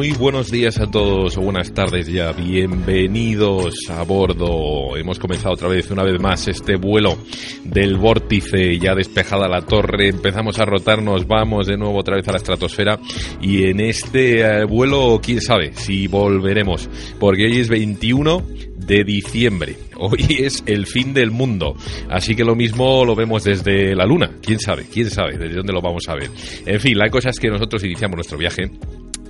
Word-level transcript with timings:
Muy 0.00 0.12
buenos 0.12 0.50
días 0.50 0.80
a 0.80 0.90
todos 0.90 1.36
o 1.36 1.42
buenas 1.42 1.74
tardes 1.74 2.06
ya. 2.06 2.32
Bienvenidos 2.32 3.74
a 3.90 4.02
bordo. 4.02 4.96
Hemos 4.96 5.18
comenzado 5.18 5.52
otra 5.52 5.68
vez, 5.68 5.90
una 5.90 6.02
vez 6.02 6.18
más, 6.18 6.48
este 6.48 6.76
vuelo 6.76 7.18
del 7.64 7.98
vórtice. 7.98 8.78
Ya 8.78 8.94
despejada 8.94 9.46
la 9.46 9.60
torre, 9.60 10.08
empezamos 10.08 10.58
a 10.58 10.64
rotarnos, 10.64 11.26
vamos 11.26 11.66
de 11.66 11.76
nuevo 11.76 11.98
otra 11.98 12.16
vez 12.16 12.26
a 12.28 12.32
la 12.32 12.38
estratosfera. 12.38 12.98
Y 13.42 13.64
en 13.64 13.80
este 13.80 14.40
eh, 14.40 14.64
vuelo, 14.64 15.20
quién 15.22 15.42
sabe 15.42 15.74
si 15.74 16.06
volveremos, 16.06 16.88
porque 17.18 17.44
hoy 17.44 17.58
es 17.58 17.68
21 17.68 18.42
de 18.78 19.04
diciembre. 19.04 19.76
Hoy 19.98 20.24
es 20.38 20.62
el 20.64 20.86
fin 20.86 21.12
del 21.12 21.30
mundo. 21.30 21.76
Así 22.08 22.34
que 22.34 22.42
lo 22.42 22.56
mismo 22.56 23.04
lo 23.04 23.14
vemos 23.14 23.44
desde 23.44 23.94
la 23.94 24.06
luna. 24.06 24.30
¿Quién 24.40 24.60
sabe? 24.60 24.86
¿Quién 24.90 25.10
sabe? 25.10 25.36
¿Desde 25.36 25.56
dónde 25.56 25.74
lo 25.74 25.82
vamos 25.82 26.08
a 26.08 26.14
ver? 26.14 26.30
En 26.64 26.80
fin, 26.80 26.96
la 26.96 27.10
cosa 27.10 27.28
es 27.28 27.38
que 27.38 27.50
nosotros 27.50 27.84
iniciamos 27.84 28.16
nuestro 28.16 28.38
viaje 28.38 28.70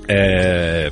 eh, 0.09 0.91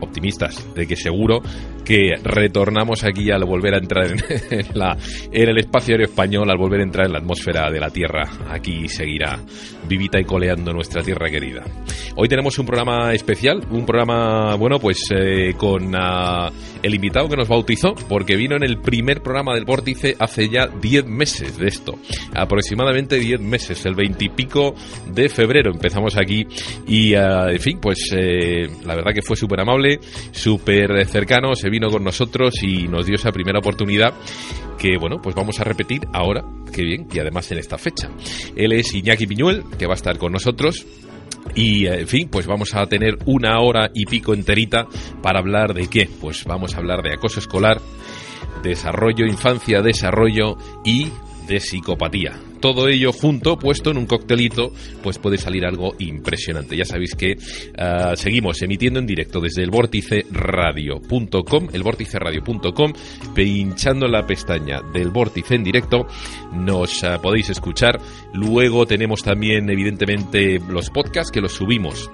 optimistas 0.00 0.74
de 0.74 0.86
que 0.86 0.96
seguro 0.96 1.42
que 1.84 2.14
retornamos 2.22 3.04
aquí 3.04 3.30
al 3.30 3.44
volver 3.44 3.74
a 3.74 3.78
entrar 3.78 4.06
en, 4.50 4.66
la, 4.74 4.96
en 5.30 5.48
el 5.48 5.58
espacio 5.58 5.94
aéreo 5.94 6.06
español, 6.06 6.50
al 6.50 6.58
volver 6.58 6.80
a 6.80 6.84
entrar 6.84 7.06
en 7.06 7.12
la 7.12 7.18
atmósfera 7.18 7.70
de 7.70 7.80
la 7.80 7.90
Tierra. 7.90 8.24
Aquí 8.50 8.88
seguirá 8.88 9.38
vivita 9.86 10.18
y 10.18 10.24
coleando 10.24 10.72
nuestra 10.72 11.02
tierra 11.02 11.30
querida. 11.30 11.62
Hoy 12.16 12.28
tenemos 12.28 12.58
un 12.58 12.66
programa 12.66 13.12
especial, 13.12 13.60
un 13.70 13.84
programa, 13.84 14.54
bueno, 14.56 14.78
pues 14.78 14.98
eh, 15.14 15.54
con 15.56 15.94
ah, 15.96 16.50
el 16.82 16.94
invitado 16.94 17.28
que 17.28 17.36
nos 17.36 17.48
bautizó, 17.48 17.94
porque 18.08 18.36
vino 18.36 18.56
en 18.56 18.62
el 18.62 18.78
primer 18.78 19.20
programa 19.20 19.54
del 19.54 19.64
Vórtice 19.64 20.16
hace 20.18 20.48
ya 20.48 20.66
10 20.66 21.06
meses 21.06 21.58
de 21.58 21.66
esto, 21.66 21.98
aproximadamente 22.34 23.18
10 23.18 23.40
meses, 23.40 23.84
el 23.86 23.94
20 23.94 24.24
y 24.24 24.28
pico 24.30 24.74
de 25.06 25.28
febrero 25.28 25.72
empezamos 25.72 26.16
aquí 26.16 26.46
y, 26.86 27.14
ah, 27.14 27.50
en 27.50 27.60
fin, 27.60 27.78
pues 27.80 28.10
eh, 28.16 28.68
la 28.84 28.94
verdad 28.94 29.12
que 29.12 29.22
fue 29.22 29.36
súper 29.36 29.60
amable, 29.60 29.98
súper 30.30 31.06
cercano, 31.06 31.54
se 31.54 31.68
vino 31.74 31.90
con 31.90 32.04
nosotros 32.04 32.54
y 32.62 32.86
nos 32.86 33.04
dio 33.04 33.16
esa 33.16 33.32
primera 33.32 33.58
oportunidad 33.58 34.14
que 34.78 34.96
bueno, 34.96 35.20
pues 35.20 35.34
vamos 35.34 35.58
a 35.58 35.64
repetir 35.64 36.06
ahora, 36.12 36.44
qué 36.72 36.82
bien, 36.82 37.08
y 37.12 37.18
además 37.18 37.50
en 37.50 37.58
esta 37.58 37.78
fecha. 37.78 38.10
Él 38.54 38.72
es 38.72 38.94
Iñaki 38.94 39.26
Piñuel, 39.26 39.64
que 39.76 39.86
va 39.86 39.94
a 39.94 39.96
estar 39.96 40.18
con 40.18 40.32
nosotros. 40.32 40.86
Y, 41.54 41.86
en 41.86 42.06
fin, 42.06 42.28
pues 42.30 42.46
vamos 42.46 42.74
a 42.74 42.86
tener 42.86 43.18
una 43.26 43.60
hora 43.60 43.90
y 43.92 44.06
pico 44.06 44.34
enterita 44.34 44.86
para 45.20 45.40
hablar 45.40 45.74
de 45.74 45.88
qué. 45.88 46.08
Pues 46.20 46.44
vamos 46.44 46.74
a 46.74 46.78
hablar 46.78 47.02
de 47.02 47.12
acoso 47.12 47.40
escolar, 47.40 47.80
desarrollo, 48.62 49.26
infancia, 49.26 49.82
desarrollo 49.82 50.56
y 50.84 51.08
de 51.48 51.60
psicopatía. 51.60 52.38
Todo 52.64 52.88
ello 52.88 53.12
junto, 53.12 53.58
puesto 53.58 53.90
en 53.90 53.98
un 53.98 54.06
coctelito, 54.06 54.72
pues 55.02 55.18
puede 55.18 55.36
salir 55.36 55.66
algo 55.66 55.96
impresionante. 55.98 56.74
Ya 56.74 56.86
sabéis 56.86 57.14
que 57.14 57.36
ah, 57.76 58.14
seguimos 58.16 58.62
emitiendo 58.62 59.00
en 59.00 59.04
directo 59.04 59.38
desde 59.38 59.62
el 59.62 59.70
vórticeradio.com, 59.70 61.68
el 61.70 61.82
vórticeradio.com, 61.82 62.92
pinchando 63.34 64.08
la 64.08 64.26
pestaña 64.26 64.80
del 64.94 65.10
vórtice 65.10 65.56
en 65.56 65.62
directo, 65.62 66.06
nos 66.54 67.04
ah, 67.04 67.20
podéis 67.20 67.50
escuchar. 67.50 68.00
Luego 68.32 68.86
tenemos 68.86 69.22
también, 69.22 69.68
evidentemente, 69.68 70.58
los 70.66 70.88
podcasts 70.88 71.30
que 71.30 71.42
los 71.42 71.52
subimos 71.52 72.08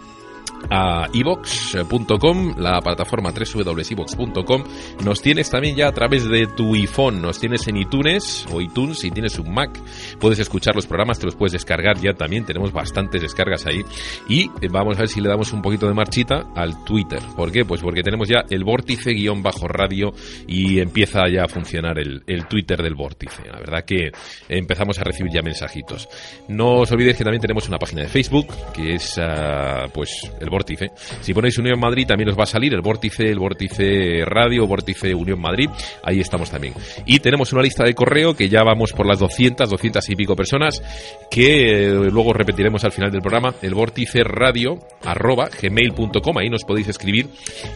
a 0.69 1.07
ibox.com, 1.13 2.55
la 2.59 2.81
plataforma 2.81 3.33
www.ibox.com. 3.33 4.65
Nos 5.05 5.23
tienes 5.23 5.51
también 5.51 5.77
ya 5.77 5.89
a 5.89 5.93
través 5.93 6.29
de 6.29 6.47
tu 6.47 6.75
iPhone, 6.75 7.23
nos 7.23 7.39
tienes 7.39 7.67
en 7.69 7.77
iTunes 7.77 8.47
o 8.53 8.61
iTunes 8.61 8.99
si 8.99 9.11
tienes 9.11 9.39
un 9.39 9.53
Mac. 9.53 9.81
Puedes 10.19 10.39
escuchar 10.39 10.75
los 10.75 10.87
programas, 10.87 11.19
te 11.19 11.27
los 11.27 11.37
puedes 11.37 11.53
descargar 11.53 11.99
ya 11.99 12.15
también, 12.15 12.45
tenemos 12.45 12.73
bastantes 12.73 13.23
descargas 13.23 13.67
ahí. 13.67 13.85
Y 14.29 14.51
vamos 14.71 14.97
a 14.97 15.01
ver 15.01 15.09
si 15.09 15.21
le 15.21 15.29
damos 15.29 15.53
un 15.53 15.63
poquito 15.63 15.87
de 15.87 15.95
marchita 15.95 16.47
al 16.55 16.85
Twitter. 16.85 17.21
¿Por 17.37 17.51
qué? 17.51 17.65
Pues 17.65 17.81
porque 17.81 18.03
tenemos 18.03 18.29
ya 18.29 18.45
el 18.51 18.65
vórtice 18.65 19.13
guion 19.13 19.43
bajo 19.43 19.69
radio 19.69 20.13
y 20.47 20.81
empieza 20.81 21.29
ya 21.29 21.45
a 21.45 21.49
funcionar 21.49 21.99
el, 21.99 22.23
el 22.27 22.47
Twitter 22.47 22.83
del 22.83 22.95
vórtice. 22.95 23.43
La 23.47 23.59
verdad 23.59 23.85
que 23.85 24.11
empezamos 24.49 24.99
a 24.99 25.05
recibir 25.05 25.33
ya 25.33 25.43
mensajitos. 25.43 26.09
No 26.49 26.81
os 26.81 26.93
olvidéis 26.93 27.17
que 27.17 27.25
también 27.25 27.41
tenemos 27.41 27.69
una 27.69 27.79
página 27.79 28.03
de 28.03 28.09
Facebook 28.09 28.49
que 28.73 28.95
es 28.95 29.19
uh, 29.19 29.89
pues 29.93 30.31
el 30.41 30.50
vórtice. 30.51 30.91
Si 31.21 31.33
ponéis 31.33 31.59
Unión 31.59 31.79
Madrid 31.81 32.07
también 32.07 32.29
os 32.29 32.39
va 32.39 32.45
a 32.45 32.47
salir 32.47 32.75
el 32.75 32.83
vórtice, 32.83 33.31
el 33.31 33.39
vórtice 33.39 34.25
radio, 34.25 34.67
vórtice 34.67 35.15
Unión 35.15 35.41
Madrid. 35.41 35.71
Ahí 36.03 36.21
estamos 36.21 36.51
también. 36.51 36.75
Y 37.07 37.21
tenemos 37.21 37.53
una 37.53 37.63
lista 37.63 37.85
de 37.85 37.95
correo 37.95 38.35
que 38.35 38.49
ya 38.49 38.63
vamos 38.63 38.93
por 38.93 39.07
las 39.07 39.19
200, 39.19 39.71
200 39.71 40.09
y 40.11 40.17
pico 40.17 40.37
personas 40.37 40.83
que 41.31 41.85
eh, 41.85 42.11
luego 42.11 42.33
repetiremos 42.33 42.85
al 42.85 42.93
final 42.93 43.11
del 43.11 43.23
programa. 43.23 43.55
El 43.63 43.75
vórtice 43.75 44.25
radio 44.25 44.79
arroba 45.05 45.49
gmail.com. 45.49 46.39
Ahí 46.39 46.51
nos 46.51 46.65
podéis 46.65 46.89
escribir 46.89 47.29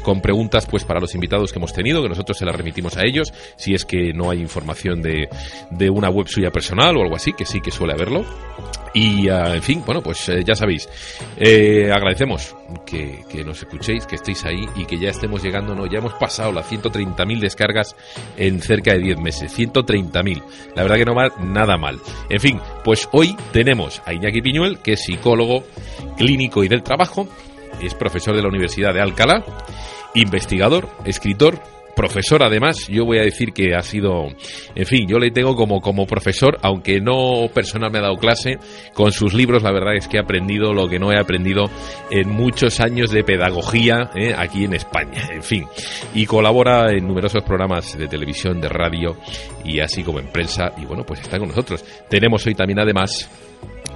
con 0.03 0.21
preguntas 0.21 0.67
pues 0.67 0.85
para 0.85 1.01
los 1.01 1.15
invitados 1.15 1.53
que 1.53 1.59
hemos 1.59 1.73
tenido, 1.73 2.03
que 2.03 2.09
nosotros 2.09 2.37
se 2.37 2.45
las 2.45 2.55
remitimos 2.55 2.97
a 2.97 3.03
ellos. 3.05 3.33
Si 3.57 3.75
es 3.75 3.85
que 3.85 4.13
no 4.13 4.31
hay 4.31 4.41
información 4.41 5.01
de, 5.01 5.29
de 5.71 5.91
una 5.91 6.11
web 6.11 6.27
suya 6.29 6.51
personal 6.51 6.97
o 6.97 7.03
algo 7.03 7.17
así, 7.17 7.33
que 7.33 7.45
sí 7.45 7.61
que 7.61 7.71
suele 7.71 7.95
haberlo. 7.95 8.25
Y, 8.95 9.29
uh, 9.29 9.55
en 9.55 9.63
fin, 9.63 9.83
bueno, 9.85 10.03
pues 10.03 10.29
eh, 10.29 10.45
ya 10.45 10.55
sabéis, 10.55 10.89
eh, 11.37 11.91
agradecemos 11.93 12.55
que, 12.87 13.45
nos 13.45 13.63
escuchéis, 13.63 14.07
que 14.07 14.17
estéis 14.17 14.45
ahí 14.45 14.67
y 14.77 14.85
que 14.85 14.99
ya 14.99 15.11
estemos 15.11 15.43
llegando, 15.43 15.75
no, 15.75 15.87
ya 15.87 15.99
hemos 15.99 16.15
pasado 16.15 16.53
las 16.53 16.71
130.000 16.71 17.41
descargas 17.41 17.97
en 18.37 18.61
cerca 18.61 18.93
de 18.93 19.01
10 19.01 19.19
meses, 19.19 19.57
130.000. 19.57 20.43
La 20.75 20.83
verdad 20.83 20.97
que 20.97 21.05
no 21.05 21.15
va 21.15 21.29
nada 21.41 21.77
mal. 21.77 22.01
En 22.29 22.41
fin, 22.41 22.61
pues 22.83 23.09
hoy 23.13 23.37
tenemos 23.53 24.03
a 24.07 24.13
Iñaki 24.13 24.43
Piñuel, 24.43 24.79
que 24.81 24.95
es 24.95 25.05
psicólogo 25.05 25.65
clínico 26.17 26.65
y 26.65 26.69
del 26.69 26.83
trabajo, 26.83 27.29
es 27.81 27.95
profesor 27.95 28.35
de 28.37 28.43
la 28.43 28.49
Universidad 28.49 28.95
de 28.95 29.01
Alcalá, 29.01 29.45
investigador, 30.15 30.89
escritor, 31.05 31.61
profesor 31.95 32.43
además, 32.43 32.89
yo 32.89 33.05
voy 33.05 33.19
a 33.19 33.23
decir 33.23 33.53
que 33.53 33.75
ha 33.75 33.83
sido, 33.83 34.29
en 34.75 34.87
fin, 34.87 35.07
yo 35.09 35.19
le 35.19 35.31
tengo 35.31 35.55
como, 35.55 35.81
como 35.81 36.07
profesor, 36.07 36.59
aunque 36.63 37.01
no 37.01 37.49
personal 37.53 37.91
me 37.91 37.99
ha 37.99 38.03
dado 38.03 38.17
clase, 38.17 38.59
con 38.93 39.13
sus 39.13 39.35
libros 39.35 39.63
la 39.63 39.73
verdad 39.73 39.95
es 39.97 40.09
que 40.09 40.17
he 40.17 40.21
aprendido 40.21 40.73
lo 40.73 40.89
que 40.89 40.99
no 40.99 41.13
he 41.13 41.19
aprendido 41.19 41.71
en 42.11 42.31
muchos 42.31 42.81
años 42.81 43.11
de 43.11 43.25
pedagogía 43.25 44.11
¿eh? 44.15 44.35
aquí 44.37 44.65
en 44.65 44.75
España, 44.75 45.29
en 45.33 45.43
fin, 45.43 45.67
y 46.15 46.27
colabora 46.27 46.91
en 46.93 47.07
numerosos 47.07 47.43
programas 47.43 47.97
de 47.97 48.09
televisión, 48.09 48.61
de 48.61 48.69
radio 48.69 49.17
y 49.65 49.81
así 49.81 50.03
como 50.03 50.19
en 50.19 50.29
prensa, 50.29 50.73
y 50.77 50.85
bueno, 50.85 51.05
pues 51.05 51.21
está 51.21 51.39
con 51.39 51.49
nosotros. 51.49 51.85
Tenemos 52.09 52.47
hoy 52.47 52.55
también 52.55 52.81
además 52.81 53.29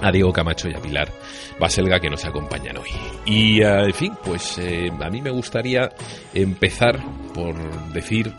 a 0.01 0.11
Diego 0.11 0.31
Camacho 0.31 0.69
y 0.69 0.73
a 0.73 0.81
Pilar 0.81 1.11
Baselga 1.59 1.99
que 1.99 2.09
nos 2.09 2.23
acompañan 2.25 2.77
hoy. 2.77 2.89
Y 3.25 3.61
uh, 3.61 3.85
en 3.85 3.93
fin, 3.93 4.13
pues 4.23 4.57
eh, 4.59 4.89
a 5.01 5.09
mí 5.09 5.21
me 5.21 5.29
gustaría 5.29 5.89
empezar 6.33 6.99
por 7.33 7.55
decir 7.91 8.31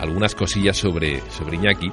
algunas 0.00 0.34
cosillas 0.34 0.76
sobre, 0.76 1.20
sobre 1.30 1.56
Iñaki. 1.56 1.90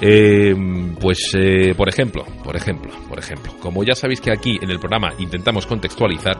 Eh, 0.00 0.54
pues, 1.00 1.32
eh, 1.38 1.74
por 1.76 1.88
ejemplo, 1.88 2.24
por 2.42 2.56
ejemplo, 2.56 2.92
por 3.08 3.18
ejemplo, 3.18 3.54
como 3.60 3.84
ya 3.84 3.94
sabéis 3.94 4.20
que 4.20 4.32
aquí 4.32 4.58
en 4.60 4.70
el 4.70 4.80
programa 4.80 5.12
intentamos 5.18 5.66
contextualizar, 5.66 6.38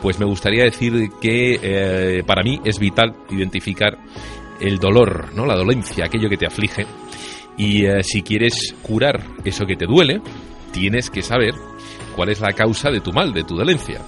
pues 0.00 0.18
me 0.18 0.26
gustaría 0.26 0.64
decir 0.64 1.10
que 1.20 2.22
para 2.26 2.42
mí 2.42 2.60
es 2.64 2.78
vital 2.78 3.14
identificar 3.30 3.96
el 4.60 4.78
dolor, 4.78 5.32
¿no? 5.34 5.46
La 5.46 5.54
dolencia, 5.54 6.06
aquello 6.06 6.28
que 6.28 6.36
te 6.36 6.46
aflige. 6.46 6.86
Y 7.56 7.84
si 8.02 8.22
quieres 8.22 8.74
curar 8.82 9.22
eso 9.44 9.64
que 9.64 9.76
te 9.76 9.86
duele, 9.86 10.20
tienes 10.72 11.10
que 11.10 11.22
saber 11.22 11.54
cuál 12.16 12.30
es 12.30 12.40
la 12.40 12.52
causa 12.52 12.90
de 12.90 13.00
tu 13.00 13.12
mal, 13.12 13.32
de 13.32 13.44
tu 13.44 13.56
dolencia, 13.56 14.00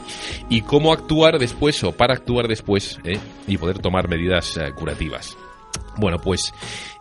y 0.48 0.62
cómo 0.62 0.92
actuar 0.92 1.38
después 1.38 1.82
o 1.84 1.92
para 1.92 2.14
actuar 2.14 2.48
después 2.48 2.98
¿eh? 3.04 3.18
y 3.46 3.56
poder 3.56 3.78
tomar 3.78 4.08
medidas 4.08 4.56
eh, 4.56 4.72
curativas. 4.74 5.36
Bueno, 5.96 6.18
pues 6.18 6.52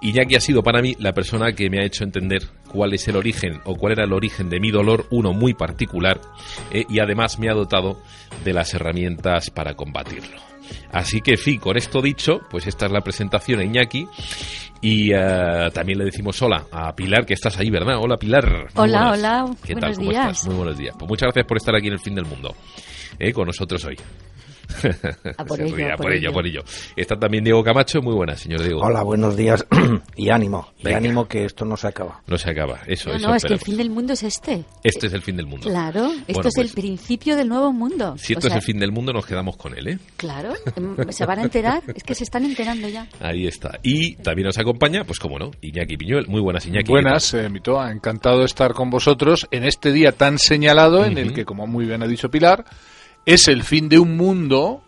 Iñaki 0.02 0.36
ha 0.36 0.40
sido 0.40 0.62
para 0.62 0.82
mí 0.82 0.96
la 1.00 1.14
persona 1.14 1.54
que 1.54 1.70
me 1.70 1.80
ha 1.80 1.86
hecho 1.86 2.04
entender 2.04 2.44
cuál 2.68 2.94
es 2.94 3.08
el 3.08 3.16
origen 3.16 3.60
o 3.66 3.76
cuál 3.76 3.94
era 3.94 4.04
el 4.04 4.14
origen 4.14 4.50
de 4.50 4.60
mi 4.60 4.72
dolor, 4.72 5.08
uno 5.10 5.34
muy 5.34 5.54
particular, 5.54 6.22
¿eh? 6.72 6.86
y 6.90 7.00
además 7.00 7.40
me 7.40 7.50
ha 7.50 7.54
dotado 7.54 8.02
de 8.44 8.54
las 8.54 8.74
herramientas 8.74 9.50
para 9.50 9.76
combatirlo. 9.76 10.53
Así 10.92 11.22
que, 11.22 11.38
fin, 11.38 11.60
con 11.60 11.78
esto 11.78 12.02
dicho, 12.02 12.42
pues 12.50 12.68
esta 12.68 12.86
es 12.86 12.92
la 12.92 13.02
presentación 13.02 13.60
a 13.60 13.64
Iñaki. 13.64 14.08
Y 14.82 15.14
uh, 15.14 15.70
también 15.74 15.98
le 15.98 16.06
decimos 16.06 16.42
hola 16.42 16.66
a 16.70 16.94
Pilar, 16.94 17.26
que 17.26 17.34
estás 17.34 17.58
ahí, 17.58 17.70
¿verdad? 17.70 17.96
Hola, 18.02 18.18
Pilar. 18.18 18.68
Hola, 18.76 19.12
hola. 19.12 19.46
¿Qué 19.64 19.74
buenos 19.74 19.92
tal? 19.92 19.96
¿Cómo 19.96 20.10
días. 20.12 20.26
estás? 20.26 20.48
Muy 20.48 20.56
buenos 20.56 20.78
días. 20.78 20.96
Pues 21.00 21.10
muchas 21.10 21.28
gracias 21.28 21.46
por 21.46 21.58
estar 21.58 21.76
aquí 21.76 21.88
en 21.88 21.94
el 21.94 22.00
fin 22.00 22.16
del 22.16 22.26
mundo, 22.26 22.54
¿eh? 23.18 23.32
con 23.32 23.48
nosotros 23.48 23.84
hoy. 23.86 23.98
A 25.38 25.46
por 25.46 25.60
ello, 25.62 25.76
a 25.86 25.96
por, 25.96 26.06
por 26.06 26.12
ello, 26.14 26.30
ello. 26.30 26.34
por 26.34 26.48
ello. 26.48 26.64
Está 26.96 27.18
también 27.18 27.44
Diego 27.44 27.64
Camacho. 27.64 28.02
Muy 28.02 28.14
buenas, 28.14 28.40
señor 28.40 28.62
Diego. 28.62 28.82
Hola, 28.82 29.04
buenos 29.04 29.36
días 29.36 29.66
y 30.16 30.30
ánimo. 30.30 30.70
Y 30.80 30.84
Venga. 30.86 30.98
ánimo 30.98 31.28
que 31.28 31.46
esto 31.46 31.66
no 31.66 31.78
se 31.78 31.88
acaba. 31.88 32.22
No 32.28 32.38
se 32.38 32.50
acaba. 32.50 32.80
Eso, 32.88 33.10
No, 33.10 33.16
eso 33.16 33.28
no, 33.30 33.36
es 33.36 33.44
que 33.46 33.54
el 33.54 33.60
fin 33.60 33.78
del 33.78 33.90
mundo 33.90 34.14
es 34.14 34.24
este. 34.24 34.64
Este 34.84 35.08
es 35.08 35.14
el 35.14 35.22
fin 35.22 35.36
del 35.38 35.46
mundo. 35.48 35.68
Claro, 35.70 36.12
esto 36.28 36.34
Bueno, 36.34 36.50
es 36.50 36.58
el 36.58 36.64
pues, 36.64 36.74
principio 36.74 37.36
del 37.36 37.48
nuevo 37.50 37.72
mundo. 37.72 38.16
Si 38.18 38.34
O 38.34 38.38
esto 38.38 38.48
sea, 38.50 38.58
es 38.58 38.64
el 38.64 38.66
fin 38.74 38.80
del 38.80 38.92
mundo, 38.92 39.14
nos 39.14 39.26
quedamos 39.26 39.58
con 39.58 39.78
él, 39.78 39.88
¿eh? 39.88 40.00
Claro, 40.18 40.54
em, 40.76 40.96
se 41.12 41.26
van 41.26 41.40
a 41.40 41.44
enterar, 41.44 41.84
es 41.94 42.04
que 42.04 42.16
se 42.16 42.24
están 42.24 42.46
enterando 42.46 42.88
ya. 42.90 43.08
Ahí 43.20 43.48
está. 43.48 43.80
Y 43.84 44.16
también 44.18 44.48
nos 44.48 44.58
acompaña, 44.58 45.04
pues 45.04 45.20
como 45.20 45.38
no, 45.40 45.52
Iñaki 45.62 45.98
Piñuel. 45.98 46.28
Muy 46.28 46.42
buenas, 46.42 46.66
Iñaki. 46.66 46.90
Buenas, 46.90 47.34
eh, 47.34 47.50
Mitoa, 47.50 47.92
encantado 47.92 48.40
de 48.40 48.46
estar 48.46 48.74
con 48.74 48.90
vosotros 48.90 49.48
en 49.52 49.64
este 49.64 49.92
día 49.92 50.12
tan 50.12 50.38
señalado 50.40 51.06
en 51.06 51.18
el 51.18 51.34
que, 51.34 51.46
como 51.46 51.68
muy 51.68 51.86
bien 51.86 52.04
ha 52.04 52.08
dicho 52.08 52.30
Pilar, 52.30 52.66
es 53.26 53.48
el 53.48 53.64
fin 53.64 53.90
de 53.90 54.00
un 54.00 54.18
mundo 54.18 54.82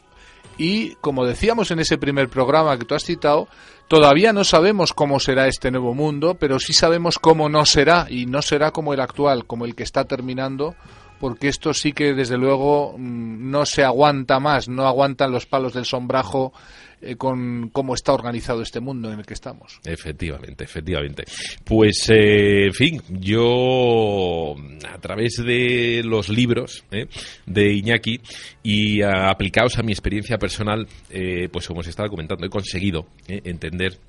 y, 0.58 0.96
como 0.96 1.26
decíamos 1.26 1.72
en 1.72 1.80
ese 1.80 1.98
primer 1.98 2.30
programa 2.30 2.78
que 2.78 2.86
tú 2.86 2.96
has 2.96 3.04
citado, 3.04 3.48
todavía 3.88 4.32
no 4.32 4.44
sabemos 4.44 4.94
cómo 4.94 5.20
será 5.20 5.48
este 5.48 5.72
nuevo 5.72 5.94
mundo, 5.94 6.36
pero 6.36 6.60
sí 6.60 6.74
sabemos 6.74 7.20
cómo 7.20 7.50
no 7.50 7.66
será, 7.66 8.08
y 8.10 8.26
no 8.26 8.42
será 8.42 8.72
como 8.72 8.94
el 8.94 9.02
actual, 9.02 9.46
como 9.46 9.66
el 9.66 9.76
que 9.76 9.84
está 9.84 10.06
terminando, 10.06 10.76
porque 11.20 11.50
esto 11.50 11.74
sí 11.74 11.92
que 11.92 12.14
desde 12.14 12.38
luego 12.38 12.96
mm, 12.98 13.50
no 13.50 13.66
se 13.66 13.84
aguanta 13.84 14.40
más, 14.40 14.70
no 14.70 14.88
aguantan 14.88 15.32
los 15.32 15.46
palos 15.46 15.74
del 15.74 15.86
sombrajo 15.86 16.54
eh, 17.06 17.16
con 17.16 17.70
cómo 17.70 17.94
está 17.94 18.14
organizado 18.14 18.62
este 18.62 18.80
mundo 18.80 19.12
en 19.12 19.20
el 19.20 19.26
que 19.26 19.34
estamos. 19.34 19.80
Efectivamente, 19.86 20.64
efectivamente. 20.64 21.24
Pues, 21.64 22.10
eh, 22.10 22.66
en 22.66 22.74
fin, 22.74 23.02
yo 23.10 24.56
a 24.90 24.98
través 25.00 25.36
de 25.46 26.02
los 26.04 26.30
libros 26.30 26.84
eh, 26.92 27.08
de 27.46 27.74
Iñaki 27.74 28.20
y 28.64 29.02
aplicados 29.02 29.78
a 29.78 29.84
mi 29.84 29.92
experiencia 29.92 30.38
personal, 30.38 30.88
pues 31.52 31.68
como 31.68 31.82
os 31.82 31.88
estaba 31.88 32.10
comentando, 32.10 32.46
he 32.46 32.50
conseguido 32.50 33.08
entender 33.28 34.00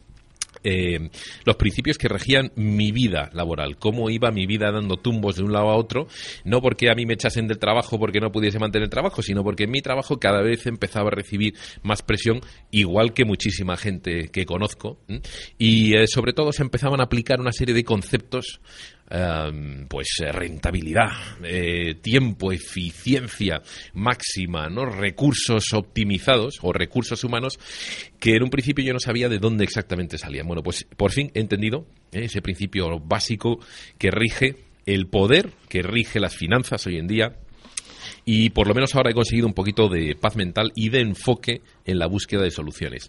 eh, 0.69 1.11
los 1.45 1.55
principios 1.55 1.97
que 1.97 2.09
regían 2.09 2.51
mi 2.57 2.91
vida 2.91 3.31
laboral, 3.33 3.77
cómo 3.79 4.11
iba 4.11 4.33
mi 4.33 4.47
vida 4.47 4.73
dando 4.73 4.97
tumbos 4.97 5.37
de 5.37 5.45
un 5.45 5.53
lado 5.53 5.69
a 5.69 5.77
otro, 5.77 6.09
no 6.45 6.61
porque 6.61 6.91
a 6.91 6.97
mí 6.97 7.07
me 7.07 7.15
echasen 7.15 7.47
del 7.47 7.59
trabajo 7.59 8.01
porque 8.01 8.19
no 8.19 8.33
pudiese 8.33 8.59
mantener 8.59 8.87
el 8.87 8.91
trabajo, 8.91 9.23
sino 9.23 9.45
porque 9.45 9.69
mi 9.69 9.81
trabajo 9.81 10.19
cada 10.19 10.43
vez 10.43 10.67
empezaba 10.67 11.09
a 11.09 11.15
recibir 11.15 11.55
más 11.85 12.03
presión, 12.03 12.41
igual 12.73 13.15
que 13.15 13.25
muchísima 13.25 13.77
gente 13.77 14.29
que 14.33 14.45
conozco, 14.45 14.99
y 15.57 15.97
eh, 15.97 16.09
sobre 16.09 16.33
todo 16.33 16.51
se 16.51 16.63
empezaban 16.63 17.01
a 17.01 17.05
aplicar 17.05 17.41
una 17.41 17.53
serie 17.53 17.75
de 17.75 17.85
conceptos 17.85 18.61
Em, 19.09 19.87
pues 19.87 20.09
eh, 20.21 20.33
rentabilidad, 20.33 21.13
eh, 21.45 21.95
tiempo, 22.03 22.51
eficiencia 22.51 23.63
máxima, 23.95 24.69
¿no? 24.69 24.85
recursos 24.85 25.73
optimizados 25.75 26.59
o 26.63 26.73
recursos 26.73 27.23
humanos 27.23 27.57
que 28.19 28.35
en 28.35 28.43
un 28.43 28.51
principio 28.51 28.85
yo 28.85 28.93
no 28.93 28.99
sabía 28.99 29.29
de 29.29 29.39
dónde 29.39 29.63
exactamente 29.63 30.19
salían. 30.19 30.49
Bueno, 30.49 30.65
pues 30.65 30.89
por 30.97 31.13
fin 31.13 31.31
he 31.35 31.41
entendido 31.41 31.87
¿eh? 32.11 32.25
ese 32.25 32.43
principio 32.43 32.99
básico 32.99 33.61
que 33.97 34.11
rige 34.11 34.57
el 34.87 35.07
poder, 35.07 35.53
que 35.69 35.83
rige 35.83 36.19
las 36.19 36.35
finanzas 36.35 36.85
hoy 36.89 36.97
en 36.97 37.07
día, 37.07 37.37
y 38.25 38.51
por 38.51 38.67
lo 38.67 38.75
menos 38.75 38.97
ahora 38.97 39.13
he 39.13 39.15
conseguido 39.15 39.47
un 39.47 39.55
poquito 39.55 39.89
de 39.89 40.17
paz 40.17 40.35
mental 40.35 40.73
y 40.75 40.89
de 40.89 41.01
enfoque 41.01 41.63
en 41.85 42.01
la 42.01 42.09
búsqueda 42.09 42.43
de 42.43 42.51
soluciones. 42.51 43.09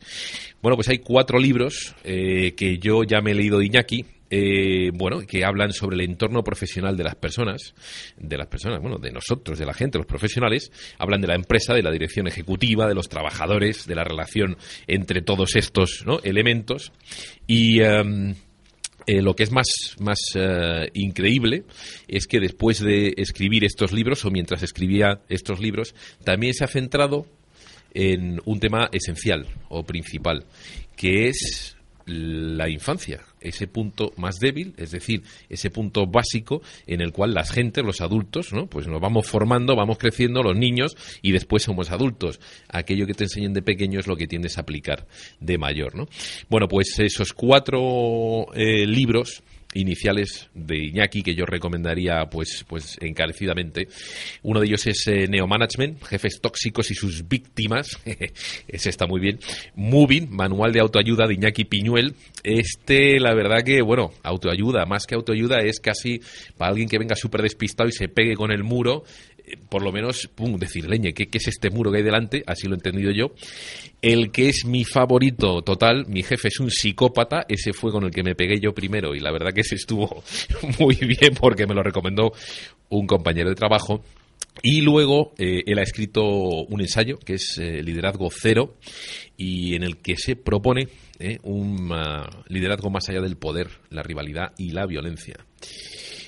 Bueno, 0.61 0.75
pues 0.75 0.89
hay 0.89 1.00
cuatro 1.00 1.39
libros 1.39 1.95
que 2.03 2.77
yo 2.79 3.03
ya 3.03 3.21
me 3.21 3.31
he 3.31 3.35
leído 3.35 3.57
de 3.57 3.65
Iñaki, 3.65 4.05
eh, 4.29 4.91
bueno, 4.94 5.19
que 5.21 5.45
hablan 5.45 5.71
sobre 5.71 5.95
el 5.95 6.01
entorno 6.01 6.44
profesional 6.44 6.97
de 6.97 7.03
las 7.03 7.15
personas, 7.15 7.74
de 8.18 8.38
las 8.38 8.47
personas, 8.47 8.81
bueno, 8.81 8.97
de 8.97 9.12
nosotros, 9.12 9.57
de 9.57 9.65
la 9.65 9.74
gente, 9.74 9.97
los 9.97 10.07
profesionales, 10.07 10.71
hablan 10.97 11.21
de 11.21 11.27
la 11.27 11.35
empresa, 11.35 11.74
de 11.74 11.83
la 11.83 11.91
dirección 11.91 12.27
ejecutiva, 12.27 12.88
de 12.88 12.95
los 12.95 13.09
trabajadores, 13.09 13.88
de 13.88 13.95
la 13.95 14.03
relación 14.03 14.57
entre 14.88 15.21
todos 15.21 15.56
estos 15.56 16.03
elementos. 16.24 16.91
Y 17.47 17.81
em, 17.81 18.35
eh, 19.06 19.21
lo 19.21 19.35
que 19.35 19.44
es 19.44 19.51
más, 19.53 19.68
más 20.00 20.19
eh, 20.35 20.89
increíble 20.94 21.63
es 22.09 22.27
que 22.27 22.41
después 22.41 22.81
de 22.81 23.13
escribir 23.15 23.63
estos 23.63 23.94
libros, 23.94 24.25
o 24.25 24.31
mientras 24.31 24.62
escribía 24.63 25.21
estos 25.29 25.62
libros, 25.62 25.95
también 26.25 26.53
se 26.53 26.65
ha 26.65 26.68
centrado 26.68 27.25
en 27.94 28.41
un 28.44 28.59
tema 28.59 28.89
esencial 28.91 29.47
o 29.69 29.83
principal, 29.83 30.44
que 30.97 31.29
es 31.29 31.76
la 32.07 32.69
infancia, 32.69 33.21
ese 33.42 33.68
punto 33.68 34.13
más 34.15 34.39
débil, 34.39 34.74
es 34.77 34.92
decir, 34.92 35.24
ese 35.50 35.69
punto 35.69 36.07
básico 36.07 36.62
en 36.86 37.01
el 37.01 37.12
cual 37.12 37.33
las 37.33 37.51
gentes, 37.51 37.83
los 37.83 38.01
adultos, 38.01 38.54
¿no? 38.54 38.68
Pues 38.68 38.88
nos 38.88 39.01
vamos 39.01 39.27
formando, 39.27 39.75
vamos 39.75 39.98
creciendo, 39.98 40.42
los 40.42 40.56
niños, 40.56 40.95
y 41.21 41.33
después 41.33 41.63
somos 41.63 41.92
adultos. 41.92 42.39
Aquello 42.69 43.06
que 43.06 43.13
te 43.13 43.25
enseñan 43.25 43.54
de 43.54 43.62
pequeño 43.62 44.00
es 44.00 44.07
lo 44.07 44.15
que 44.15 44.27
tiendes 44.27 44.57
a 44.57 44.62
aplicar 44.62 45.06
de 45.39 45.57
mayor, 45.57 45.95
¿no? 45.95 46.07
Bueno, 46.50 46.68
pues 46.68 46.98
esos 47.00 47.33
cuatro 47.33 48.48
eh, 48.53 48.88
libros 48.88 49.44
iniciales 49.79 50.50
de 50.53 50.77
Iñaki 50.77 51.24
que 51.24 51.35
yo 51.35 51.45
recomendaría 51.45 52.25
pues 52.29 52.65
pues 52.68 52.97
encarecidamente. 53.01 53.88
Uno 54.44 54.59
de 54.59 54.68
ellos 54.68 54.85
es 54.88 55.07
eh, 55.07 55.27
jefes 56.09 56.39
tóxicos 56.41 56.91
y 56.91 56.95
sus 56.95 57.27
víctimas. 57.27 58.00
Ese 58.68 58.89
está 58.89 59.07
muy 59.07 59.19
bien. 59.19 59.39
Moving, 59.75 60.29
manual 60.29 60.71
de 60.74 60.79
autoayuda 60.79 61.27
de 61.27 61.35
Iñaki 61.35 61.65
Piñuel. 61.65 62.15
Este, 62.44 63.19
la 63.19 63.33
verdad 63.33 63.63
que, 63.63 63.81
bueno, 63.81 64.12
autoayuda, 64.24 64.85
más 64.85 65.06
que 65.06 65.15
autoayuda, 65.15 65.59
es 65.59 65.79
casi 65.79 66.21
para 66.57 66.71
alguien 66.71 66.89
que 66.89 66.97
venga 66.97 67.15
súper 67.15 67.41
despistado 67.41 67.89
y 67.89 67.94
se 67.94 68.07
pegue 68.07 68.35
con 68.35 68.51
el 68.51 68.63
muro 68.63 69.03
por 69.69 69.83
lo 69.83 69.91
menos, 69.91 70.29
pum, 70.33 70.57
decir, 70.57 70.88
leñe, 70.89 71.13
¿qué, 71.13 71.27
es 71.31 71.47
este 71.47 71.69
muro 71.69 71.91
que 71.91 71.97
hay 71.97 72.03
delante? 72.03 72.44
Así 72.45 72.67
lo 72.67 72.73
he 72.73 72.77
entendido 72.77 73.11
yo. 73.11 73.33
El 74.01 74.31
que 74.31 74.49
es 74.49 74.65
mi 74.65 74.83
favorito 74.83 75.61
total, 75.61 76.05
mi 76.07 76.23
jefe 76.23 76.49
es 76.49 76.59
un 76.59 76.69
psicópata, 76.69 77.45
ese 77.47 77.73
fue 77.73 77.91
con 77.91 78.03
el 78.03 78.11
que 78.11 78.23
me 78.23 78.35
pegué 78.35 78.59
yo 78.59 78.73
primero 78.73 79.15
y 79.15 79.19
la 79.19 79.31
verdad 79.31 79.53
que 79.53 79.61
ese 79.61 79.75
estuvo 79.75 80.23
muy 80.79 80.95
bien 80.95 81.33
porque 81.39 81.65
me 81.65 81.73
lo 81.73 81.83
recomendó 81.83 82.31
un 82.89 83.07
compañero 83.07 83.49
de 83.49 83.55
trabajo. 83.55 84.03
Y 84.63 84.81
luego 84.81 85.33
eh, 85.38 85.63
él 85.67 85.77
ha 85.77 85.83
escrito 85.83 86.23
un 86.23 86.81
ensayo 86.81 87.19
que 87.19 87.35
es 87.35 87.57
eh, 87.59 87.83
Liderazgo 87.83 88.29
Cero 88.31 88.75
y 89.38 89.75
en 89.75 89.83
el 89.83 89.98
que 89.98 90.15
se 90.17 90.36
propone 90.36 90.88
eh, 91.19 91.38
un 91.43 91.91
ah, 91.93 92.27
liderazgo 92.48 92.89
más 92.89 93.07
allá 93.10 93.22
del 93.22 93.38
poder, 93.38 93.69
la 93.89 94.01
rivalidad 94.01 94.53
y 94.57 94.72
la 94.72 94.86
violencia. 94.88 95.36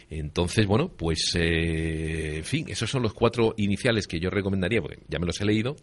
Entonces, 0.10 0.66
bueno, 0.66 0.90
pues, 0.90 1.34
eh, 1.36 2.38
en 2.38 2.44
fin, 2.44 2.66
esos 2.68 2.90
son 2.90 3.04
los 3.04 3.14
cuatro 3.14 3.54
iniciales 3.58 4.08
que 4.08 4.20
yo 4.20 4.30
recomendaría, 4.30 4.82
porque 4.82 5.00
ya 5.08 5.20
me 5.20 5.28
los 5.28 5.40
he 5.40 5.46
leído. 5.46 5.76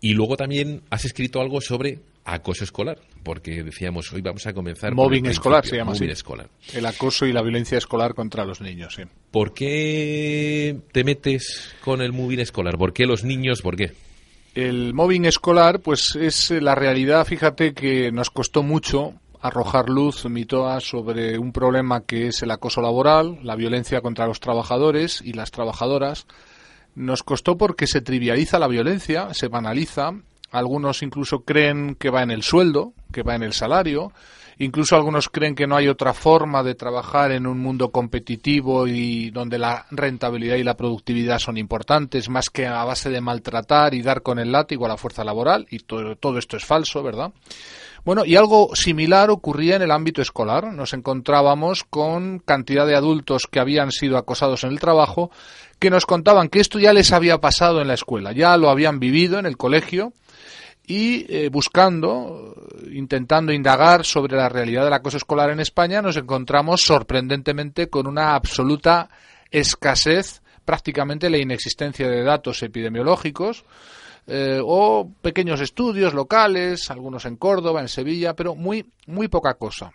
Y 0.00 0.14
luego 0.14 0.36
también 0.36 0.82
has 0.88 1.04
escrito 1.04 1.40
algo 1.40 1.60
sobre 1.60 1.98
acoso 2.24 2.62
escolar, 2.62 2.98
porque 3.24 3.62
decíamos, 3.64 4.12
hoy 4.12 4.20
vamos 4.20 4.46
a 4.46 4.52
comenzar... 4.52 4.94
Mobbing 4.94 5.26
escolar 5.26 5.66
se 5.66 5.76
llama 5.76 5.92
así. 5.92 6.04
escolar. 6.04 6.48
El 6.72 6.86
acoso 6.86 7.26
y 7.26 7.32
la 7.32 7.42
violencia 7.42 7.76
escolar 7.76 8.14
contra 8.14 8.44
los 8.44 8.60
niños, 8.60 8.94
sí. 8.94 9.02
¿Por 9.30 9.52
qué 9.52 10.76
te 10.92 11.02
metes 11.02 11.74
con 11.82 12.02
el 12.02 12.12
mobbing 12.12 12.40
escolar? 12.40 12.78
¿Por 12.78 12.92
qué 12.92 13.04
los 13.04 13.24
niños? 13.24 13.62
¿Por 13.62 13.76
qué? 13.76 13.92
El 14.54 14.94
mobbing 14.94 15.24
escolar, 15.24 15.80
pues 15.80 16.16
es 16.16 16.50
la 16.50 16.74
realidad, 16.74 17.26
fíjate 17.26 17.72
que 17.74 18.12
nos 18.12 18.30
costó 18.30 18.62
mucho 18.62 19.14
arrojar 19.40 19.88
luz, 19.88 20.24
Mitoa, 20.26 20.80
sobre 20.80 21.38
un 21.38 21.52
problema 21.52 22.02
que 22.02 22.28
es 22.28 22.42
el 22.42 22.50
acoso 22.50 22.80
laboral, 22.80 23.38
la 23.42 23.56
violencia 23.56 24.00
contra 24.00 24.26
los 24.26 24.40
trabajadores 24.40 25.22
y 25.24 25.32
las 25.32 25.50
trabajadoras. 25.50 26.26
Nos 26.94 27.22
costó 27.22 27.56
porque 27.56 27.86
se 27.86 28.00
trivializa 28.00 28.58
la 28.58 28.68
violencia, 28.68 29.32
se 29.32 29.48
banaliza. 29.48 30.12
Algunos 30.50 31.02
incluso 31.02 31.44
creen 31.44 31.94
que 31.94 32.10
va 32.10 32.22
en 32.22 32.30
el 32.30 32.42
sueldo, 32.42 32.92
que 33.12 33.22
va 33.22 33.36
en 33.36 33.42
el 33.42 33.52
salario. 33.52 34.12
Incluso 34.58 34.94
algunos 34.94 35.30
creen 35.30 35.54
que 35.54 35.66
no 35.66 35.74
hay 35.74 35.88
otra 35.88 36.12
forma 36.12 36.62
de 36.62 36.74
trabajar 36.74 37.32
en 37.32 37.46
un 37.46 37.60
mundo 37.60 37.90
competitivo 37.90 38.86
y 38.86 39.30
donde 39.30 39.58
la 39.58 39.86
rentabilidad 39.90 40.56
y 40.56 40.64
la 40.64 40.76
productividad 40.76 41.38
son 41.38 41.56
importantes, 41.56 42.28
más 42.28 42.50
que 42.50 42.66
a 42.66 42.84
base 42.84 43.08
de 43.08 43.22
maltratar 43.22 43.94
y 43.94 44.02
dar 44.02 44.20
con 44.20 44.38
el 44.38 44.52
látigo 44.52 44.84
a 44.84 44.88
la 44.88 44.98
fuerza 44.98 45.24
laboral. 45.24 45.66
Y 45.70 45.78
todo, 45.78 46.14
todo 46.16 46.36
esto 46.36 46.58
es 46.58 46.64
falso, 46.66 47.02
¿verdad? 47.02 47.32
Bueno, 48.04 48.24
y 48.24 48.36
algo 48.36 48.74
similar 48.74 49.30
ocurría 49.30 49.76
en 49.76 49.82
el 49.82 49.90
ámbito 49.90 50.22
escolar. 50.22 50.72
Nos 50.72 50.94
encontrábamos 50.94 51.84
con 51.84 52.38
cantidad 52.38 52.86
de 52.86 52.96
adultos 52.96 53.42
que 53.50 53.60
habían 53.60 53.90
sido 53.92 54.16
acosados 54.16 54.64
en 54.64 54.70
el 54.70 54.80
trabajo 54.80 55.30
que 55.78 55.90
nos 55.90 56.06
contaban 56.06 56.48
que 56.48 56.60
esto 56.60 56.78
ya 56.78 56.92
les 56.92 57.12
había 57.12 57.38
pasado 57.38 57.80
en 57.80 57.88
la 57.88 57.94
escuela, 57.94 58.32
ya 58.32 58.56
lo 58.58 58.68
habían 58.68 59.00
vivido 59.00 59.38
en 59.38 59.46
el 59.46 59.56
colegio 59.56 60.12
y 60.86 61.24
eh, 61.28 61.48
buscando, 61.50 62.54
intentando 62.90 63.52
indagar 63.52 64.04
sobre 64.04 64.36
la 64.36 64.48
realidad 64.48 64.84
del 64.84 64.92
acoso 64.92 65.16
escolar 65.16 65.50
en 65.50 65.60
España, 65.60 66.02
nos 66.02 66.16
encontramos 66.16 66.82
sorprendentemente 66.82 67.88
con 67.88 68.06
una 68.06 68.34
absoluta 68.34 69.08
escasez, 69.50 70.42
prácticamente 70.64 71.30
la 71.30 71.38
inexistencia 71.38 72.08
de 72.08 72.24
datos 72.24 72.62
epidemiológicos, 72.62 73.64
eh, 74.26 74.60
o 74.62 75.10
pequeños 75.22 75.60
estudios 75.60 76.14
locales, 76.14 76.90
algunos 76.90 77.24
en 77.24 77.36
Córdoba, 77.36 77.80
en 77.80 77.88
Sevilla, 77.88 78.34
pero 78.34 78.54
muy, 78.54 78.86
muy 79.06 79.28
poca 79.28 79.54
cosa. 79.54 79.92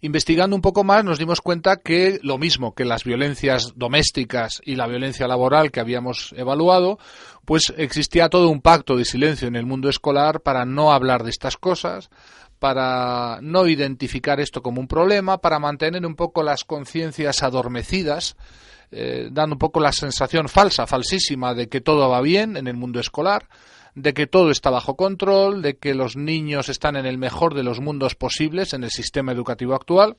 Investigando 0.00 0.56
un 0.56 0.62
poco 0.62 0.84
más 0.84 1.04
nos 1.04 1.18
dimos 1.18 1.40
cuenta 1.40 1.76
que 1.76 2.18
lo 2.22 2.36
mismo 2.36 2.74
que 2.74 2.84
las 2.84 3.04
violencias 3.04 3.72
domésticas 3.76 4.60
y 4.64 4.74
la 4.74 4.86
violencia 4.86 5.28
laboral 5.28 5.70
que 5.70 5.80
habíamos 5.80 6.34
evaluado, 6.36 6.98
pues 7.44 7.72
existía 7.76 8.28
todo 8.28 8.50
un 8.50 8.60
pacto 8.60 8.96
de 8.96 9.04
silencio 9.04 9.48
en 9.48 9.56
el 9.56 9.64
mundo 9.64 9.88
escolar 9.88 10.40
para 10.40 10.64
no 10.64 10.92
hablar 10.92 11.22
de 11.22 11.30
estas 11.30 11.56
cosas, 11.56 12.10
para 12.58 13.38
no 13.42 13.66
identificar 13.66 14.40
esto 14.40 14.62
como 14.62 14.80
un 14.80 14.88
problema, 14.88 15.38
para 15.38 15.58
mantener 15.58 16.04
un 16.04 16.16
poco 16.16 16.42
las 16.42 16.64
conciencias 16.64 17.42
adormecidas 17.42 18.36
eh, 18.92 19.28
dando 19.32 19.54
un 19.54 19.58
poco 19.58 19.80
la 19.80 19.90
sensación 19.90 20.48
falsa, 20.48 20.86
falsísima, 20.86 21.54
de 21.54 21.68
que 21.68 21.80
todo 21.80 22.08
va 22.10 22.20
bien 22.20 22.56
en 22.58 22.68
el 22.68 22.76
mundo 22.76 23.00
escolar, 23.00 23.48
de 23.94 24.12
que 24.12 24.26
todo 24.26 24.50
está 24.50 24.70
bajo 24.70 24.96
control, 24.96 25.62
de 25.62 25.76
que 25.76 25.94
los 25.94 26.16
niños 26.16 26.68
están 26.68 26.96
en 26.96 27.06
el 27.06 27.18
mejor 27.18 27.54
de 27.54 27.62
los 27.62 27.80
mundos 27.80 28.14
posibles 28.14 28.74
en 28.74 28.84
el 28.84 28.90
sistema 28.90 29.32
educativo 29.32 29.74
actual. 29.74 30.16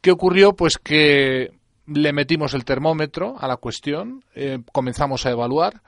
¿Qué 0.00 0.10
ocurrió? 0.10 0.54
Pues 0.54 0.76
que 0.76 1.52
le 1.86 2.12
metimos 2.12 2.54
el 2.54 2.64
termómetro 2.64 3.36
a 3.38 3.46
la 3.46 3.56
cuestión, 3.56 4.24
eh, 4.34 4.58
comenzamos 4.72 5.24
a 5.24 5.30
evaluar. 5.30 5.82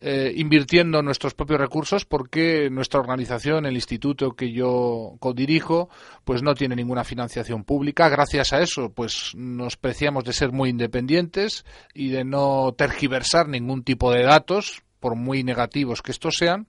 Eh, 0.00 0.32
invirtiendo 0.36 1.02
nuestros 1.02 1.34
propios 1.34 1.60
recursos 1.60 2.04
porque 2.04 2.70
nuestra 2.70 3.00
organización, 3.00 3.66
el 3.66 3.74
instituto 3.74 4.36
que 4.36 4.52
yo 4.52 5.16
codirijo, 5.18 5.88
pues 6.24 6.42
no 6.42 6.54
tiene 6.54 6.76
ninguna 6.76 7.02
financiación 7.02 7.64
pública. 7.64 8.08
Gracias 8.08 8.52
a 8.52 8.60
eso, 8.60 8.92
pues 8.92 9.32
nos 9.34 9.76
preciamos 9.76 10.24
de 10.24 10.32
ser 10.32 10.52
muy 10.52 10.70
independientes 10.70 11.64
y 11.94 12.10
de 12.10 12.24
no 12.24 12.74
tergiversar 12.78 13.48
ningún 13.48 13.82
tipo 13.82 14.12
de 14.12 14.22
datos, 14.22 14.82
por 15.00 15.16
muy 15.16 15.42
negativos 15.42 16.02
que 16.02 16.12
estos 16.12 16.36
sean. 16.36 16.68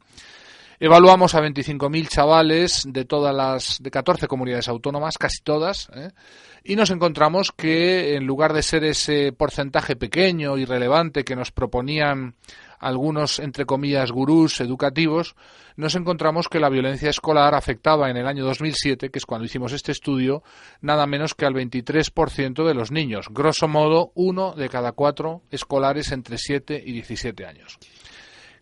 Evaluamos 0.82 1.36
a 1.36 1.42
25.000 1.42 2.08
chavales 2.08 2.84
de 2.88 3.04
todas 3.04 3.36
las 3.36 3.80
de 3.82 3.92
14 3.92 4.28
comunidades 4.28 4.70
autónomas, 4.70 5.18
casi 5.18 5.44
todas, 5.44 5.90
¿eh? 5.94 6.12
y 6.64 6.78
nos 6.78 6.90
encontramos 6.90 7.52
que 7.52 8.16
en 8.16 8.26
lugar 8.26 8.54
de 8.54 8.64
ser 8.64 8.86
ese 8.86 9.34
porcentaje 9.34 9.98
pequeño 9.98 10.58
y 10.58 10.64
relevante 10.64 11.26
que 11.26 11.36
nos 11.36 11.52
proponían 11.52 12.36
algunos, 12.80 13.40
entre 13.40 13.66
comillas, 13.66 14.12
gurús 14.12 14.62
educativos, 14.62 15.36
nos 15.76 15.96
encontramos 15.96 16.50
que 16.50 16.60
la 16.60 16.70
violencia 16.70 17.10
escolar 17.10 17.54
afectaba 17.56 18.10
en 18.10 18.18
el 18.18 18.28
año 18.28 18.46
2007, 18.46 19.10
que 19.10 19.20
es 19.20 19.26
cuando 19.26 19.46
hicimos 19.46 19.72
este 19.74 19.92
estudio, 19.92 20.44
nada 20.82 21.06
menos 21.06 21.36
que 21.36 21.46
al 21.46 21.54
23% 21.54 22.66
de 22.66 22.74
los 22.74 22.92
niños. 22.92 23.28
Grosso 23.30 23.68
modo, 23.68 24.12
uno 24.16 24.54
de 24.54 24.70
cada 24.70 24.92
cuatro 24.94 25.44
escolares 25.52 26.12
entre 26.12 26.38
7 26.38 26.82
y 26.86 26.92
17 26.92 27.46
años. 27.46 27.78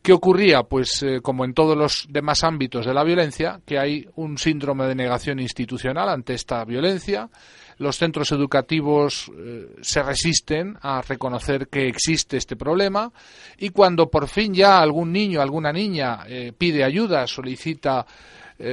¿Qué 0.02 0.14
ocurría? 0.14 0.64
Pues 0.64 1.04
eh, 1.04 1.20
como 1.22 1.44
en 1.44 1.54
todos 1.54 1.78
los 1.78 2.08
demás 2.10 2.44
ámbitos 2.44 2.86
de 2.86 2.94
la 2.94 3.04
violencia, 3.04 3.60
que 3.66 3.78
hay 3.78 4.08
un 4.16 4.38
síndrome 4.38 4.86
de 4.86 4.96
negación 4.96 5.40
institucional 5.40 6.08
ante 6.08 6.34
esta 6.34 6.64
violencia. 6.64 7.30
Los 7.78 7.98
centros 7.98 8.32
educativos 8.32 9.32
eh, 9.38 9.76
se 9.82 10.04
resisten 10.04 10.78
a 10.82 11.02
reconocer 11.02 11.68
que 11.68 11.88
existe 11.88 12.38
este 12.38 12.56
problema 12.56 13.12
y 13.58 13.70
cuando 13.70 14.10
por 14.10 14.28
fin 14.28 14.54
ya 14.54 14.80
algún 14.80 15.12
niño, 15.12 15.42
alguna 15.42 15.72
niña 15.72 16.20
eh, 16.28 16.54
pide 16.58 16.84
ayuda, 16.84 17.28
solicita 17.28 18.06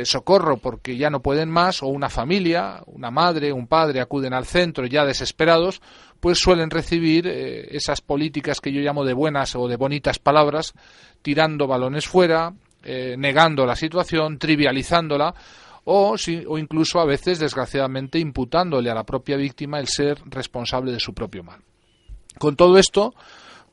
socorro 0.04 0.56
porque 0.56 0.96
ya 0.96 1.10
no 1.10 1.20
pueden 1.20 1.50
más, 1.50 1.82
o 1.82 1.88
una 1.88 2.08
familia, 2.08 2.80
una 2.86 3.10
madre, 3.10 3.52
un 3.52 3.66
padre 3.66 4.00
acuden 4.00 4.32
al 4.32 4.46
centro 4.46 4.86
ya 4.86 5.04
desesperados, 5.04 5.82
pues 6.20 6.38
suelen 6.38 6.70
recibir 6.70 7.26
esas 7.26 8.00
políticas 8.00 8.62
que 8.62 8.72
yo 8.72 8.80
llamo 8.80 9.04
de 9.04 9.12
buenas 9.12 9.54
o 9.56 9.68
de 9.68 9.76
bonitas 9.76 10.18
palabras 10.18 10.72
tirando 11.20 11.66
balones 11.66 12.06
fuera, 12.06 12.54
eh, 12.86 13.16
negando 13.16 13.64
la 13.64 13.76
situación, 13.76 14.38
trivializándola 14.38 15.34
o, 15.84 16.16
o 16.46 16.58
incluso 16.58 17.00
a 17.00 17.04
veces, 17.04 17.38
desgraciadamente, 17.38 18.18
imputándole 18.18 18.90
a 18.90 18.94
la 18.94 19.04
propia 19.04 19.36
víctima 19.36 19.78
el 19.78 19.88
ser 19.88 20.18
responsable 20.26 20.92
de 20.92 21.00
su 21.00 21.14
propio 21.14 21.44
mal. 21.44 21.60
Con 22.38 22.56
todo 22.56 22.78
esto, 22.78 23.14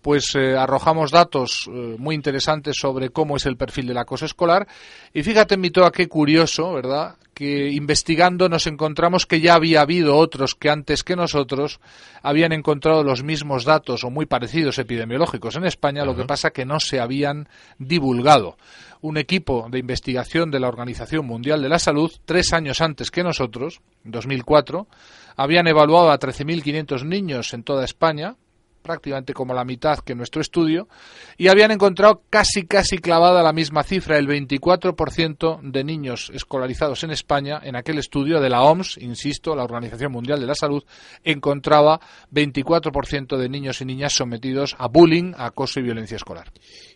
pues 0.01 0.35
eh, 0.35 0.57
arrojamos 0.57 1.11
datos 1.11 1.67
eh, 1.67 1.95
muy 1.97 2.15
interesantes 2.15 2.75
sobre 2.79 3.09
cómo 3.09 3.37
es 3.37 3.45
el 3.45 3.57
perfil 3.57 3.87
del 3.87 3.97
acoso 3.97 4.25
escolar. 4.25 4.67
Y 5.13 5.23
fíjate, 5.23 5.57
Mitoa, 5.57 5.91
qué 5.91 6.07
curioso, 6.07 6.73
¿verdad? 6.73 7.15
Que 7.33 7.69
investigando 7.69 8.49
nos 8.49 8.67
encontramos 8.67 9.25
que 9.25 9.39
ya 9.41 9.53
había 9.53 9.81
habido 9.81 10.17
otros 10.17 10.55
que 10.55 10.69
antes 10.69 11.03
que 11.03 11.15
nosotros 11.15 11.79
habían 12.21 12.51
encontrado 12.51 13.03
los 13.03 13.23
mismos 13.23 13.63
datos 13.63 14.03
o 14.03 14.09
muy 14.09 14.25
parecidos 14.25 14.77
epidemiológicos 14.79 15.55
en 15.55 15.65
España, 15.65 16.05
lo 16.05 16.15
que 16.15 16.25
pasa 16.25 16.51
que 16.51 16.65
no 16.65 16.79
se 16.79 16.99
habían 16.99 17.47
divulgado. 17.77 18.57
Un 19.03 19.17
equipo 19.17 19.67
de 19.71 19.79
investigación 19.79 20.51
de 20.51 20.59
la 20.59 20.67
Organización 20.67 21.25
Mundial 21.25 21.59
de 21.63 21.69
la 21.69 21.79
Salud, 21.79 22.11
tres 22.23 22.53
años 22.53 22.81
antes 22.81 23.09
que 23.09 23.23
nosotros, 23.23 23.81
en 24.05 24.11
2004, 24.11 24.87
habían 25.35 25.67
evaluado 25.67 26.11
a 26.11 26.19
13.500 26.19 27.03
niños 27.05 27.55
en 27.55 27.63
toda 27.63 27.83
España, 27.83 28.35
prácticamente 28.83 29.33
como 29.33 29.55
la 29.55 29.65
mitad 29.65 29.97
que 29.99 30.13
nuestro 30.13 30.39
estudio, 30.39 30.87
y 31.35 31.47
habían 31.47 31.71
encontrado 31.71 32.21
casi 32.29 32.67
casi 32.67 32.99
clavada 32.99 33.41
la 33.41 33.53
misma 33.53 33.81
cifra, 33.81 34.19
el 34.19 34.27
24% 34.27 35.61
de 35.63 35.83
niños 35.83 36.31
escolarizados 36.31 37.03
en 37.03 37.09
España, 37.09 37.59
en 37.63 37.75
aquel 37.75 37.97
estudio 37.97 38.39
de 38.39 38.49
la 38.49 38.61
OMS, 38.61 38.97
insisto, 38.97 39.55
la 39.55 39.63
Organización 39.63 40.11
Mundial 40.11 40.39
de 40.39 40.45
la 40.45 40.53
Salud, 40.53 40.83
encontraba 41.23 41.99
24% 42.31 43.35
de 43.35 43.49
niños 43.49 43.81
y 43.81 43.85
niñas 43.85 44.13
sometidos 44.13 44.75
a 44.77 44.87
bullying, 44.87 45.33
acoso 45.35 45.79
y 45.79 45.83
violencia 45.83 46.17
escolar 46.17 46.51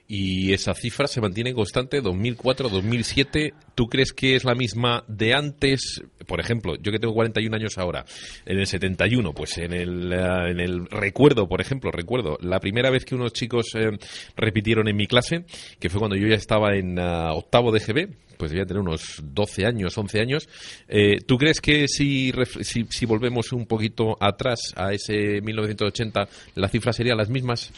y 0.08 0.54
esa 0.54 0.74
cifra 0.74 1.08
se 1.08 1.22
mantiene 1.22 1.54
constante 1.54 2.02
2004-2007. 2.02 3.54
¿Tú 3.74 3.88
crees 3.88 4.14
que 4.14 4.36
es 4.36 4.44
la 4.44 4.54
misma 4.54 5.04
de 5.08 5.34
antes? 5.34 6.04
Por 6.28 6.40
ejemplo, 6.40 6.76
yo 6.76 6.92
que 6.92 7.00
tengo 7.00 7.14
41 7.14 7.56
años 7.56 7.78
ahora, 7.78 8.06
en 8.46 8.60
el 8.60 8.68
71, 8.68 9.34
pues 9.34 9.58
en 9.58 9.74
el, 9.74 10.14
eh, 10.14 10.52
en 10.52 10.60
el 10.60 10.86
recuerdo, 10.88 11.48
por 11.48 11.62
ejemplo, 11.62 11.92
recuerdo 11.92 12.38
la 12.42 12.60
primera 12.60 12.90
vez 12.90 13.04
que 13.06 13.16
unos 13.16 13.34
chicos 13.34 13.68
eh, 13.76 13.98
repitieron 14.36 14.88
en 14.88 14.96
mi 14.96 15.08
clase, 15.08 15.46
que 15.80 15.90
fue 15.90 16.00
cuando 16.00 16.16
yo 16.16 16.28
ya 16.28 16.36
estaba 16.36 16.76
en 16.76 17.00
uh, 17.00 17.34
octavo 17.34 17.72
de 17.72 17.80
GB, 17.80 18.10
pues 18.38 18.52
debía 18.52 18.66
tener 18.66 18.82
unos 18.82 19.22
12 19.24 19.66
años, 19.66 19.98
11 19.98 20.20
años. 20.20 20.50
Eh, 20.88 21.20
¿Tú 21.26 21.38
crees 21.38 21.62
que 21.62 21.88
si, 21.88 22.32
si, 22.62 22.86
si 22.90 23.06
volvemos 23.06 23.52
un 23.54 23.66
poquito 23.66 24.18
atrás 24.20 24.74
a 24.76 24.94
ese 24.94 25.42
1980, 25.42 26.28
las 26.56 26.72
cifras 26.72 26.96
serían 26.96 27.18
las 27.18 27.30
mismas? 27.30 27.72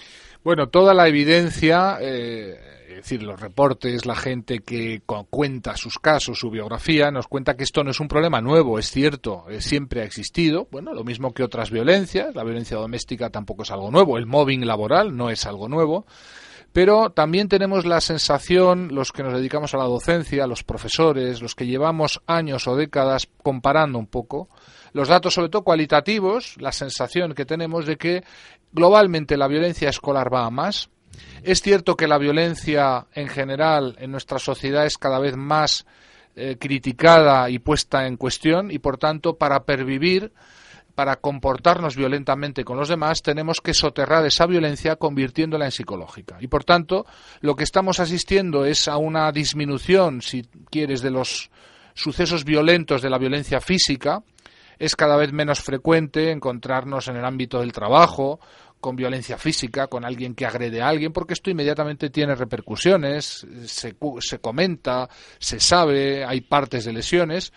Bueno, 0.43 0.69
toda 0.69 0.93
la 0.93 1.07
evidencia, 1.07 1.97
eh, 1.99 2.57
es 2.89 2.95
decir, 2.97 3.23
los 3.23 3.39
reportes, 3.39 4.05
la 4.05 4.15
gente 4.15 4.59
que 4.59 5.01
cuenta 5.29 5.75
sus 5.75 5.99
casos, 5.99 6.39
su 6.39 6.49
biografía, 6.49 7.11
nos 7.11 7.27
cuenta 7.27 7.55
que 7.55 7.63
esto 7.63 7.83
no 7.83 7.91
es 7.91 7.99
un 7.99 8.07
problema 8.07 8.41
nuevo, 8.41 8.79
es 8.79 8.89
cierto, 8.89 9.45
eh, 9.49 9.61
siempre 9.61 10.01
ha 10.01 10.05
existido. 10.05 10.67
Bueno, 10.71 10.93
lo 10.93 11.03
mismo 11.03 11.33
que 11.33 11.43
otras 11.43 11.69
violencias, 11.69 12.33
la 12.33 12.43
violencia 12.43 12.77
doméstica 12.77 13.29
tampoco 13.29 13.63
es 13.63 13.71
algo 13.71 13.91
nuevo, 13.91 14.17
el 14.17 14.25
mobbing 14.25 14.65
laboral 14.65 15.15
no 15.15 15.29
es 15.29 15.45
algo 15.45 15.67
nuevo. 15.67 16.05
Pero 16.73 17.09
también 17.09 17.47
tenemos 17.47 17.85
la 17.85 18.01
sensación, 18.01 18.89
los 18.93 19.11
que 19.11 19.23
nos 19.23 19.33
dedicamos 19.33 19.73
a 19.73 19.77
la 19.77 19.85
docencia, 19.85 20.45
los 20.45 20.63
profesores, 20.63 21.41
los 21.41 21.55
que 21.55 21.65
llevamos 21.65 22.21
años 22.27 22.67
o 22.67 22.75
décadas 22.75 23.27
comparando 23.41 23.97
un 23.97 24.05
poco, 24.05 24.49
los 24.93 25.07
datos 25.07 25.33
sobre 25.33 25.49
todo 25.49 25.63
cualitativos, 25.63 26.55
la 26.59 26.71
sensación 26.71 27.33
que 27.33 27.45
tenemos 27.45 27.85
de 27.85 27.97
que 27.97 28.23
globalmente 28.71 29.37
la 29.37 29.47
violencia 29.47 29.89
escolar 29.89 30.33
va 30.33 30.45
a 30.45 30.49
más. 30.49 30.89
Es 31.43 31.61
cierto 31.61 31.95
que 31.95 32.07
la 32.07 32.17
violencia 32.17 33.07
en 33.13 33.27
general 33.27 33.95
en 33.99 34.11
nuestra 34.11 34.39
sociedad 34.39 34.85
es 34.85 34.97
cada 34.97 35.19
vez 35.19 35.35
más 35.35 35.85
eh, 36.35 36.57
criticada 36.59 37.49
y 37.49 37.59
puesta 37.59 38.05
en 38.05 38.17
cuestión 38.17 38.69
y 38.69 38.79
por 38.79 38.97
tanto 38.97 39.37
para 39.37 39.63
pervivir 39.63 40.31
para 40.97 41.17
comportarnos 41.17 41.95
violentamente 41.95 42.63
con 42.63 42.75
los 42.75 42.89
demás, 42.89 43.21
tenemos 43.21 43.61
que 43.61 43.75
soterrar 43.75 44.25
esa 44.25 44.47
violencia 44.47 44.95
convirtiéndola 44.95 45.65
en 45.65 45.71
psicológica. 45.71 46.37
Y 46.39 46.47
por 46.47 46.63
tanto, 46.63 47.05
lo 47.41 47.55
que 47.55 47.65
estamos 47.65 47.99
asistiendo 47.99 48.65
es 48.65 48.87
a 48.87 48.97
una 48.97 49.31
disminución, 49.31 50.23
si 50.23 50.41
quieres, 50.71 51.03
de 51.03 51.11
los 51.11 51.51
sucesos 51.93 52.43
violentos 52.45 53.03
de 53.03 53.11
la 53.11 53.19
violencia 53.19 53.61
física, 53.61 54.23
es 54.79 54.95
cada 54.95 55.17
vez 55.17 55.31
menos 55.33 55.61
frecuente 55.61 56.31
encontrarnos 56.31 57.07
en 57.07 57.17
el 57.17 57.25
ámbito 57.25 57.59
del 57.59 57.73
trabajo 57.73 58.39
con 58.79 58.95
violencia 58.95 59.37
física, 59.37 59.87
con 59.87 60.05
alguien 60.05 60.35
que 60.35 60.45
agrede 60.45 60.81
a 60.81 60.87
alguien, 60.87 61.11
porque 61.11 61.33
esto 61.33 61.49
inmediatamente 61.49 62.09
tiene 62.09 62.35
repercusiones, 62.35 63.45
se, 63.65 63.95
se 64.19 64.39
comenta, 64.39 65.09
se 65.39 65.59
sabe, 65.59 66.23
hay 66.23 66.41
partes 66.41 66.85
de 66.85 66.93
lesiones. 66.93 67.51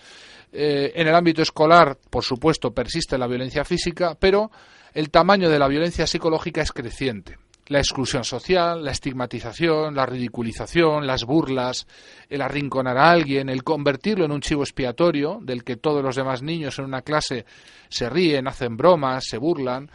Eh, 0.53 0.93
en 0.95 1.07
el 1.07 1.15
ámbito 1.15 1.43
escolar, 1.43 1.99
por 2.09 2.25
supuesto, 2.25 2.73
persiste 2.73 3.19
la 3.19 3.27
violencia 3.27 3.65
física, 3.65 4.17
pero 4.19 4.50
el 4.95 5.11
tamaño 5.11 5.49
de 5.50 5.59
la 5.59 5.69
violencia 5.69 6.07
psicológica 6.07 6.62
es 6.62 6.73
creciente 6.73 7.39
la 7.71 7.79
exclusión 7.79 8.25
social, 8.25 8.85
la 8.85 8.91
estigmatización, 8.91 9.95
la 9.95 10.05
ridiculización, 10.05 11.07
las 11.07 11.25
burlas, 11.25 11.87
el 12.29 12.43
arrinconar 12.43 12.99
a 12.99 13.12
alguien, 13.12 13.49
el 13.49 13.62
convertirlo 13.62 14.25
en 14.25 14.33
un 14.33 14.41
chivo 14.41 14.65
expiatorio 14.65 15.39
del 15.41 15.62
que 15.62 15.77
todos 15.77 16.03
los 16.03 16.17
demás 16.17 16.43
niños 16.43 16.81
en 16.81 16.87
una 16.87 17.03
clase 17.03 17.47
se 17.89 18.11
ríen, 18.11 18.49
hacen 18.49 18.77
bromas, 18.77 19.25
se 19.25 19.39
burlan. 19.39 19.89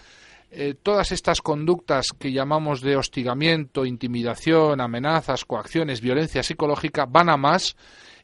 Eh, 0.51 0.75
todas 0.82 1.12
estas 1.12 1.41
conductas 1.41 2.08
que 2.17 2.32
llamamos 2.32 2.79
de 2.79 2.96
hostigamiento, 2.96 3.86
intimidación, 3.86 4.79
amenazas, 4.79 5.44
coacciones, 5.44 6.00
violencia 6.00 6.44
psicológica 6.44 7.05
van 7.05 7.27
a 7.27 7.36
más 7.36 7.75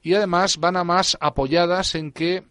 y 0.02 0.14
además 0.14 0.60
van 0.60 0.78
a 0.78 0.86
más 0.86 1.18
apoyadas 1.20 1.96
en 1.96 2.14
que 2.14 2.46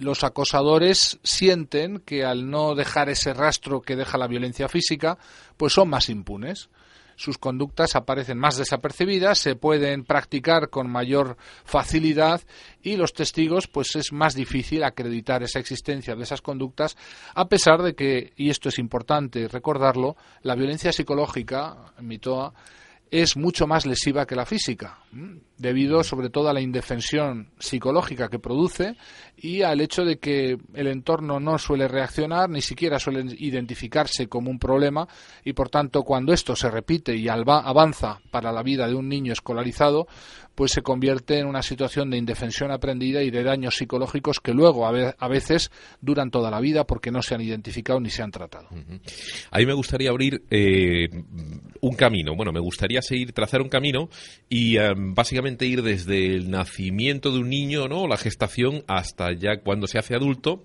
los 0.00 0.24
acosadores 0.24 1.18
sienten 1.22 2.00
que 2.00 2.24
al 2.24 2.50
no 2.50 2.74
dejar 2.74 3.08
ese 3.08 3.34
rastro 3.34 3.80
que 3.80 3.96
deja 3.96 4.18
la 4.18 4.26
violencia 4.26 4.68
física, 4.68 5.18
pues 5.56 5.72
son 5.72 5.88
más 5.88 6.08
impunes. 6.08 6.68
Sus 7.16 7.36
conductas 7.36 7.96
aparecen 7.96 8.38
más 8.38 8.56
desapercibidas, 8.56 9.40
se 9.40 9.56
pueden 9.56 10.04
practicar 10.04 10.70
con 10.70 10.88
mayor 10.88 11.36
facilidad 11.64 12.42
y 12.80 12.96
los 12.96 13.12
testigos, 13.12 13.66
pues 13.66 13.96
es 13.96 14.12
más 14.12 14.34
difícil 14.34 14.84
acreditar 14.84 15.42
esa 15.42 15.58
existencia 15.58 16.14
de 16.14 16.22
esas 16.22 16.42
conductas, 16.42 16.96
a 17.34 17.48
pesar 17.48 17.82
de 17.82 17.96
que, 17.96 18.32
y 18.36 18.50
esto 18.50 18.68
es 18.68 18.78
importante 18.78 19.48
recordarlo, 19.48 20.16
la 20.42 20.54
violencia 20.54 20.92
psicológica, 20.92 21.92
en 21.98 22.06
Mitoa, 22.06 22.54
es 23.10 23.36
mucho 23.36 23.66
más 23.66 23.84
lesiva 23.84 24.24
que 24.24 24.36
la 24.36 24.46
física, 24.46 25.00
debido 25.58 26.04
sobre 26.04 26.30
todo 26.30 26.48
a 26.48 26.52
la 26.52 26.60
indefensión 26.60 27.50
psicológica 27.58 28.28
que 28.28 28.38
produce 28.38 28.96
y 29.36 29.62
al 29.62 29.80
hecho 29.80 30.04
de 30.04 30.18
que 30.18 30.56
el 30.74 30.86
entorno 30.86 31.40
no 31.40 31.58
suele 31.58 31.88
reaccionar, 31.88 32.48
ni 32.48 32.62
siquiera 32.62 32.98
suele 32.98 33.24
identificarse 33.38 34.28
como 34.28 34.50
un 34.50 34.58
problema 34.58 35.06
y 35.44 35.52
por 35.52 35.68
tanto 35.68 36.02
cuando 36.02 36.32
esto 36.32 36.56
se 36.56 36.70
repite 36.70 37.16
y 37.16 37.28
avanza 37.28 38.20
para 38.30 38.52
la 38.52 38.62
vida 38.62 38.86
de 38.86 38.94
un 38.94 39.08
niño 39.08 39.32
escolarizado, 39.32 40.06
pues 40.54 40.72
se 40.72 40.82
convierte 40.82 41.38
en 41.38 41.46
una 41.46 41.62
situación 41.62 42.10
de 42.10 42.16
indefensión 42.16 42.72
aprendida 42.72 43.22
y 43.22 43.30
de 43.30 43.44
daños 43.44 43.76
psicológicos 43.76 44.40
que 44.40 44.52
luego 44.52 44.86
a 44.86 45.28
veces 45.28 45.70
duran 46.00 46.32
toda 46.32 46.50
la 46.50 46.60
vida 46.60 46.84
porque 46.84 47.12
no 47.12 47.22
se 47.22 47.36
han 47.36 47.42
identificado 47.42 48.00
ni 48.00 48.10
se 48.10 48.22
han 48.22 48.32
tratado. 48.32 48.68
A 49.52 49.58
mí 49.58 49.66
me 49.66 49.72
gustaría 49.72 50.10
abrir 50.10 50.42
eh, 50.50 51.08
un 51.80 51.94
camino, 51.94 52.34
bueno, 52.34 52.50
me 52.50 52.58
gustaría 52.58 53.02
seguir, 53.02 53.32
trazar 53.32 53.62
un 53.62 53.68
camino 53.68 54.08
y 54.48 54.76
em, 54.78 55.14
básicamente 55.14 55.47
ir 55.60 55.82
desde 55.82 56.26
el 56.26 56.50
nacimiento 56.50 57.30
de 57.30 57.38
un 57.38 57.48
niño, 57.48 57.88
¿no? 57.88 58.06
La 58.06 58.16
gestación 58.16 58.84
hasta 58.86 59.32
ya 59.32 59.60
cuando 59.60 59.86
se 59.86 59.98
hace 59.98 60.14
adulto, 60.14 60.62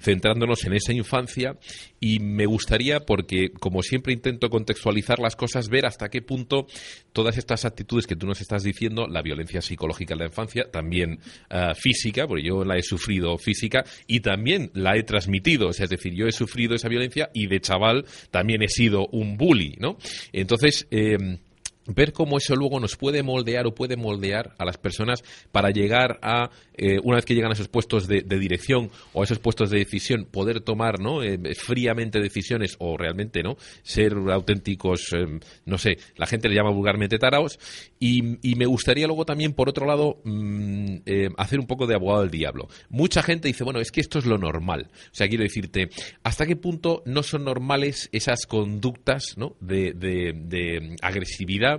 centrándonos 0.00 0.64
en 0.64 0.74
esa 0.74 0.92
infancia 0.92 1.56
y 2.00 2.18
me 2.18 2.46
gustaría, 2.46 3.00
porque 3.00 3.50
como 3.58 3.82
siempre 3.82 4.12
intento 4.12 4.50
contextualizar 4.50 5.18
las 5.20 5.36
cosas, 5.36 5.68
ver 5.68 5.86
hasta 5.86 6.08
qué 6.08 6.20
punto 6.20 6.66
todas 7.12 7.38
estas 7.38 7.64
actitudes 7.64 8.06
que 8.06 8.16
tú 8.16 8.26
nos 8.26 8.40
estás 8.40 8.62
diciendo, 8.62 9.06
la 9.06 9.22
violencia 9.22 9.62
psicológica 9.62 10.14
en 10.14 10.18
la 10.20 10.26
infancia, 10.26 10.70
también 10.70 11.20
uh, 11.50 11.74
física, 11.74 12.26
porque 12.26 12.44
yo 12.44 12.64
la 12.64 12.76
he 12.76 12.82
sufrido 12.82 13.38
física 13.38 13.84
y 14.06 14.20
también 14.20 14.70
la 14.74 14.96
he 14.96 15.02
transmitido, 15.02 15.70
es 15.70 15.88
decir, 15.88 16.14
yo 16.14 16.26
he 16.26 16.32
sufrido 16.32 16.74
esa 16.74 16.88
violencia 16.88 17.30
y 17.32 17.46
de 17.46 17.60
chaval 17.60 18.04
también 18.30 18.62
he 18.62 18.68
sido 18.68 19.06
un 19.08 19.36
bully, 19.36 19.76
¿no? 19.78 19.96
Entonces, 20.32 20.86
eh, 20.90 21.38
ver 21.86 22.12
cómo 22.12 22.38
eso 22.38 22.56
luego 22.56 22.80
nos 22.80 22.96
puede 22.96 23.22
moldear 23.22 23.66
o 23.66 23.74
puede 23.74 23.96
moldear 23.96 24.54
a 24.58 24.64
las 24.64 24.78
personas 24.78 25.22
para 25.52 25.70
llegar 25.70 26.18
a, 26.22 26.50
eh, 26.74 26.98
una 27.02 27.16
vez 27.16 27.24
que 27.24 27.34
llegan 27.34 27.50
a 27.50 27.54
esos 27.54 27.68
puestos 27.68 28.08
de, 28.08 28.22
dirección 28.22 28.90
o 29.12 29.20
a 29.20 29.24
esos 29.24 29.38
puestos 29.38 29.70
de 29.70 29.78
decisión, 29.78 30.26
poder 30.30 30.60
tomar 30.60 31.00
¿no? 31.00 31.22
Eh, 31.22 31.38
fríamente 31.54 32.20
decisiones 32.20 32.76
o 32.78 32.96
realmente 32.96 33.42
no 33.42 33.56
ser 33.82 34.14
auténticos, 34.30 35.12
eh, 35.12 35.38
no 35.66 35.78
sé, 35.78 35.98
la 36.16 36.26
gente 36.26 36.48
le 36.48 36.54
llama 36.54 36.70
vulgarmente 36.70 37.18
taraos. 37.18 37.58
Y, 37.98 38.22
me 38.54 38.66
gustaría 38.66 39.06
luego 39.06 39.24
también, 39.24 39.52
por 39.52 39.68
otro 39.68 39.84
lado, 39.84 40.20
mm, 40.22 40.98
hacer 41.36 41.58
un 41.58 41.66
poco 41.66 41.86
de 41.86 41.96
abogado 41.96 42.22
del 42.22 42.30
diablo. 42.30 42.68
Mucha 42.88 43.22
gente 43.22 43.48
dice, 43.48 43.64
bueno, 43.64 43.80
es 43.80 43.90
que 43.90 44.00
esto 44.00 44.20
es 44.20 44.26
lo 44.26 44.38
normal. 44.38 44.90
O 44.92 45.14
sea, 45.14 45.28
quiero 45.28 45.42
decirte, 45.42 45.88
¿hasta 46.22 46.46
qué 46.46 46.54
punto 46.54 47.02
no 47.04 47.24
son 47.24 47.44
normales 47.44 48.08
esas 48.12 48.46
conductas 48.46 49.34
de 49.60 50.96
agresividad? 51.02 51.73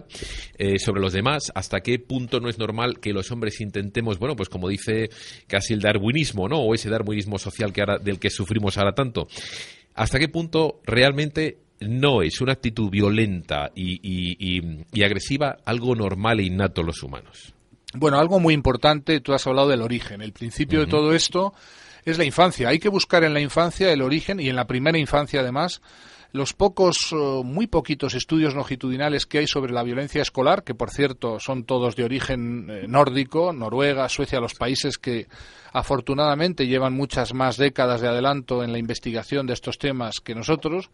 Eh, 0.58 0.80
sobre 0.80 1.02
los 1.02 1.14
demás, 1.14 1.52
hasta 1.56 1.82
qué 1.82 2.00
punto 2.00 2.40
no 2.40 2.50
es 2.50 2.58
normal 2.58 3.00
que 3.00 3.14
los 3.14 3.32
hombres 3.32 3.62
intentemos, 3.62 4.20
bueno, 4.20 4.36
pues 4.36 4.50
como 4.50 4.68
dice 4.70 5.10
casi 5.48 5.74
el 5.74 5.81
darwinismo, 5.81 6.48
¿no? 6.48 6.60
O 6.60 6.74
ese 6.74 6.90
darwinismo 6.90 7.38
social 7.38 7.74
que 7.74 7.81
ahora, 7.81 7.98
del 7.98 8.20
que 8.20 8.29
sufrimos 8.29 8.77
ahora 8.77 8.94
tanto. 8.94 9.27
¿Hasta 9.96 10.20
qué 10.20 10.27
punto 10.27 10.81
realmente 10.86 11.60
no 11.79 12.22
es 12.22 12.42
una 12.42 12.53
actitud 12.53 12.90
violenta 12.90 13.72
y, 13.75 15.03
agresiva 15.03 15.58
algo 15.66 15.96
normal 15.96 16.40
e 16.40 16.44
innato 16.44 16.81
en 16.81 16.88
los 16.88 17.03
humanos? 17.03 17.53
Bueno, 17.94 18.20
algo 18.20 18.40
muy 18.40 18.53
importante, 18.53 19.22
tú 19.22 19.34
has 19.34 19.48
hablado 19.48 19.70
del 19.70 19.81
origen. 19.81 20.22
El 20.22 20.34
principio 20.34 20.81
de 20.81 20.88
todo 20.88 21.14
esto 21.14 21.53
es 22.03 22.18
la 22.18 22.25
infancia. 22.25 22.70
Hay 22.70 22.79
que 22.79 22.90
buscar 22.90 23.24
en 23.24 23.34
la 23.34 23.40
infancia 23.40 23.92
el 23.92 24.01
origen 24.01 24.40
y 24.40 24.50
en 24.50 24.55
la 24.55 24.68
primera 24.68 24.98
infancia 24.98 25.40
además 25.40 25.81
los 26.35 26.51
pocos, 26.51 27.13
eh, 27.13 27.15
muy 27.43 27.65
poquitos 27.67 28.13
estudios 28.13 28.53
longitudinales 28.53 29.25
que 29.25 29.37
hay 29.39 29.48
sobre 29.48 29.71
la 29.71 29.83
violencia 29.83 30.21
escolar, 30.21 30.63
que 30.63 30.75
por 30.75 30.91
cierto 30.91 31.39
son 31.39 31.63
todos 31.63 31.95
de 31.95 32.03
origen 32.03 32.67
eh, 32.69 32.85
nórdico, 32.89 33.53
Noruega, 33.53 34.09
Suecia, 34.09 34.41
los 34.41 34.53
países 34.53 34.98
que 34.98 35.27
afortunadamente 35.71 36.67
llevan 36.67 36.93
muchas 36.93 37.33
más 37.33 37.55
décadas 37.55 38.01
de 38.01 38.09
adelanto 38.09 38.63
en 38.63 38.74
la 38.74 38.79
investigación 38.79 39.48
de 39.48 39.53
estos 39.53 39.77
temas 39.77 40.19
que 40.19 40.35
nosotros, 40.35 40.89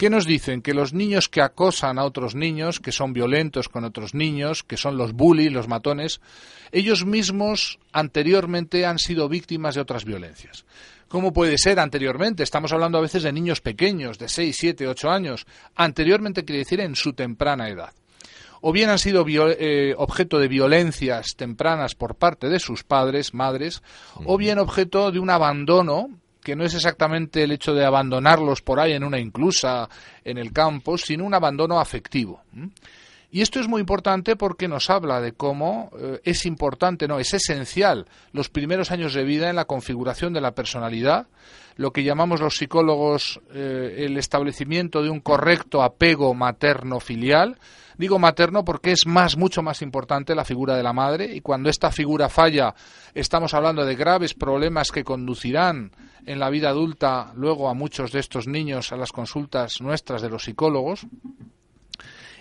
¿Qué 0.00 0.08
nos 0.08 0.24
dicen? 0.24 0.62
Que 0.62 0.72
los 0.72 0.94
niños 0.94 1.28
que 1.28 1.42
acosan 1.42 1.98
a 1.98 2.04
otros 2.04 2.34
niños, 2.34 2.80
que 2.80 2.90
son 2.90 3.12
violentos 3.12 3.68
con 3.68 3.84
otros 3.84 4.14
niños, 4.14 4.62
que 4.62 4.78
son 4.78 4.96
los 4.96 5.12
bullies, 5.12 5.52
los 5.52 5.68
matones, 5.68 6.22
ellos 6.72 7.04
mismos 7.04 7.78
anteriormente 7.92 8.86
han 8.86 8.98
sido 8.98 9.28
víctimas 9.28 9.74
de 9.74 9.82
otras 9.82 10.06
violencias. 10.06 10.64
¿Cómo 11.08 11.34
puede 11.34 11.58
ser 11.58 11.78
anteriormente? 11.78 12.42
Estamos 12.42 12.72
hablando 12.72 12.96
a 12.96 13.02
veces 13.02 13.24
de 13.24 13.30
niños 13.30 13.60
pequeños, 13.60 14.18
de 14.18 14.30
6, 14.30 14.56
7, 14.58 14.88
8 14.88 15.10
años. 15.10 15.46
Anteriormente 15.74 16.46
quiere 16.46 16.60
decir 16.60 16.80
en 16.80 16.96
su 16.96 17.12
temprana 17.12 17.68
edad. 17.68 17.92
O 18.62 18.72
bien 18.72 18.88
han 18.88 18.98
sido 18.98 19.26
eh, 19.28 19.94
objeto 19.98 20.38
de 20.38 20.48
violencias 20.48 21.34
tempranas 21.36 21.94
por 21.94 22.14
parte 22.14 22.48
de 22.48 22.58
sus 22.58 22.84
padres, 22.84 23.34
madres, 23.34 23.82
o 24.24 24.38
bien 24.38 24.58
objeto 24.58 25.12
de 25.12 25.18
un 25.18 25.28
abandono 25.28 26.08
que 26.42 26.56
no 26.56 26.64
es 26.64 26.74
exactamente 26.74 27.42
el 27.42 27.52
hecho 27.52 27.74
de 27.74 27.84
abandonarlos 27.84 28.62
por 28.62 28.80
ahí 28.80 28.92
en 28.92 29.04
una 29.04 29.18
inclusa 29.18 29.88
en 30.24 30.38
el 30.38 30.52
campo, 30.52 30.96
sino 30.98 31.24
un 31.24 31.34
abandono 31.34 31.78
afectivo. 31.78 32.42
Y 33.32 33.42
esto 33.42 33.60
es 33.60 33.68
muy 33.68 33.80
importante 33.80 34.34
porque 34.34 34.66
nos 34.66 34.90
habla 34.90 35.20
de 35.20 35.32
cómo 35.32 35.90
eh, 35.96 36.20
es 36.24 36.46
importante, 36.46 37.06
no, 37.06 37.20
es 37.20 37.32
esencial 37.32 38.06
los 38.32 38.48
primeros 38.48 38.90
años 38.90 39.14
de 39.14 39.22
vida 39.22 39.48
en 39.50 39.56
la 39.56 39.66
configuración 39.66 40.32
de 40.32 40.40
la 40.40 40.52
personalidad, 40.52 41.28
lo 41.76 41.92
que 41.92 42.02
llamamos 42.02 42.40
los 42.40 42.56
psicólogos 42.56 43.40
eh, 43.54 44.04
el 44.06 44.16
establecimiento 44.16 45.02
de 45.02 45.10
un 45.10 45.20
correcto 45.20 45.82
apego 45.82 46.34
materno-filial. 46.34 47.56
Digo 48.00 48.18
materno 48.18 48.64
porque 48.64 48.92
es 48.92 49.06
más, 49.06 49.36
mucho 49.36 49.60
más 49.60 49.82
importante 49.82 50.34
la 50.34 50.46
figura 50.46 50.74
de 50.74 50.82
la 50.82 50.94
madre 50.94 51.36
y 51.36 51.42
cuando 51.42 51.68
esta 51.68 51.92
figura 51.92 52.30
falla 52.30 52.74
estamos 53.12 53.52
hablando 53.52 53.84
de 53.84 53.94
graves 53.94 54.32
problemas 54.32 54.90
que 54.90 55.04
conducirán 55.04 55.92
en 56.24 56.38
la 56.38 56.48
vida 56.48 56.70
adulta 56.70 57.30
luego 57.36 57.68
a 57.68 57.74
muchos 57.74 58.10
de 58.10 58.20
estos 58.20 58.48
niños 58.48 58.90
a 58.90 58.96
las 58.96 59.12
consultas 59.12 59.82
nuestras 59.82 60.22
de 60.22 60.30
los 60.30 60.44
psicólogos 60.44 61.06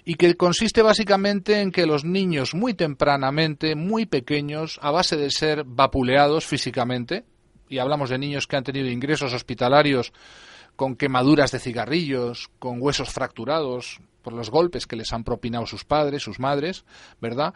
y 0.05 0.15
que 0.15 0.37
consiste 0.37 0.81
básicamente 0.81 1.59
en 1.59 1.73
que 1.73 1.85
los 1.85 2.05
niños 2.05 2.55
muy 2.55 2.73
tempranamente, 2.73 3.75
muy 3.75 4.05
pequeños, 4.05 4.79
a 4.81 4.91
base 4.91 5.17
de 5.17 5.29
ser 5.29 5.65
vapuleados 5.65 6.45
físicamente, 6.45 7.25
y 7.67 7.79
hablamos 7.79 8.09
de 8.09 8.17
niños 8.17 8.47
que 8.47 8.55
han 8.55 8.63
tenido 8.63 8.87
ingresos 8.87 9.33
hospitalarios 9.33 10.13
con 10.77 10.95
quemaduras 10.95 11.51
de 11.51 11.59
cigarrillos, 11.59 12.49
con 12.59 12.81
huesos 12.81 13.09
fracturados 13.09 13.99
por 14.21 14.33
los 14.33 14.49
golpes 14.49 14.87
que 14.87 14.95
les 14.95 15.11
han 15.13 15.23
propinado 15.23 15.65
sus 15.65 15.85
padres, 15.85 16.23
sus 16.23 16.39
madres, 16.39 16.85
¿verdad? 17.21 17.53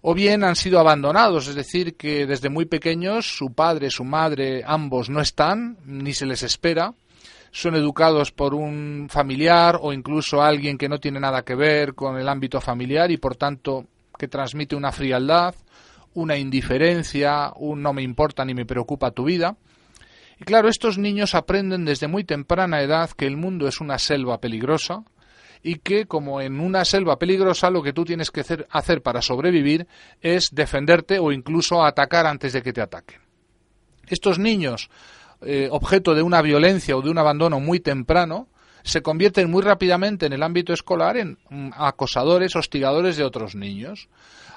O 0.00 0.14
bien 0.14 0.44
han 0.44 0.56
sido 0.56 0.78
abandonados, 0.78 1.48
es 1.48 1.54
decir, 1.54 1.96
que 1.96 2.26
desde 2.26 2.48
muy 2.48 2.66
pequeños 2.66 3.36
su 3.36 3.52
padre, 3.52 3.90
su 3.90 4.04
madre, 4.04 4.62
ambos 4.64 5.10
no 5.10 5.20
están, 5.20 5.78
ni 5.84 6.12
se 6.12 6.26
les 6.26 6.42
espera, 6.44 6.94
son 7.50 7.74
educados 7.74 8.30
por 8.30 8.54
un 8.54 9.08
familiar 9.10 9.78
o 9.80 9.92
incluso 9.92 10.42
alguien 10.42 10.78
que 10.78 10.88
no 10.88 10.98
tiene 10.98 11.18
nada 11.18 11.42
que 11.42 11.54
ver 11.54 11.94
con 11.94 12.16
el 12.16 12.28
ámbito 12.28 12.60
familiar 12.60 13.10
y 13.10 13.16
por 13.16 13.36
tanto 13.36 13.86
que 14.16 14.28
transmite 14.28 14.76
una 14.76 14.92
frialdad, 14.92 15.54
una 16.14 16.36
indiferencia, 16.36 17.52
un 17.56 17.82
no 17.82 17.92
me 17.92 18.02
importa 18.02 18.44
ni 18.44 18.54
me 18.54 18.66
preocupa 18.66 19.10
tu 19.10 19.24
vida. 19.24 19.56
Y 20.40 20.44
claro, 20.44 20.68
estos 20.68 20.98
niños 20.98 21.34
aprenden 21.34 21.84
desde 21.84 22.06
muy 22.06 22.22
temprana 22.22 22.82
edad 22.82 23.10
que 23.10 23.26
el 23.26 23.36
mundo 23.36 23.66
es 23.66 23.80
una 23.80 23.98
selva 23.98 24.38
peligrosa 24.40 25.02
y 25.62 25.76
que 25.76 26.06
como 26.06 26.40
en 26.40 26.60
una 26.60 26.84
selva 26.84 27.18
peligrosa 27.18 27.70
lo 27.70 27.82
que 27.82 27.92
tú 27.92 28.04
tienes 28.04 28.30
que 28.30 28.44
hacer, 28.70 29.02
para 29.02 29.22
sobrevivir 29.22 29.86
es 30.20 30.48
defenderte 30.52 31.18
o 31.18 31.32
incluso 31.32 31.84
atacar 31.84 32.26
antes 32.26 32.52
de 32.52 32.62
que 32.62 32.72
te 32.72 32.80
ataquen. 32.80 33.20
Estos 34.08 34.38
niños 34.38 34.88
eh, 35.40 35.68
objeto 35.70 36.14
de 36.14 36.22
una 36.22 36.42
violencia 36.42 36.96
o 36.96 37.02
de 37.02 37.10
un 37.10 37.18
abandono 37.18 37.60
muy 37.60 37.78
temprano, 37.78 38.48
se 38.82 39.02
convierten 39.02 39.50
muy 39.50 39.62
rápidamente 39.62 40.26
en 40.26 40.32
el 40.32 40.42
ámbito 40.42 40.72
escolar 40.72 41.16
en 41.16 41.38
mm, 41.48 41.70
acosadores, 41.76 42.56
hostigadores 42.56 43.16
de 43.16 43.24
otros 43.24 43.54
niños. 43.54 44.08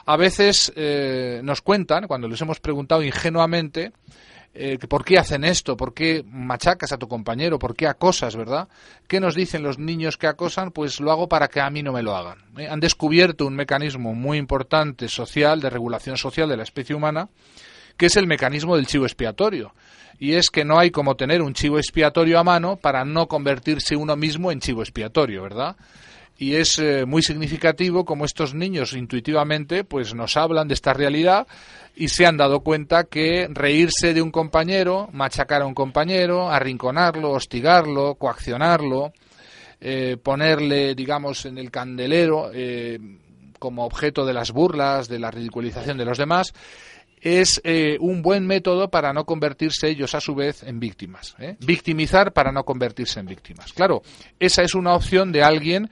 A 0.05 0.17
veces 0.17 0.73
eh, 0.75 1.41
nos 1.43 1.61
cuentan, 1.61 2.07
cuando 2.07 2.27
les 2.27 2.41
hemos 2.41 2.59
preguntado 2.59 3.03
ingenuamente, 3.03 3.91
eh, 4.53 4.77
por 4.77 5.05
qué 5.05 5.17
hacen 5.17 5.43
esto, 5.43 5.77
por 5.77 5.93
qué 5.93 6.23
machacas 6.25 6.91
a 6.91 6.97
tu 6.97 7.07
compañero, 7.07 7.57
por 7.57 7.75
qué 7.75 7.87
acosas, 7.87 8.35
¿verdad? 8.35 8.67
¿Qué 9.07 9.19
nos 9.19 9.35
dicen 9.35 9.63
los 9.63 9.79
niños 9.79 10.17
que 10.17 10.27
acosan? 10.27 10.71
Pues 10.71 10.99
lo 10.99 11.11
hago 11.11 11.29
para 11.29 11.47
que 11.47 11.61
a 11.61 11.69
mí 11.69 11.83
no 11.83 11.93
me 11.93 12.03
lo 12.03 12.15
hagan. 12.15 12.39
Han 12.69 12.79
descubierto 12.79 13.45
un 13.45 13.55
mecanismo 13.55 14.13
muy 14.13 14.37
importante 14.37 15.07
social, 15.07 15.61
de 15.61 15.69
regulación 15.69 16.17
social 16.17 16.49
de 16.49 16.57
la 16.57 16.63
especie 16.63 16.95
humana, 16.95 17.29
que 17.97 18.07
es 18.07 18.17
el 18.17 18.27
mecanismo 18.27 18.75
del 18.75 18.87
chivo 18.87 19.05
expiatorio 19.05 19.73
y 20.21 20.35
es 20.35 20.51
que 20.51 20.63
no 20.63 20.77
hay 20.77 20.91
como 20.91 21.15
tener 21.15 21.41
un 21.41 21.55
chivo 21.55 21.79
expiatorio 21.79 22.37
a 22.37 22.43
mano 22.43 22.75
para 22.75 23.03
no 23.03 23.27
convertirse 23.27 23.95
uno 23.95 24.15
mismo 24.15 24.51
en 24.51 24.59
chivo 24.59 24.83
expiatorio, 24.83 25.41
¿verdad? 25.41 25.75
Y 26.41 26.55
es 26.55 26.79
eh, 26.79 27.05
muy 27.05 27.21
significativo 27.21 28.03
como 28.03 28.25
estos 28.25 28.55
niños 28.55 28.93
intuitivamente 28.93 29.83
pues 29.83 30.15
nos 30.15 30.37
hablan 30.37 30.67
de 30.67 30.73
esta 30.73 30.91
realidad 30.91 31.45
y 31.95 32.07
se 32.07 32.25
han 32.25 32.35
dado 32.35 32.61
cuenta 32.61 33.03
que 33.03 33.47
reírse 33.47 34.15
de 34.15 34.23
un 34.23 34.31
compañero, 34.31 35.07
machacar 35.13 35.61
a 35.61 35.67
un 35.67 35.75
compañero, 35.75 36.49
arrinconarlo, 36.49 37.29
hostigarlo, 37.29 38.15
coaccionarlo, 38.15 39.13
eh, 39.79 40.17
ponerle, 40.17 40.95
digamos, 40.95 41.45
en 41.45 41.59
el 41.59 41.69
candelero, 41.69 42.49
eh, 42.51 42.97
como 43.59 43.85
objeto 43.85 44.25
de 44.25 44.33
las 44.33 44.51
burlas, 44.51 45.07
de 45.07 45.19
la 45.19 45.29
ridiculización 45.29 45.95
de 45.95 46.05
los 46.05 46.17
demás, 46.17 46.55
es 47.21 47.61
eh, 47.63 47.97
un 47.99 48.21
buen 48.23 48.47
método 48.47 48.89
para 48.89 49.13
no 49.13 49.25
convertirse 49.25 49.87
ellos 49.87 50.15
a 50.15 50.21
su 50.21 50.33
vez 50.33 50.63
en 50.63 50.79
víctimas. 50.79 51.35
¿eh? 51.39 51.55
Victimizar 51.59 52.33
para 52.33 52.51
no 52.51 52.63
convertirse 52.63 53.19
en 53.19 53.27
víctimas. 53.27 53.71
Claro, 53.73 54.01
esa 54.39 54.63
es 54.63 54.73
una 54.73 54.95
opción 54.95 55.31
de 55.31 55.43
alguien 55.43 55.89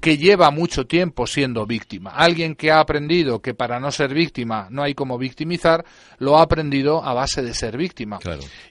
que 0.00 0.16
lleva 0.16 0.50
mucho 0.50 0.86
tiempo 0.86 1.26
siendo 1.26 1.66
víctima. 1.66 2.10
Alguien 2.10 2.54
que 2.54 2.70
ha 2.70 2.80
aprendido 2.80 3.40
que 3.40 3.54
para 3.54 3.80
no 3.80 3.90
ser 3.90 4.14
víctima 4.14 4.68
no 4.70 4.82
hay 4.82 4.94
como 4.94 5.18
victimizar, 5.18 5.84
lo 6.18 6.38
ha 6.38 6.42
aprendido 6.42 7.04
a 7.04 7.14
base 7.14 7.42
de 7.42 7.54
ser 7.54 7.76
víctima. 7.76 8.18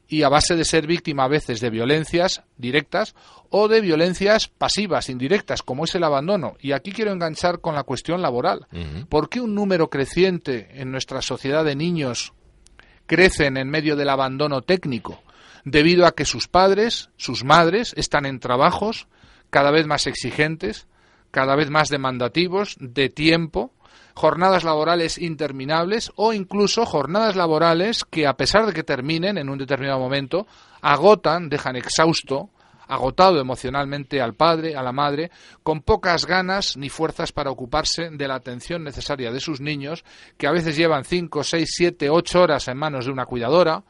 Y 0.08 0.23
a 0.23 0.30
base 0.30 0.56
de 0.56 0.65
ser 0.65 0.88
víctima 0.88 1.25
a 1.25 1.27
veces 1.27 1.60
de 1.60 1.69
violencias 1.69 2.43
directas 2.58 3.15
o 3.49 3.67
de 3.67 3.82
violencias 3.82 4.47
pasivas, 4.47 5.10
indirectas, 5.10 5.63
como 5.63 5.86
es 5.86 5.95
el 5.95 6.03
abandono. 6.03 6.56
Y 6.60 6.71
aquí 6.71 6.91
quiero 6.91 7.12
enganchar 7.12 7.60
con 7.60 7.75
la 7.75 7.84
cuestión 7.84 8.21
laboral. 8.21 8.67
¿Por 9.10 9.30
qué 9.30 9.41
un 9.41 9.56
número 9.56 9.89
creciente 9.89 10.69
en 10.73 10.91
nuestra 10.91 11.21
sociedad 11.21 11.63
de 11.63 11.75
niños 11.75 12.34
crecen 13.06 13.58
en 13.58 13.69
medio 13.69 13.95
del 13.95 14.10
abandono 14.10 14.62
técnico? 14.62 15.21
Debido 15.65 16.06
a 16.06 16.13
que 16.13 16.23
sus 16.23 16.47
padres, 16.47 17.10
sus 17.17 17.43
madres, 17.43 17.93
están 17.97 18.25
en 18.25 18.39
trabajos 18.39 19.08
cada 19.49 19.71
vez 19.71 19.86
más 19.88 20.08
exigentes, 20.08 20.88
cada 21.31 21.55
vez 21.55 21.69
más 21.69 21.89
demandativos, 21.89 22.75
de 22.79 23.09
tiempo, 23.09 23.71
jornadas 24.13 24.63
laborales 24.63 25.17
interminables 25.19 26.11
o 26.15 26.33
incluso 26.33 26.85
jornadas 26.85 27.35
laborales 27.35 28.03
que, 28.03 28.25
a 28.25 28.33
pesar 28.33 28.65
de 28.65 28.73
que 28.73 28.83
terminen 28.83 29.37
en 29.37 29.49
un 29.49 29.59
determinado 29.59 29.99
momento, 29.99 30.47
agotan, 30.81 31.49
dejan 31.49 31.75
exhausto, 31.75 32.49
agotado 32.87 33.39
emocionalmente 33.39 34.21
al 34.21 34.33
padre, 34.33 34.75
a 34.75 34.81
la 34.81 34.91
madre, 34.91 35.29
con 35.61 35.81
pocas 35.81 36.25
ganas 36.25 36.77
ni 36.77 36.89
fuerzas 36.89 37.31
para 37.31 37.51
ocuparse 37.51 38.09
de 38.09 38.27
la 38.27 38.35
atención 38.35 38.83
necesaria 38.83 39.31
de 39.31 39.39
sus 39.39 39.61
niños, 39.61 40.03
que 40.37 40.47
a 40.47 40.51
veces 40.51 40.75
llevan 40.75 41.03
cinco, 41.03 41.43
seis, 41.43 41.69
siete, 41.75 42.09
ocho 42.09 42.41
horas 42.41 42.67
en 42.67 42.77
manos 42.77 43.05
de 43.05 43.11
una 43.11 43.25
cuidadora, 43.25 43.83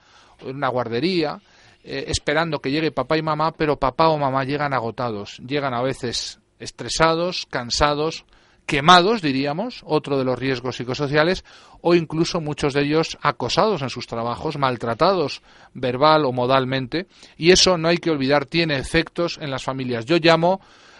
una 0.43 0.67
guardería, 0.67 1.39
eh, 1.83 2.05
esperando 2.07 2.59
que 2.59 2.71
llegue 2.71 2.91
papá 2.91 3.17
y 3.17 3.21
mamá, 3.21 3.53
pero 3.53 3.79
papá 3.79 4.09
o 4.09 4.17
mamá 4.17 4.43
llegan 4.43 4.73
agotados, 4.73 5.37
llegan 5.45 5.73
a 5.73 5.81
veces 5.81 6.39
estresados, 6.59 7.45
cansados, 7.49 8.25
quemados, 8.65 9.21
diríamos, 9.21 9.81
otro 9.85 10.17
de 10.17 10.25
los 10.25 10.37
riesgos 10.37 10.75
psicosociales, 10.75 11.45
o 11.81 11.95
incluso 11.95 12.41
muchos 12.41 12.73
de 12.73 12.81
ellos 12.81 13.17
acosados 13.21 13.81
en 13.81 13.89
sus 13.89 14.07
trabajos, 14.07 14.57
maltratados 14.57 15.41
verbal 15.73 16.25
o 16.25 16.33
modalmente, 16.33 17.07
y 17.37 17.51
eso 17.51 17.77
no 17.77 17.87
hay 17.87 17.97
que 17.97 18.11
olvidar, 18.11 18.45
tiene 18.45 18.77
efectos 18.77 19.39
en 19.41 19.51
las 19.51 19.63
familias. 19.63 20.05
Yo 20.05 20.17
llamo 20.17 20.59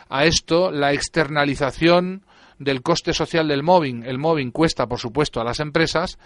a 0.10 0.26
esto 0.26 0.72
la 0.72 0.94
externalización 0.94 2.24
del 2.60 2.82
coste 2.82 3.14
social 3.14 3.48
del 3.48 3.64
mobbing. 3.64 4.04
El 4.04 4.18
mobbing 4.18 4.52
cuesta, 4.52 4.88
por 4.88 5.00
supuesto, 5.00 5.40
a 5.40 5.44
las 5.44 5.60
empresas, 5.60 6.18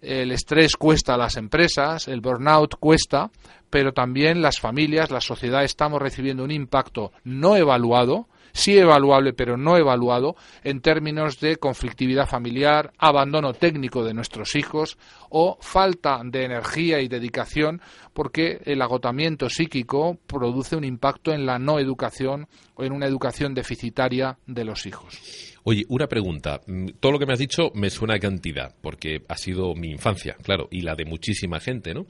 el 0.00 0.32
estrés 0.32 0.76
cuesta 0.76 1.14
a 1.14 1.18
las 1.18 1.36
empresas, 1.36 2.08
el 2.08 2.20
burnout 2.20 2.76
cuesta, 2.78 3.30
pero 3.70 3.92
también 3.92 4.42
las 4.42 4.60
familias, 4.60 5.10
la 5.10 5.20
sociedad 5.20 5.64
estamos 5.64 6.00
recibiendo 6.00 6.44
un 6.44 6.50
impacto 6.50 7.12
no 7.24 7.56
evaluado 7.56 8.28
sí 8.52 8.78
evaluable 8.78 9.32
pero 9.32 9.56
no 9.56 9.76
evaluado 9.76 10.36
en 10.64 10.80
términos 10.80 11.40
de 11.40 11.56
conflictividad 11.56 12.26
familiar, 12.26 12.92
abandono 12.98 13.54
técnico 13.54 14.04
de 14.04 14.14
nuestros 14.14 14.54
hijos 14.54 14.98
o 15.30 15.58
falta 15.60 16.20
de 16.24 16.44
energía 16.44 17.00
y 17.00 17.08
dedicación 17.08 17.80
porque 18.12 18.60
el 18.64 18.82
agotamiento 18.82 19.48
psíquico 19.48 20.18
produce 20.26 20.76
un 20.76 20.84
impacto 20.84 21.32
en 21.32 21.46
la 21.46 21.58
no 21.58 21.78
educación 21.78 22.46
o 22.74 22.84
en 22.84 22.92
una 22.92 23.06
educación 23.06 23.54
deficitaria 23.54 24.38
de 24.46 24.64
los 24.64 24.86
hijos. 24.86 25.50
Oye, 25.64 25.84
una 25.88 26.06
pregunta. 26.06 26.60
Mm, 26.66 26.86
todo 27.00 27.12
lo 27.12 27.18
que 27.18 27.26
me 27.26 27.34
has 27.34 27.38
dicho 27.38 27.70
me 27.74 27.90
suena 27.90 28.14
a 28.14 28.18
cantidad, 28.18 28.74
porque 28.80 29.22
ha 29.28 29.36
sido 29.36 29.74
mi 29.74 29.90
infancia, 29.90 30.36
claro, 30.42 30.68
y 30.70 30.80
la 30.80 30.94
de 30.94 31.04
muchísima 31.04 31.60
gente, 31.60 31.92
¿no? 31.92 32.06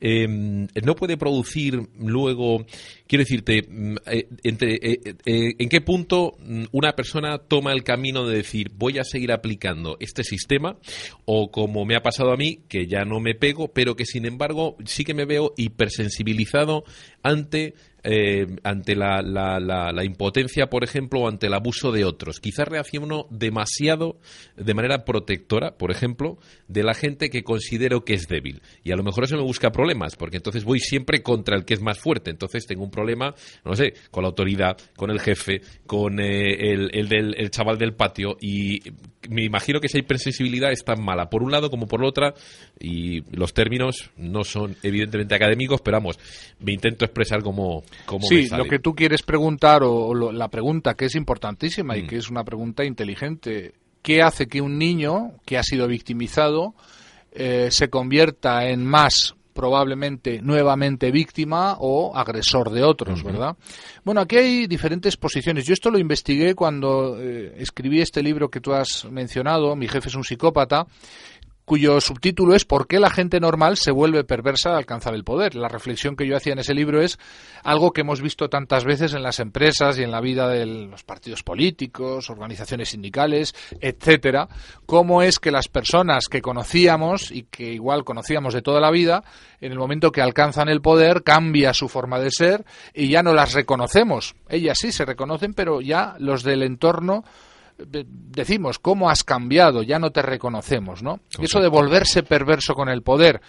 Em, 0.00 0.68
no 0.82 0.94
puede 0.94 1.16
producir 1.16 1.80
luego, 1.98 2.64
quiero 3.06 3.24
decirte, 3.24 3.62
mm, 3.68 3.96
eh, 4.06 4.28
entre, 4.44 4.74
eh, 4.74 5.00
eh, 5.26 5.54
¿en 5.58 5.68
qué 5.68 5.80
punto 5.80 6.36
mm, 6.38 6.64
una 6.72 6.92
persona 6.92 7.38
toma 7.38 7.72
el 7.72 7.82
camino 7.82 8.26
de 8.26 8.36
decir 8.36 8.70
voy 8.74 8.98
a 8.98 9.04
seguir 9.04 9.32
aplicando 9.32 9.96
este 9.98 10.22
sistema 10.22 10.76
o 11.24 11.50
como 11.50 11.84
me 11.84 11.96
ha 11.96 12.02
pasado 12.02 12.32
a 12.32 12.36
mí, 12.36 12.60
que 12.68 12.86
ya 12.86 13.04
no 13.04 13.20
me 13.20 13.34
pego, 13.34 13.72
pero 13.72 13.96
que 13.96 14.06
sin 14.06 14.26
embargo 14.26 14.76
sí 14.84 15.04
que 15.04 15.14
me 15.14 15.24
veo 15.24 15.52
hipersensibilizado 15.56 16.84
ante 17.22 17.74
eh, 18.04 18.56
ante 18.64 18.96
la, 18.96 19.22
la, 19.22 20.04
impotencia, 20.04 20.68
por 20.68 20.82
ejemplo, 20.82 21.20
o 21.20 21.28
ante 21.28 21.46
el 21.46 21.54
abuso 21.54 21.92
de 21.92 22.04
otros. 22.04 22.40
Quizás 22.40 22.66
reacciono 22.66 23.26
demasiado 23.30 24.18
de 24.56 24.74
manera 24.74 25.04
protectora, 25.04 25.76
por 25.78 25.92
ejemplo, 25.92 26.38
de 26.66 26.82
la 26.82 26.94
gente 26.94 27.30
que 27.30 27.44
considero 27.44 28.04
que 28.04 28.14
es 28.14 28.26
débil. 28.26 28.60
Y 28.82 28.90
a 28.90 28.96
lo 28.96 29.04
mejor 29.04 29.24
eso 29.24 29.36
me 29.36 29.42
busca 29.42 29.70
problemas, 29.70 30.16
porque 30.16 30.38
entonces 30.38 30.64
voy 30.64 30.80
siempre 30.80 31.22
contra 31.22 31.56
el 31.56 31.64
que 31.64 31.74
es 31.74 31.80
más 31.80 32.00
fuerte. 32.00 32.30
Entonces 32.30 32.66
tengo 32.66 32.82
un 32.82 32.90
problema, 32.90 33.36
no 33.64 33.76
sé, 33.76 33.94
con 34.10 34.22
la 34.22 34.30
autoridad, 34.30 34.76
con 34.96 35.10
el 35.10 35.20
jefe, 35.20 35.60
con 35.86 36.18
eh, 36.18 36.72
el, 36.72 36.90
el, 36.94 37.08
del, 37.08 37.34
el 37.38 37.50
chaval 37.50 37.78
del 37.78 37.94
patio. 37.94 38.36
Y 38.40 38.80
me 39.28 39.44
imagino 39.44 39.80
que 39.80 39.86
esa 39.86 39.98
hipersensibilidad 39.98 40.72
es 40.72 40.84
tan 40.84 41.02
mala, 41.02 41.28
por 41.30 41.42
un 41.42 41.50
lado 41.50 41.70
como 41.70 41.86
por 41.86 42.00
la 42.00 42.08
otra. 42.08 42.34
Y 42.78 43.22
los 43.36 43.54
términos 43.54 44.10
no 44.16 44.44
son 44.44 44.76
evidentemente 44.82 45.34
académicos, 45.34 45.80
pero 45.80 45.96
vamos, 45.96 46.18
me 46.60 46.72
intento 46.72 47.04
expresar 47.04 47.42
como 47.42 47.82
sí, 48.28 48.48
lo 48.48 48.64
que 48.64 48.78
tú 48.78 48.94
quieres 48.94 49.22
preguntar 49.22 49.82
o, 49.84 50.14
la 50.32 50.48
pregunta 50.48 50.94
que 50.94 51.06
es 51.06 51.14
importantísima 51.14 51.96
y 51.96 52.02
mm. 52.02 52.06
que 52.06 52.16
es 52.16 52.30
una 52.30 52.44
pregunta 52.44 52.84
inteligente, 52.84 53.74
¿qué 54.02 54.22
hace 54.22 54.46
que 54.46 54.60
un 54.60 54.78
niño 54.78 55.32
que 55.44 55.58
ha 55.58 55.62
sido 55.62 55.86
victimizado 55.86 56.74
eh, 57.32 57.68
se 57.70 57.88
convierta 57.88 58.68
en 58.68 58.84
más 58.84 59.34
probablemente 59.52 60.40
nuevamente 60.42 61.10
víctima 61.10 61.76
o 61.78 62.16
agresor 62.16 62.70
de 62.70 62.82
otros, 62.82 63.22
¿verdad? 63.22 63.56
Bueno, 64.04 64.20
aquí 64.20 64.36
hay 64.36 64.66
diferentes 64.66 65.16
posiciones. 65.16 65.66
Yo 65.66 65.74
esto 65.74 65.90
lo 65.90 65.98
investigué 65.98 66.54
cuando 66.54 67.18
eh, 67.20 67.54
escribí 67.58 68.00
este 68.00 68.22
libro 68.22 68.50
que 68.50 68.60
tú 68.60 68.72
has 68.72 69.06
mencionado, 69.10 69.76
Mi 69.76 69.88
jefe 69.88 70.08
es 70.08 70.14
un 70.14 70.24
psicópata, 70.24 70.86
cuyo 71.64 72.00
subtítulo 72.00 72.54
es 72.54 72.64
¿Por 72.64 72.86
qué 72.86 72.98
la 72.98 73.10
gente 73.10 73.40
normal 73.40 73.76
se 73.76 73.90
vuelve 73.90 74.24
perversa 74.24 74.70
al 74.70 74.76
alcanzar 74.76 75.14
el 75.14 75.24
poder? 75.24 75.54
La 75.54 75.68
reflexión 75.68 76.16
que 76.16 76.26
yo 76.26 76.36
hacía 76.36 76.52
en 76.52 76.58
ese 76.58 76.74
libro 76.74 77.02
es 77.02 77.18
algo 77.62 77.92
que 77.92 78.00
hemos 78.00 78.20
visto 78.20 78.48
tantas 78.48 78.84
veces 78.84 79.14
en 79.14 79.22
las 79.22 79.40
empresas 79.40 79.98
y 79.98 80.02
en 80.02 80.10
la 80.10 80.20
vida 80.20 80.48
de 80.48 80.66
los 80.66 81.04
partidos 81.04 81.42
políticos, 81.42 82.30
organizaciones 82.30 82.90
sindicales, 82.90 83.54
etcétera, 83.80 84.48
cómo 84.86 85.22
es 85.22 85.38
que 85.38 85.50
las 85.50 85.68
personas 85.68 86.28
que 86.28 86.42
conocíamos 86.42 87.30
y 87.30 87.44
que 87.44 87.72
igual 87.72 88.04
conocíamos 88.04 88.54
de 88.54 88.62
toda 88.62 88.80
la 88.80 88.90
vida, 88.90 89.24
en 89.60 89.72
el 89.72 89.78
momento 89.78 90.12
que 90.12 90.22
alcanzan 90.22 90.68
el 90.68 90.80
poder 90.80 91.22
cambia 91.22 91.74
su 91.74 91.88
forma 91.88 92.18
de 92.18 92.30
ser 92.30 92.64
y 92.94 93.08
ya 93.08 93.22
no 93.22 93.34
las 93.34 93.52
reconocemos. 93.52 94.34
Ellas 94.48 94.78
sí 94.80 94.92
se 94.92 95.04
reconocen, 95.04 95.54
pero 95.54 95.80
ya 95.80 96.16
los 96.18 96.42
del 96.42 96.62
entorno 96.62 97.24
decimos, 97.86 98.78
¿cómo 98.78 99.10
has 99.10 99.24
cambiado? 99.24 99.82
Ya 99.82 99.98
no 99.98 100.10
te 100.10 100.22
reconocemos, 100.22 101.02
¿no? 101.02 101.20
Eso 101.40 101.60
de 101.60 101.68
volverse 101.68 102.22
perverso 102.22 102.74
con 102.74 102.88
el 102.88 103.02
poder, 103.02 103.40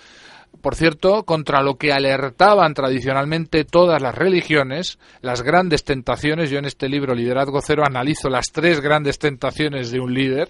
por 0.62 0.76
cierto, 0.76 1.24
contra 1.24 1.62
lo 1.62 1.76
que 1.76 1.91
alertaban 1.91 2.74
tradicionalmente 2.74 3.65
todas 3.65 4.02
las 4.02 4.15
religiones, 4.15 5.00
las 5.22 5.41
grandes 5.41 5.84
tentaciones, 5.84 6.50
yo 6.50 6.60
en 6.60 6.65
este 6.65 6.88
libro 6.88 7.15
Liderazgo 7.15 7.60
Cero 7.62 7.84
analizo 7.86 8.30
las 8.30 8.52
tres 8.52 8.80
grandes 8.80 9.17
tentaciones 9.17 9.91
de 9.91 10.00
un 10.00 10.13
líder, 10.13 10.50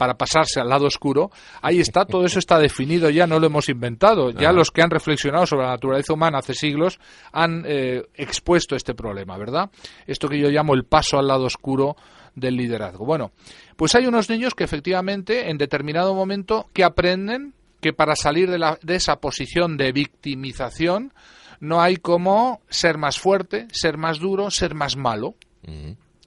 para 0.00 0.14
pasarse 0.14 0.58
al 0.60 0.70
lado 0.70 0.86
oscuro, 0.86 1.30
ahí 1.60 1.78
está, 1.78 2.06
todo 2.06 2.24
eso 2.24 2.38
está 2.38 2.58
definido 2.58 3.10
ya, 3.10 3.26
no 3.26 3.38
lo 3.38 3.48
hemos 3.48 3.68
inventado. 3.68 4.30
Ya 4.30 4.50
los 4.50 4.70
que 4.70 4.80
han 4.80 4.88
reflexionado 4.88 5.44
sobre 5.44 5.66
la 5.66 5.72
naturaleza 5.72 6.14
humana 6.14 6.38
hace 6.38 6.54
siglos 6.54 6.98
han 7.32 7.64
eh, 7.66 8.04
expuesto 8.14 8.74
este 8.74 8.94
problema, 8.94 9.36
¿verdad? 9.36 9.68
Esto 10.06 10.26
que 10.26 10.38
yo 10.38 10.48
llamo 10.48 10.72
el 10.72 10.84
paso 10.84 11.18
al 11.18 11.26
lado 11.26 11.44
oscuro 11.44 11.96
del 12.34 12.56
liderazgo. 12.56 13.04
Bueno, 13.04 13.32
pues 13.76 13.94
hay 13.94 14.06
unos 14.06 14.28
niños 14.28 14.54
que 14.54 14.64
efectivamente 14.64 15.50
en 15.50 15.58
determinado 15.58 16.14
momento 16.14 16.68
que 16.72 16.84
aprenden 16.84 17.54
que 17.80 17.92
para 17.92 18.14
salir 18.14 18.50
de, 18.50 18.58
la, 18.58 18.78
de 18.82 18.96
esa 18.96 19.16
posición 19.16 19.76
de 19.76 19.92
victimización 19.92 21.12
no 21.60 21.80
hay 21.80 21.96
como 21.96 22.60
ser 22.68 22.98
más 22.98 23.18
fuerte, 23.18 23.68
ser 23.72 23.96
más 23.96 24.18
duro, 24.18 24.50
ser 24.50 24.74
más 24.74 24.96
malo. 24.96 25.34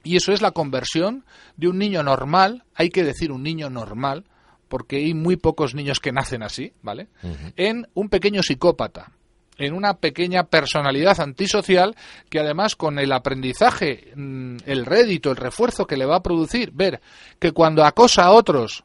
Y 0.04 0.16
eso 0.16 0.32
es 0.32 0.42
la 0.42 0.52
conversión 0.52 1.24
de 1.56 1.68
un 1.68 1.78
niño 1.78 2.02
normal, 2.02 2.64
hay 2.74 2.90
que 2.90 3.02
decir 3.02 3.32
un 3.32 3.42
niño 3.42 3.68
normal, 3.68 4.24
porque 4.68 4.96
hay 4.96 5.14
muy 5.14 5.36
pocos 5.36 5.74
niños 5.74 5.98
que 5.98 6.12
nacen 6.12 6.42
así, 6.42 6.72
¿vale? 6.82 7.08
En 7.56 7.88
un 7.94 8.08
pequeño 8.08 8.42
psicópata 8.42 9.12
en 9.58 9.74
una 9.74 9.98
pequeña 9.98 10.44
personalidad 10.44 11.20
antisocial 11.20 11.96
que 12.28 12.40
además 12.40 12.76
con 12.76 12.98
el 12.98 13.12
aprendizaje, 13.12 14.12
mm, 14.14 14.56
el 14.66 14.86
rédito, 14.86 15.30
el 15.30 15.36
refuerzo 15.36 15.86
que 15.86 15.96
le 15.96 16.06
va 16.06 16.16
a 16.16 16.22
producir, 16.22 16.70
ver 16.72 17.00
que 17.38 17.52
cuando 17.52 17.84
acosa 17.84 18.24
a 18.24 18.32
otros, 18.32 18.84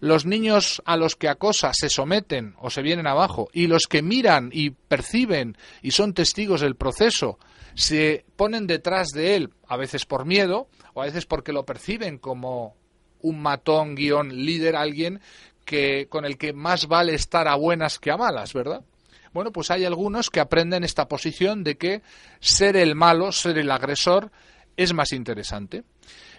los 0.00 0.26
niños 0.26 0.82
a 0.84 0.96
los 0.96 1.16
que 1.16 1.28
acosa 1.28 1.72
se 1.72 1.88
someten 1.88 2.54
o 2.58 2.70
se 2.70 2.82
vienen 2.82 3.06
abajo 3.06 3.48
y 3.52 3.66
los 3.66 3.84
que 3.88 4.02
miran 4.02 4.50
y 4.52 4.70
perciben 4.70 5.56
y 5.82 5.90
son 5.90 6.14
testigos 6.14 6.60
del 6.60 6.76
proceso 6.76 7.38
se 7.74 8.24
ponen 8.34 8.66
detrás 8.66 9.10
de 9.10 9.36
él, 9.36 9.50
a 9.68 9.76
veces 9.76 10.04
por 10.04 10.24
miedo 10.24 10.68
o 10.94 11.02
a 11.02 11.06
veces 11.06 11.26
porque 11.26 11.52
lo 11.52 11.64
perciben 11.64 12.18
como 12.18 12.74
un 13.20 13.40
matón 13.40 13.94
guion 13.94 14.44
líder, 14.44 14.74
alguien 14.74 15.20
que 15.64 16.08
con 16.08 16.24
el 16.24 16.38
que 16.38 16.52
más 16.52 16.88
vale 16.88 17.14
estar 17.14 17.46
a 17.46 17.54
buenas 17.54 17.98
que 17.98 18.10
a 18.10 18.16
malas, 18.16 18.52
¿verdad? 18.52 18.82
Bueno, 19.32 19.52
pues 19.52 19.70
hay 19.70 19.84
algunos 19.84 20.30
que 20.30 20.40
aprenden 20.40 20.84
esta 20.84 21.08
posición 21.08 21.64
de 21.64 21.76
que 21.76 22.02
ser 22.40 22.76
el 22.76 22.94
malo, 22.94 23.32
ser 23.32 23.58
el 23.58 23.70
agresor, 23.70 24.30
es 24.76 24.92
más 24.94 25.12
interesante. 25.12 25.84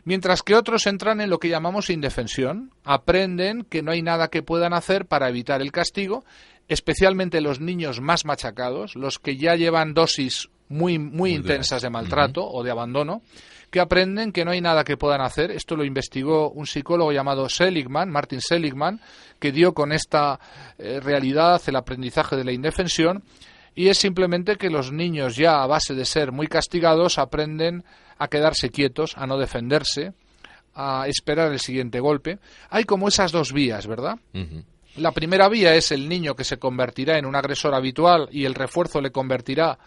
Mientras 0.06 0.44
que 0.44 0.56
otros 0.56 0.88
entran 0.88 1.22
en 1.22 1.30
lo 1.30 1.40
que 1.40 1.50
llamamos 1.50 1.90
indefensión, 1.90 2.72
aprenden 2.84 3.64
que 3.64 3.84
no 3.84 3.92
hay 3.92 4.02
nada 4.02 4.30
que 4.30 4.44
puedan 4.44 4.74
hacer 4.74 5.06
para 5.06 5.30
evitar 5.30 5.62
el 5.62 5.72
castigo, 5.72 6.24
especialmente 6.68 7.42
los 7.42 7.60
niños 7.60 8.00
más 8.00 8.26
machacados, 8.26 8.96
los 8.96 9.20
que 9.20 9.38
ya 9.38 9.56
llevan 9.56 9.94
dosis 9.94 10.50
muy, 10.70 10.98
muy, 11.00 11.34
intensas 11.34 11.82
de 11.82 11.90
maltrato 11.90 12.48
o 12.48 12.64
de 12.64 12.72
abandono, 12.72 13.22
que 13.70 13.80
aprenden 13.80 14.32
que 14.32 14.46
no 14.46 14.52
hay 14.52 14.62
nada 14.62 14.84
que 14.84 14.98
puedan 14.98 15.22
hacer. 15.22 15.52
Esto 15.52 15.76
lo 15.76 15.84
investigó 15.84 16.50
un 16.50 16.66
psicólogo 16.66 17.12
llamado 17.12 17.50
Seligman, 17.50 18.10
Martin 18.10 18.42
Seligman, 18.42 19.00
que 19.40 19.52
dio 19.52 19.74
con 19.74 19.92
esta 19.92 20.40
eh, 20.78 21.00
realidad 21.00 21.62
el 21.68 21.76
aprendizaje 21.76 22.36
de 22.36 22.44
la 22.44 22.52
indefensión. 22.52 23.24
Y 23.76 23.88
es 23.88 23.98
simplemente 23.98 24.58
que 24.58 24.70
los 24.70 24.92
niños 24.92 25.36
ya 25.36 25.62
a 25.62 25.68
base 25.68 25.94
de 25.94 26.06
ser 26.06 26.32
muy 26.32 26.48
castigados 26.48 27.18
aprenden 27.18 27.84
a 28.18 28.28
quedarse 28.28 28.70
quietos, 28.70 29.16
a 29.18 29.26
no 29.28 29.38
defenderse, 29.38 30.14
a 30.76 31.08
esperar 31.08 31.52
el 31.52 31.60
siguiente 31.60 32.00
golpe. 32.00 32.40
Hay 32.70 32.84
como 32.84 33.08
esas 33.08 33.32
dos 33.32 33.54
vías, 33.54 33.88
¿verdad? 33.88 34.16
La 34.98 35.12
primera 35.12 35.48
vía 35.48 35.76
es 35.76 35.92
el 35.92 36.10
niño 36.10 36.36
que 36.36 36.44
se 36.44 36.58
convertirá 36.58 37.18
en 37.18 37.26
un 37.26 37.36
agresor 37.36 37.74
habitual 37.74 38.28
y 38.32 38.46
el 38.46 38.56
refuerzo 38.56 39.00
le 39.00 39.12
convertirá 39.12 39.78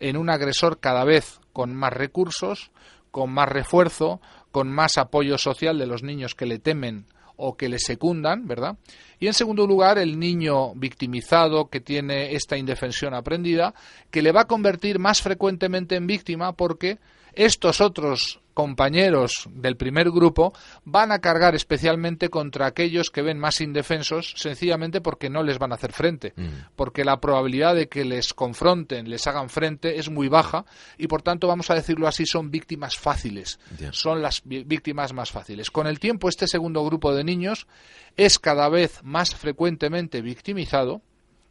en 0.00 0.16
un 0.16 0.30
agresor 0.30 0.78
cada 0.80 1.04
vez 1.04 1.40
con 1.52 1.74
más 1.74 1.92
recursos, 1.92 2.70
con 3.10 3.32
más 3.32 3.48
refuerzo, 3.48 4.20
con 4.52 4.70
más 4.70 4.98
apoyo 4.98 5.38
social 5.38 5.78
de 5.78 5.86
los 5.86 6.02
niños 6.02 6.34
que 6.34 6.46
le 6.46 6.58
temen 6.58 7.06
o 7.36 7.56
que 7.56 7.68
le 7.68 7.78
secundan, 7.78 8.48
¿verdad? 8.48 8.76
Y 9.20 9.28
en 9.28 9.34
segundo 9.34 9.66
lugar, 9.66 9.98
el 9.98 10.18
niño 10.18 10.74
victimizado 10.74 11.68
que 11.68 11.80
tiene 11.80 12.34
esta 12.34 12.56
indefensión 12.56 13.14
aprendida, 13.14 13.74
que 14.10 14.22
le 14.22 14.32
va 14.32 14.42
a 14.42 14.48
convertir 14.48 14.98
más 14.98 15.22
frecuentemente 15.22 15.94
en 15.94 16.06
víctima 16.06 16.52
porque 16.52 16.98
estos 17.34 17.80
otros 17.80 18.40
compañeros 18.58 19.48
del 19.54 19.76
primer 19.76 20.10
grupo 20.10 20.52
van 20.84 21.12
a 21.12 21.20
cargar 21.20 21.54
especialmente 21.54 22.28
contra 22.28 22.66
aquellos 22.66 23.08
que 23.08 23.22
ven 23.22 23.38
más 23.38 23.60
indefensos, 23.60 24.34
sencillamente 24.36 25.00
porque 25.00 25.30
no 25.30 25.44
les 25.44 25.60
van 25.60 25.70
a 25.70 25.76
hacer 25.76 25.92
frente, 25.92 26.32
mm. 26.34 26.74
porque 26.74 27.04
la 27.04 27.20
probabilidad 27.20 27.76
de 27.76 27.86
que 27.86 28.04
les 28.04 28.34
confronten, 28.34 29.08
les 29.08 29.24
hagan 29.28 29.48
frente 29.48 30.00
es 30.00 30.10
muy 30.10 30.26
baja 30.26 30.64
y 30.96 31.06
por 31.06 31.22
tanto, 31.22 31.46
vamos 31.46 31.70
a 31.70 31.76
decirlo 31.76 32.08
así, 32.08 32.26
son 32.26 32.50
víctimas 32.50 32.98
fáciles, 32.98 33.60
son 33.92 34.22
las 34.22 34.42
víctimas 34.44 35.12
más 35.12 35.30
fáciles. 35.30 35.70
Con 35.70 35.86
el 35.86 36.00
tiempo, 36.00 36.28
este 36.28 36.48
segundo 36.48 36.84
grupo 36.84 37.14
de 37.14 37.22
niños 37.22 37.68
es 38.16 38.40
cada 38.40 38.68
vez 38.68 38.98
más 39.04 39.36
frecuentemente 39.36 40.20
victimizado 40.20 41.00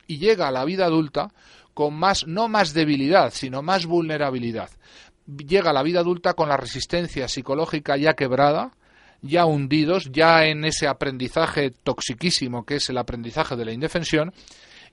y 0.08 0.18
llega 0.18 0.50
a 0.50 0.52
la 0.52 0.66
vida 0.66 0.84
adulta 0.84 1.32
con 1.74 1.94
más, 1.94 2.28
no 2.28 2.50
más 2.50 2.74
debilidad, 2.74 3.32
sino 3.32 3.62
más 3.62 3.86
vulnerabilidad 3.86 4.72
llega 5.28 5.72
a 5.72 5.74
la 5.74 5.84
vida 5.84 6.00
adulta 6.00 6.34
con 6.34 6.50
la 6.50 6.58
resistencia 6.58 7.28
psicológica 7.28 7.98
ya 7.98 8.14
quebrada, 8.14 8.72
ya 9.22 9.46
hundidos, 9.46 10.12
ya 10.12 10.46
en 10.46 10.66
ese 10.66 10.88
aprendizaje 10.88 11.72
toxiquísimo 11.72 12.66
que 12.66 12.76
es 12.76 12.90
el 12.90 12.98
aprendizaje 12.98 13.56
de 13.56 13.66
la 13.66 13.72
indefensión. 13.72 14.34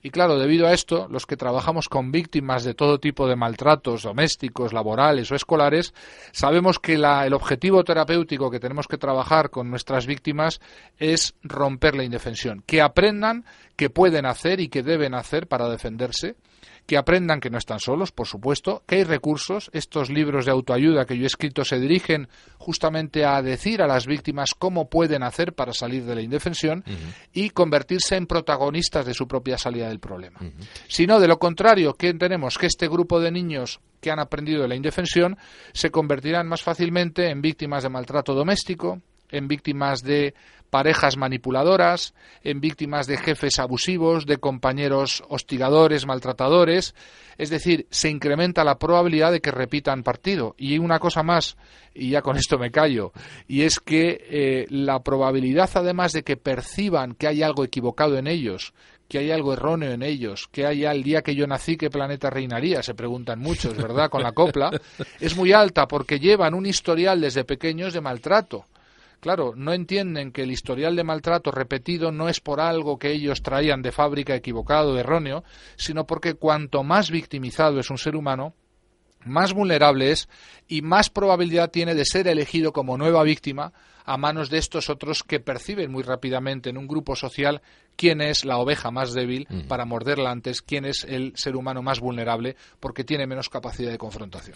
Y 0.03 0.11
claro, 0.11 0.37
debido 0.37 0.67
a 0.67 0.73
esto, 0.73 1.07
los 1.09 1.25
que 1.25 1.35
trabajamos 1.35 1.89
con 1.89 2.11
víctimas 2.11 2.63
de 2.63 2.75
todo 2.75 2.99
tipo 2.99 3.27
de 3.27 3.35
maltratos 3.35 4.03
domésticos, 4.03 4.71
laborales 4.71 5.31
o 5.31 5.35
escolares, 5.35 5.95
sabemos 6.31 6.77
que 6.77 6.93
el 6.93 7.33
objetivo 7.33 7.83
terapéutico 7.83 8.51
que 8.51 8.59
tenemos 8.59 8.87
que 8.87 8.99
trabajar 8.99 9.49
con 9.49 9.71
nuestras 9.71 10.05
víctimas 10.05 10.61
es 10.99 11.33
romper 11.41 11.95
la 11.95 12.03
indefensión, 12.03 12.61
que 12.67 12.83
aprendan 12.83 13.45
que 13.75 13.89
pueden 13.89 14.27
hacer 14.27 14.59
y 14.59 14.67
que 14.67 14.83
deben 14.83 15.15
hacer 15.15 15.47
para 15.47 15.69
defenderse, 15.69 16.35
que 16.85 16.97
aprendan 16.97 17.39
que 17.39 17.49
no 17.49 17.57
están 17.57 17.79
solos, 17.79 18.11
por 18.11 18.27
supuesto, 18.27 18.83
que 18.85 18.95
hay 18.95 19.03
recursos. 19.03 19.69
Estos 19.73 20.09
libros 20.09 20.45
de 20.45 20.51
autoayuda 20.51 21.05
que 21.05 21.17
yo 21.17 21.23
he 21.23 21.27
escrito 21.27 21.65
se 21.65 21.79
dirigen 21.79 22.27
justamente 22.57 23.25
a 23.25 23.41
decir 23.41 23.81
a 23.81 23.87
las 23.87 24.05
víctimas 24.05 24.51
cómo 24.57 24.89
pueden 24.89 25.23
hacer 25.23 25.53
para 25.53 25.73
salir 25.73 26.05
de 26.05 26.15
la 26.15 26.21
indefensión 26.21 26.83
y 27.33 27.49
convertirse 27.49 28.15
en 28.15 28.27
protagonistas 28.27 29.05
de 29.05 29.13
su 29.13 29.27
propia 29.27 29.57
salida 29.57 29.87
del 29.87 29.99
problema. 29.99 30.39
Si 30.87 31.07
no, 31.07 31.19
de 31.19 31.27
lo 31.27 31.39
contrario, 31.39 31.93
¿qué 31.93 32.13
tenemos? 32.13 32.57
Que 32.57 32.67
este 32.67 32.87
grupo 32.87 33.19
de 33.19 33.31
niños 33.31 33.79
que 33.99 34.11
han 34.11 34.19
aprendido 34.19 34.61
de 34.61 34.67
la 34.67 34.75
indefensión 34.75 35.37
se 35.73 35.89
convertirán 35.89 36.47
más 36.47 36.61
fácilmente 36.61 37.29
en 37.29 37.41
víctimas 37.41 37.83
de 37.83 37.89
maltrato 37.89 38.33
doméstico, 38.33 39.01
en 39.31 39.47
víctimas 39.47 40.01
de 40.01 40.35
parejas 40.75 41.15
manipuladoras, 41.15 42.13
en 42.43 42.59
víctimas 42.59 43.07
de 43.07 43.15
jefes 43.15 43.59
abusivos, 43.59 44.25
de 44.25 44.39
compañeros 44.39 45.23
hostigadores, 45.29 46.05
maltratadores. 46.05 46.93
Es 47.37 47.49
decir, 47.49 47.87
se 47.91 48.09
incrementa 48.09 48.65
la 48.65 48.77
probabilidad 48.77 49.31
de 49.31 49.39
que 49.39 49.51
repitan 49.51 50.03
partido. 50.03 50.53
Y 50.57 50.77
una 50.77 50.99
cosa 50.99 51.23
más, 51.23 51.55
y 51.93 52.09
ya 52.09 52.21
con 52.21 52.35
esto 52.35 52.57
me 52.57 52.71
callo, 52.71 53.13
y 53.47 53.61
es 53.61 53.79
que 53.79 54.19
eh, 54.29 54.65
la 54.67 55.01
probabilidad, 55.01 55.69
además 55.75 56.11
de 56.11 56.23
que 56.23 56.35
perciban 56.35 57.13
que 57.13 57.27
hay 57.27 57.41
algo 57.41 57.63
equivocado 57.63 58.17
en 58.17 58.27
ellos, 58.27 58.73
que 59.07 59.19
hay 59.19 59.31
algo 59.31 59.53
erróneo 59.53 59.93
en 59.93 60.03
ellos, 60.03 60.49
que 60.51 60.65
hay 60.65 60.83
el 60.83 61.03
día 61.03 61.21
que 61.21 61.35
yo 61.35 61.47
nací, 61.47 61.77
¿qué 61.77 61.89
planeta 61.89 62.29
reinaría? 62.29 62.83
Se 62.83 62.95
preguntan 62.95 63.39
muchos, 63.39 63.77
¿verdad? 63.77 64.09
Con 64.09 64.23
la 64.23 64.33
copla, 64.33 64.71
es 65.21 65.37
muy 65.37 65.53
alta 65.53 65.87
porque 65.87 66.19
llevan 66.19 66.53
un 66.53 66.65
historial 66.65 67.21
desde 67.21 67.45
pequeños 67.45 67.93
de 67.93 68.01
maltrato 68.01 68.65
Claro, 69.19 69.53
no 69.55 69.73
entienden 69.73 70.31
que 70.31 70.43
el 70.43 70.51
historial 70.51 70.95
de 70.95 71.03
maltrato 71.03 71.51
repetido 71.51 72.11
no 72.11 72.29
es 72.29 72.39
por 72.39 72.59
algo 72.59 72.99
que 72.99 73.11
ellos 73.11 73.41
traían 73.41 73.81
de 73.81 73.91
fábrica 73.91 74.35
equivocado, 74.35 74.97
erróneo, 74.97 75.43
sino 75.75 76.05
porque 76.05 76.35
cuanto 76.35 76.83
más 76.83 77.09
victimizado 77.11 77.79
es 77.79 77.89
un 77.89 77.97
ser 77.97 78.15
humano, 78.15 78.53
más 79.25 79.53
vulnerable 79.53 80.11
es 80.11 80.29
y 80.67 80.81
más 80.81 81.09
probabilidad 81.09 81.71
tiene 81.71 81.95
de 81.95 82.05
ser 82.05 82.27
elegido 82.27 82.71
como 82.71 82.97
nueva 82.97 83.23
víctima 83.23 83.73
a 84.05 84.17
manos 84.17 84.49
de 84.49 84.59
estos 84.59 84.89
otros 84.89 85.23
que 85.23 85.39
perciben 85.39 85.91
muy 85.91 86.03
rápidamente 86.03 86.69
en 86.69 86.77
un 86.77 86.87
grupo 86.87 87.15
social 87.15 87.61
quién 87.95 88.21
es 88.21 88.45
la 88.45 88.57
oveja 88.57 88.91
más 88.91 89.13
débil 89.13 89.47
mm. 89.49 89.67
para 89.67 89.85
morderla 89.85 90.29
antes, 90.29 90.61
quién 90.61 90.85
es 90.85 91.03
el 91.03 91.33
ser 91.35 91.55
humano 91.55 91.81
más 91.81 91.99
vulnerable 91.99 92.55
porque 92.79 93.03
tiene 93.03 93.25
menos 93.25 93.49
capacidad 93.49 93.91
de 93.91 93.97
confrontación. 93.97 94.55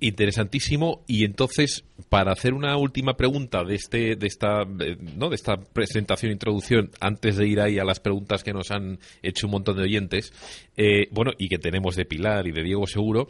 Interesantísimo. 0.00 1.04
Y 1.06 1.24
entonces, 1.24 1.84
para 2.08 2.32
hacer 2.32 2.52
una 2.52 2.76
última 2.76 3.16
pregunta 3.16 3.64
de 3.64 3.74
este, 3.74 4.16
de 4.16 4.26
esta, 4.26 4.64
no, 4.64 5.30
de 5.30 5.34
esta 5.34 5.56
presentación, 5.56 6.32
introducción, 6.32 6.90
antes 7.00 7.36
de 7.36 7.48
ir 7.48 7.60
ahí 7.60 7.78
a 7.78 7.84
las 7.84 8.00
preguntas 8.00 8.44
que 8.44 8.52
nos 8.52 8.70
han 8.70 8.98
hecho 9.22 9.46
un 9.46 9.52
montón 9.52 9.76
de 9.76 9.84
oyentes, 9.84 10.32
eh, 10.76 11.08
bueno, 11.12 11.32
y 11.38 11.48
que 11.48 11.58
tenemos 11.58 11.96
de 11.96 12.04
Pilar 12.04 12.46
y 12.46 12.52
de 12.52 12.62
Diego 12.62 12.86
seguro, 12.86 13.28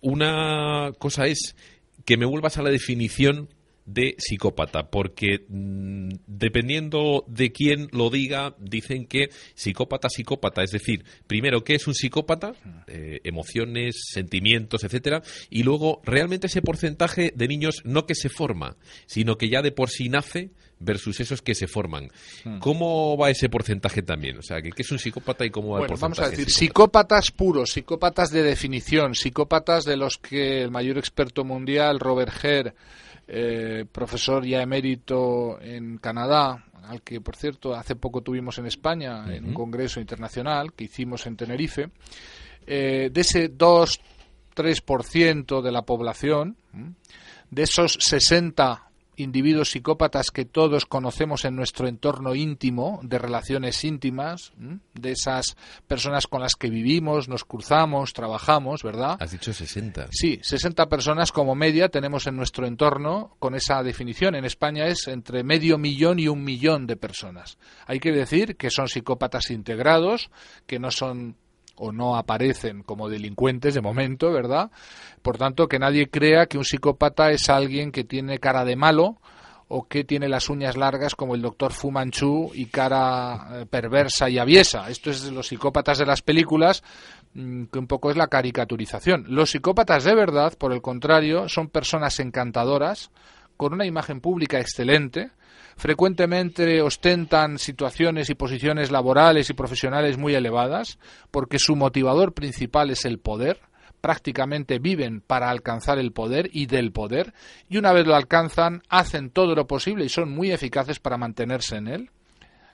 una 0.00 0.92
cosa 0.98 1.26
es 1.26 1.54
que 2.06 2.16
me 2.16 2.24
vuelvas 2.24 2.56
a 2.56 2.62
la 2.62 2.70
definición 2.70 3.50
de 3.86 4.14
psicópata, 4.18 4.90
porque 4.90 5.44
mm, 5.48 6.10
dependiendo 6.26 7.24
de 7.26 7.52
quién 7.52 7.88
lo 7.92 8.10
diga, 8.10 8.54
dicen 8.58 9.06
que 9.06 9.30
psicópata, 9.54 10.08
psicópata, 10.08 10.62
es 10.62 10.70
decir, 10.70 11.04
primero, 11.26 11.64
¿qué 11.64 11.74
es 11.74 11.86
un 11.86 11.94
psicópata? 11.94 12.54
Eh, 12.86 13.20
emociones, 13.24 13.96
sentimientos, 14.12 14.84
etcétera, 14.84 15.22
y 15.48 15.62
luego, 15.62 16.00
realmente 16.04 16.46
ese 16.46 16.62
porcentaje 16.62 17.32
de 17.34 17.48
niños 17.48 17.82
no 17.84 18.06
que 18.06 18.14
se 18.14 18.28
forma, 18.28 18.76
sino 19.06 19.36
que 19.36 19.48
ya 19.48 19.62
de 19.62 19.72
por 19.72 19.90
sí 19.90 20.08
nace 20.08 20.50
versus 20.80 21.20
esos 21.20 21.42
que 21.42 21.54
se 21.54 21.68
forman. 21.68 22.10
Hmm. 22.44 22.58
¿Cómo 22.58 23.16
va 23.16 23.30
ese 23.30 23.48
porcentaje 23.48 24.02
también? 24.02 24.38
O 24.38 24.42
sea, 24.42 24.60
¿qué, 24.60 24.70
es 24.76 24.90
un 24.90 24.98
psicópata 24.98 25.44
y 25.44 25.50
cómo 25.50 25.70
va 25.70 25.80
el 25.82 25.86
porcentaje? 25.86 26.20
Vamos 26.20 26.34
a 26.34 26.36
decir, 26.36 26.50
psicópatas 26.50 27.30
puros, 27.30 27.70
psicópatas 27.70 28.30
de 28.30 28.42
definición, 28.42 29.14
psicópatas 29.14 29.84
de 29.84 29.96
los 29.96 30.16
que 30.16 30.62
el 30.62 30.70
mayor 30.70 30.98
experto 30.98 31.44
mundial, 31.44 32.00
Robert 32.00 32.32
Herr, 32.42 32.74
eh, 33.32 33.84
profesor 33.90 34.44
ya 34.44 34.60
emérito 34.60 35.60
en 35.62 35.98
Canadá, 35.98 36.64
al 36.82 37.02
que 37.02 37.20
por 37.20 37.36
cierto 37.36 37.76
hace 37.76 37.94
poco 37.94 38.22
tuvimos 38.22 38.58
en 38.58 38.66
España 38.66 39.32
en 39.32 39.44
un 39.44 39.54
congreso 39.54 40.00
internacional 40.00 40.72
que 40.72 40.82
hicimos 40.84 41.26
en 41.26 41.36
Tenerife, 41.36 41.90
eh, 42.66 43.08
de 43.12 43.20
ese 43.20 43.56
2-3% 43.56 45.62
de 45.62 45.70
la 45.70 45.82
población, 45.82 46.56
de 47.50 47.62
esos 47.62 47.92
60 48.00 48.89
individuos 49.20 49.70
psicópatas 49.70 50.30
que 50.30 50.44
todos 50.44 50.86
conocemos 50.86 51.44
en 51.44 51.56
nuestro 51.56 51.88
entorno 51.88 52.34
íntimo, 52.34 53.00
de 53.02 53.18
relaciones 53.18 53.84
íntimas, 53.84 54.52
de 54.94 55.12
esas 55.12 55.56
personas 55.86 56.26
con 56.26 56.40
las 56.40 56.54
que 56.54 56.70
vivimos, 56.70 57.28
nos 57.28 57.44
cruzamos, 57.44 58.12
trabajamos, 58.12 58.82
¿verdad? 58.82 59.16
Has 59.20 59.32
dicho 59.32 59.52
60. 59.52 60.08
Sí, 60.10 60.40
60 60.42 60.88
personas 60.88 61.32
como 61.32 61.54
media 61.54 61.88
tenemos 61.88 62.26
en 62.26 62.36
nuestro 62.36 62.66
entorno 62.66 63.36
con 63.38 63.54
esa 63.54 63.82
definición. 63.82 64.34
En 64.34 64.44
España 64.44 64.86
es 64.86 65.08
entre 65.08 65.44
medio 65.44 65.78
millón 65.78 66.18
y 66.18 66.28
un 66.28 66.42
millón 66.44 66.86
de 66.86 66.96
personas. 66.96 67.58
Hay 67.86 68.00
que 68.00 68.12
decir 68.12 68.56
que 68.56 68.70
son 68.70 68.88
psicópatas 68.88 69.50
integrados, 69.50 70.30
que 70.66 70.78
no 70.78 70.90
son 70.90 71.36
o 71.80 71.92
no 71.92 72.16
aparecen 72.16 72.82
como 72.82 73.08
delincuentes 73.08 73.74
de 73.74 73.80
momento, 73.80 74.30
¿verdad? 74.30 74.70
Por 75.22 75.38
tanto, 75.38 75.66
que 75.66 75.78
nadie 75.78 76.10
crea 76.10 76.46
que 76.46 76.58
un 76.58 76.64
psicópata 76.64 77.30
es 77.30 77.48
alguien 77.48 77.90
que 77.90 78.04
tiene 78.04 78.38
cara 78.38 78.66
de 78.66 78.76
malo 78.76 79.16
o 79.68 79.88
que 79.88 80.04
tiene 80.04 80.28
las 80.28 80.50
uñas 80.50 80.76
largas 80.76 81.14
como 81.14 81.34
el 81.34 81.42
doctor 81.42 81.72
Fu 81.72 81.90
Manchu 81.90 82.50
y 82.54 82.66
cara 82.66 83.48
eh, 83.52 83.66
perversa 83.66 84.28
y 84.28 84.38
aviesa. 84.38 84.90
Esto 84.90 85.10
es 85.10 85.22
de 85.22 85.30
los 85.30 85.46
psicópatas 85.46 85.96
de 85.96 86.06
las 86.06 86.20
películas, 86.20 86.82
mm, 87.34 87.64
que 87.66 87.78
un 87.78 87.86
poco 87.86 88.10
es 88.10 88.16
la 88.16 88.26
caricaturización. 88.26 89.24
Los 89.28 89.52
psicópatas 89.52 90.04
de 90.04 90.14
verdad, 90.14 90.52
por 90.58 90.72
el 90.72 90.82
contrario, 90.82 91.48
son 91.48 91.68
personas 91.68 92.20
encantadoras, 92.20 93.10
con 93.56 93.72
una 93.72 93.86
imagen 93.86 94.20
pública 94.20 94.58
excelente, 94.60 95.30
frecuentemente 95.80 96.82
ostentan 96.82 97.58
situaciones 97.58 98.28
y 98.28 98.34
posiciones 98.34 98.90
laborales 98.90 99.48
y 99.48 99.54
profesionales 99.54 100.18
muy 100.18 100.34
elevadas, 100.34 100.98
porque 101.30 101.58
su 101.58 101.74
motivador 101.74 102.34
principal 102.34 102.90
es 102.90 103.06
el 103.06 103.18
poder, 103.18 103.60
prácticamente 104.02 104.78
viven 104.78 105.22
para 105.22 105.48
alcanzar 105.48 105.98
el 105.98 106.12
poder 106.12 106.50
y 106.52 106.66
del 106.66 106.92
poder, 106.92 107.32
y 107.70 107.78
una 107.78 107.94
vez 107.94 108.06
lo 108.06 108.14
alcanzan, 108.14 108.82
hacen 108.90 109.30
todo 109.30 109.54
lo 109.54 109.66
posible 109.66 110.04
y 110.04 110.10
son 110.10 110.30
muy 110.30 110.52
eficaces 110.52 111.00
para 111.00 111.16
mantenerse 111.16 111.76
en 111.76 111.88
él. 111.88 112.10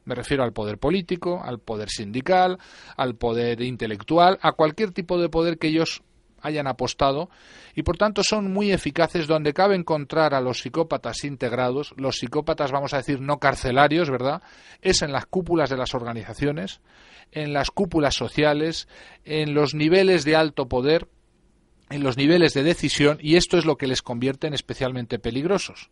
Me 0.04 0.16
refiero 0.16 0.42
al 0.42 0.52
poder 0.52 0.78
político, 0.78 1.40
al 1.44 1.60
poder 1.60 1.90
sindical, 1.90 2.58
al 2.96 3.14
poder 3.14 3.60
intelectual, 3.60 4.36
a 4.42 4.50
cualquier 4.50 4.90
tipo 4.90 5.16
de 5.16 5.28
poder 5.28 5.58
que 5.58 5.68
ellos 5.68 6.02
hayan 6.40 6.66
apostado 6.66 7.30
y 7.74 7.82
por 7.82 7.96
tanto 7.96 8.22
son 8.22 8.52
muy 8.52 8.72
eficaces 8.72 9.26
donde 9.26 9.52
cabe 9.52 9.74
encontrar 9.74 10.34
a 10.34 10.40
los 10.40 10.60
psicópatas 10.60 11.24
integrados, 11.24 11.94
los 11.96 12.18
psicópatas 12.18 12.72
vamos 12.72 12.94
a 12.94 12.98
decir 12.98 13.20
no 13.20 13.38
carcelarios, 13.38 14.10
¿verdad? 14.10 14.42
Es 14.80 15.02
en 15.02 15.12
las 15.12 15.26
cúpulas 15.26 15.70
de 15.70 15.76
las 15.76 15.94
organizaciones, 15.94 16.80
en 17.32 17.52
las 17.52 17.70
cúpulas 17.70 18.14
sociales, 18.14 18.88
en 19.24 19.54
los 19.54 19.74
niveles 19.74 20.24
de 20.24 20.36
alto 20.36 20.68
poder, 20.68 21.08
en 21.90 22.02
los 22.02 22.16
niveles 22.16 22.54
de 22.54 22.62
decisión 22.62 23.18
y 23.20 23.36
esto 23.36 23.58
es 23.58 23.64
lo 23.64 23.76
que 23.76 23.86
les 23.86 24.02
convierte 24.02 24.46
en 24.46 24.54
especialmente 24.54 25.18
peligrosos. 25.18 25.90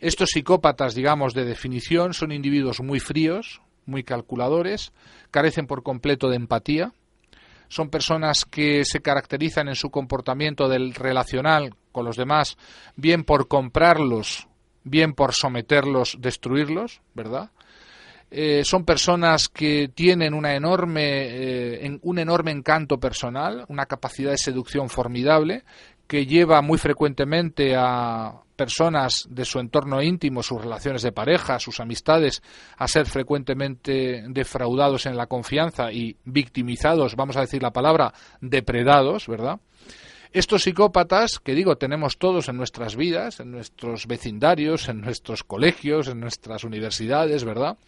Estos 0.00 0.30
psicópatas, 0.30 0.94
digamos, 0.94 1.32
de 1.32 1.44
definición 1.44 2.12
son 2.12 2.32
individuos 2.32 2.80
muy 2.80 2.98
fríos, 2.98 3.62
muy 3.86 4.02
calculadores, 4.02 4.92
carecen 5.30 5.66
por 5.66 5.84
completo 5.84 6.28
de 6.28 6.36
empatía, 6.36 6.92
son 7.72 7.88
personas 7.88 8.44
que 8.44 8.84
se 8.84 9.00
caracterizan 9.00 9.66
en 9.68 9.76
su 9.76 9.90
comportamiento 9.90 10.68
del 10.68 10.92
relacional 10.92 11.74
con 11.90 12.04
los 12.04 12.18
demás, 12.18 12.58
bien 12.96 13.24
por 13.24 13.48
comprarlos, 13.48 14.46
bien 14.84 15.14
por 15.14 15.32
someterlos, 15.32 16.18
destruirlos, 16.20 17.00
¿verdad? 17.14 17.50
Eh, 18.30 18.62
son 18.64 18.84
personas 18.84 19.48
que 19.48 19.88
tienen 19.88 20.34
una 20.34 20.54
enorme, 20.54 21.02
eh, 21.04 21.98
un 22.02 22.18
enorme 22.18 22.50
encanto 22.50 23.00
personal, 23.00 23.64
una 23.68 23.86
capacidad 23.86 24.32
de 24.32 24.38
seducción 24.38 24.90
formidable, 24.90 25.64
que 26.12 26.26
lleva 26.26 26.60
muy 26.60 26.76
frecuentemente 26.76 27.74
a 27.74 28.34
personas 28.54 29.26
de 29.30 29.46
su 29.46 29.58
entorno 29.58 30.02
íntimo, 30.02 30.42
sus 30.42 30.60
relaciones 30.60 31.00
de 31.00 31.10
pareja, 31.10 31.58
sus 31.58 31.80
amistades, 31.80 32.42
a 32.76 32.86
ser 32.86 33.06
frecuentemente 33.06 34.22
defraudados 34.28 35.06
en 35.06 35.16
la 35.16 35.26
confianza 35.26 35.90
y 35.90 36.14
victimizados, 36.26 37.16
vamos 37.16 37.38
a 37.38 37.40
decir 37.40 37.62
la 37.62 37.72
palabra, 37.72 38.12
depredados, 38.42 39.26
¿verdad? 39.26 39.58
Estos 40.34 40.64
psicópatas, 40.64 41.38
que 41.42 41.54
digo, 41.54 41.76
tenemos 41.76 42.18
todos 42.18 42.50
en 42.50 42.58
nuestras 42.58 42.94
vidas, 42.94 43.40
en 43.40 43.50
nuestros 43.50 44.06
vecindarios, 44.06 44.90
en 44.90 45.00
nuestros 45.00 45.42
colegios, 45.42 46.08
en 46.08 46.20
nuestras 46.20 46.62
universidades, 46.62 47.42
¿verdad? 47.42 47.78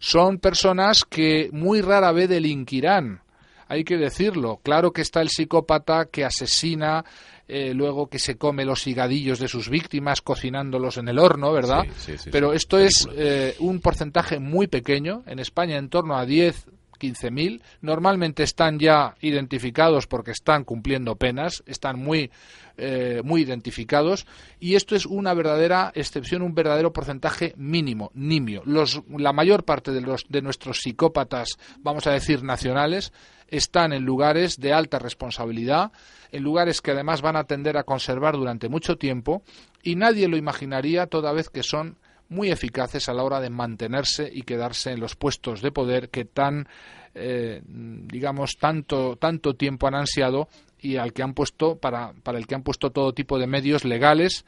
Son 0.00 0.38
personas 0.38 1.04
que 1.04 1.48
muy 1.52 1.80
rara 1.80 2.10
vez 2.10 2.28
delinquirán. 2.28 3.20
Hay 3.68 3.84
que 3.84 3.98
decirlo. 3.98 4.60
Claro 4.62 4.92
que 4.92 5.02
está 5.02 5.20
el 5.20 5.28
psicópata 5.28 6.06
que 6.06 6.24
asesina, 6.24 7.04
eh, 7.48 7.72
luego 7.74 8.08
que 8.08 8.18
se 8.18 8.36
come 8.36 8.64
los 8.64 8.86
higadillos 8.86 9.38
de 9.38 9.48
sus 9.48 9.68
víctimas 9.70 10.20
cocinándolos 10.20 10.98
en 10.98 11.08
el 11.08 11.18
horno, 11.18 11.52
¿verdad? 11.52 11.86
Pero 12.30 12.52
esto 12.52 12.78
es 12.78 13.08
eh, 13.16 13.56
un 13.58 13.80
porcentaje 13.80 14.38
muy 14.38 14.66
pequeño. 14.66 15.22
En 15.26 15.38
España 15.38 15.78
en 15.78 15.88
torno 15.88 16.16
a 16.16 16.26
10 16.26 16.66
15.000. 16.98 17.62
Normalmente 17.80 18.42
están 18.42 18.78
ya 18.78 19.14
identificados 19.20 20.06
porque 20.06 20.32
están 20.32 20.64
cumpliendo 20.64 21.16
penas, 21.16 21.62
están 21.66 21.98
muy, 21.98 22.30
eh, 22.76 23.22
muy 23.24 23.42
identificados 23.42 24.26
y 24.60 24.74
esto 24.74 24.96
es 24.96 25.06
una 25.06 25.34
verdadera 25.34 25.92
excepción, 25.94 26.42
un 26.42 26.54
verdadero 26.54 26.92
porcentaje 26.92 27.54
mínimo, 27.56 28.10
nimio. 28.14 28.62
Los, 28.64 29.02
la 29.16 29.32
mayor 29.32 29.64
parte 29.64 29.92
de, 29.92 30.00
los, 30.00 30.26
de 30.28 30.42
nuestros 30.42 30.80
psicópatas, 30.80 31.58
vamos 31.78 32.06
a 32.06 32.12
decir, 32.12 32.42
nacionales, 32.42 33.12
están 33.48 33.92
en 33.92 34.04
lugares 34.04 34.60
de 34.60 34.72
alta 34.72 34.98
responsabilidad, 34.98 35.92
en 36.32 36.42
lugares 36.42 36.80
que 36.80 36.92
además 36.92 37.22
van 37.22 37.36
a 37.36 37.44
tender 37.44 37.76
a 37.76 37.84
conservar 37.84 38.36
durante 38.36 38.68
mucho 38.68 38.96
tiempo 38.96 39.42
y 39.82 39.96
nadie 39.96 40.28
lo 40.28 40.36
imaginaría 40.36 41.06
toda 41.06 41.32
vez 41.32 41.48
que 41.48 41.62
son 41.62 41.96
muy 42.28 42.50
eficaces 42.50 43.08
a 43.08 43.14
la 43.14 43.24
hora 43.24 43.40
de 43.40 43.50
mantenerse 43.50 44.30
y 44.32 44.42
quedarse 44.42 44.92
en 44.92 45.00
los 45.00 45.16
puestos 45.16 45.62
de 45.62 45.72
poder 45.72 46.10
que 46.10 46.26
tan, 46.26 46.68
eh, 47.14 47.62
digamos, 47.64 48.58
tanto, 48.58 49.16
tanto 49.16 49.54
tiempo 49.54 49.86
han 49.86 49.94
ansiado 49.94 50.48
y 50.78 50.96
al 50.96 51.12
que 51.12 51.22
han 51.22 51.32
puesto, 51.32 51.76
para, 51.76 52.12
para 52.22 52.38
el 52.38 52.46
que 52.46 52.54
han 52.54 52.62
puesto 52.62 52.90
todo 52.90 53.14
tipo 53.14 53.38
de 53.38 53.46
medios 53.46 53.84
legales 53.84 54.44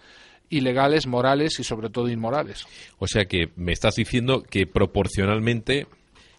ilegales, 0.50 1.06
morales 1.06 1.58
y 1.60 1.64
sobre 1.64 1.88
todo 1.90 2.08
inmorales. 2.08 2.66
O 2.98 3.06
sea 3.06 3.24
que 3.24 3.50
me 3.56 3.72
estás 3.72 3.94
diciendo 3.94 4.42
que 4.42 4.66
proporcionalmente 4.66 5.86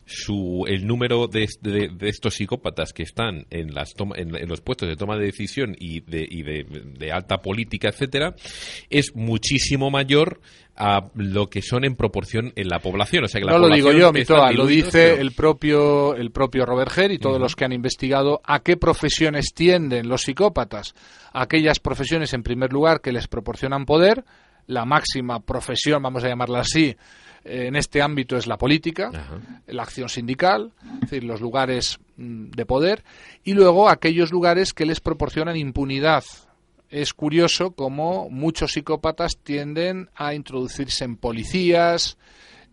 su, 0.06 0.66
el 0.68 0.86
número 0.86 1.28
de, 1.28 1.48
estos 2.02 2.36
psicópatas 2.36 2.94
que 2.94 3.04
están 3.04 3.46
en, 3.50 3.74
las 3.74 3.94
en, 4.16 4.48
los 4.48 4.62
puestos 4.62 4.90
de 4.90 4.96
toma 4.96 5.18
de 5.18 5.26
decisión 5.26 5.76
y 5.80 6.02
de, 6.02 6.28
y 6.30 6.44
de, 6.44 7.12
alta 7.12 7.42
política, 7.42 7.90
etcétera, 7.90 8.36
es 8.90 9.16
muchísimo 9.16 9.90
mayor 9.90 10.42
a 10.76 11.10
lo 11.16 11.48
que 11.48 11.62
son 11.62 11.86
en 11.86 11.96
proporción 11.96 12.54
en 12.56 12.68
la 12.68 12.80
población. 12.80 13.26
O 13.26 13.28
sea 13.28 13.40
que 13.40 13.46
la 13.46 13.54
no 13.54 13.60
lo 13.60 13.74
digo 13.74 13.92
yo, 13.92 14.12
lo 14.54 14.66
dice 14.66 15.20
el 15.20 15.32
propio 15.32 16.16
el 16.16 16.32
propio 16.32 16.66
Robert 16.66 16.92
Herr 16.98 17.12
y 17.12 17.20
todos 17.20 17.40
los 17.40 17.56
que 17.56 17.66
han 17.66 17.74
investigado 17.74 18.42
a 18.44 18.62
qué 18.62 18.78
profesiones 18.78 19.54
tienden 19.54 20.08
los 20.08 20.24
psicópatas. 20.24 20.94
Aquellas 21.34 21.80
profesiones, 21.80 22.34
en 22.34 22.44
primer 22.44 22.74
lugar, 22.74 23.02
que 23.02 23.12
les 23.12 23.28
proporcionan 23.28 23.86
poder, 23.86 24.26
la 24.68 24.86
máxima 24.86 25.40
profesión, 25.40 26.02
vamos 26.02 26.24
a 26.24 26.28
llamarla 26.28 26.60
así, 26.60 26.96
en 27.43 27.75
este 27.75 28.01
ámbito 28.01 28.38
es 28.38 28.47
la 28.47 28.58
política, 28.58 29.12
la 29.67 29.84
acción 29.84 30.10
sindical, 30.10 30.71
es 30.95 30.99
decir, 31.01 31.23
los 31.23 31.41
lugares 31.41 31.99
mm, 32.17 32.51
de 32.51 32.65
poder, 32.65 33.04
y 33.43 33.54
luego 33.54 33.89
aquellos 33.89 34.32
lugares 34.32 34.73
que 34.73 34.86
les 34.86 34.99
proporcionan 34.99 35.58
impunidad. 35.58 36.23
Es 36.89 37.13
curioso 37.13 37.71
cómo 37.71 38.30
muchos 38.30 38.73
psicópatas 38.73 39.38
tienden 39.41 40.10
a 40.15 40.34
introducirse 40.34 41.06
en 41.06 41.15
policías, 41.15 42.17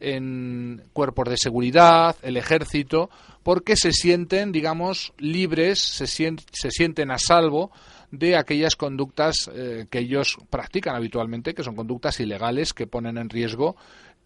en 0.00 0.82
cuerpos 0.92 1.28
de 1.28 1.36
seguridad, 1.36 2.16
el 2.22 2.36
ejército, 2.36 3.10
porque 3.42 3.76
se 3.76 3.92
sienten, 3.92 4.52
digamos, 4.52 5.12
libres, 5.18 5.78
se, 5.78 6.06
se 6.06 6.70
sienten 6.70 7.10
a 7.10 7.18
salvo 7.18 7.70
de 8.10 8.36
aquellas 8.36 8.76
conductas 8.76 9.50
eh, 9.54 9.86
que 9.90 10.00
ellos 10.00 10.38
practican 10.50 10.96
habitualmente, 10.96 11.54
que 11.54 11.64
son 11.64 11.76
conductas 11.76 12.20
ilegales 12.20 12.72
que 12.72 12.86
ponen 12.86 13.18
en 13.18 13.28
riesgo 13.28 13.76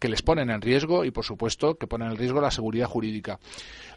que 0.03 0.09
les 0.09 0.21
ponen 0.21 0.49
en 0.49 0.59
riesgo 0.59 1.05
y, 1.05 1.11
por 1.11 1.23
supuesto, 1.23 1.75
que 1.75 1.87
ponen 1.87 2.11
en 2.11 2.17
riesgo 2.17 2.41
la 2.41 2.51
seguridad 2.51 2.87
jurídica. 2.87 3.39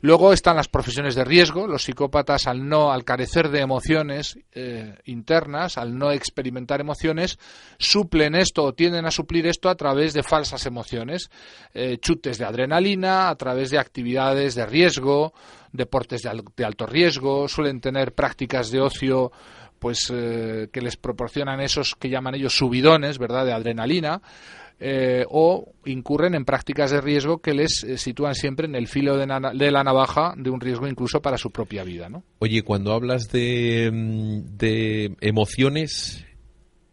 Luego 0.03 0.33
están 0.33 0.55
las 0.55 0.69
profesiones 0.69 1.17
de 1.17 1.25
riesgo. 1.25 1.67
Los 1.67 1.83
psicópatas, 1.83 2.47
al 2.47 2.69
no, 2.69 2.93
al 2.93 3.05
carecer 3.05 3.49
de 3.49 3.59
emociones 3.59 4.39
eh, 4.53 4.95
internas, 5.07 5.79
al 5.79 5.99
no 5.99 6.13
experimentar 6.13 6.81
emociones, 6.81 7.41
suplen 7.81 8.37
esto 8.37 8.63
o 8.63 8.73
tienden 8.73 9.05
a 9.05 9.11
suplir 9.11 9.49
esto 9.49 9.69
a 9.69 9.75
través 9.75 10.15
de 10.15 10.23
falsas 10.23 10.65
emociones, 10.67 11.29
eh, 11.75 11.99
chutes 11.99 12.39
de 12.39 12.45
adrenalina, 12.45 13.29
a 13.29 13.35
través 13.35 13.71
de 13.71 13.81
actividades 13.81 14.55
de 14.55 14.65
riesgo, 14.65 15.35
deportes 15.73 16.23
de, 16.23 16.65
alto 16.65 16.87
riesgo, 16.87 17.49
suelen 17.49 17.81
tener 17.81 18.13
prácticas 18.13 18.71
de 18.71 18.81
ocio 18.81 19.33
pues 19.81 20.09
eh, 20.15 20.69
que 20.73 20.81
les 20.81 20.97
proporcionan 20.97 21.61
esos 21.61 21.97
que 21.97 22.09
llaman 22.09 22.37
ellos 22.37 22.57
subidones, 22.57 23.19
¿verdad?, 23.19 23.45
de 23.45 23.53
adrenalina. 23.53 24.23
Eh, 24.79 25.25
o 25.31 25.73
incurren 25.87 26.35
en 26.35 26.45
prácticas 26.45 26.91
de 26.91 27.01
riesgo 27.01 27.39
que 27.39 27.55
les 27.55 27.83
eh, 27.83 27.97
sitúan 27.97 28.35
siempre 28.35 28.67
en 28.67 28.75
el 28.75 28.89
filo 28.89 29.17
de, 29.17 29.27
la 29.27 29.85
navaja 29.85 30.35
de 30.37 30.51
un 30.51 30.61
riesgo 30.61 30.87
incluso 30.87 31.23
para 31.23 31.39
su 31.39 31.51
propia 31.51 31.83
vida. 31.83 32.11
¿no? 32.11 32.25
Oye, 32.41 32.61
cuando 32.61 32.93
hablas 32.93 33.33
de, 33.33 33.91
mm, 33.91 34.59
de 34.59 35.17
emociones, 35.23 36.27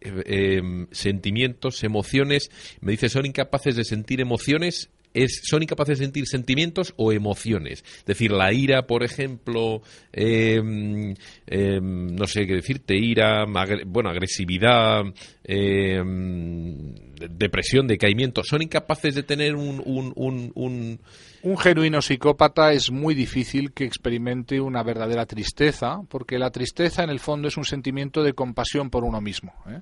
eh, 0.00 0.56
em, 0.58 0.86
sentimientos, 0.92 1.84
emociones, 1.84 2.48
me 2.80 2.92
dices, 2.92 3.12
son 3.12 3.26
incapaces 3.26 3.76
de 3.76 3.84
sentir 3.84 4.22
emociones 4.22 4.88
son 5.28 5.62
incapaces 5.62 5.98
de 5.98 6.04
sentir 6.04 6.26
sentimientos 6.26 6.94
o 6.96 7.12
emociones. 7.12 7.84
Es 7.98 8.04
decir, 8.04 8.30
la 8.32 8.52
ira, 8.52 8.86
por 8.86 9.02
ejemplo, 9.02 9.82
em, 10.12 11.14
em, 11.46 12.06
no 12.14 12.26
sé 12.26 12.46
qué 12.46 12.54
decirte, 12.54 12.96
ira, 12.96 13.44
bueno, 13.86 14.10
agresividad, 14.10 15.04
em, 15.44 16.94
depresión, 17.30 17.86
decaimiento, 17.86 18.42
son 18.44 18.62
incapaces 18.62 19.14
de 19.14 19.22
tener 19.22 19.54
un, 19.54 19.82
un, 19.84 20.12
un, 20.16 20.52
un 20.54 21.00
un 21.44 21.58
genuino 21.58 22.00
psicópata 22.00 22.72
es 22.72 22.90
muy 22.90 23.14
difícil 23.14 23.72
que 23.72 23.84
experimente 23.84 24.62
una 24.62 24.82
verdadera 24.82 25.26
tristeza, 25.26 26.00
porque 26.08 26.38
la 26.38 26.50
tristeza 26.50 27.04
en 27.04 27.10
el 27.10 27.20
fondo 27.20 27.48
es 27.48 27.58
un 27.58 27.66
sentimiento 27.66 28.22
de 28.22 28.32
compasión 28.32 28.88
por 28.88 29.04
uno 29.04 29.20
mismo. 29.20 29.52
¿eh? 29.68 29.80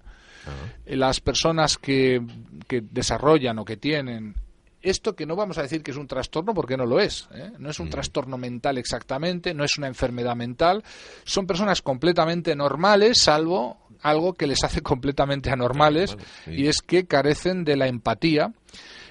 las 0.97 1.21
personas 1.21 1.79
que, 1.79 2.21
que 2.67 2.81
desarrollan 2.81 3.61
o 3.61 3.65
que 3.65 3.77
tienen 3.77 4.35
esto 4.83 5.15
que 5.15 5.27
no 5.27 5.37
vamos 5.37 5.59
a 5.59 5.63
decir 5.63 5.83
que 5.83 5.93
es 5.93 5.97
un 5.97 6.07
trastorno 6.07 6.55
porque 6.55 6.77
no 6.77 6.87
lo 6.87 7.01
es. 7.01 7.29
¿eh? 7.35 7.53
No 7.59 7.71
es 7.71 7.79
un 7.81 7.87
mm. 7.87 7.91
trastorno 7.91 8.39
mental 8.39 8.79
exactamente, 8.79 9.55
no 9.55 9.65
es 9.65 9.77
una 9.79 9.87
enfermedad 9.87 10.37
mental. 10.37 10.83
Son 11.25 11.47
personas 11.47 11.83
completamente 11.83 12.55
normales, 12.55 13.19
salvo 13.19 13.79
algo 14.03 14.35
que 14.35 14.47
les 14.47 14.63
hace 14.65 14.83
completamente 14.83 15.51
anormales, 15.51 16.17
y 16.47 16.67
es 16.67 16.79
que 16.85 17.07
carecen 17.07 17.65
de 17.65 17.77
la 17.77 17.87
empatía. 17.87 18.53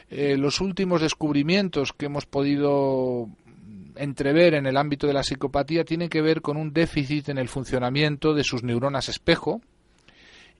Eh, 0.09 0.35
los 0.37 0.59
últimos 0.59 1.01
descubrimientos 1.01 1.93
que 1.93 2.07
hemos 2.07 2.25
podido 2.25 3.29
entrever 3.95 4.53
en 4.55 4.65
el 4.65 4.77
ámbito 4.77 5.07
de 5.07 5.13
la 5.13 5.23
psicopatía 5.23 5.85
tienen 5.85 6.09
que 6.09 6.21
ver 6.21 6.41
con 6.41 6.57
un 6.57 6.73
déficit 6.73 7.29
en 7.29 7.37
el 7.37 7.47
funcionamiento 7.47 8.33
de 8.33 8.43
sus 8.43 8.63
neuronas 8.63 9.09
espejo 9.09 9.61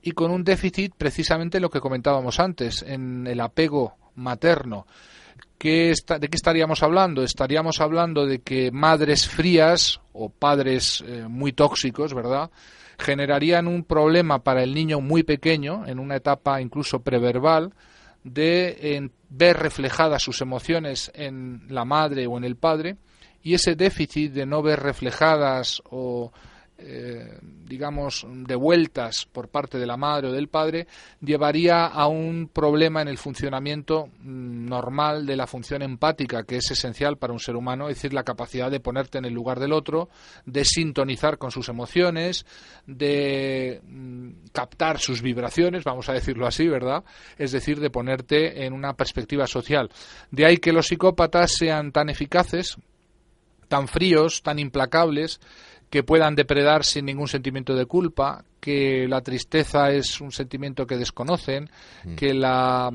y 0.02 0.12
con 0.12 0.30
un 0.30 0.44
déficit 0.44 0.94
precisamente 0.96 1.60
lo 1.60 1.70
que 1.70 1.80
comentábamos 1.80 2.40
antes, 2.40 2.82
en 2.82 3.26
el 3.26 3.40
apego 3.40 3.96
materno. 4.14 4.86
¿Qué 5.58 5.94
¿De 6.20 6.28
qué 6.28 6.36
estaríamos 6.36 6.82
hablando? 6.82 7.22
Estaríamos 7.22 7.80
hablando 7.80 8.26
de 8.26 8.40
que 8.40 8.70
madres 8.72 9.28
frías 9.28 10.00
o 10.12 10.28
padres 10.28 11.04
eh, 11.06 11.26
muy 11.28 11.52
tóxicos, 11.52 12.14
¿verdad? 12.14 12.50
generarían 13.02 13.66
un 13.66 13.84
problema 13.84 14.42
para 14.42 14.62
el 14.62 14.74
niño 14.74 15.00
muy 15.00 15.22
pequeño, 15.22 15.86
en 15.86 15.98
una 15.98 16.16
etapa 16.16 16.60
incluso 16.60 17.02
preverbal, 17.02 17.74
de 18.24 19.10
ver 19.28 19.56
reflejadas 19.58 20.22
sus 20.22 20.40
emociones 20.40 21.10
en 21.14 21.62
la 21.68 21.84
madre 21.84 22.26
o 22.26 22.38
en 22.38 22.44
el 22.44 22.56
padre, 22.56 22.96
y 23.42 23.54
ese 23.54 23.74
déficit 23.74 24.32
de 24.32 24.46
no 24.46 24.62
ver 24.62 24.80
reflejadas 24.80 25.82
o 25.90 26.32
eh, 26.84 27.38
digamos, 27.42 28.26
devueltas 28.28 29.26
por 29.30 29.48
parte 29.48 29.78
de 29.78 29.86
la 29.86 29.96
madre 29.96 30.28
o 30.28 30.32
del 30.32 30.48
padre, 30.48 30.86
llevaría 31.20 31.86
a 31.86 32.06
un 32.06 32.50
problema 32.52 33.00
en 33.02 33.08
el 33.08 33.18
funcionamiento 33.18 34.06
mm, 34.06 34.66
normal 34.66 35.24
de 35.24 35.36
la 35.36 35.46
función 35.46 35.82
empática, 35.82 36.44
que 36.44 36.56
es 36.56 36.70
esencial 36.70 37.16
para 37.16 37.32
un 37.32 37.38
ser 37.38 37.56
humano, 37.56 37.88
es 37.88 37.96
decir, 37.96 38.12
la 38.12 38.24
capacidad 38.24 38.70
de 38.70 38.80
ponerte 38.80 39.18
en 39.18 39.24
el 39.24 39.32
lugar 39.32 39.60
del 39.60 39.72
otro, 39.72 40.08
de 40.44 40.64
sintonizar 40.64 41.38
con 41.38 41.50
sus 41.50 41.68
emociones, 41.68 42.44
de 42.86 43.80
mm, 43.84 44.30
captar 44.52 44.98
sus 44.98 45.22
vibraciones, 45.22 45.84
vamos 45.84 46.08
a 46.08 46.12
decirlo 46.12 46.46
así, 46.46 46.68
¿verdad? 46.68 47.04
Es 47.38 47.52
decir, 47.52 47.80
de 47.80 47.90
ponerte 47.90 48.66
en 48.66 48.72
una 48.72 48.94
perspectiva 48.94 49.46
social. 49.46 49.90
De 50.30 50.46
ahí 50.46 50.58
que 50.58 50.72
los 50.72 50.86
psicópatas 50.88 51.52
sean 51.52 51.92
tan 51.92 52.10
eficaces, 52.10 52.76
tan 53.68 53.88
fríos, 53.88 54.42
tan 54.42 54.58
implacables, 54.58 55.40
que 55.92 56.02
puedan 56.02 56.34
depredar 56.34 56.86
sin 56.86 57.04
ningún 57.04 57.28
sentimiento 57.28 57.74
de 57.74 57.84
culpa, 57.84 58.46
que 58.60 59.06
la 59.06 59.20
tristeza 59.20 59.90
es 59.90 60.22
un 60.22 60.32
sentimiento 60.32 60.86
que 60.86 60.96
desconocen, 60.96 61.68
mm. 62.04 62.14
que 62.14 62.32
la 62.32 62.90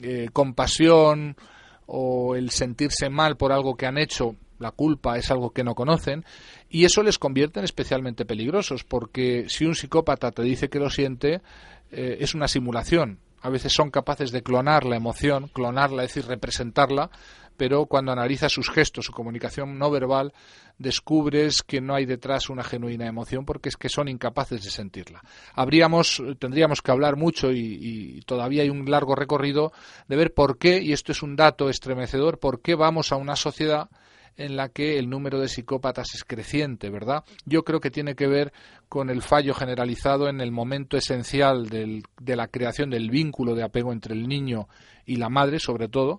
eh, 0.00 0.30
compasión 0.32 1.36
o 1.84 2.34
el 2.34 2.48
sentirse 2.48 3.10
mal 3.10 3.36
por 3.36 3.52
algo 3.52 3.76
que 3.76 3.84
han 3.84 3.98
hecho, 3.98 4.36
la 4.58 4.70
culpa 4.70 5.18
es 5.18 5.30
algo 5.30 5.50
que 5.50 5.64
no 5.64 5.74
conocen, 5.74 6.24
y 6.70 6.86
eso 6.86 7.02
les 7.02 7.18
convierte 7.18 7.58
en 7.58 7.66
especialmente 7.66 8.24
peligrosos, 8.24 8.84
porque 8.84 9.44
si 9.48 9.66
un 9.66 9.74
psicópata 9.74 10.30
te 10.30 10.40
dice 10.40 10.70
que 10.70 10.78
lo 10.78 10.88
siente, 10.88 11.42
eh, 11.90 12.16
es 12.20 12.34
una 12.34 12.48
simulación. 12.48 13.18
A 13.42 13.50
veces 13.50 13.74
son 13.74 13.90
capaces 13.90 14.32
de 14.32 14.42
clonar 14.42 14.86
la 14.86 14.96
emoción, 14.96 15.48
clonarla, 15.48 16.04
es 16.04 16.14
decir, 16.14 16.26
representarla, 16.26 17.10
pero 17.56 17.86
cuando 17.86 18.12
analizas 18.12 18.52
sus 18.52 18.70
gestos, 18.70 19.06
su 19.06 19.12
comunicación 19.12 19.78
no 19.78 19.90
verbal, 19.90 20.32
descubres 20.78 21.62
que 21.62 21.80
no 21.80 21.94
hay 21.94 22.04
detrás 22.04 22.50
una 22.50 22.64
genuina 22.64 23.06
emoción 23.06 23.44
porque 23.44 23.68
es 23.68 23.76
que 23.76 23.88
son 23.88 24.08
incapaces 24.08 24.62
de 24.62 24.70
sentirla. 24.70 25.22
Habríamos, 25.54 26.22
tendríamos 26.38 26.82
que 26.82 26.90
hablar 26.90 27.16
mucho 27.16 27.52
y, 27.52 28.20
todavía 28.26 28.62
hay 28.62 28.70
un 28.70 28.90
largo 28.90 29.14
recorrido 29.14 29.72
de 30.08 30.16
ver 30.16 30.34
por 30.34 30.58
qué, 30.58 30.82
y 30.82 30.92
esto 30.92 31.12
es 31.12 31.22
un 31.22 31.36
dato 31.36 31.68
estremecedor, 31.68 32.38
por 32.38 32.60
qué 32.60 32.74
vamos 32.74 33.12
a 33.12 33.16
una 33.16 33.36
sociedad 33.36 33.88
en 34.36 34.56
la 34.56 34.68
que 34.68 34.98
el 34.98 35.08
número 35.08 35.38
de 35.38 35.48
psicópatas 35.48 36.14
es 36.14 36.24
creciente, 36.24 36.90
¿verdad? 36.90 37.24
Yo 37.44 37.62
creo 37.62 37.78
que 37.80 37.92
tiene 37.92 38.16
que 38.16 38.26
ver 38.26 38.52
con 38.88 39.08
el 39.10 39.22
fallo 39.22 39.54
generalizado 39.54 40.28
en 40.28 40.40
el 40.40 40.50
momento 40.50 40.96
esencial 40.96 41.68
de 41.68 42.36
la 42.36 42.48
creación 42.48 42.90
del 42.90 43.10
vínculo 43.10 43.54
de 43.54 43.62
apego 43.62 43.92
entre 43.92 44.14
el 44.14 44.26
niño 44.26 44.68
y 45.06 45.16
la 45.16 45.28
madre, 45.28 45.60
sobre 45.60 45.88
todo, 45.88 46.18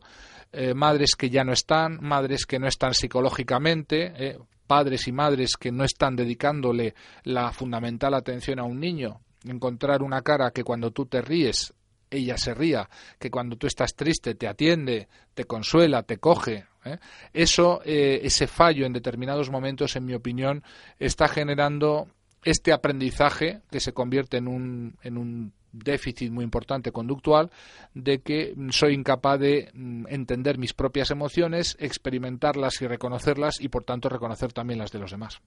eh, 0.56 0.74
madres 0.74 1.16
que 1.18 1.30
ya 1.30 1.43
no 1.43 1.53
están, 1.53 1.99
madres 2.01 2.45
que 2.45 2.60
no 2.60 2.68
están 2.68 2.93
psicológicamente, 2.93 4.14
eh, 4.16 4.38
padres 4.68 5.08
y 5.08 5.12
madres 5.12 5.58
que 5.60 5.72
no 5.72 5.84
están 5.84 6.16
dedicándole 6.16 6.95
la 7.24 7.51
fundamental 7.51 8.14
atención 8.14 8.60
a 8.60 8.64
un 8.64 8.80
niño, 8.80 9.20
encontrar 9.45 10.01
una 10.01 10.22
cara 10.22 10.51
que 10.51 10.64
cuando 10.64 10.91
tú 10.91 11.06
te 11.06 11.22
ríes 11.22 11.74
ella 12.10 12.38
se 12.38 12.53
ría, 12.53 12.89
que 13.20 13.30
cuando 13.30 13.58
tú 13.58 13.68
estás 13.68 13.95
triste 13.95 14.36
te 14.36 14.47
atiende, 14.47 15.10
te 15.34 15.43
consuela, 15.45 16.03
te 16.03 16.18
coge. 16.18 16.66
¿eh? 16.86 16.97
Eso, 17.34 17.82
ese 17.84 18.47
fallo 18.47 18.86
en 18.86 18.93
determinados 18.93 19.49
momentos, 19.49 19.95
en 19.95 20.06
mi 20.06 20.14
opinión, 20.14 20.64
está 20.99 21.28
generando 21.28 22.08
este 22.43 22.72
aprendizaje 22.72 23.62
que 23.70 23.80
se 23.80 23.91
convierte 23.91 24.38
en 24.38 24.47
un, 24.47 24.97
en 25.01 25.18
un 25.18 25.51
déficit 25.84 26.32
muy 26.32 26.43
importante 26.43 26.91
conductual 26.91 27.51
de 27.93 28.21
que 28.21 28.55
soy 28.69 28.93
incapaz 28.93 29.39
de 29.39 29.71
mm, 29.73 30.05
entender 30.09 30.57
mis 30.57 30.73
propias 30.73 31.11
emociones, 31.11 31.76
experimentarlas 31.80 32.82
y 32.82 32.88
reconocerlas 32.88 33.59
y 33.59 33.69
por 33.69 33.84
tanto 33.84 34.09
reconocer 34.09 34.53
también 34.53 34.80
las 34.80 34.91
de 34.91 34.99
los 34.99 35.11
demás. 35.11 35.41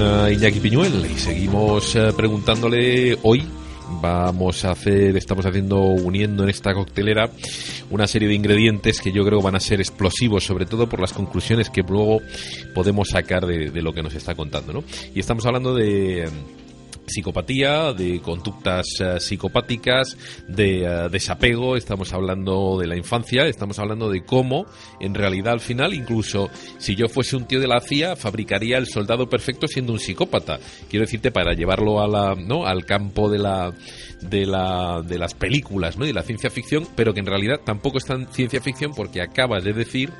Eh, 0.00 0.32
Iñaki 0.34 0.60
Piñuel 0.60 1.06
y 1.10 1.18
seguimos 1.18 1.96
eh, 1.96 2.12
preguntándole 2.16 3.18
hoy 3.22 3.44
vamos 4.00 4.64
a 4.64 4.70
hacer, 4.72 5.16
estamos 5.16 5.44
haciendo, 5.44 5.80
uniendo 5.80 6.44
en 6.44 6.50
esta 6.50 6.72
coctelera 6.72 7.30
una 7.90 8.06
serie 8.06 8.28
de 8.28 8.34
ingredientes 8.34 9.00
que 9.00 9.12
yo 9.12 9.24
creo 9.24 9.42
van 9.42 9.56
a 9.56 9.60
ser 9.60 9.80
explosivos, 9.80 10.44
sobre 10.44 10.66
todo 10.66 10.88
por 10.88 11.00
las 11.00 11.12
conclusiones 11.12 11.68
que 11.68 11.82
luego 11.82 12.20
podemos 12.74 13.08
sacar 13.08 13.46
de, 13.46 13.70
de 13.70 13.82
lo 13.82 13.92
que 13.92 14.02
nos 14.02 14.14
está 14.14 14.34
contando, 14.34 14.72
¿no? 14.72 14.84
Y 15.14 15.20
estamos 15.20 15.44
hablando 15.46 15.74
de 15.74 16.28
psicopatía, 17.06 17.92
de 17.92 18.20
conductas 18.20 18.86
eh, 19.00 19.20
psicopáticas, 19.20 20.16
de 20.48 20.84
eh, 20.84 21.08
desapego, 21.10 21.76
estamos 21.76 22.12
hablando 22.12 22.78
de 22.78 22.86
la 22.86 22.96
infancia, 22.96 23.46
estamos 23.46 23.78
hablando 23.78 24.10
de 24.10 24.24
cómo, 24.24 24.66
en 25.00 25.14
realidad, 25.14 25.54
al 25.54 25.60
final, 25.60 25.94
incluso 25.94 26.50
si 26.78 26.94
yo 26.94 27.08
fuese 27.08 27.36
un 27.36 27.46
tío 27.46 27.60
de 27.60 27.66
la 27.66 27.80
CIA, 27.80 28.16
fabricaría 28.16 28.78
el 28.78 28.86
soldado 28.86 29.28
perfecto 29.28 29.66
siendo 29.66 29.92
un 29.92 29.98
psicópata. 29.98 30.58
Quiero 30.88 31.04
decirte, 31.04 31.30
para 31.30 31.54
llevarlo 31.54 32.00
a 32.00 32.08
la, 32.08 32.34
¿no? 32.34 32.66
al 32.66 32.84
campo 32.84 33.30
de 33.30 33.38
la, 33.38 33.72
de, 34.20 34.46
la, 34.46 35.02
de 35.02 35.18
las 35.18 35.34
películas 35.34 35.96
¿no? 35.98 36.06
y 36.06 36.12
la 36.12 36.22
ciencia 36.22 36.50
ficción, 36.50 36.86
pero 36.94 37.14
que 37.14 37.20
en 37.20 37.26
realidad 37.26 37.60
tampoco 37.64 37.98
es 37.98 38.04
tan 38.04 38.32
ciencia 38.32 38.60
ficción 38.60 38.92
porque 38.94 39.20
acabas 39.20 39.64
de 39.64 39.72
decir 39.72 40.10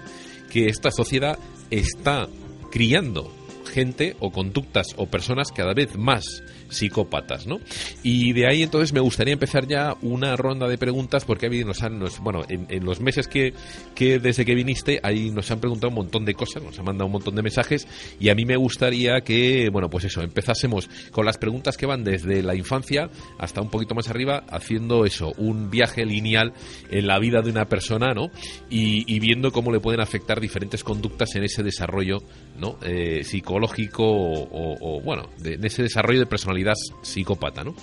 que 0.50 0.66
esta 0.66 0.90
sociedad 0.90 1.38
está 1.70 2.28
criando 2.70 3.32
gente 3.72 4.16
o 4.20 4.30
conductas 4.30 4.88
o 4.96 5.06
personas 5.06 5.50
cada 5.50 5.72
vez 5.72 5.96
más 5.96 6.42
psicópatas, 6.72 7.46
¿no? 7.46 7.60
Y 8.02 8.32
de 8.32 8.46
ahí 8.46 8.62
entonces 8.62 8.92
me 8.92 9.00
gustaría 9.00 9.34
empezar 9.34 9.66
ya 9.66 9.96
una 10.02 10.36
ronda 10.36 10.68
de 10.68 10.78
preguntas 10.78 11.24
porque 11.24 11.48
nos 11.64 11.82
han, 11.82 12.02
bueno, 12.20 12.42
en, 12.48 12.84
los 12.84 13.00
meses 13.00 13.28
que, 13.28 13.54
que 13.94 14.18
desde 14.18 14.44
que 14.44 14.54
viniste 14.54 15.00
ahí 15.02 15.30
nos 15.30 15.50
han 15.50 15.60
preguntado 15.60 15.88
un 15.88 15.96
montón 15.96 16.24
de 16.24 16.34
cosas, 16.34 16.62
nos 16.62 16.78
han 16.78 16.84
mandado 16.84 17.06
un 17.06 17.12
montón 17.12 17.34
de 17.34 17.42
mensajes 17.42 17.86
y 18.18 18.28
a 18.28 18.34
mí 18.34 18.44
me 18.44 18.56
gustaría 18.56 19.20
que, 19.20 19.68
bueno, 19.70 19.88
pues 19.90 20.04
eso, 20.04 20.22
empezásemos 20.22 20.88
con 21.10 21.26
las 21.26 21.38
preguntas 21.38 21.76
que 21.76 21.86
van 21.86 22.04
desde 22.04 22.42
la 22.42 22.54
infancia 22.54 23.10
hasta 23.38 23.60
un 23.60 23.70
poquito 23.70 23.94
más 23.94 24.08
arriba, 24.08 24.44
haciendo 24.48 25.04
eso, 25.04 25.32
un 25.36 25.70
viaje 25.70 26.04
lineal 26.04 26.52
en 26.90 27.06
la 27.06 27.18
vida 27.18 27.42
de 27.42 27.50
una 27.50 27.66
persona, 27.66 28.14
¿no? 28.14 28.30
Y, 28.70 29.20
viendo 29.22 29.52
cómo 29.52 29.70
le 29.70 29.78
pueden 29.78 30.00
afectar 30.00 30.40
diferentes 30.40 30.82
conductas 30.82 31.36
en 31.36 31.44
ese 31.44 31.62
desarrollo, 31.62 32.18
¿no? 32.58 32.76
Eh, 32.82 33.22
psicológico 33.22 34.04
o, 34.04 35.00
bueno, 35.02 35.28
en 35.44 35.64
ese 35.64 35.82
desarrollo 35.82 36.20
de 36.20 36.26
personalidad 36.26 36.61
psicópata, 37.02 37.64
¿no? 37.64 37.74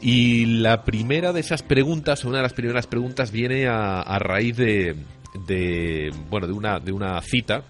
Y 0.00 0.46
la 0.46 0.84
primera 0.84 1.32
de 1.32 1.40
esas 1.40 1.62
preguntas, 1.62 2.24
una 2.24 2.38
de 2.38 2.42
las 2.44 2.54
primeras 2.54 2.86
preguntas, 2.86 3.30
viene 3.30 3.66
a, 3.66 4.00
a 4.00 4.18
raíz 4.18 4.56
de, 4.56 4.96
de, 5.46 6.12
bueno, 6.30 6.46
de 6.46 6.52
una, 6.54 6.80
de 6.80 6.92
una 6.92 7.20
cita 7.20 7.64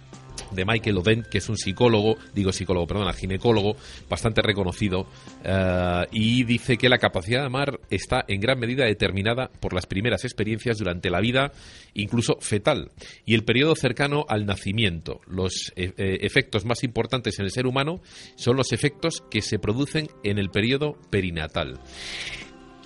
de 0.52 0.64
Michael 0.64 0.98
Odent, 0.98 1.26
que 1.26 1.38
es 1.38 1.48
un 1.48 1.56
psicólogo, 1.56 2.16
digo 2.34 2.52
psicólogo, 2.52 2.86
perdón, 2.86 3.12
ginecólogo, 3.14 3.76
bastante 4.08 4.42
reconocido, 4.42 5.06
eh, 5.44 6.06
y 6.12 6.44
dice 6.44 6.76
que 6.76 6.88
la 6.88 6.98
capacidad 6.98 7.40
de 7.40 7.46
amar 7.46 7.80
está 7.90 8.24
en 8.28 8.40
gran 8.40 8.58
medida 8.58 8.84
determinada 8.84 9.50
por 9.60 9.72
las 9.72 9.86
primeras 9.86 10.24
experiencias 10.24 10.78
durante 10.78 11.10
la 11.10 11.20
vida, 11.20 11.52
incluso 11.94 12.36
fetal, 12.40 12.90
y 13.24 13.34
el 13.34 13.44
periodo 13.44 13.74
cercano 13.76 14.24
al 14.28 14.46
nacimiento. 14.46 15.20
Los 15.26 15.72
eh, 15.76 15.92
eh, 15.96 16.18
efectos 16.22 16.64
más 16.64 16.84
importantes 16.84 17.38
en 17.38 17.44
el 17.44 17.50
ser 17.50 17.66
humano 17.66 18.00
son 18.36 18.56
los 18.56 18.72
efectos 18.72 19.22
que 19.30 19.42
se 19.42 19.58
producen 19.58 20.08
en 20.24 20.38
el 20.38 20.50
periodo 20.50 20.96
perinatal. 21.10 21.80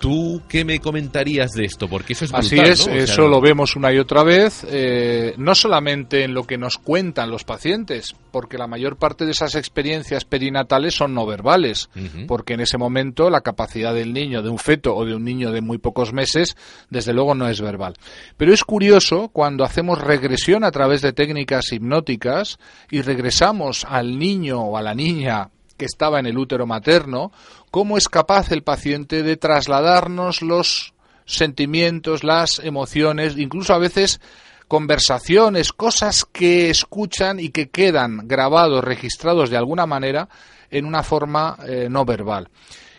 ¿Tú 0.05 0.42
qué 0.46 0.66
me 0.66 0.80
comentarías 0.80 1.52
de 1.52 1.64
esto? 1.64 1.88
Porque 1.88 2.12
eso 2.12 2.26
es 2.26 2.30
brutal, 2.30 2.61
Así 2.61 2.70
es, 2.70 2.86
eso 2.86 3.26
lo 3.26 3.40
vemos 3.40 3.74
una 3.74 3.90
y 3.90 3.96
otra 3.98 4.22
vez, 4.22 4.62
eh, 4.68 5.32
no 5.38 5.55
solamente 5.55 6.24
en 6.24 6.34
lo 6.34 6.44
que 6.44 6.59
nos 6.59 6.76
cuentan 6.76 7.30
los 7.30 7.44
pacientes, 7.44 8.14
porque 8.30 8.59
la 8.59 8.66
mayor 8.66 8.98
parte 8.98 9.24
de 9.24 9.30
esas 9.30 9.55
experiencias 9.55 10.26
perinatales 10.26 10.94
son 10.94 11.14
no 11.14 11.24
verbales, 11.24 11.88
porque 12.28 12.52
en 12.52 12.61
ese 12.61 12.76
momento 12.76 13.30
la 13.30 13.40
capacidad 13.40 13.94
del 13.94 14.12
niño, 14.12 14.42
de 14.42 14.50
un 14.50 14.59
feto 14.59 14.94
o 14.94 15.07
de 15.07 15.14
un 15.14 15.24
niño 15.24 15.52
de 15.52 15.62
muy 15.62 15.78
pocos 15.78 16.12
meses, 16.12 16.55
desde 16.90 17.14
luego 17.14 17.34
no 17.34 17.48
es 17.48 17.62
verbal. 17.62 17.94
Pero 18.36 18.52
es 18.52 18.62
curioso 18.62 19.30
cuando 19.32 19.64
hacemos 19.64 20.02
regresión 20.02 20.64
a 20.64 20.70
través 20.70 21.00
de 21.00 21.14
técnicas 21.14 21.72
hipnóticas 21.72 22.59
y 22.90 23.00
regresamos 23.00 23.86
al 23.88 24.18
niño 24.18 24.61
o 24.61 24.76
a 24.76 24.82
la 24.82 24.94
niña 24.94 25.48
que 25.76 25.84
estaba 25.84 26.18
en 26.20 26.26
el 26.26 26.38
útero 26.38 26.66
materno, 26.66 27.32
cómo 27.70 27.96
es 27.96 28.08
capaz 28.08 28.52
el 28.52 28.62
paciente 28.62 29.22
de 29.22 29.36
trasladarnos 29.36 30.42
los 30.42 30.94
sentimientos, 31.26 32.24
las 32.24 32.58
emociones, 32.58 33.36
incluso 33.36 33.74
a 33.74 33.78
veces 33.78 34.20
conversaciones, 34.68 35.72
cosas 35.72 36.24
que 36.24 36.70
escuchan 36.70 37.38
y 37.38 37.50
que 37.50 37.68
quedan 37.68 38.26
grabados, 38.26 38.82
registrados 38.82 39.50
de 39.50 39.56
alguna 39.56 39.86
manera 39.86 40.28
en 40.70 40.86
una 40.86 41.02
forma 41.02 41.58
eh, 41.66 41.88
no 41.90 42.04
verbal. 42.04 42.48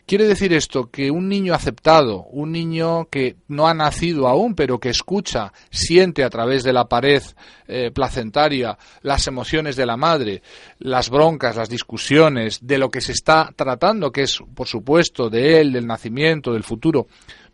Quiere 0.08 0.28
decir 0.28 0.54
esto 0.54 0.92
que 0.92 1.10
un 1.10 1.28
niño 1.28 1.56
aceptado, 1.56 2.26
un 2.26 2.52
niño 2.52 3.06
que 3.10 3.38
no 3.48 3.68
ha 3.68 3.74
nacido 3.74 4.28
aún, 4.28 4.54
pero 4.54 4.80
que 4.80 4.90
escucha, 4.90 5.52
siente 5.72 6.24
a 6.24 6.30
través 6.30 6.64
de 6.64 6.74
la 6.74 6.86
pared 6.86 7.24
eh, 7.68 7.90
placentaria 7.90 8.78
las 9.02 9.26
emociones 9.26 9.76
de 9.76 9.88
la 9.88 9.98
madre, 9.98 10.44
las 10.78 11.10
broncas, 11.10 11.56
las 11.56 11.70
discusiones, 11.70 12.60
de 12.62 12.78
lo 12.78 12.92
que 12.92 13.02
se 13.02 13.14
está 13.14 13.52
tratando, 13.56 14.12
que 14.12 14.22
es, 14.22 14.38
por 14.54 14.68
supuesto, 14.68 15.32
de 15.32 15.60
él, 15.60 15.74
del 15.74 15.88
nacimiento, 15.88 16.54
del 16.54 16.64
futuro, 16.64 17.08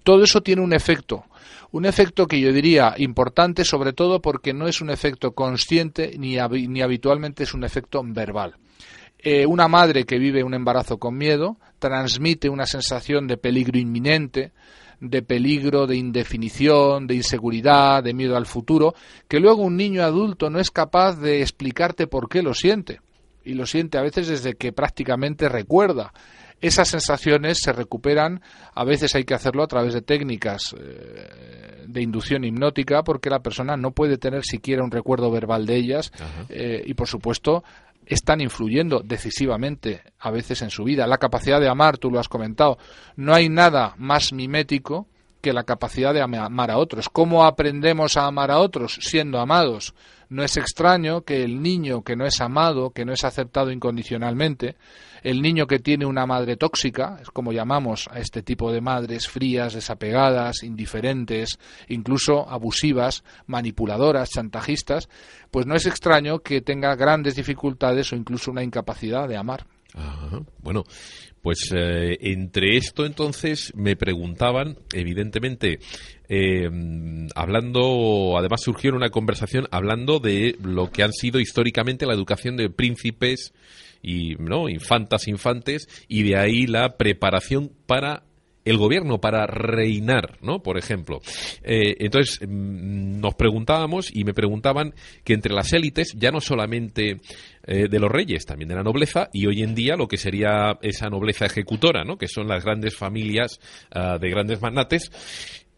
todo 0.03 0.25
eso 0.25 0.41
tiene 0.41 0.61
un 0.61 0.73
efecto, 0.73 1.23
un 1.71 1.85
efecto 1.85 2.27
que 2.27 2.41
yo 2.41 2.51
diría 2.51 2.95
importante 2.97 3.63
sobre 3.63 3.93
todo 3.93 4.21
porque 4.21 4.53
no 4.53 4.67
es 4.67 4.81
un 4.81 4.89
efecto 4.89 5.31
consciente 5.31 6.15
ni, 6.17 6.35
ni 6.67 6.81
habitualmente 6.81 7.43
es 7.43 7.53
un 7.53 7.63
efecto 7.63 8.01
verbal. 8.03 8.57
Eh, 9.23 9.45
una 9.45 9.67
madre 9.67 10.03
que 10.03 10.17
vive 10.17 10.43
un 10.43 10.53
embarazo 10.53 10.97
con 10.97 11.15
miedo 11.15 11.57
transmite 11.77 12.49
una 12.49 12.65
sensación 12.65 13.27
de 13.27 13.37
peligro 13.37 13.77
inminente, 13.77 14.51
de 14.99 15.21
peligro, 15.21 15.85
de 15.85 15.97
indefinición, 15.97 17.07
de 17.07 17.15
inseguridad, 17.15 18.03
de 18.03 18.13
miedo 18.13 18.35
al 18.35 18.45
futuro, 18.45 18.95
que 19.27 19.39
luego 19.39 19.63
un 19.63 19.77
niño 19.77 20.03
adulto 20.03 20.49
no 20.49 20.59
es 20.59 20.71
capaz 20.71 21.19
de 21.19 21.41
explicarte 21.41 22.07
por 22.07 22.29
qué 22.29 22.41
lo 22.41 22.53
siente. 22.53 23.01
Y 23.43 23.55
lo 23.55 23.65
siente 23.65 23.97
a 23.97 24.03
veces 24.03 24.27
desde 24.27 24.53
que 24.53 24.71
prácticamente 24.71 25.49
recuerda. 25.49 26.13
Esas 26.61 26.89
sensaciones 26.89 27.57
se 27.59 27.73
recuperan, 27.73 28.41
a 28.75 28.83
veces 28.83 29.15
hay 29.15 29.23
que 29.23 29.33
hacerlo 29.33 29.63
a 29.63 29.67
través 29.67 29.95
de 29.95 30.03
técnicas 30.03 30.75
eh, 30.77 31.85
de 31.87 32.01
inducción 32.03 32.43
hipnótica, 32.43 33.03
porque 33.03 33.31
la 33.31 33.39
persona 33.39 33.75
no 33.75 33.91
puede 33.91 34.19
tener 34.19 34.43
siquiera 34.43 34.83
un 34.83 34.91
recuerdo 34.91 35.31
verbal 35.31 35.65
de 35.65 35.75
ellas, 35.75 36.11
eh, 36.49 36.83
y 36.85 36.93
por 36.93 37.07
supuesto 37.07 37.63
están 38.13 38.41
influyendo 38.41 39.01
decisivamente 39.03 40.01
a 40.19 40.31
veces 40.31 40.61
en 40.61 40.69
su 40.69 40.83
vida. 40.83 41.07
La 41.07 41.17
capacidad 41.17 41.59
de 41.59 41.69
amar, 41.69 41.97
tú 41.97 42.11
lo 42.11 42.19
has 42.19 42.27
comentado, 42.27 42.77
no 43.15 43.33
hay 43.33 43.49
nada 43.49 43.93
más 43.97 44.33
mimético 44.33 45.07
que 45.41 45.53
la 45.53 45.63
capacidad 45.63 46.13
de 46.13 46.21
amar 46.21 46.71
a 46.71 46.77
otros. 46.77 47.09
¿Cómo 47.09 47.45
aprendemos 47.45 48.17
a 48.17 48.27
amar 48.27 48.51
a 48.51 48.59
otros? 48.59 48.99
Siendo 49.01 49.39
amados. 49.39 49.93
No 50.31 50.45
es 50.45 50.55
extraño 50.55 51.23
que 51.23 51.43
el 51.43 51.61
niño 51.61 52.03
que 52.03 52.15
no 52.15 52.25
es 52.25 52.39
amado, 52.39 52.91
que 52.91 53.03
no 53.03 53.11
es 53.11 53.25
aceptado 53.25 53.69
incondicionalmente, 53.69 54.77
el 55.23 55.41
niño 55.41 55.67
que 55.67 55.79
tiene 55.79 56.05
una 56.05 56.25
madre 56.25 56.55
tóxica, 56.55 57.17
es 57.21 57.29
como 57.29 57.51
llamamos 57.51 58.07
a 58.09 58.17
este 58.19 58.41
tipo 58.41 58.71
de 58.71 58.79
madres 58.79 59.27
frías, 59.27 59.73
desapegadas, 59.73 60.63
indiferentes, 60.63 61.59
incluso 61.89 62.49
abusivas, 62.49 63.25
manipuladoras, 63.47 64.29
chantajistas, 64.29 65.09
pues 65.51 65.65
no 65.65 65.75
es 65.75 65.85
extraño 65.85 66.39
que 66.39 66.61
tenga 66.61 66.95
grandes 66.95 67.35
dificultades 67.35 68.13
o 68.13 68.15
incluso 68.15 68.51
una 68.51 68.63
incapacidad 68.63 69.27
de 69.27 69.35
amar. 69.35 69.65
Bueno, 70.59 70.85
pues 71.41 71.71
eh, 71.75 72.17
entre 72.21 72.77
esto 72.77 73.05
entonces 73.05 73.73
me 73.75 73.95
preguntaban, 73.95 74.77
evidentemente, 74.93 75.79
eh, 76.29 76.69
hablando, 77.35 78.37
además 78.37 78.61
surgió 78.61 78.93
una 78.93 79.09
conversación 79.09 79.67
hablando 79.71 80.19
de 80.19 80.55
lo 80.63 80.91
que 80.91 81.03
han 81.03 81.13
sido 81.13 81.39
históricamente 81.39 82.05
la 82.05 82.13
educación 82.13 82.57
de 82.57 82.69
príncipes 82.69 83.53
y 84.03 84.35
no 84.35 84.69
infantas, 84.69 85.27
infantes, 85.27 85.87
y 86.07 86.23
de 86.23 86.37
ahí 86.37 86.67
la 86.67 86.97
preparación 86.97 87.71
para 87.85 88.23
el 88.65 88.77
gobierno 88.77 89.19
para 89.19 89.47
reinar, 89.47 90.37
¿no? 90.41 90.61
Por 90.61 90.77
ejemplo. 90.77 91.21
Eh, 91.63 91.95
entonces, 91.99 92.39
mm, 92.41 93.19
nos 93.19 93.35
preguntábamos 93.35 94.09
y 94.13 94.23
me 94.23 94.33
preguntaban 94.33 94.93
que 95.23 95.33
entre 95.33 95.53
las 95.53 95.73
élites, 95.73 96.13
ya 96.15 96.31
no 96.31 96.41
solamente 96.41 97.17
eh, 97.63 97.87
de 97.89 97.99
los 97.99 98.11
reyes, 98.11 98.45
también 98.45 98.69
de 98.69 98.75
la 98.75 98.83
nobleza, 98.83 99.29
y 99.33 99.47
hoy 99.47 99.63
en 99.63 99.75
día 99.75 99.95
lo 99.95 100.07
que 100.07 100.17
sería 100.17 100.77
esa 100.81 101.09
nobleza 101.09 101.45
ejecutora, 101.45 102.03
¿no? 102.03 102.17
Que 102.17 102.27
son 102.27 102.47
las 102.47 102.63
grandes 102.63 102.95
familias 102.95 103.59
ah, 103.91 104.17
de 104.19 104.29
grandes 104.29 104.61
magnates, 104.61 105.11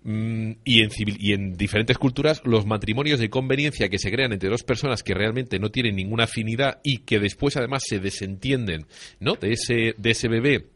mm, 0.04 0.52
y 0.66 0.82
en, 0.82 0.90
y 0.98 1.34
en 1.34 1.54
diferentes 1.54 1.98
culturas 1.98 2.42
los 2.44 2.66
matrimonios 2.66 3.20
de 3.20 3.30
conveniencia 3.30 3.88
que 3.88 4.00
se 4.00 4.12
crean 4.12 4.34
entre 4.34 4.50
dos 4.50 4.64
personas 4.64 5.04
que 5.04 5.14
realmente 5.14 5.60
no 5.60 5.70
tienen 5.70 5.96
ninguna 5.96 6.26
afinidad 6.26 6.80
y 6.84 7.00
que 7.00 7.20
después 7.20 7.56
además 7.56 7.84
se 7.86 8.00
desentienden 8.00 8.86
¿no? 9.20 9.36
de 9.36 9.54
ese 9.54 10.28
bebé 10.28 10.73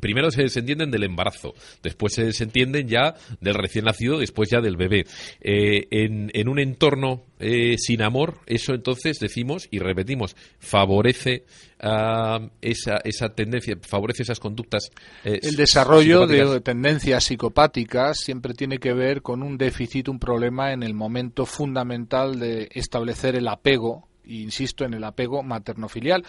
Primero 0.00 0.30
se 0.30 0.42
desentienden 0.42 0.90
del 0.90 1.04
embarazo, 1.04 1.54
después 1.82 2.14
se 2.14 2.24
desentienden 2.24 2.88
ya 2.88 3.14
del 3.40 3.54
recién 3.54 3.84
nacido, 3.84 4.18
después 4.18 4.48
ya 4.50 4.60
del 4.60 4.76
bebé. 4.76 5.06
Eh, 5.40 5.86
en, 5.90 6.48
un 6.48 6.58
entorno 6.58 7.24
eh, 7.38 7.76
sin 7.78 8.02
amor, 8.02 8.40
eso 8.46 8.74
entonces 8.74 9.18
decimos 9.18 9.68
y 9.70 9.78
repetimos, 9.78 10.36
favorece 10.58 11.44
uh, 11.82 12.48
esa, 12.60 12.98
esa 13.04 13.28
tendencia, 13.34 13.76
favorece 13.82 14.22
esas 14.22 14.40
conductas. 14.40 14.90
Eh, 15.24 15.40
El 15.42 15.56
desarrollo 15.56 16.26
de 16.26 16.60
tendencias 16.60 17.24
psicopáticas 17.24 18.18
siempre 18.18 18.54
tiene 18.54 18.78
que 18.78 18.92
ver 18.92 19.22
con 19.22 19.42
un 19.42 19.58
déficit, 19.58 20.08
un 20.08 20.18
problema 20.18 20.72
en 20.72 20.82
el 20.82 20.94
momento 20.94 21.46
fundamental 21.46 22.38
de 22.38 22.68
establecer 22.72 23.36
el 23.36 23.48
apego, 23.48 24.08
insisto 24.24 24.84
en 24.84 24.94
el 24.94 25.04
apego 25.04 25.42
materno-filial 25.42 26.24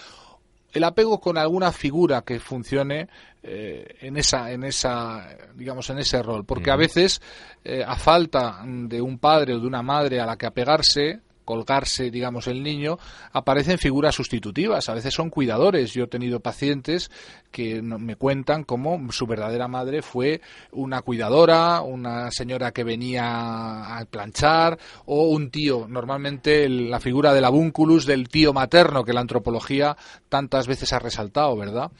el 0.73 0.83
apego 0.83 1.19
con 1.19 1.37
alguna 1.37 1.71
figura 1.71 2.21
que 2.21 2.39
funcione 2.39 3.07
eh, 3.41 3.95
en 4.01 4.17
esa 4.17 4.51
en 4.51 4.63
esa 4.63 5.27
digamos 5.55 5.89
en 5.89 5.99
ese 5.99 6.21
rol 6.21 6.45
porque 6.45 6.71
a 6.71 6.75
veces 6.75 7.21
eh, 7.63 7.83
a 7.85 7.95
falta 7.95 8.61
de 8.65 9.01
un 9.01 9.17
padre 9.17 9.53
o 9.53 9.59
de 9.59 9.67
una 9.67 9.81
madre 9.81 10.19
a 10.19 10.25
la 10.25 10.37
que 10.37 10.45
apegarse 10.45 11.21
colgarse, 11.49 12.11
digamos, 12.11 12.45
el 12.45 12.61
niño, 12.61 12.99
aparecen 13.31 13.79
figuras 13.79 14.13
sustitutivas. 14.13 14.87
A 14.87 14.93
veces 14.93 15.15
son 15.15 15.31
cuidadores. 15.31 15.91
Yo 15.95 16.03
he 16.03 16.07
tenido 16.07 16.41
pacientes 16.41 17.09
que 17.51 17.81
me 17.81 18.15
cuentan 18.15 18.63
cómo 18.63 19.11
su 19.11 19.25
verdadera 19.25 19.67
madre 19.67 20.01
fue 20.01 20.41
una 20.71 21.01
cuidadora, 21.01 21.81
una 21.81 22.29
señora 22.31 22.71
que 22.71 22.83
venía 22.83 23.97
a 23.97 24.05
planchar 24.05 24.77
o 25.05 25.29
un 25.29 25.49
tío. 25.49 25.87
Normalmente 25.87 26.69
la 26.69 26.99
figura 26.99 27.33
del 27.33 27.45
avúnculus, 27.45 28.05
del 28.05 28.29
tío 28.29 28.53
materno 28.53 29.03
que 29.03 29.13
la 29.13 29.21
antropología 29.21 29.97
tantas 30.29 30.67
veces 30.67 30.93
ha 30.93 30.99
resaltado, 30.99 31.55
¿verdad? 31.57 31.91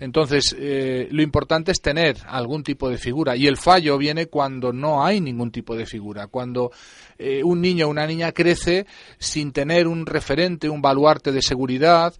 Entonces, 0.00 0.54
eh, 0.58 1.08
lo 1.10 1.22
importante 1.22 1.72
es 1.72 1.80
tener 1.80 2.16
algún 2.26 2.62
tipo 2.62 2.88
de 2.88 2.98
figura 2.98 3.36
y 3.36 3.46
el 3.46 3.56
fallo 3.56 3.98
viene 3.98 4.26
cuando 4.26 4.72
no 4.72 5.04
hay 5.04 5.20
ningún 5.20 5.50
tipo 5.50 5.76
de 5.76 5.86
figura, 5.86 6.26
cuando 6.26 6.72
eh, 7.18 7.42
un 7.42 7.60
niño 7.60 7.86
o 7.86 7.90
una 7.90 8.06
niña 8.06 8.32
crece 8.32 8.86
sin 9.18 9.52
tener 9.52 9.86
un 9.86 10.04
referente, 10.04 10.68
un 10.68 10.82
baluarte 10.82 11.32
de 11.32 11.42
seguridad, 11.42 12.14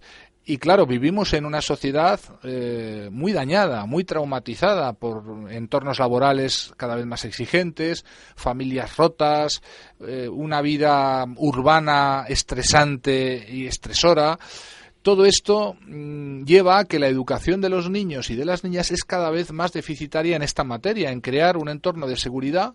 y 0.49 0.59
claro, 0.59 0.85
vivimos 0.85 1.33
en 1.33 1.45
una 1.45 1.61
sociedad 1.61 2.21
eh, 2.41 3.09
muy 3.11 3.33
dañada, 3.33 3.85
muy 3.85 4.05
traumatizada 4.05 4.93
por 4.93 5.51
entornos 5.51 5.99
laborales 5.99 6.71
cada 6.77 6.95
vez 6.95 7.05
más 7.05 7.25
exigentes, 7.25 8.05
familias 8.37 8.95
rotas, 8.95 9.61
eh, 9.99 10.29
una 10.29 10.61
vida 10.61 11.25
urbana 11.35 12.23
estresante 12.29 13.45
y 13.51 13.67
estresora. 13.67 14.39
Todo 15.01 15.25
esto 15.25 15.75
mm, 15.85 16.45
lleva 16.45 16.79
a 16.79 16.85
que 16.85 16.97
la 16.97 17.09
educación 17.09 17.59
de 17.59 17.67
los 17.67 17.89
niños 17.89 18.29
y 18.29 18.37
de 18.37 18.45
las 18.45 18.63
niñas 18.63 18.89
es 18.91 19.03
cada 19.03 19.29
vez 19.29 19.51
más 19.51 19.73
deficitaria 19.73 20.37
en 20.37 20.43
esta 20.43 20.63
materia, 20.63 21.11
en 21.11 21.19
crear 21.19 21.57
un 21.57 21.67
entorno 21.67 22.07
de 22.07 22.15
seguridad 22.15 22.73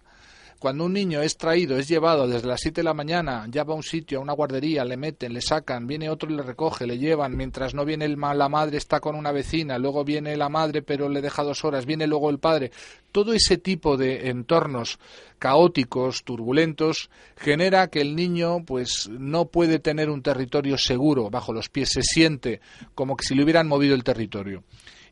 cuando 0.62 0.84
un 0.84 0.92
niño 0.92 1.20
es 1.22 1.36
traído, 1.36 1.76
es 1.76 1.88
llevado 1.88 2.28
desde 2.28 2.46
las 2.46 2.60
7 2.60 2.82
de 2.82 2.84
la 2.84 2.94
mañana, 2.94 3.48
ya 3.50 3.64
va 3.64 3.72
a 3.72 3.76
un 3.76 3.82
sitio, 3.82 4.18
a 4.18 4.22
una 4.22 4.32
guardería, 4.32 4.84
le 4.84 4.96
meten, 4.96 5.32
le 5.32 5.40
sacan, 5.40 5.88
viene 5.88 6.08
otro 6.08 6.30
y 6.30 6.36
le 6.36 6.42
recoge, 6.44 6.86
le 6.86 6.98
llevan, 6.98 7.36
mientras 7.36 7.74
no 7.74 7.84
viene 7.84 8.04
el, 8.04 8.16
la 8.16 8.48
madre 8.48 8.78
está 8.78 9.00
con 9.00 9.16
una 9.16 9.32
vecina, 9.32 9.76
luego 9.76 10.04
viene 10.04 10.36
la 10.36 10.48
madre 10.48 10.82
pero 10.82 11.08
le 11.08 11.20
deja 11.20 11.42
dos 11.42 11.64
horas, 11.64 11.84
viene 11.84 12.06
luego 12.06 12.30
el 12.30 12.38
padre. 12.38 12.70
Todo 13.10 13.32
ese 13.32 13.58
tipo 13.58 13.96
de 13.96 14.28
entornos 14.28 15.00
caóticos, 15.40 16.22
turbulentos, 16.22 17.10
genera 17.36 17.88
que 17.88 18.00
el 18.00 18.14
niño 18.14 18.64
pues 18.64 19.10
no 19.10 19.46
puede 19.46 19.80
tener 19.80 20.10
un 20.10 20.22
territorio 20.22 20.78
seguro 20.78 21.28
bajo 21.28 21.52
los 21.52 21.70
pies, 21.70 21.88
se 21.88 22.02
siente 22.02 22.60
como 22.94 23.16
que 23.16 23.24
si 23.24 23.34
le 23.34 23.42
hubieran 23.42 23.66
movido 23.66 23.96
el 23.96 24.04
territorio. 24.04 24.62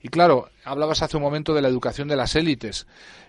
Y 0.03 0.09
claro, 0.09 0.49
hablabas 0.65 1.03
hace 1.03 1.17
un 1.17 1.23
momento 1.23 1.53
de 1.53 1.61
la 1.61 1.69
educación 1.69 2.09
de 2.09 2.17
las 2.17 2.35
élites. 2.35 2.87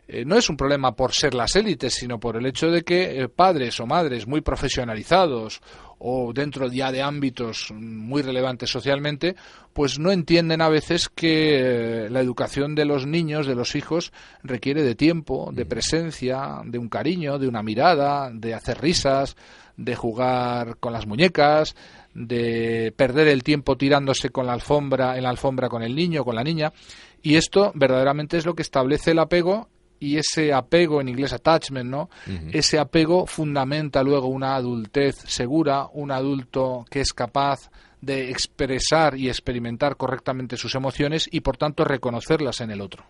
Eh, 0.08 0.26
no 0.26 0.38
es 0.38 0.50
un 0.50 0.58
problema 0.58 0.94
por 0.96 1.14
ser 1.14 1.34
las 1.34 1.56
élites, 1.56 1.94
sino 1.94 2.20
por 2.20 2.38
el 2.38 2.46
hecho 2.46 2.72
de 2.72 2.84
que 2.84 3.22
eh, 3.22 3.28
padres 3.30 3.80
o 3.80 3.86
madres 3.86 4.26
muy 4.26 4.42
profesionalizados 4.42 5.62
o 6.00 6.34
dentro 6.34 6.68
ya 6.68 6.92
de 6.92 7.02
ámbitos 7.02 7.72
muy 7.72 8.24
relevantes 8.24 8.70
socialmente, 8.70 9.36
pues 9.74 10.00
no 10.00 10.12
entienden 10.12 10.62
a 10.62 10.70
veces 10.70 11.10
que 11.10 12.06
eh, 12.06 12.10
la 12.10 12.22
educación 12.22 12.74
de 12.74 12.86
los 12.86 13.06
niños, 13.06 13.46
de 13.46 13.56
los 13.56 13.76
hijos, 13.76 14.12
requiere 14.44 14.82
de 14.82 14.96
tiempo, 14.96 15.52
de 15.54 15.66
presencia, 15.66 16.62
de 16.66 16.80
un 16.80 16.90
cariño, 16.90 17.38
de 17.38 17.48
una 17.48 17.62
mirada, 17.62 18.32
de 18.34 18.56
hacer 18.56 18.82
risas, 18.82 19.36
de 19.78 19.96
jugar 19.96 20.78
con 20.80 20.94
las 20.94 21.06
muñecas, 21.06 21.76
de 22.14 22.94
perder 22.96 23.28
el 23.28 23.44
tiempo 23.44 23.78
tirándose 23.78 24.30
con 24.30 24.46
la 24.46 24.54
alfombra, 24.54 25.18
en 25.18 25.24
la 25.24 25.30
alfombra 25.30 25.70
con 25.70 25.84
el 25.84 25.96
niño, 25.96 26.24
con 26.24 26.36
la 26.36 26.44
niña, 26.44 26.74
y 27.22 27.36
esto 27.36 27.72
verdaderamente 27.76 28.38
es 28.38 28.46
lo 28.46 28.56
que 28.56 28.64
establece 28.64 29.12
el 29.12 29.20
apego 29.20 29.70
y 30.00 30.18
ese 30.18 30.52
apego 30.52 31.00
en 31.00 31.10
inglés 31.10 31.32
attachment, 31.32 31.90
¿no? 31.90 32.10
Ese 32.52 32.80
apego 32.80 33.28
fundamenta 33.28 34.02
luego 34.02 34.28
una 34.28 34.56
adultez 34.56 35.16
segura, 35.28 35.88
un 35.94 36.12
adulto 36.12 36.86
que 36.90 37.02
es 37.02 37.14
capaz 37.14 37.70
de 38.02 38.32
expresar 38.32 39.16
y 39.16 39.30
experimentar 39.30 39.96
correctamente 39.96 40.58
sus 40.58 40.74
emociones 40.74 41.30
y 41.32 41.42
por 41.42 41.58
tanto 41.58 41.86
reconocerlas 41.86 42.62
en 42.62 42.72
el 42.72 42.82
otro. 42.82 43.06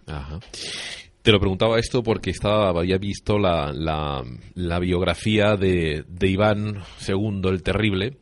Te 1.21 1.31
lo 1.31 1.39
preguntaba 1.39 1.79
esto 1.79 2.03
porque 2.03 2.31
estaba, 2.31 2.69
había 2.69 2.97
visto 2.97 3.37
la, 3.37 3.71
la, 3.73 4.79
biografía 4.79 5.55
de, 5.55 6.03
de 6.07 6.27
Iván 6.27 6.83
II 7.07 7.41
el 7.45 7.63
Terrible 7.63 8.17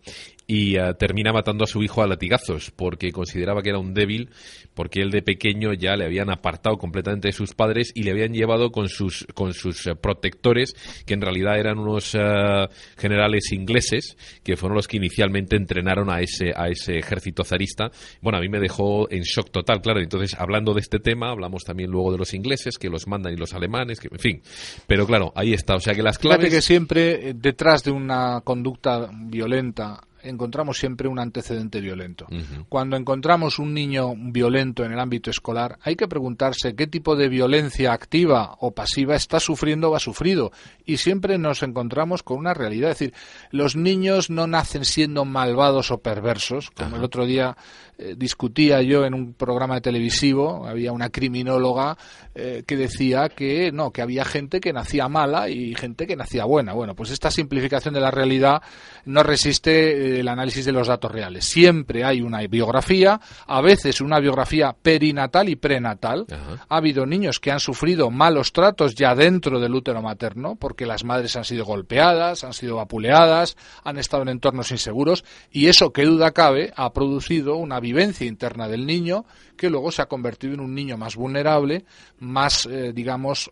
y 0.50 0.78
eh, 0.78 0.95
termina 0.97 1.32
matando 1.32 1.64
a 1.64 1.68
su 1.68 1.84
hijo 1.84 2.02
a 2.02 2.08
latigazos 2.08 2.72
porque 2.72 3.12
consideraba 3.12 3.62
que 3.62 3.70
era 3.70 3.78
un 3.78 3.93
débil 3.93 4.32
porque 4.74 5.00
él 5.00 5.12
de 5.12 5.22
pequeño 5.22 5.74
ya 5.74 5.95
le 5.95 6.06
habían 6.06 6.32
apartado 6.32 6.80
completamente 6.80 7.28
de 7.28 7.34
sus 7.34 7.54
padres 7.54 7.91
y 7.93 8.02
le 8.02 8.10
habían 8.10 8.34
llevado 8.34 8.72
con 8.72 8.89
sus 8.89 9.28
con 9.36 9.54
sus 9.54 9.86
eh, 9.86 9.93
protectores 9.93 10.74
que 11.06 11.14
en 11.14 11.22
realidad 11.22 11.60
eran 11.60 11.78
unos 11.78 12.16
eh, 12.16 12.68
generales 12.97 13.52
ingleses 13.52 14.18
que 14.43 14.58
fueron 14.58 14.76
los 14.76 14.88
que 14.88 14.97
inicialmente 14.97 15.56
entrenaron 15.56 16.10
a 16.10 16.20
ese 16.20 16.52
a 16.56 16.68
ese 16.68 16.97
ejército 16.97 17.43
zarista. 17.43 17.91
Bueno 18.20 18.39
a 18.39 18.41
mí 18.41 18.50
me 18.50 18.60
dejó 18.60 19.08
en 19.12 19.22
shock 19.22 19.52
total 19.52 19.82
claro. 19.82 20.00
Entonces 20.00 20.36
hablando 20.36 20.74
de 20.74 20.80
este 20.80 20.97
tema 20.97 21.30
hablamos 21.30 21.64
también 21.64 21.91
luego 21.91 22.12
de 22.12 22.18
los 22.18 22.34
ingleses 22.34 22.80
que 22.80 22.89
los 22.89 23.06
mandan 23.06 23.34
y 23.34 23.38
los 23.38 23.54
alemanes 23.54 24.00
que 24.00 24.08
en 24.12 24.20
fin. 24.20 24.41
Pero 24.88 25.06
claro 25.06 25.32
ahí 25.36 25.54
está. 25.54 25.76
O 25.76 25.80
sea 25.80 25.93
que 25.93 26.02
las 26.02 26.18
claves 26.18 26.50
que 26.50 26.62
siempre 26.64 27.36
detrás 27.36 27.84
de 27.84 27.91
una 27.91 28.41
conducta 28.41 29.12
violenta 29.14 30.02
encontramos 30.24 30.78
siempre 30.78 31.07
un 31.07 31.20
antecedente 31.20 31.82
violento. 31.82 32.28
Cuando 32.67 32.97
encontramos 32.97 33.59
un 33.59 33.74
niño 33.74 34.13
violento 34.15 34.84
en 34.84 34.91
el 34.91 34.99
ámbito 34.99 35.30
escolar, 35.30 35.78
hay 35.82 35.95
que 35.95 36.07
preguntarse 36.07 36.76
qué 36.76 36.88
tipo 36.88 37.15
de 37.15 37.30
violencia 37.30 37.93
activa 37.93 38.55
o 38.59 38.72
pasiva 38.72 39.15
está 39.15 39.39
sufriendo 39.39 39.91
o 39.91 39.95
ha 39.95 39.99
sufrido. 39.99 40.51
Y 40.86 40.97
siempre 40.97 41.38
nos 41.38 41.63
encontramos 41.63 42.24
con 42.24 42.38
una 42.38 42.53
realidad. 42.53 42.91
Es 42.91 42.99
decir, 42.99 43.13
los 43.51 43.76
niños 43.76 44.30
no 44.30 44.47
nacen 44.47 44.86
siendo 44.86 45.26
malvados 45.26 45.91
o 45.91 45.99
perversos. 45.99 46.72
Como 46.72 46.97
el 46.97 47.03
otro 47.03 47.26
día 47.26 47.55
eh, 47.97 48.15
discutía 48.17 48.82
yo 48.82 49.05
en 49.05 49.13
un 49.13 49.34
programa 49.34 49.82
televisivo, 49.82 50.65
había 50.65 50.91
una 50.91 51.09
criminóloga 51.09 51.97
eh, 52.34 52.63
que 52.65 52.78
decía 52.78 53.30
que 53.30 53.72
no, 53.74 53.91
que 53.91 54.01
había 54.01 54.24
gente 54.24 54.61
que 54.61 54.72
nacía 54.72 55.09
mala 55.09 55.49
y 55.49 55.76
gente 55.76 56.07
que 56.07 56.15
nacía 56.15 56.45
buena. 56.45 56.74
Bueno, 56.74 56.95
pues 56.95 57.11
esta 57.11 57.30
simplificación 57.30 57.93
de 57.93 57.99
la 57.99 58.11
realidad 58.11 58.61
no 59.05 59.24
resiste 59.24 60.09
el 60.18 60.28
análisis 60.28 60.66
de 60.66 60.72
los 60.72 60.88
datos 60.88 61.12
reales. 61.12 61.45
Siempre 61.45 62.03
hay 62.03 62.22
una 62.22 62.39
biografía, 62.47 63.20
a 63.47 63.62
veces 63.62 64.01
una 64.01 64.20
biografía 64.20 64.76
perinatal 64.80 65.49
y 65.49 65.55
prenatal. 65.55 66.26
Ha 66.68 66.78
habido 66.78 67.05
niños 67.05 67.39
que 67.39 67.51
han 67.51 67.60
sufrido 67.60 68.10
malos 68.10 68.53
tratos 68.53 68.95
ya 68.95 69.16
dentro 69.16 69.60
del 69.60 69.76
útero 69.76 70.01
materno, 70.01 70.55
porque 70.55 70.86
las 70.86 71.03
madres 71.03 71.36
han 71.36 71.45
sido 71.45 71.66
golpeadas, 71.66 72.43
han 72.43 72.53
sido 72.53 72.78
vapuleadas, 72.78 73.57
han 73.84 73.97
estado 73.97 74.24
en 74.24 74.30
entornos 74.30 74.72
inseguros, 74.72 75.24
y 75.51 75.68
eso, 75.68 75.91
que 75.91 76.05
duda 76.05 76.32
cabe, 76.32 76.74
ha 76.76 76.93
producido 76.93 77.55
una 77.55 77.80
vivencia 77.80 78.28
interna 78.28 78.68
del 78.68 78.86
niño 78.86 79.26
que 79.57 79.70
luego 79.70 79.91
se 79.91 80.01
ha 80.01 80.07
convertido 80.07 80.53
en 80.53 80.62
un 80.62 80.74
niño 80.74 80.97
más 80.97 81.16
vulnerable, 81.16 81.86
más, 82.20 82.66
eh, 82.66 82.93
digamos, 82.93 83.51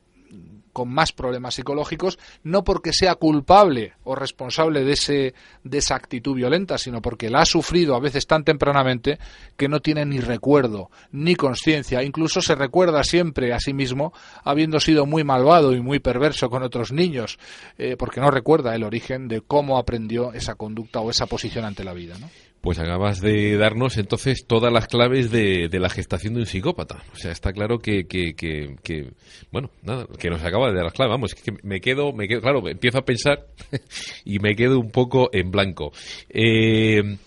con 0.78 0.90
más 0.90 1.12
problemas 1.12 1.56
psicológicos, 1.56 2.20
no 2.44 2.64
porque 2.64 2.94
sea 2.94 3.16
culpable 3.16 3.94
o 4.04 4.14
responsable 4.14 4.84
de, 4.84 4.94
ese, 4.94 5.34
esa 5.72 5.96
actitud 5.96 6.36
violenta, 6.36 6.78
sino 6.78 7.02
porque 7.02 7.32
la 7.32 7.40
ha 7.40 7.46
sufrido 7.46 7.96
a 7.96 8.00
veces 8.00 8.28
tan 8.28 8.44
tempranamente 8.44 9.18
que 9.56 9.70
no 9.70 9.80
tiene 9.80 10.06
ni 10.06 10.20
recuerdo, 10.20 10.92
ni 11.12 11.34
conciencia, 11.34 12.04
incluso 12.04 12.44
se 12.44 12.54
recuerda 12.54 13.04
siempre 13.04 13.54
a 13.54 13.60
sí 13.60 13.74
mismo 13.74 14.14
habiendo 14.44 14.80
sido 14.80 15.08
muy 15.08 15.24
malvado 15.24 15.74
y 15.74 15.82
muy 15.82 15.98
perverso 15.98 16.48
con 16.52 16.62
otros 16.62 16.92
niños, 16.92 17.40
eh, 17.80 17.96
porque 17.98 18.22
no 18.22 18.30
recuerda 18.30 18.76
el 18.76 18.84
origen 18.84 19.28
de 19.28 19.42
cómo 19.42 19.80
aprendió 19.80 20.32
esa 20.34 20.54
conducta 20.54 21.00
o 21.00 21.10
esa 21.10 21.26
posición 21.26 21.66
ante 21.66 21.84
la 21.84 21.94
vida. 21.94 22.18
Pues 22.62 22.80
acabas 22.80 23.22
de 23.22 23.56
darnos 23.58 23.98
entonces 23.98 24.46
todas 24.46 24.74
las 24.74 24.88
claves 24.88 25.32
de, 25.32 25.70
la 25.72 25.90
gestación 25.90 26.34
de 26.34 26.42
un 26.42 26.46
psicópata. 26.46 27.04
O 27.14 27.16
sea, 27.16 27.32
está 27.32 27.54
claro 27.54 27.80
que, 27.80 28.08
que, 28.08 28.36
que, 28.36 29.12
bueno, 29.52 29.70
nada, 29.84 30.06
que 30.20 30.30
nos 30.30 30.44
acaba 30.44 30.70
de 30.70 30.76
dar 30.76 30.86
las 30.86 30.94
claves. 30.94 31.12
Vamos, 31.12 31.36
que 31.36 31.54
me 31.64 31.80
quedo, 31.80 32.12
me 32.14 32.28
quedo, 32.28 32.42
claro, 32.42 32.68
empiezo 32.68 32.98
a 32.98 33.06
pensar 33.06 33.48
y 34.26 34.40
me 34.40 34.56
quedo 34.56 34.80
un 34.80 34.92
poco 34.92 35.30
en 35.32 35.52
blanco. 35.52 35.92
Eh, 36.30 37.18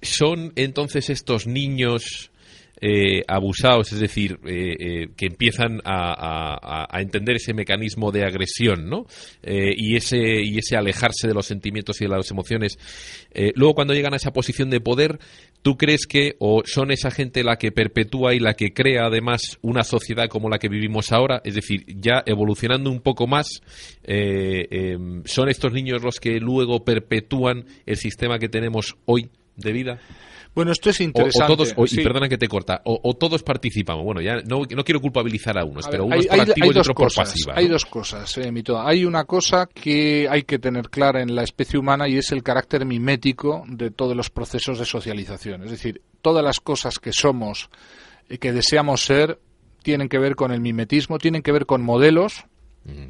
¿Son 0.00 0.52
entonces 0.54 1.10
estos 1.10 1.46
niños 1.46 2.27
eh, 2.80 3.22
abusados, 3.26 3.92
es 3.92 4.00
decir, 4.00 4.38
eh, 4.46 4.76
eh, 4.78 5.08
que 5.16 5.26
empiezan 5.26 5.80
a, 5.84 6.86
entender 7.00 7.36
ese 7.36 7.54
mecanismo 7.54 8.10
de 8.12 8.24
agresión, 8.24 8.88
¿no? 8.88 9.06
y 9.42 9.96
ese 9.96 10.42
y 10.42 10.58
ese 10.58 10.76
alejarse 10.76 11.28
de 11.28 11.34
los 11.34 11.46
sentimientos 11.46 12.00
y 12.00 12.04
de 12.04 12.10
las 12.10 12.30
emociones. 12.30 12.78
luego, 13.54 13.74
cuando 13.74 13.94
llegan 13.94 14.14
a 14.14 14.16
esa 14.16 14.32
posición 14.32 14.70
de 14.70 14.80
poder, 14.80 15.18
¿tú 15.62 15.76
crees 15.76 16.06
que 16.06 16.36
o 16.38 16.62
son 16.64 16.90
esa 16.90 17.10
gente 17.10 17.44
la 17.44 17.56
que 17.56 17.72
perpetúa 17.72 18.34
y 18.34 18.40
la 18.40 18.54
que 18.54 18.72
crea 18.72 19.06
además 19.06 19.58
una 19.62 19.84
sociedad 19.84 20.28
como 20.28 20.48
la 20.48 20.58
que 20.58 20.68
vivimos 20.68 21.12
ahora? 21.12 21.40
Es 21.44 21.54
decir, 21.54 21.84
ya 21.86 22.22
evolucionando 22.26 22.90
un 22.90 23.00
poco 23.00 23.26
más, 23.26 23.62
em, 24.02 25.22
¿son 25.24 25.48
estos 25.48 25.72
niños 25.72 26.02
los 26.02 26.20
que 26.20 26.40
luego 26.40 26.84
perpetúan 26.84 27.64
el 27.86 27.96
sistema 27.96 28.38
que 28.38 28.48
tenemos 28.48 28.96
hoy? 29.04 29.30
de 29.58 29.72
vida? 29.72 29.98
Bueno, 30.54 30.72
esto 30.72 30.90
es 30.90 31.00
interesante. 31.00 31.52
O, 31.52 31.56
todos, 31.56 31.92
y 31.92 32.02
perdona 32.02 32.28
que 32.28 32.38
te 32.38 32.48
corta, 32.48 32.80
o, 32.84 33.14
todos 33.14 33.42
participamos. 33.42 34.04
Bueno, 34.04 34.20
ya 34.20 34.36
no, 34.44 34.62
no 34.68 34.84
quiero 34.84 35.00
culpabilizar 35.00 35.58
a 35.58 35.64
unos, 35.64 35.86
pero 35.88 36.04
unos 36.04 36.26
por 36.26 36.40
activo 36.40 36.66
y 36.66 36.70
otros 36.70 36.88
por 36.88 37.14
pasiva. 37.14 37.54
Hay 37.56 37.68
dos 37.68 37.84
cosas, 37.86 38.36
eh, 38.38 38.50
Mito. 38.50 38.80
Hay 38.80 39.04
una 39.04 39.24
cosa 39.24 39.66
que 39.66 40.28
hay 40.28 40.42
que 40.42 40.58
tener 40.58 40.90
clara 40.90 41.22
en 41.22 41.34
la 41.34 41.42
especie 41.42 41.78
humana 41.78 42.08
y 42.08 42.16
es 42.16 42.32
el 42.32 42.42
carácter 42.42 42.84
mimético 42.84 43.64
de 43.68 43.90
todos 43.90 44.16
los 44.16 44.30
procesos 44.30 44.78
de 44.78 44.84
socialización. 44.84 45.62
Es 45.62 45.70
decir, 45.70 46.02
todas 46.22 46.44
las 46.44 46.60
cosas 46.60 46.98
que 46.98 47.12
somos 47.12 47.70
y 48.28 48.38
que 48.38 48.52
deseamos 48.52 49.04
ser 49.04 49.38
tienen 49.82 50.08
que 50.08 50.18
ver 50.18 50.34
con 50.34 50.52
el 50.52 50.60
mimetismo, 50.60 51.18
tienen 51.18 51.42
que 51.42 51.52
ver 51.52 51.66
con 51.66 51.82
modelos, 51.82 52.44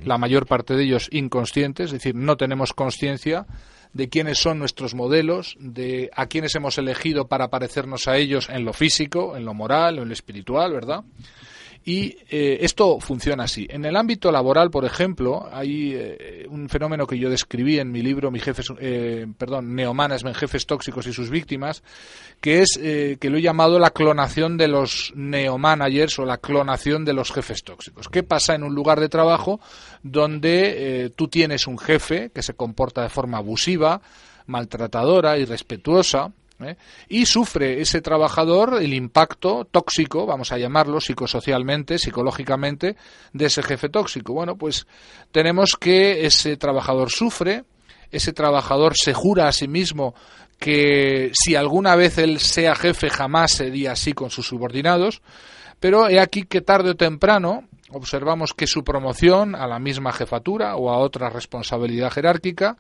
la 0.05 0.18
mayor 0.18 0.47
parte 0.47 0.74
de 0.74 0.84
ellos 0.84 1.09
inconscientes, 1.12 1.86
es 1.86 1.93
decir, 1.93 2.14
no 2.14 2.36
tenemos 2.36 2.72
conciencia 2.72 3.47
de 3.93 4.09
quiénes 4.09 4.39
son 4.39 4.59
nuestros 4.59 4.95
modelos, 4.95 5.57
de 5.59 6.11
a 6.14 6.26
quiénes 6.26 6.55
hemos 6.55 6.78
elegido 6.78 7.28
para 7.28 7.49
parecernos 7.49 8.09
a 8.09 8.16
ellos 8.16 8.49
en 8.49 8.64
lo 8.64 8.72
físico, 8.72 9.36
en 9.36 9.45
lo 9.45 9.55
moral 9.55 9.99
en 9.99 10.09
lo 10.09 10.12
espiritual, 10.12 10.72
¿verdad? 10.72 11.05
Y 11.85 12.16
eh, 12.29 12.59
esto 12.61 13.01
funciona 13.01 13.45
así. 13.45 13.66
En 13.70 13.85
el 13.85 13.97
ámbito 13.97 14.31
laboral, 14.31 14.70
por 14.70 14.85
ejemplo, 14.85 15.49
hay 15.51 15.95
eh, 15.95 16.47
un 16.51 16.68
fenómeno 16.68 17.07
que 17.07 17.18
yo 17.18 17.31
describí 17.31 17.79
en 17.79 17.91
mi 17.91 18.03
libro, 18.03 18.31
eh, 18.81 19.26
perdón, 19.39 19.74
Neomanagement, 19.74 20.37
jefes 20.37 20.66
tóxicos 20.66 21.07
y 21.07 21.12
sus 21.12 21.31
víctimas, 21.31 21.83
que 22.41 22.62
es 22.62 22.79
que 22.79 23.31
lo 23.31 23.39
he 23.39 23.43
llamado 23.43 23.79
la 23.79 23.91
clonación 23.91 24.57
de 24.57 24.68
los 24.68 25.12
neomanagers 25.16 26.18
o 26.18 26.24
la 26.24 26.39
clonación 26.39 27.05
de 27.05 27.12
los 27.14 27.33
jefes 27.33 27.64
tóxicos. 27.64 28.09
¿Qué 28.09 28.22
pasa 28.22 28.55
en 28.55 28.62
un 28.62 28.74
lugar 28.74 29.01
de 29.01 29.09
trabajo 29.09 29.61
donde 30.03 31.11
tú 31.16 31.29
tienes 31.29 31.66
un 31.66 31.79
jefe 31.79 32.31
que 32.35 32.43
se 32.43 32.55
comporta 32.55 33.03
de 33.03 33.09
forma 33.09 33.39
abusiva, 33.39 34.01
maltratadora, 34.47 35.39
irrespetuosa, 35.39 36.33
¿eh? 36.61 36.77
y 37.09 37.27
sufre 37.27 37.81
ese 37.81 38.01
trabajador 38.01 38.79
el 38.81 38.95
impacto 38.95 39.67
tóxico, 39.71 40.27
vamos 40.27 40.53
a 40.53 40.59
llamarlo 40.59 41.01
psicosocialmente, 41.01 41.99
psicológicamente, 41.99 42.97
de 43.33 43.47
ese 43.47 43.63
jefe 43.63 43.89
tóxico. 43.89 44.33
Bueno, 44.33 44.57
pues 44.57 44.87
tenemos 45.33 45.77
que 45.79 46.27
ese 46.27 46.57
trabajador 46.57 47.11
sufre, 47.11 47.65
ese 48.11 48.33
trabajador 48.33 48.95
se 48.97 49.15
jura 49.15 49.49
a 49.49 49.53
sí 49.53 49.69
mismo 49.69 50.15
que 50.59 51.31
si 51.35 51.55
alguna 51.55 51.95
vez 51.95 52.19
él 52.19 52.41
sea 52.41 52.75
jefe 52.75 53.11
jamás 53.11 53.53
sería 53.53 53.93
así 53.93 54.13
con 54.13 54.31
sus 54.31 54.49
subordinados, 54.49 55.23
pero 55.79 56.09
he 56.09 56.19
aquí 56.19 56.45
que 56.45 56.61
tarde 56.61 56.91
o 56.91 56.97
temprano 56.97 57.69
observamos 57.91 58.55
que 58.55 58.67
su 58.67 58.83
promoción 58.85 59.55
a 59.55 59.67
la 59.67 59.79
misma 59.79 60.13
jefatura 60.13 60.77
o 60.77 60.91
a 60.91 60.99
otra 60.99 61.31
responsabilidad 61.31 62.11
jerárquica 62.11 62.77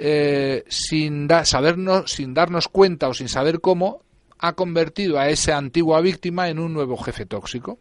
eh, 0.00 0.64
sin, 0.68 1.28
sabernos, 1.44 2.12
sin 2.12 2.32
darnos 2.32 2.68
cuenta 2.68 3.08
o 3.08 3.14
sin 3.14 3.28
saber 3.28 3.60
cómo, 3.60 4.02
ha 4.38 4.52
convertido 4.52 5.18
a 5.18 5.28
esa 5.28 5.56
antigua 5.56 6.00
víctima 6.00 6.48
en 6.48 6.60
un 6.60 6.72
nuevo 6.72 6.96
jefe 6.96 7.26
tóxico. 7.26 7.78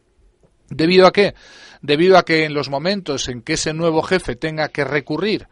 ¿Debido 0.69 1.05
a 1.05 1.13
qué? 1.13 1.35
Debido 1.81 2.17
a 2.17 2.25
que 2.25 2.45
en 2.45 2.55
los 2.55 2.69
momentos 2.69 3.29
en 3.29 3.43
que 3.43 3.53
ese 3.53 3.73
nuevo 3.73 4.01
jefe 4.01 4.35
tenga 4.35 4.69
que 4.69 4.83
recurrir 4.83 5.47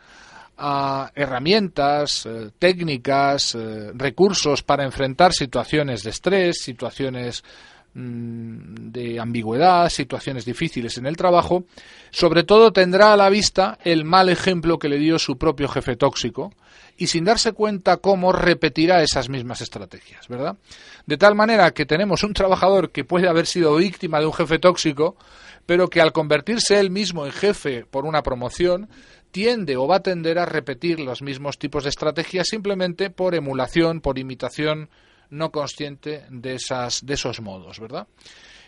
a 0.57 1.11
herramientas, 1.13 2.25
eh, 2.25 2.49
técnicas, 2.57 3.55
eh, 3.55 3.91
recursos 3.93 4.63
para 4.63 4.83
enfrentar 4.83 5.33
situaciones 5.33 6.03
de 6.03 6.09
estrés, 6.09 6.61
situaciones 6.61 7.43
de 7.95 9.21
ambigüedad, 9.21 9.89
situaciones 9.89 10.43
difíciles 10.43 10.97
en 10.97 11.05
el 11.05 11.15
trabajo, 11.15 11.63
sobre 12.11 12.43
todo 12.43 12.73
tendrá 12.73 13.13
a 13.13 13.17
la 13.17 13.29
vista 13.29 13.79
el 13.85 14.03
mal 14.03 14.27
ejemplo 14.27 14.77
que 14.79 14.89
le 14.89 14.97
dio 14.97 15.17
su 15.17 15.37
propio 15.37 15.69
jefe 15.69 15.95
tóxico 15.95 16.51
y 16.97 17.07
sin 17.07 17.23
darse 17.23 17.53
cuenta 17.53 17.97
cómo 17.97 18.33
repetirá 18.33 19.01
esas 19.01 19.29
mismas 19.29 19.61
estrategias, 19.61 20.27
¿verdad? 20.27 20.57
De 21.05 21.17
tal 21.17 21.35
manera 21.35 21.71
que 21.71 21.85
tenemos 21.85 22.23
un 22.23 22.33
trabajador 22.33 22.91
que 22.91 23.05
puede 23.05 23.29
haber 23.29 23.45
sido 23.45 23.75
víctima 23.77 24.19
de 24.19 24.25
un 24.25 24.33
jefe 24.33 24.59
tóxico, 24.59 25.15
pero 25.65 25.89
que 25.89 26.01
al 26.01 26.11
convertirse 26.11 26.79
él 26.79 26.91
mismo 26.91 27.25
en 27.25 27.31
jefe 27.31 27.85
por 27.85 28.05
una 28.05 28.23
promoción, 28.23 28.89
tiende 29.31 29.77
o 29.77 29.87
va 29.87 29.97
a 29.97 30.03
tender 30.03 30.37
a 30.37 30.45
repetir 30.45 30.99
los 30.99 31.21
mismos 31.21 31.57
tipos 31.59 31.83
de 31.83 31.89
estrategias 31.89 32.49
simplemente 32.49 33.09
por 33.09 33.35
emulación, 33.35 34.01
por 34.01 34.19
imitación, 34.19 34.89
no 35.29 35.51
consciente 35.51 36.25
de, 36.29 36.55
esas, 36.55 37.05
de 37.05 37.13
esos 37.13 37.41
modos, 37.41 37.79
¿verdad? 37.79 38.07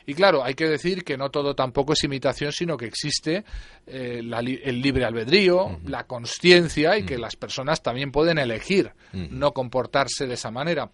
Y 0.09 0.13
claro, 0.13 0.41
hay 0.41 0.53
que 0.53 0.69
decir 0.69 1.03
que 1.03 1.17
no 1.17 1.29
todo 1.29 1.53
tampoco 1.53 1.91
es 1.91 2.03
imitación, 2.05 2.53
sino 2.53 2.77
que 2.77 2.85
existe 2.85 3.43
eh, 3.85 4.21
el 4.21 4.81
libre 4.81 5.03
albedrío, 5.03 5.81
la 5.85 6.05
conciencia 6.05 6.97
y 6.97 7.03
que 7.03 7.17
las 7.17 7.35
personas 7.35 7.83
también 7.83 8.09
pueden 8.09 8.37
elegir 8.37 8.93
no 9.11 9.53
comportarse 9.53 10.25
de 10.25 10.35
esa 10.35 10.49
manera 10.49 10.89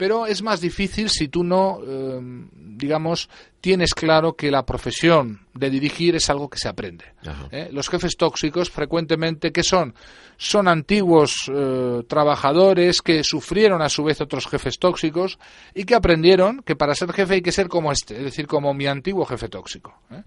pero 0.00 0.24
es 0.24 0.40
más 0.40 0.62
difícil 0.62 1.10
si 1.10 1.28
tú 1.28 1.44
no, 1.44 1.78
em, 1.86 2.48
digamos, 2.54 3.28
tienes 3.60 3.92
claro 3.92 4.32
que 4.32 4.50
la 4.50 4.64
profesión 4.64 5.40
de 5.52 5.68
dirigir 5.68 6.16
es 6.16 6.30
algo 6.30 6.48
que 6.48 6.58
se 6.58 6.70
aprende. 6.70 7.04
¿eh? 7.50 7.68
Los 7.70 7.90
jefes 7.90 8.16
tóxicos 8.16 8.70
frecuentemente, 8.70 9.52
¿qué 9.52 9.62
son? 9.62 9.94
Son 10.38 10.68
antiguos 10.68 11.50
eh, 11.52 12.02
trabajadores 12.08 13.02
que 13.02 13.22
sufrieron 13.22 13.82
a 13.82 13.90
su 13.90 14.02
vez 14.02 14.22
otros 14.22 14.46
jefes 14.46 14.78
tóxicos 14.78 15.38
y 15.74 15.84
que 15.84 15.94
aprendieron 15.94 16.62
que 16.62 16.76
para 16.76 16.94
ser 16.94 17.12
jefe 17.12 17.34
hay 17.34 17.42
que 17.42 17.52
ser 17.52 17.68
como 17.68 17.92
este, 17.92 18.16
es 18.16 18.24
decir, 18.24 18.46
como 18.46 18.72
mi 18.72 18.86
antiguo 18.86 19.26
jefe 19.26 19.50
tóxico. 19.50 20.00
¿eh? 20.10 20.22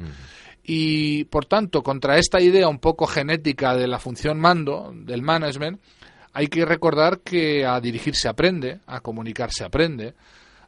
Y 0.63 1.23
por 1.23 1.45
tanto, 1.45 1.81
contra 1.81 2.19
esta 2.19 2.39
idea 2.39 2.67
un 2.67 2.77
poco 2.77 3.07
genética 3.07 3.75
de 3.75 3.87
la 3.87 3.97
función 3.97 4.39
mando, 4.39 4.93
del 4.95 5.23
management, 5.23 5.81
hay 6.33 6.47
que 6.47 6.65
recordar 6.65 7.19
que 7.19 7.65
a 7.65 7.79
dirigir 7.79 8.15
se 8.15 8.27
aprende, 8.27 8.79
a 8.87 8.99
comunicar 9.01 9.51
se 9.51 9.63
aprende, 9.63 10.13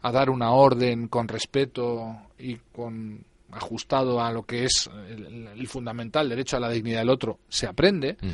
a 0.01 0.11
dar 0.11 0.30
una 0.30 0.51
orden 0.51 1.07
con 1.07 1.28
respeto 1.28 2.16
y 2.38 2.55
con 2.72 3.26
ajustado 3.51 4.22
a 4.22 4.32
lo 4.32 4.43
que 4.43 4.66
es 4.66 4.89
el, 5.09 5.68
fundamental 5.68 6.28
derecho 6.30 6.57
a 6.57 6.59
la 6.59 6.70
dignidad 6.70 6.99
del 6.99 7.09
otro, 7.09 7.39
se 7.47 7.66
aprende 7.66 8.18
mm. 8.22 8.28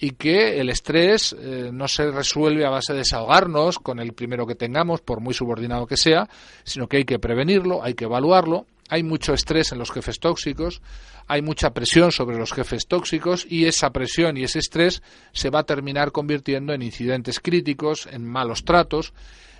y 0.00 0.10
que 0.12 0.58
el 0.58 0.70
estrés 0.70 1.36
eh, 1.38 1.70
no 1.72 1.86
se 1.88 2.10
resuelve 2.10 2.64
a 2.64 2.70
base 2.70 2.92
de 2.92 3.00
desahogarnos 3.00 3.78
con 3.78 4.00
el 4.00 4.14
primero 4.14 4.46
que 4.46 4.54
tengamos, 4.54 5.00
por 5.00 5.20
muy 5.20 5.34
subordinado 5.34 5.86
que 5.86 5.96
sea, 5.96 6.28
sino 6.64 6.88
que 6.88 6.98
hay 6.98 7.04
que 7.04 7.18
prevenirlo, 7.18 7.82
hay 7.82 7.94
que 7.94 8.04
evaluarlo 8.04 8.66
hay 8.88 9.02
mucho 9.02 9.32
estrés 9.32 9.72
en 9.72 9.78
los 9.78 9.90
jefes 9.90 10.18
tóxicos, 10.18 10.82
hay 11.26 11.42
mucha 11.42 11.72
presión 11.72 12.12
sobre 12.12 12.36
los 12.36 12.52
jefes 12.52 12.86
tóxicos 12.86 13.46
y 13.48 13.66
esa 13.66 13.90
presión 13.90 14.36
y 14.36 14.44
ese 14.44 14.58
estrés 14.58 15.02
se 15.32 15.50
va 15.50 15.60
a 15.60 15.66
terminar 15.66 16.12
convirtiendo 16.12 16.72
en 16.72 16.82
incidentes 16.82 17.40
críticos, 17.40 18.06
en 18.10 18.24
malos 18.24 18.64
tratos, 18.64 19.12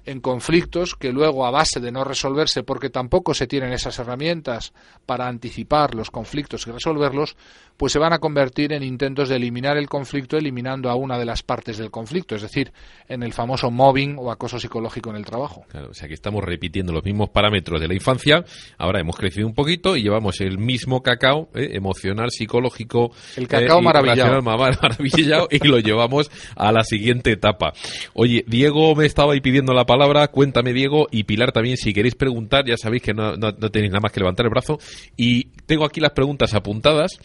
en 0.05 0.21
conflictos 0.21 0.95
que 0.97 1.13
luego 1.13 1.47
a 1.47 1.51
base 1.51 1.81
de 1.81 1.93
no 1.93 2.05
resolverse 2.05 2.63
porque 2.63 2.91
tampoco 2.91 3.35
se 3.35 3.47
tienen 3.47 3.73
esas 3.73 3.99
herramientas 3.99 4.73
para 5.07 5.29
anticipar 5.29 5.95
los 5.95 6.11
conflictos 6.11 6.67
y 6.67 6.73
resolverlos, 6.73 7.37
pues 7.77 7.93
se 7.93 7.99
van 7.99 8.13
a 8.13 8.19
convertir 8.19 8.73
en 8.73 8.83
intentos 8.83 9.29
de 9.29 9.37
eliminar 9.37 9.77
el 9.77 9.89
conflicto 9.89 10.37
eliminando 10.37 10.91
a 10.91 10.95
una 10.95 11.19
de 11.19 11.25
las 11.25 11.43
partes 11.43 11.79
del 11.79 11.91
conflicto, 11.91 12.35
es 12.35 12.43
decir, 12.43 12.73
en 13.09 13.23
el 13.23 13.33
famoso 13.33 13.71
mobbing 13.71 14.17
o 14.19 14.31
acoso 14.31 14.59
psicológico 14.59 15.11
en 15.11 15.17
el 15.17 15.25
trabajo. 15.25 15.65
Claro, 15.69 15.89
o 15.91 15.95
sea 15.95 16.09
que 16.09 16.15
estamos 16.15 16.45
repitiendo 16.45 16.93
los 16.93 17.05
mismos 17.05 17.31
parámetros 17.31 17.81
de 17.81 17.89
la 17.89 17.95
infancia, 17.95 18.45
ahora 18.79 19.01
hemos 19.01 19.17
crecido 19.17 19.47
un 19.47 19.55
poquito 19.55 19.97
y 19.97 20.03
llevamos 20.03 20.41
el 20.41 20.59
mismo 20.59 21.03
cacao 21.03 21.49
eh, 21.55 21.71
emocional, 21.73 22.31
psicológico, 22.31 23.13
el 23.37 23.49
cacao 23.49 23.81
eh, 23.81 23.83
maravillado. 23.83 24.43
maravillado 24.43 25.49
y 25.51 25.67
lo 25.67 25.79
llevamos 25.79 26.31
a 26.57 26.73
la 26.73 26.85
siguiente 26.85 27.33
etapa. 27.33 27.73
Oye, 28.15 28.45
Diego 28.47 28.95
me 28.95 29.07
estaba 29.07 29.33
ahí 29.33 29.41
pidiendo 29.41 29.73
la 29.73 29.87
palabra, 29.87 30.29
cuéntame 30.29 30.73
Diego 30.73 31.09
y 31.11 31.25
Pilar 31.25 31.53
también 31.53 31.77
si 31.77 31.93
queréis 31.93 32.15
preguntar, 32.15 32.65
ya 32.67 32.77
sabéis 32.77 33.03
que 33.03 33.15
no, 33.15 33.37
no 33.37 33.53
tenéis 33.71 33.93
nada 33.93 34.01
más 34.01 34.13
que 34.13 34.21
levantar 34.21 34.47
el 34.47 34.51
brazo 34.51 34.79
y 35.17 35.45
tengo 35.67 35.85
aquí 35.85 36.01
las 36.01 36.13
preguntas 36.13 36.55
apuntadas 36.55 37.19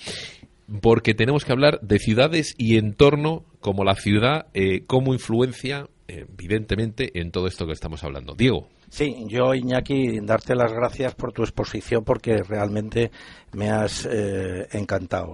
porque 0.81 1.13
tenemos 1.13 1.45
que 1.45 1.51
hablar 1.51 1.79
de 1.81 1.99
ciudades 1.99 2.53
y 2.57 2.77
entorno 2.77 3.45
como 3.59 3.83
la 3.83 3.95
ciudad, 3.95 4.47
eh, 4.53 4.83
como 4.85 5.13
influencia, 5.13 5.87
evidentemente, 6.07 7.19
en 7.19 7.31
todo 7.31 7.47
esto 7.47 7.65
que 7.65 7.73
estamos 7.73 8.03
hablando. 8.03 8.35
Diego. 8.35 8.69
Sí, 8.89 9.25
yo, 9.27 9.53
Iñaki, 9.53 10.21
darte 10.21 10.55
las 10.55 10.71
gracias 10.71 11.13
por 11.13 11.33
tu 11.33 11.43
exposición 11.43 12.05
porque 12.05 12.41
realmente 12.41 13.11
me 13.51 13.69
has 13.69 14.07
eh, 14.09 14.65
encantado. 14.71 15.33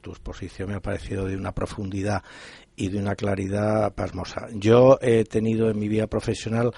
tu 0.00 0.10
exposición 0.10 0.70
me 0.70 0.76
ha 0.76 0.80
parecido 0.80 1.26
de 1.26 1.36
una 1.36 1.52
profundidad 1.52 2.22
y 2.76 2.88
de 2.88 2.98
una 2.98 3.14
claridad 3.14 3.94
pasmosa. 3.94 4.48
Yo 4.54 4.98
he 5.00 5.24
tenido 5.24 5.70
en 5.70 5.78
mi 5.78 5.88
vida 5.88 6.06
profesional 6.06 6.72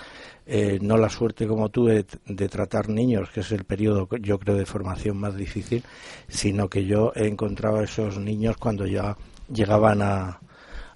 eh, 0.46 0.78
no 0.82 0.96
la 0.96 1.08
suerte 1.08 1.46
como 1.46 1.70
tú 1.70 1.86
de, 1.86 2.04
tratar 2.48 2.88
niños, 2.88 3.30
que 3.30 3.40
es 3.40 3.52
el 3.52 3.64
periodo 3.64 4.08
yo 4.20 4.38
creo 4.38 4.56
de 4.56 4.66
formación 4.66 5.16
más 5.16 5.36
difícil, 5.36 5.82
sino 6.28 6.68
que 6.68 6.84
yo 6.84 7.12
he 7.14 7.26
encontrado 7.26 7.78
a 7.78 7.84
esos 7.84 8.18
niños 8.18 8.56
cuando 8.58 8.86
ya 8.86 9.16
llegaban 9.48 10.02
a, 10.02 10.40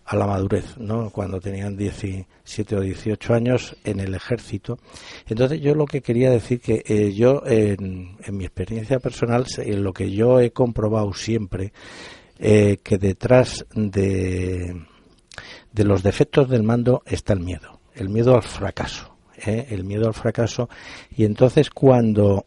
a 0.08 0.16
la 0.16 0.26
madurez, 0.26 0.78
¿no? 0.78 1.10
Cuando 1.10 1.38
tenían 1.38 1.76
17 1.76 2.76
o 2.76 2.80
18 2.80 3.34
años 3.34 3.76
en 3.84 4.00
el 4.00 4.14
ejército. 4.14 4.78
Entonces 5.26 5.60
yo 5.60 5.74
lo 5.74 5.84
que 5.84 6.00
quería 6.00 6.30
decir 6.30 6.60
que 6.60 6.82
eh, 6.86 7.12
yo 7.12 7.42
en, 7.44 8.16
mi 8.32 8.46
experiencia 8.46 9.00
personal, 9.00 9.44
en 9.58 9.84
lo 9.84 9.92
que 9.92 10.10
yo 10.10 10.40
he 10.40 10.50
comprobado 10.50 11.12
siempre, 11.12 11.74
eh, 12.38 12.78
que 12.82 12.98
detrás 12.98 13.66
de, 13.74 14.86
de 15.72 15.84
los 15.84 16.02
defectos 16.02 16.48
del 16.48 16.62
mando 16.62 17.02
está 17.06 17.32
el 17.32 17.40
miedo, 17.40 17.80
el 17.94 18.08
miedo 18.08 18.34
al 18.34 18.42
fracaso 18.42 19.18
¿eh? 19.46 19.66
el 19.70 19.84
miedo 19.84 20.06
al 20.06 20.14
fracaso. 20.14 20.68
Y 21.10 21.24
entonces 21.24 21.70
cuando 21.70 22.46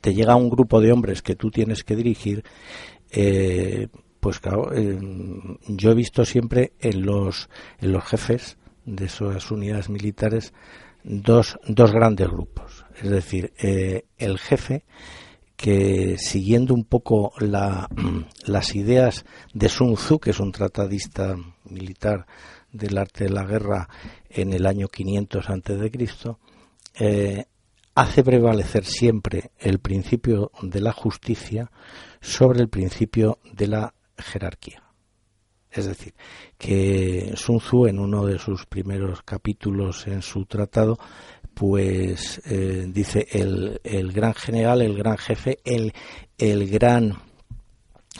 te 0.00 0.14
llega 0.14 0.36
un 0.36 0.50
grupo 0.50 0.80
de 0.80 0.92
hombres 0.92 1.22
que 1.22 1.36
tú 1.36 1.50
tienes 1.50 1.84
que 1.84 1.96
dirigir, 1.96 2.44
eh, 3.10 3.88
pues 4.20 4.40
claro, 4.40 4.70
yo 5.68 5.90
he 5.90 5.94
visto 5.94 6.24
siempre 6.24 6.72
en 6.80 7.02
los, 7.02 7.48
en 7.78 7.92
los 7.92 8.04
jefes 8.04 8.58
de 8.84 9.06
esas 9.06 9.50
unidades 9.50 9.88
militares 9.88 10.52
dos, 11.04 11.58
dos 11.68 11.92
grandes 11.92 12.28
grupos. 12.28 12.84
Es 13.00 13.10
decir, 13.10 13.52
eh, 13.58 14.06
el 14.18 14.38
jefe 14.38 14.84
que 15.56 16.16
siguiendo 16.18 16.74
un 16.74 16.84
poco 16.84 17.32
la, 17.38 17.88
las 18.46 18.74
ideas 18.74 19.24
de 19.54 19.68
Sun 19.68 19.94
Tzu, 19.94 20.18
que 20.18 20.30
es 20.30 20.40
un 20.40 20.52
tratadista 20.52 21.34
militar 21.64 22.26
del 22.70 22.98
arte 22.98 23.24
de 23.24 23.30
la 23.30 23.44
guerra 23.44 23.88
en 24.28 24.52
el 24.52 24.66
año 24.66 24.88
500 24.88 25.48
antes 25.50 25.80
de 25.80 25.90
Cristo, 25.90 26.38
eh, 26.98 27.46
hace 27.94 28.22
prevalecer 28.22 28.84
siempre 28.84 29.50
el 29.58 29.78
principio 29.78 30.52
de 30.60 30.80
la 30.80 30.92
justicia 30.92 31.70
sobre 32.20 32.60
el 32.60 32.68
principio 32.68 33.38
de 33.52 33.66
la 33.68 33.94
jerarquía. 34.18 34.82
Es 35.70 35.86
decir, 35.86 36.14
que 36.56 37.34
Sun 37.36 37.58
Tzu 37.58 37.86
en 37.86 37.98
uno 37.98 38.24
de 38.24 38.38
sus 38.38 38.64
primeros 38.64 39.22
capítulos 39.22 40.06
en 40.06 40.22
su 40.22 40.46
tratado, 40.46 40.98
pues 41.56 42.42
eh, 42.44 42.84
dice 42.86 43.26
el, 43.32 43.80
el, 43.82 44.12
gran 44.12 44.34
general, 44.34 44.82
el 44.82 44.94
gran 44.94 45.16
jefe, 45.16 45.58
el, 45.64 45.94
el 46.36 46.68
gran 46.68 47.14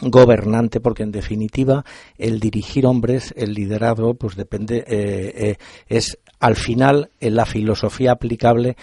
gobernante 0.01 0.80
porque 0.80 1.03
en 1.03 1.12
definitiva 1.12 1.84
el 2.16 2.41
dirigir 2.41 2.87
hombres 2.87 3.32
el 3.37 3.53
liderazgo 3.55 4.12
pues 4.14 4.37
depende 4.37 4.84
eh, 4.87 5.32
eh, 5.37 5.57
es 5.87 6.18
al 6.39 6.57
final 6.57 7.11
en 7.18 7.34
la 7.34 7.47
filosofía 7.47 8.12
aplicable 8.12 8.76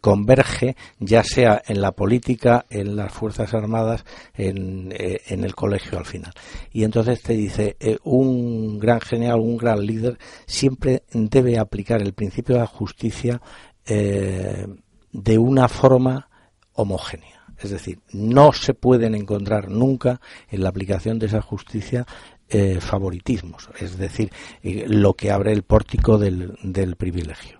converge 0.00 0.74
ya 0.98 1.22
sea 1.22 1.60
en 1.66 1.82
la 1.82 1.92
política 1.92 2.64
en 2.70 2.96
las 2.96 3.12
fuerzas 3.12 3.52
armadas 3.52 4.06
en, 4.32 4.94
en 4.96 5.44
el 5.44 5.54
colegio 5.54 5.98
al 5.98 6.06
final. 6.06 6.32
Y 6.72 6.84
entonces 6.84 7.20
te 7.20 7.34
dice 7.34 7.76
un 8.04 8.78
gran 8.78 9.02
general 9.02 9.40
un 9.40 9.58
gran 9.58 9.84
líder 9.84 10.16
siempre 10.46 11.02
debe 11.12 11.58
aplicar 11.58 12.00
el 12.00 12.14
principio 12.14 12.54
de 12.54 12.62
la 12.62 12.66
justicia 12.66 13.42
de 13.88 15.38
una 15.38 15.68
forma 15.68 16.28
homogénea 16.74 17.38
es 17.60 17.70
decir, 17.70 18.00
no 18.12 18.52
se 18.52 18.74
pueden 18.74 19.14
encontrar 19.14 19.68
nunca 19.68 20.20
en 20.48 20.62
la 20.62 20.68
aplicación 20.68 21.18
de 21.18 21.26
esa 21.26 21.42
justicia 21.42 22.06
eh, 22.48 22.78
favoritismos, 22.80 23.68
es 23.78 23.98
decir, 23.98 24.30
eh, 24.62 24.84
lo 24.88 25.14
que 25.14 25.30
abre 25.30 25.52
el 25.52 25.64
pórtico 25.64 26.18
del, 26.18 26.56
del 26.62 26.96
privilegio. 26.96 27.58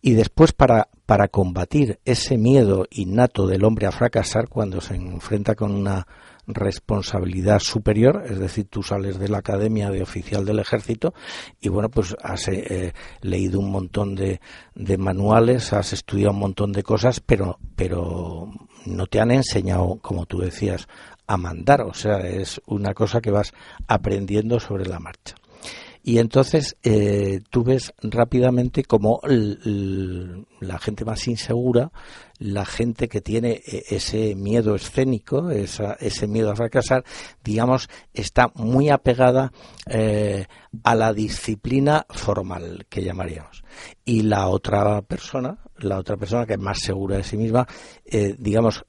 Y 0.00 0.14
después, 0.14 0.52
para, 0.52 0.88
para 1.06 1.28
combatir 1.28 2.00
ese 2.04 2.38
miedo 2.38 2.86
innato 2.90 3.46
del 3.46 3.64
hombre 3.64 3.86
a 3.86 3.92
fracasar 3.92 4.48
cuando 4.48 4.80
se 4.80 4.96
enfrenta 4.96 5.54
con 5.54 5.72
una 5.72 6.06
responsabilidad 6.46 7.58
superior, 7.58 8.24
es 8.28 8.38
decir, 8.38 8.66
tú 8.68 8.82
sales 8.82 9.18
de 9.18 9.28
la 9.28 9.38
academia 9.38 9.90
de 9.90 10.02
oficial 10.02 10.44
del 10.44 10.58
ejército 10.58 11.14
y 11.60 11.68
bueno, 11.68 11.88
pues 11.88 12.14
has 12.22 12.48
eh, 12.48 12.92
leído 13.22 13.60
un 13.60 13.70
montón 13.70 14.14
de, 14.14 14.40
de, 14.74 14.98
manuales, 14.98 15.72
has 15.72 15.92
estudiado 15.92 16.32
un 16.32 16.40
montón 16.40 16.72
de 16.72 16.82
cosas, 16.82 17.20
pero, 17.20 17.58
pero 17.76 18.50
no 18.86 19.06
te 19.06 19.20
han 19.20 19.30
enseñado, 19.30 19.98
como 20.02 20.26
tú 20.26 20.38
decías, 20.38 20.86
a 21.26 21.36
mandar, 21.36 21.82
o 21.82 21.94
sea, 21.94 22.18
es 22.18 22.60
una 22.66 22.92
cosa 22.94 23.20
que 23.20 23.30
vas 23.30 23.52
aprendiendo 23.86 24.60
sobre 24.60 24.86
la 24.86 25.00
marcha. 25.00 25.34
Y 26.06 26.18
entonces 26.18 26.76
eh, 26.82 27.40
tú 27.48 27.64
ves 27.64 27.94
rápidamente 28.02 28.84
como 28.84 29.20
la 29.24 30.78
gente 30.78 31.06
más 31.06 31.26
insegura, 31.26 31.90
la 32.38 32.64
gente 32.64 33.08
que 33.08 33.20
tiene 33.20 33.62
eh, 33.66 33.84
ese 33.90 34.34
miedo 34.34 34.74
escénico, 34.74 35.50
ese 35.50 36.26
miedo 36.26 36.50
a 36.50 36.56
fracasar, 36.56 37.04
digamos, 37.42 37.88
está 38.12 38.50
muy 38.54 38.90
apegada 38.90 39.52
eh, 39.86 40.46
a 40.82 40.94
la 40.94 41.12
disciplina 41.12 42.06
formal 42.10 42.86
que 42.88 43.02
llamaríamos. 43.02 43.64
Y 44.04 44.22
la 44.22 44.48
otra 44.48 45.02
persona, 45.02 45.58
la 45.78 45.98
otra 45.98 46.16
persona 46.16 46.46
que 46.46 46.54
es 46.54 46.60
más 46.60 46.78
segura 46.78 47.16
de 47.16 47.24
sí 47.24 47.36
misma, 47.36 47.66
digamos, 48.38 48.84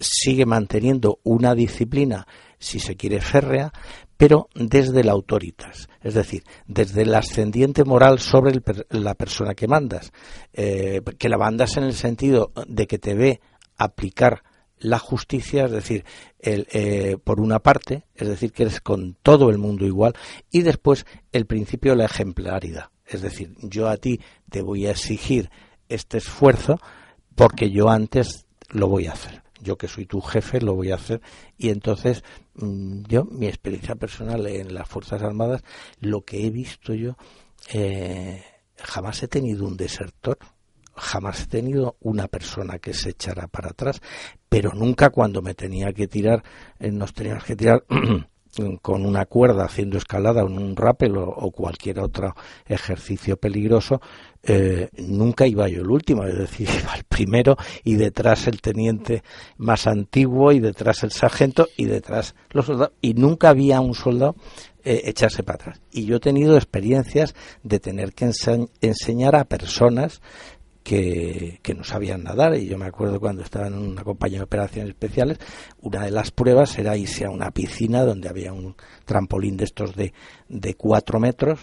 sigue 0.00 0.46
manteniendo 0.46 1.18
una 1.24 1.54
disciplina 1.54 2.26
si 2.60 2.78
se 2.78 2.94
quiere 2.94 3.20
férrea, 3.20 3.72
pero 4.20 4.50
desde 4.54 5.02
la 5.02 5.12
autoritas, 5.12 5.88
es 6.02 6.12
decir, 6.12 6.44
desde 6.66 7.04
el 7.04 7.14
ascendiente 7.14 7.84
moral 7.84 8.18
sobre 8.18 8.60
la 8.90 9.14
persona 9.14 9.54
que 9.54 9.66
mandas, 9.66 10.12
eh, 10.52 11.00
que 11.16 11.30
la 11.30 11.38
mandas 11.38 11.78
en 11.78 11.84
el 11.84 11.94
sentido 11.94 12.52
de 12.66 12.86
que 12.86 12.98
te 12.98 13.14
ve 13.14 13.40
aplicar 13.78 14.42
la 14.78 14.98
justicia, 14.98 15.64
es 15.64 15.70
decir, 15.70 16.04
el, 16.38 16.68
eh, 16.70 17.16
por 17.24 17.40
una 17.40 17.60
parte, 17.60 18.04
es 18.14 18.28
decir, 18.28 18.52
que 18.52 18.64
eres 18.64 18.82
con 18.82 19.16
todo 19.22 19.48
el 19.48 19.56
mundo 19.56 19.86
igual, 19.86 20.12
y 20.50 20.60
después 20.60 21.06
el 21.32 21.46
principio 21.46 21.92
de 21.92 21.96
la 21.96 22.04
ejemplaridad, 22.04 22.90
es 23.06 23.22
decir, 23.22 23.54
yo 23.62 23.88
a 23.88 23.96
ti 23.96 24.20
te 24.50 24.60
voy 24.60 24.86
a 24.86 24.90
exigir 24.90 25.48
este 25.88 26.18
esfuerzo 26.18 26.78
porque 27.36 27.70
yo 27.70 27.88
antes 27.88 28.44
lo 28.68 28.86
voy 28.86 29.06
a 29.06 29.12
hacer. 29.12 29.42
Yo 29.62 29.76
que 29.76 29.88
soy 29.88 30.06
tu 30.06 30.20
jefe 30.20 30.60
lo 30.60 30.74
voy 30.74 30.90
a 30.90 30.94
hacer 30.96 31.20
y 31.58 31.68
entonces 31.68 32.22
yo 33.08 33.24
mi 33.24 33.46
experiencia 33.46 33.94
personal 33.94 34.46
en 34.46 34.74
las 34.74 34.88
fuerzas 34.88 35.22
armadas 35.22 35.62
lo 36.00 36.22
que 36.22 36.46
he 36.46 36.50
visto 36.50 36.94
yo 36.94 37.16
eh, 37.72 38.42
jamás 38.76 39.22
he 39.22 39.28
tenido 39.28 39.66
un 39.66 39.76
desertor 39.76 40.38
jamás 40.94 41.42
he 41.42 41.46
tenido 41.46 41.96
una 42.00 42.28
persona 42.28 42.78
que 42.78 42.94
se 42.94 43.10
echara 43.10 43.46
para 43.46 43.70
atrás 43.70 44.00
pero 44.48 44.72
nunca 44.72 45.10
cuando 45.10 45.42
me 45.42 45.54
tenía 45.54 45.92
que 45.92 46.08
tirar 46.08 46.42
eh, 46.78 46.90
nos 46.90 47.14
teníamos 47.14 47.44
que 47.44 47.56
tirar 47.56 47.84
con 48.82 49.06
una 49.06 49.26
cuerda 49.26 49.64
haciendo 49.64 49.98
escalada 49.98 50.42
en 50.42 50.58
un 50.58 50.76
rappel 50.76 51.16
o, 51.16 51.50
cualquier 51.50 52.00
otro 52.00 52.34
ejercicio 52.66 53.36
peligroso, 53.36 54.00
eh, 54.42 54.88
nunca 54.98 55.46
iba 55.46 55.68
yo 55.68 55.82
el 55.82 55.90
último, 55.90 56.24
es 56.24 56.36
decir, 56.36 56.68
iba 56.82 56.94
el 56.94 57.04
primero 57.04 57.56
y 57.84 57.94
detrás 57.94 58.46
el 58.46 58.60
teniente 58.60 59.22
más 59.56 59.86
antiguo 59.86 60.52
y 60.52 60.60
detrás 60.60 61.02
el 61.02 61.12
sargento 61.12 61.68
y 61.76 61.84
detrás 61.84 62.34
los 62.50 62.66
soldados 62.66 62.94
y 63.00 63.14
nunca 63.14 63.50
había 63.50 63.80
un 63.80 63.94
soldado 63.94 64.36
eh, 64.82 65.02
echarse 65.04 65.42
para 65.42 65.56
atrás. 65.56 65.80
Y 65.92 66.06
yo 66.06 66.16
he 66.16 66.20
tenido 66.20 66.56
experiencias 66.56 67.34
de 67.62 67.80
tener 67.80 68.14
que 68.14 68.30
enseñar 68.80 69.36
a 69.36 69.44
personas 69.44 70.22
que, 70.82 71.60
no 71.76 71.84
sabían 71.84 72.24
nadar. 72.24 72.56
Y 72.56 72.66
yo 72.66 72.78
me 72.78 72.86
acuerdo 72.86 73.20
cuando 73.20 73.42
estaba 73.42 73.66
en 73.66 73.74
una 73.74 74.02
compañía 74.02 74.38
de 74.38 74.44
operaciones 74.44 74.90
especiales, 74.90 75.38
una 75.82 76.04
de 76.04 76.10
las 76.10 76.30
pruebas 76.30 76.78
era 76.78 76.96
irse 76.96 77.24
a 77.24 77.30
una 77.30 77.50
piscina 77.50 78.04
donde 78.04 78.28
había 78.28 78.52
un 78.52 78.74
trampolín 79.04 79.56
de 79.56 79.64
estos 79.64 79.94
de, 79.94 80.12
de 80.48 80.74
cuatro 80.74 81.20
metros. 81.20 81.60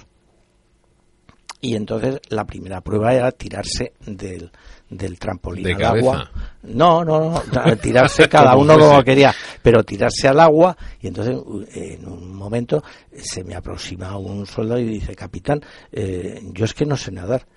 Y 1.59 1.75
entonces 1.75 2.19
la 2.29 2.45
primera 2.45 2.81
prueba 2.81 3.15
era 3.15 3.31
tirarse 3.31 3.93
del, 4.05 4.51
del 4.89 5.17
trampolín 5.17 5.75
al 5.83 5.97
agua. 5.97 6.31
No, 6.61 7.03
no, 7.03 7.31
no, 7.51 7.77
tirarse 7.81 8.29
cada 8.29 8.55
uno 8.55 8.77
como 8.77 9.03
quería, 9.03 9.33
pero 9.63 9.83
tirarse 9.83 10.27
al 10.27 10.39
agua. 10.39 10.77
Y 11.01 11.07
entonces 11.07 11.35
en 11.73 12.07
un 12.07 12.35
momento 12.35 12.83
se 13.11 13.43
me 13.43 13.55
aproxima 13.55 14.15
un 14.17 14.45
soldado 14.45 14.79
y 14.79 14.85
dice, 14.85 15.15
capitán, 15.15 15.61
eh, 15.91 16.41
yo 16.53 16.65
es 16.65 16.75
que 16.75 16.85
no 16.85 16.95
sé 16.95 17.11
nadar. 17.11 17.47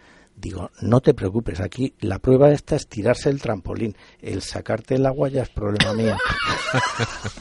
Digo, 0.40 0.70
no 0.80 1.02
te 1.02 1.12
preocupes, 1.12 1.60
aquí 1.60 1.92
la 2.00 2.18
prueba 2.18 2.50
esta 2.50 2.74
es 2.74 2.86
tirarse 2.86 3.28
el 3.28 3.42
trampolín. 3.42 3.94
El 4.22 4.40
sacarte 4.40 4.94
el 4.94 5.04
agua 5.04 5.28
ya 5.28 5.42
es 5.42 5.50
problema 5.50 5.92
mío. 5.92 6.16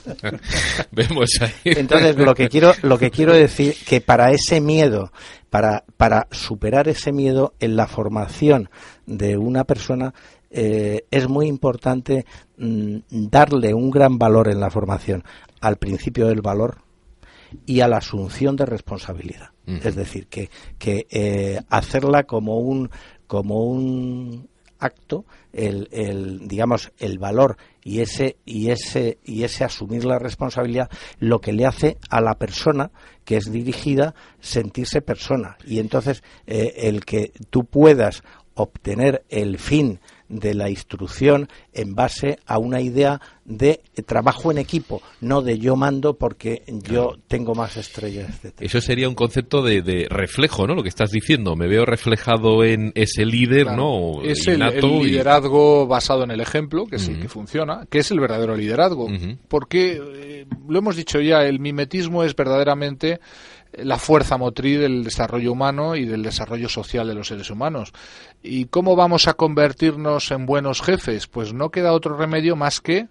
Vemos 0.91 1.30
ahí. 1.39 1.54
Entonces, 1.64 2.18
lo 2.18 2.36
que 2.36 2.50
quiero, 2.50 2.74
lo 2.82 2.97
que 2.97 3.10
quiero 3.10 3.34
decir 3.34 3.74
que 3.88 4.02
para 4.02 4.32
ese 4.32 4.60
miedo, 4.60 5.14
para, 5.50 5.86
para 5.95 6.28
superar 6.32 6.89
ese 6.89 7.14
miedo 7.14 7.54
en 7.62 7.78
la 7.78 7.88
formación 7.88 8.70
de 9.06 9.38
una 9.38 9.64
persona, 9.64 10.14
eh, 10.50 11.06
es 11.10 11.30
muy 11.30 11.47
importante 11.47 12.26
mm, 12.58 12.97
darle 13.10 13.74
un 13.74 13.91
gran 13.91 14.18
valor 14.18 14.50
en 14.50 14.60
la 14.60 14.70
formación 14.70 15.24
al 15.62 15.78
principio 15.78 16.28
del 16.28 16.41
valor 16.41 16.89
y 17.66 17.82
a 17.82 17.88
la 17.88 17.97
asunción 17.97 18.56
de 18.56 18.66
responsabilidad. 18.66 19.50
Es 19.66 19.95
decir, 19.95 20.26
que, 20.26 20.50
que 20.80 21.06
eh, 21.12 21.62
hacerla 21.70 22.24
como 22.24 22.58
un, 22.58 22.89
como 23.28 23.66
un 23.66 24.50
acto, 24.80 25.26
el, 25.54 25.88
el, 25.91 26.47
digamos, 26.47 26.91
el 26.97 27.20
valor 27.20 27.58
y 27.84 28.00
ese, 28.00 28.38
y 28.45 28.70
ese, 28.72 29.20
y 29.24 29.43
ese 29.43 29.64
asumir 29.64 30.06
la 30.06 30.18
responsabilidad, 30.18 30.89
lo 31.20 31.39
que 31.39 31.54
le 31.54 31.66
hace 31.66 31.97
a 32.10 32.22
la 32.22 32.36
persona 32.39 32.91
que 33.26 33.38
es 33.38 33.52
dirigida 33.52 34.16
sentirse 34.39 35.02
persona. 35.02 35.58
Y 35.66 35.80
entonces, 35.80 36.24
eh, 36.47 36.74
el 36.78 37.06
que 37.06 37.32
tú 37.50 37.66
puedas 37.66 38.24
obtener 38.56 39.24
el 39.30 39.60
fin 39.60 40.00
de 40.30 40.53
la 40.53 40.69
instrucción 40.69 41.49
en 41.73 41.95
base 41.95 42.39
a 42.45 42.59
una 42.59 42.82
idea 42.82 43.19
de 43.45 43.82
trabajo 44.05 44.51
en 44.51 44.59
equipo, 44.59 45.01
no 45.21 45.41
de 45.41 45.57
yo 45.57 45.75
mando 45.75 46.17
porque 46.17 46.63
yo 46.67 47.17
tengo 47.27 47.55
más 47.55 47.77
estrellas. 47.77 48.41
De 48.43 48.53
Eso 48.59 48.80
sería 48.80 49.09
un 49.09 49.15
concepto 49.15 49.63
de, 49.63 50.07
reflejo, 50.09 50.67
¿no? 50.67 50.75
Lo 50.75 50.84
que 50.84 50.89
estás 50.89 51.09
diciendo. 51.09 51.55
Me 51.55 51.67
veo 51.67 51.84
reflejado 51.84 52.63
en 52.63 52.91
ese 52.95 53.25
líder, 53.25 53.67
¿no? 53.75 54.21
Es 54.23 54.47
el, 54.47 54.59
liderazgo 54.59 55.88
basado 55.88 56.23
en 56.23 56.32
el 56.32 56.41
ejemplo, 56.41 56.86
que 56.86 56.99
sí, 56.99 57.15
que 57.15 57.27
funciona, 57.27 57.88
que 57.89 57.99
es 57.99 58.11
el 58.11 58.19
verdadero 58.19 58.55
liderazgo. 58.55 59.07
Porque, 59.47 59.99
eh, 59.99 60.45
lo 60.67 60.80
hemos 60.80 60.95
dicho 60.95 61.19
ya, 61.19 61.43
el 61.43 61.59
mimetismo 61.59 62.23
es 62.23 62.36
verdaderamente 62.36 63.19
la 63.74 63.97
fuerza 63.97 64.38
motriz 64.38 64.80
del 64.80 65.03
desarrollo 65.03 65.51
humano 65.51 65.95
y 65.95 66.05
del 66.05 66.24
desarrollo 66.24 66.70
social 66.70 67.07
de 67.07 67.15
los 67.15 67.28
seres 67.28 67.49
humanos. 67.49 67.93
¿Y 68.41 68.65
cómo 68.65 68.95
vamos 68.95 69.28
a 69.28 69.34
convertirnos 69.34 70.32
en 70.32 70.45
buenos 70.45 70.82
jefes? 70.82 71.28
Pues 71.28 71.53
no 71.53 71.70
queda 71.70 71.93
otro 71.93 72.17
remedio 72.17 72.55
más 72.55 72.82
que 72.82 73.07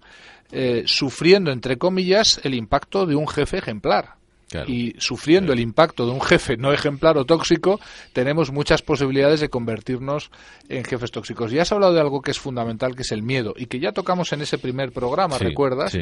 eh, 0.51 0.83
sufriendo, 0.85 1.51
entre 1.51 1.77
comillas, 1.77 2.41
el 2.43 2.53
impacto 2.53 3.05
de 3.05 3.15
un 3.15 3.27
jefe 3.27 3.57
ejemplar 3.57 4.18
y 4.67 4.95
sufriendo 4.97 5.53
el 5.53 5.59
impacto 5.59 6.05
de 6.05 6.11
un 6.11 6.21
jefe 6.21 6.57
no 6.57 6.71
ejemplar 6.73 7.17
o 7.17 7.25
tóxico, 7.25 7.79
tenemos 8.13 8.51
muchas 8.51 8.81
posibilidades 8.81 9.39
de 9.39 9.49
convertirnos 9.49 10.31
en 10.67 10.83
jefes 10.83 11.11
tóxicos. 11.11 11.53
Y 11.53 11.59
has 11.59 11.71
hablado 11.71 11.93
de 11.93 12.01
algo 12.01 12.21
que 12.21 12.31
es 12.31 12.39
fundamental, 12.39 12.95
que 12.95 13.03
es 13.03 13.11
el 13.11 13.23
miedo, 13.23 13.53
y 13.55 13.67
que 13.67 13.79
ya 13.79 13.91
tocamos 13.91 14.33
en 14.33 14.41
ese 14.41 14.57
primer 14.57 14.91
programa, 14.91 15.37
¿recuerdas? 15.37 15.95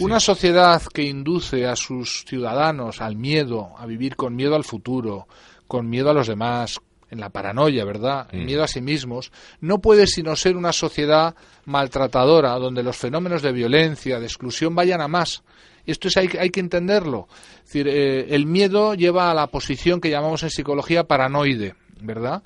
Una 0.00 0.20
sociedad 0.20 0.82
que 0.92 1.02
induce 1.02 1.66
a 1.66 1.76
sus 1.76 2.24
ciudadanos 2.26 3.00
al 3.00 3.16
miedo, 3.16 3.74
a 3.78 3.86
vivir 3.86 4.16
con 4.16 4.34
miedo 4.34 4.54
al 4.54 4.64
futuro, 4.64 5.28
con 5.66 5.88
miedo 5.88 6.10
a 6.10 6.14
los 6.14 6.26
demás, 6.26 6.80
en 7.10 7.20
la 7.20 7.30
paranoia, 7.30 7.84
¿verdad? 7.84 8.28
El 8.32 8.42
mm. 8.42 8.44
miedo 8.44 8.62
a 8.62 8.68
sí 8.68 8.80
mismos, 8.80 9.32
no 9.60 9.78
puede 9.78 10.06
sino 10.06 10.36
ser 10.36 10.56
una 10.56 10.72
sociedad 10.72 11.34
maltratadora, 11.64 12.52
donde 12.58 12.82
los 12.82 12.96
fenómenos 12.96 13.42
de 13.42 13.52
violencia, 13.52 14.18
de 14.18 14.26
exclusión 14.26 14.74
vayan 14.74 15.00
a 15.00 15.08
más 15.08 15.42
esto 15.92 16.08
es, 16.08 16.16
hay, 16.16 16.28
hay 16.38 16.50
que 16.50 16.60
entenderlo. 16.60 17.28
decir, 17.64 17.88
eh, 17.88 18.34
el 18.34 18.46
miedo 18.46 18.94
lleva 18.94 19.30
a 19.30 19.34
la 19.34 19.46
posición 19.48 20.00
que 20.00 20.10
llamamos 20.10 20.42
en 20.42 20.50
psicología 20.50 21.04
paranoide, 21.04 21.74
¿verdad? 22.00 22.42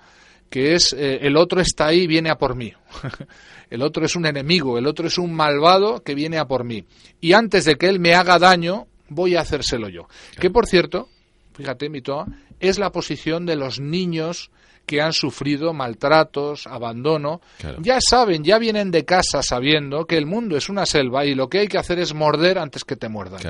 Que 0.48 0.74
es 0.74 0.92
eh, 0.92 1.20
el 1.22 1.36
otro 1.36 1.60
está 1.60 1.86
ahí, 1.86 2.06
viene 2.06 2.30
a 2.30 2.36
por 2.36 2.54
mí. 2.54 2.72
el 3.70 3.82
otro 3.82 4.04
es 4.04 4.16
un 4.16 4.26
enemigo, 4.26 4.78
el 4.78 4.86
otro 4.86 5.06
es 5.06 5.18
un 5.18 5.32
malvado 5.32 6.02
que 6.02 6.14
viene 6.14 6.38
a 6.38 6.46
por 6.46 6.64
mí. 6.64 6.84
Y 7.20 7.32
antes 7.32 7.64
de 7.64 7.76
que 7.76 7.88
él 7.88 8.00
me 8.00 8.14
haga 8.14 8.38
daño, 8.38 8.86
voy 9.08 9.36
a 9.36 9.40
hacérselo 9.40 9.88
yo. 9.88 10.08
Que 10.38 10.50
por 10.50 10.66
cierto, 10.66 11.08
fíjate, 11.54 11.88
Mitoa, 11.88 12.26
es 12.60 12.78
la 12.78 12.92
posición 12.92 13.46
de 13.46 13.56
los 13.56 13.80
niños 13.80 14.50
que 14.86 15.00
han 15.00 15.12
sufrido 15.12 15.72
maltratos, 15.72 16.66
abandono, 16.66 17.40
ya 17.80 17.98
saben, 18.00 18.44
ya 18.44 18.58
vienen 18.58 18.90
de 18.90 19.04
casa 19.04 19.42
sabiendo 19.42 20.06
que 20.06 20.16
el 20.16 20.26
mundo 20.26 20.56
es 20.56 20.68
una 20.68 20.86
selva 20.86 21.24
y 21.24 21.34
lo 21.34 21.48
que 21.48 21.60
hay 21.60 21.68
que 21.68 21.78
hacer 21.78 21.98
es 21.98 22.14
morder 22.14 22.58
antes 22.58 22.84
que 22.84 22.96
te 22.96 23.08
muerdan. 23.08 23.40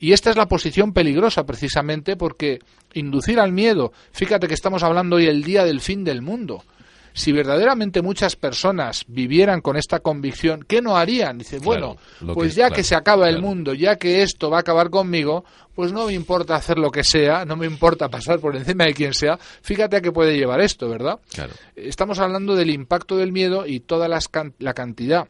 Y 0.00 0.12
esta 0.12 0.30
es 0.30 0.36
la 0.36 0.46
posición 0.46 0.92
peligrosa 0.92 1.44
precisamente 1.44 2.16
porque 2.16 2.60
inducir 2.94 3.38
al 3.38 3.52
miedo, 3.52 3.92
fíjate 4.12 4.48
que 4.48 4.54
estamos 4.54 4.82
hablando 4.82 5.16
hoy 5.16 5.26
el 5.26 5.44
día 5.44 5.64
del 5.64 5.80
fin 5.80 6.04
del 6.04 6.22
mundo 6.22 6.64
si 7.18 7.32
verdaderamente 7.32 8.00
muchas 8.00 8.36
personas 8.36 9.04
vivieran 9.08 9.60
con 9.60 9.76
esta 9.76 9.98
convicción, 9.98 10.64
¿qué 10.66 10.80
no 10.80 10.96
harían? 10.96 11.38
Dice, 11.38 11.58
bueno, 11.58 11.96
pues 12.32 12.54
ya 12.54 12.70
que 12.70 12.84
se 12.84 12.94
acaba 12.94 13.28
el 13.28 13.42
mundo, 13.42 13.74
ya 13.74 13.96
que 13.96 14.22
esto 14.22 14.50
va 14.50 14.58
a 14.58 14.60
acabar 14.60 14.88
conmigo, 14.88 15.44
pues 15.74 15.92
no 15.92 16.06
me 16.06 16.12
importa 16.12 16.54
hacer 16.54 16.78
lo 16.78 16.92
que 16.92 17.02
sea, 17.02 17.44
no 17.44 17.56
me 17.56 17.66
importa 17.66 18.08
pasar 18.08 18.38
por 18.38 18.54
encima 18.54 18.84
de 18.84 18.94
quien 18.94 19.14
sea, 19.14 19.36
fíjate 19.36 19.96
a 19.96 20.00
qué 20.00 20.12
puede 20.12 20.36
llevar 20.36 20.60
esto, 20.60 20.88
¿verdad? 20.88 21.18
Estamos 21.74 22.20
hablando 22.20 22.54
del 22.54 22.70
impacto 22.70 23.16
del 23.16 23.32
miedo 23.32 23.66
y 23.66 23.80
toda 23.80 24.08
la 24.08 24.74
cantidad 24.74 25.26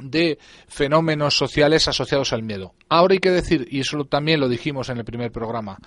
de 0.00 0.40
fenómenos 0.66 1.36
sociales 1.36 1.86
asociados 1.86 2.32
al 2.32 2.42
miedo. 2.42 2.74
Ahora 2.88 3.12
hay 3.12 3.20
que 3.20 3.30
decir, 3.30 3.68
y 3.70 3.78
eso 3.78 4.04
también 4.04 4.40
lo 4.40 4.48
dijimos 4.48 4.88
en 4.88 4.98
el 4.98 5.04
primer 5.04 5.30
programa, 5.30 5.78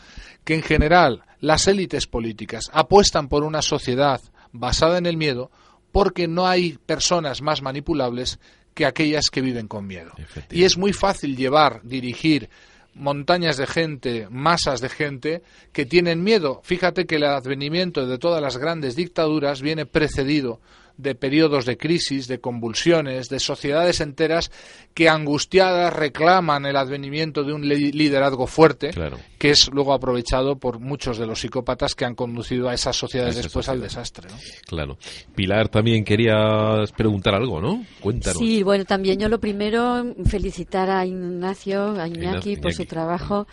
que 0.46 0.56
en 0.56 0.64
general 0.64 1.24
las 1.42 1.68
élites 1.68 2.08
políticas 2.08 2.72
apuestan 2.72 3.28
por 3.28 3.44
una 3.44 3.62
sociedad 3.62 4.22
basada 4.52 4.98
en 4.98 5.06
el 5.06 5.18
miedo 5.18 5.52
porque 5.92 6.28
no 6.28 6.48
hay 6.48 6.78
personas 6.86 7.42
más 7.42 7.62
manipulables 7.62 8.40
que 8.74 8.86
aquellas 8.86 9.30
que 9.32 9.42
viven 9.42 9.68
con 9.68 9.88
miedo. 9.88 10.12
Y 10.52 10.64
es 10.64 10.78
muy 10.78 10.94
fácil 10.94 11.36
llevar, 11.36 11.82
dirigir 11.84 12.50
montañas 12.94 13.58
de 13.58 13.68
gente, 13.68 14.28
masas 14.30 14.82
de 14.82 14.90
gente 14.90 15.42
que 15.72 15.86
tienen 15.86 16.24
miedo. 16.24 16.62
Fíjate 16.64 17.06
que 17.06 17.16
el 17.16 17.24
advenimiento 17.24 18.06
de 18.06 18.18
todas 18.18 18.42
las 18.42 18.58
grandes 18.58 18.96
dictaduras 18.96 19.62
viene 19.62 19.86
precedido 19.86 20.60
de 20.98 21.16
periodos 21.16 21.66
de 21.66 21.78
crisis, 21.78 22.28
de 22.28 22.40
convulsiones, 22.40 23.30
de 23.30 23.40
sociedades 23.40 24.02
enteras 24.02 24.52
que 24.94 25.10
angustiadas 25.10 25.94
reclaman 25.94 26.66
el 26.66 26.76
advenimiento 26.76 27.44
de 27.44 27.54
un 27.54 27.68
liderazgo 27.68 28.48
fuerte, 28.48 28.92
que 29.38 29.52
es 29.52 29.70
luego 29.72 29.94
aprovechado 29.94 30.58
por 30.58 30.80
muchos 30.80 31.18
de 31.18 31.28
los 31.28 31.40
psicópatas 31.40 31.94
que 31.94 32.06
han 32.06 32.16
conducido 32.16 32.68
a 32.68 32.74
esas 32.74 32.96
sociedades 32.96 33.36
después 33.36 33.70
al 33.70 33.80
desastre. 33.80 34.28
Claro. 34.66 34.98
Pilar, 35.36 35.70
también 35.70 36.04
querías 36.04 36.92
preguntar 36.94 37.36
algo, 37.36 37.62
¿no? 37.62 37.86
Cuéntanos. 38.00 38.40
Sí, 38.40 38.64
bueno, 38.64 38.86
también 38.86 39.20
yo 39.20 39.30
lo 39.30 39.40
primero, 39.40 40.04
felicitar 40.26 40.90
a 40.90 41.06
Ignacio, 41.06 42.00
a 42.00 42.08
Iñaki, 42.08 42.58
por 42.58 42.74
su 42.74 42.86
trabajo. 42.86 43.48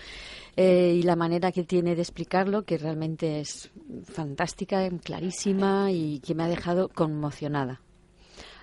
Eh, 0.57 0.95
y 0.97 1.03
la 1.03 1.17
manera 1.17 1.51
que 1.51 1.65
tiene 1.65 1.97
de 1.97 2.03
explicarlo, 2.03 2.63
que 2.63 2.79
realmente 2.79 3.41
es 3.41 3.71
fantástica, 4.05 4.89
clarísima 5.03 5.91
y 5.91 6.21
que 6.21 6.35
me 6.35 6.45
ha 6.45 6.49
dejado 6.49 6.89
conmocionada. 6.89 7.81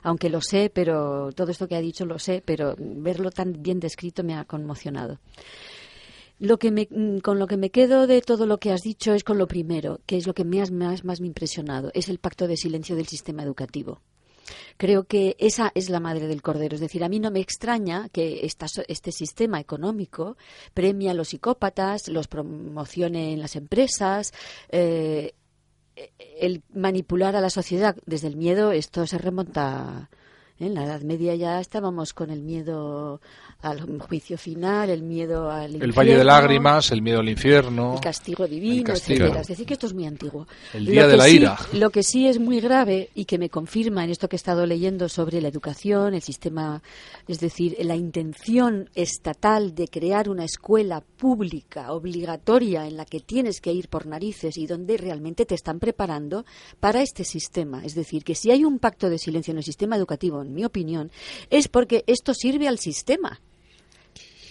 Aunque 0.02 0.30
lo 0.30 0.42
sé, 0.42 0.72
pero 0.74 1.32
todo 1.34 1.52
esto 1.52 1.68
que 1.68 1.76
ha 1.76 1.82
dicho 1.82 2.06
lo 2.06 2.18
sé, 2.18 2.42
pero 2.46 2.76
verlo 2.78 3.30
tan 3.30 3.62
bien 3.62 3.80
descrito 3.80 4.24
me 4.24 4.36
ha 4.36 4.46
conmocionado. 4.46 5.20
Lo 6.40 6.58
que 6.58 6.72
me, 6.72 6.88
mm, 6.90 7.20
con 7.20 7.38
lo 7.38 7.46
que 7.46 7.58
me 7.58 7.70
quedo 7.70 8.08
de 8.08 8.22
todo 8.22 8.48
lo 8.48 8.58
que 8.58 8.72
has 8.72 8.82
dicho 8.82 9.14
es 9.14 9.24
con 9.24 9.38
lo 9.38 9.48
primero, 9.48 10.00
que 10.08 10.18
es 10.18 10.26
lo 10.26 10.34
que 10.34 10.44
más, 10.44 10.72
más 10.72 11.04
me 11.04 11.14
ha 11.14 11.28
impresionado, 11.28 11.92
es 11.94 12.10
el 12.10 12.18
pacto 12.18 12.48
de 12.48 12.58
silencio 12.58 12.96
del 12.96 13.06
sistema 13.06 13.44
educativo. 13.44 14.02
Creo 14.78 15.06
que 15.06 15.36
esa 15.40 15.72
es 15.76 15.90
la 15.90 16.00
madre 16.00 16.28
del 16.28 16.42
cordero. 16.42 16.76
Es 16.76 16.82
decir, 16.82 17.04
a 17.04 17.10
mí 17.10 17.20
no 17.20 17.32
me 17.32 17.40
extraña 17.40 18.10
que 18.10 18.46
este 18.46 19.12
sistema 19.12 19.60
económico 19.60 20.38
premie 20.74 21.10
a 21.10 21.14
los 21.14 21.30
psicópatas, 21.30 22.08
los 22.08 22.28
promocione 22.28 23.34
en 23.34 23.40
las 23.42 23.56
empresas. 23.56 24.34
Eh, 24.70 25.34
el 26.40 26.64
manipular 26.74 27.36
a 27.36 27.42
la 27.42 27.50
sociedad 27.50 27.96
desde 28.06 28.28
el 28.28 28.36
miedo, 28.36 28.72
esto 28.72 29.06
se 29.08 29.18
remonta. 29.18 30.10
En 30.60 30.76
la 30.76 30.86
Edad 30.86 31.02
Media 31.02 31.34
ya 31.34 31.60
estábamos 31.60 32.14
con 32.14 32.30
el 32.30 32.44
miedo 32.44 33.20
al 33.62 34.00
juicio 34.00 34.38
final, 34.38 34.90
el 34.90 35.04
miedo 35.04 35.52
al 35.52 35.82
El 35.82 35.92
valle 35.92 36.18
de 36.18 36.24
lágrimas, 36.24 36.92
el 36.92 37.02
miedo 37.02 37.20
al 37.20 37.30
infierno. 37.30 37.96
El 37.96 38.02
castigo 38.02 38.48
divino, 38.48 38.92
etcétera. 38.94 39.42
Es 39.42 39.48
decir, 39.48 39.66
que 39.66 39.74
esto 39.74 39.88
es 39.88 39.94
muy 39.94 40.06
antiguo. 40.06 40.48
El 40.74 40.86
día 40.86 41.08
de 41.08 41.18
la 41.18 41.30
ira. 41.30 41.58
Lo 41.74 41.92
que 41.92 42.02
sí 42.02 42.28
es 42.28 42.40
muy 42.40 42.60
grave 42.60 43.10
y 43.14 43.26
que 43.26 43.38
me 43.38 43.50
confirma 43.50 44.04
en 44.04 44.10
esto 44.10 44.28
que 44.28 44.36
he 44.36 44.38
estado 44.38 44.66
leyendo 44.66 45.10
sobre 45.10 45.42
la 45.42 45.48
educación, 45.48 46.14
el 46.14 46.22
sistema, 46.22 46.82
es 47.28 47.40
decir, 47.40 47.78
la 47.82 47.96
intención 47.96 48.90
estatal 48.96 49.76
de 49.76 49.88
crear 49.88 50.28
una 50.30 50.46
escuela 50.46 51.02
pública, 51.02 51.92
obligatoria, 51.92 52.88
en 52.88 52.98
la 52.98 53.06
que 53.06 53.20
tienes 53.20 53.62
que 53.62 53.72
ir 53.72 53.90
por 53.90 54.08
narices 54.08 54.58
y 54.58 54.66
donde 54.66 54.98
realmente 54.98 55.46
te 55.46 55.56
están 55.56 55.80
preparando 55.80 56.46
para 56.80 57.02
este 57.02 57.24
sistema. 57.24 57.84
Es 57.86 57.94
decir, 57.94 58.24
que 58.24 58.34
si 58.34 58.50
hay 58.50 58.64
un 58.64 58.80
pacto 58.80 59.10
de 59.10 59.20
silencio 59.20 59.52
en 59.52 59.60
el 59.60 59.64
sistema 59.64 59.96
educativo, 59.96 60.42
en 60.42 60.54
mi 60.54 60.66
opinión, 60.66 61.12
es 61.52 61.68
porque 61.68 62.04
esto 62.08 62.34
sirve 62.34 62.68
al 62.68 62.80
sistema 62.80 63.40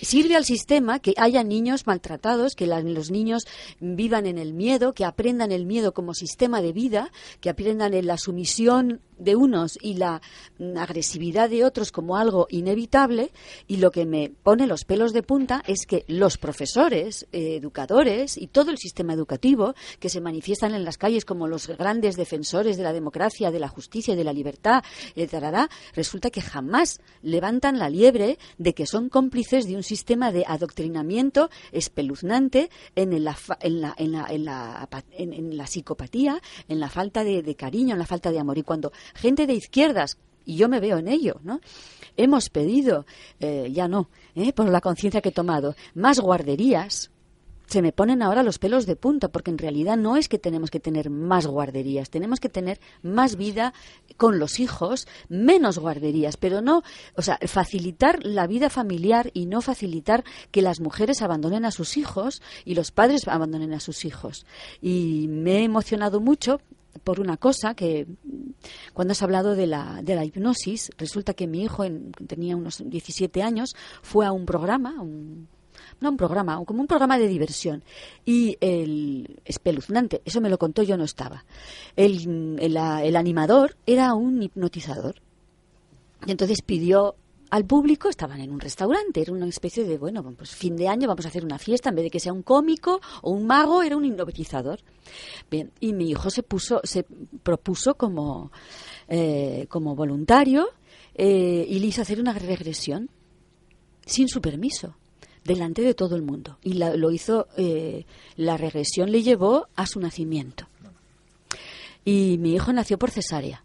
sirve 0.02 0.36
al 0.36 0.44
sistema 0.44 0.98
que 0.98 1.14
haya 1.16 1.44
niños 1.44 1.86
maltratados, 1.86 2.54
que 2.54 2.66
los 2.66 3.10
niños 3.10 3.46
vivan 3.80 4.26
en 4.26 4.38
el 4.38 4.52
miedo, 4.52 4.92
que 4.92 5.04
aprendan 5.04 5.52
el 5.52 5.66
miedo 5.66 5.92
como 5.92 6.14
sistema 6.14 6.60
de 6.62 6.72
vida, 6.72 7.10
que 7.40 7.50
aprendan 7.50 7.94
en 7.94 8.06
la 8.06 8.18
sumisión 8.18 9.00
de 9.20 9.36
unos 9.36 9.78
y 9.80 9.94
la 9.94 10.20
mm, 10.58 10.76
agresividad 10.76 11.48
de 11.48 11.64
otros 11.64 11.92
como 11.92 12.16
algo 12.16 12.46
inevitable 12.50 13.30
y 13.68 13.76
lo 13.76 13.90
que 13.90 14.06
me 14.06 14.30
pone 14.30 14.66
los 14.66 14.84
pelos 14.84 15.12
de 15.12 15.22
punta 15.22 15.62
es 15.66 15.86
que 15.86 16.04
los 16.08 16.38
profesores, 16.38 17.26
eh, 17.32 17.56
educadores 17.56 18.36
y 18.36 18.48
todo 18.48 18.70
el 18.70 18.78
sistema 18.78 19.12
educativo 19.12 19.74
que 19.98 20.08
se 20.08 20.20
manifiestan 20.20 20.74
en 20.74 20.84
las 20.84 20.98
calles 20.98 21.24
como 21.24 21.46
los 21.46 21.68
grandes 21.68 22.16
defensores 22.16 22.76
de 22.76 22.82
la 22.82 22.92
democracia, 22.92 23.50
de 23.50 23.60
la 23.60 23.68
justicia 23.68 24.14
y 24.14 24.16
de 24.16 24.24
la 24.24 24.32
libertad, 24.32 24.82
etc., 25.14 25.68
resulta 25.94 26.30
que 26.30 26.40
jamás 26.40 27.00
levantan 27.22 27.78
la 27.78 27.90
liebre 27.90 28.38
de 28.58 28.74
que 28.74 28.86
son 28.86 29.08
cómplices 29.08 29.66
de 29.66 29.76
un 29.76 29.82
sistema 29.82 30.32
de 30.32 30.44
adoctrinamiento 30.46 31.50
espeluznante 31.72 32.70
en 32.96 33.24
la, 33.24 33.36
en 33.60 33.80
la, 33.80 33.94
en 33.96 34.12
la, 34.12 34.26
en 34.28 34.44
la, 34.44 34.88
en 35.12 35.56
la 35.56 35.66
psicopatía, 35.66 36.40
en 36.68 36.80
la 36.80 36.88
falta 36.88 37.24
de, 37.24 37.42
de 37.42 37.54
cariño, 37.54 37.92
en 37.92 37.98
la 37.98 38.06
falta 38.06 38.30
de 38.30 38.38
amor. 38.38 38.58
Y 38.58 38.62
cuando 38.62 38.92
gente 39.14 39.46
de 39.46 39.54
izquierdas, 39.54 40.18
y 40.44 40.56
yo 40.56 40.68
me 40.68 40.80
veo 40.80 40.98
en 40.98 41.08
ello, 41.08 41.40
¿no? 41.42 41.60
Hemos 42.16 42.50
pedido, 42.50 43.06
eh, 43.38 43.70
ya 43.72 43.88
no, 43.88 44.10
¿eh? 44.34 44.52
por 44.52 44.68
la 44.68 44.80
conciencia 44.80 45.20
que 45.20 45.28
he 45.30 45.32
tomado, 45.32 45.74
más 45.94 46.18
guarderías, 46.18 47.10
se 47.70 47.82
me 47.82 47.92
ponen 47.92 48.20
ahora 48.20 48.42
los 48.42 48.58
pelos 48.58 48.84
de 48.84 48.96
punta, 48.96 49.28
porque 49.28 49.52
en 49.52 49.58
realidad 49.58 49.96
no 49.96 50.16
es 50.16 50.28
que 50.28 50.40
tenemos 50.40 50.72
que 50.72 50.80
tener 50.80 51.08
más 51.08 51.46
guarderías, 51.46 52.10
tenemos 52.10 52.40
que 52.40 52.48
tener 52.48 52.80
más 53.02 53.36
vida 53.36 53.72
con 54.16 54.40
los 54.40 54.58
hijos, 54.58 55.06
menos 55.28 55.78
guarderías, 55.78 56.36
pero 56.36 56.62
no, 56.62 56.82
o 57.14 57.22
sea, 57.22 57.38
facilitar 57.46 58.24
la 58.26 58.48
vida 58.48 58.70
familiar 58.70 59.30
y 59.34 59.46
no 59.46 59.60
facilitar 59.60 60.24
que 60.50 60.62
las 60.62 60.80
mujeres 60.80 61.22
abandonen 61.22 61.64
a 61.64 61.70
sus 61.70 61.96
hijos 61.96 62.42
y 62.64 62.74
los 62.74 62.90
padres 62.90 63.28
abandonen 63.28 63.72
a 63.72 63.78
sus 63.78 64.04
hijos. 64.04 64.46
Y 64.82 65.28
me 65.28 65.58
he 65.58 65.62
emocionado 65.62 66.20
mucho 66.20 66.60
por 67.04 67.20
una 67.20 67.36
cosa 67.36 67.74
que 67.74 68.06
cuando 68.92 69.12
has 69.12 69.22
hablado 69.22 69.54
de 69.54 69.66
la, 69.66 70.00
de 70.02 70.14
la 70.14 70.24
hipnosis, 70.24 70.90
resulta 70.98 71.34
que 71.34 71.46
mi 71.46 71.62
hijo 71.62 71.84
tenía 72.26 72.56
unos 72.56 72.82
17 72.84 73.42
años, 73.42 73.74
fue 74.02 74.26
a 74.26 74.32
un 74.32 74.46
programa, 74.46 75.00
un 75.00 75.48
no 76.00 76.10
un 76.10 76.16
programa, 76.16 76.62
como 76.64 76.80
un 76.80 76.86
programa 76.86 77.18
de 77.18 77.28
diversión. 77.28 77.82
Y 78.24 78.56
el 78.60 79.40
espeluznante, 79.44 80.22
eso 80.24 80.40
me 80.40 80.48
lo 80.48 80.58
contó, 80.58 80.82
yo 80.82 80.96
no 80.96 81.04
estaba. 81.04 81.44
El, 81.96 82.58
el, 82.60 83.16
animador 83.16 83.76
era 83.86 84.14
un 84.14 84.42
hipnotizador. 84.42 85.16
Y 86.26 86.30
entonces 86.30 86.62
pidió 86.62 87.16
al 87.50 87.64
público, 87.64 88.08
estaban 88.08 88.40
en 88.40 88.52
un 88.52 88.60
restaurante, 88.60 89.20
era 89.20 89.32
una 89.32 89.46
especie 89.46 89.84
de, 89.84 89.98
bueno, 89.98 90.22
pues 90.22 90.54
fin 90.54 90.76
de 90.76 90.88
año 90.88 91.08
vamos 91.08 91.24
a 91.24 91.28
hacer 91.28 91.44
una 91.44 91.58
fiesta, 91.58 91.90
en 91.90 91.96
vez 91.96 92.04
de 92.04 92.10
que 92.10 92.20
sea 92.20 92.32
un 92.32 92.42
cómico 92.42 93.00
o 93.22 93.32
un 93.32 93.46
mago, 93.46 93.82
era 93.82 93.96
un 93.96 94.04
hipnotizador. 94.04 94.80
Bien, 95.50 95.72
y 95.80 95.92
mi 95.92 96.10
hijo 96.10 96.30
se 96.30 96.42
puso, 96.42 96.80
se 96.84 97.04
propuso 97.42 97.94
como, 97.94 98.52
eh, 99.08 99.66
como 99.68 99.96
voluntario 99.96 100.68
eh, 101.14 101.66
y 101.68 101.80
le 101.80 101.86
hizo 101.86 102.02
hacer 102.02 102.20
una 102.20 102.32
regresión 102.32 103.10
sin 104.06 104.28
su 104.28 104.40
permiso 104.40 104.94
delante 105.44 105.82
de 105.82 105.94
todo 105.94 106.16
el 106.16 106.22
mundo. 106.22 106.58
Y 106.62 106.74
lo 106.74 107.10
hizo, 107.10 107.48
eh, 107.56 108.06
la 108.36 108.56
regresión 108.56 109.10
le 109.10 109.22
llevó 109.22 109.66
a 109.74 109.86
su 109.86 109.98
nacimiento. 110.00 110.68
Y 112.04 112.38
mi 112.38 112.54
hijo 112.54 112.72
nació 112.72 112.98
por 112.98 113.10
cesárea. 113.10 113.64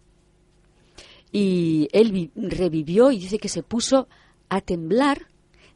Y 1.38 1.90
él 1.92 2.30
revivió 2.34 3.10
y 3.10 3.18
dice 3.18 3.38
que 3.38 3.50
se 3.50 3.62
puso 3.62 4.08
a 4.48 4.62
temblar 4.62 5.26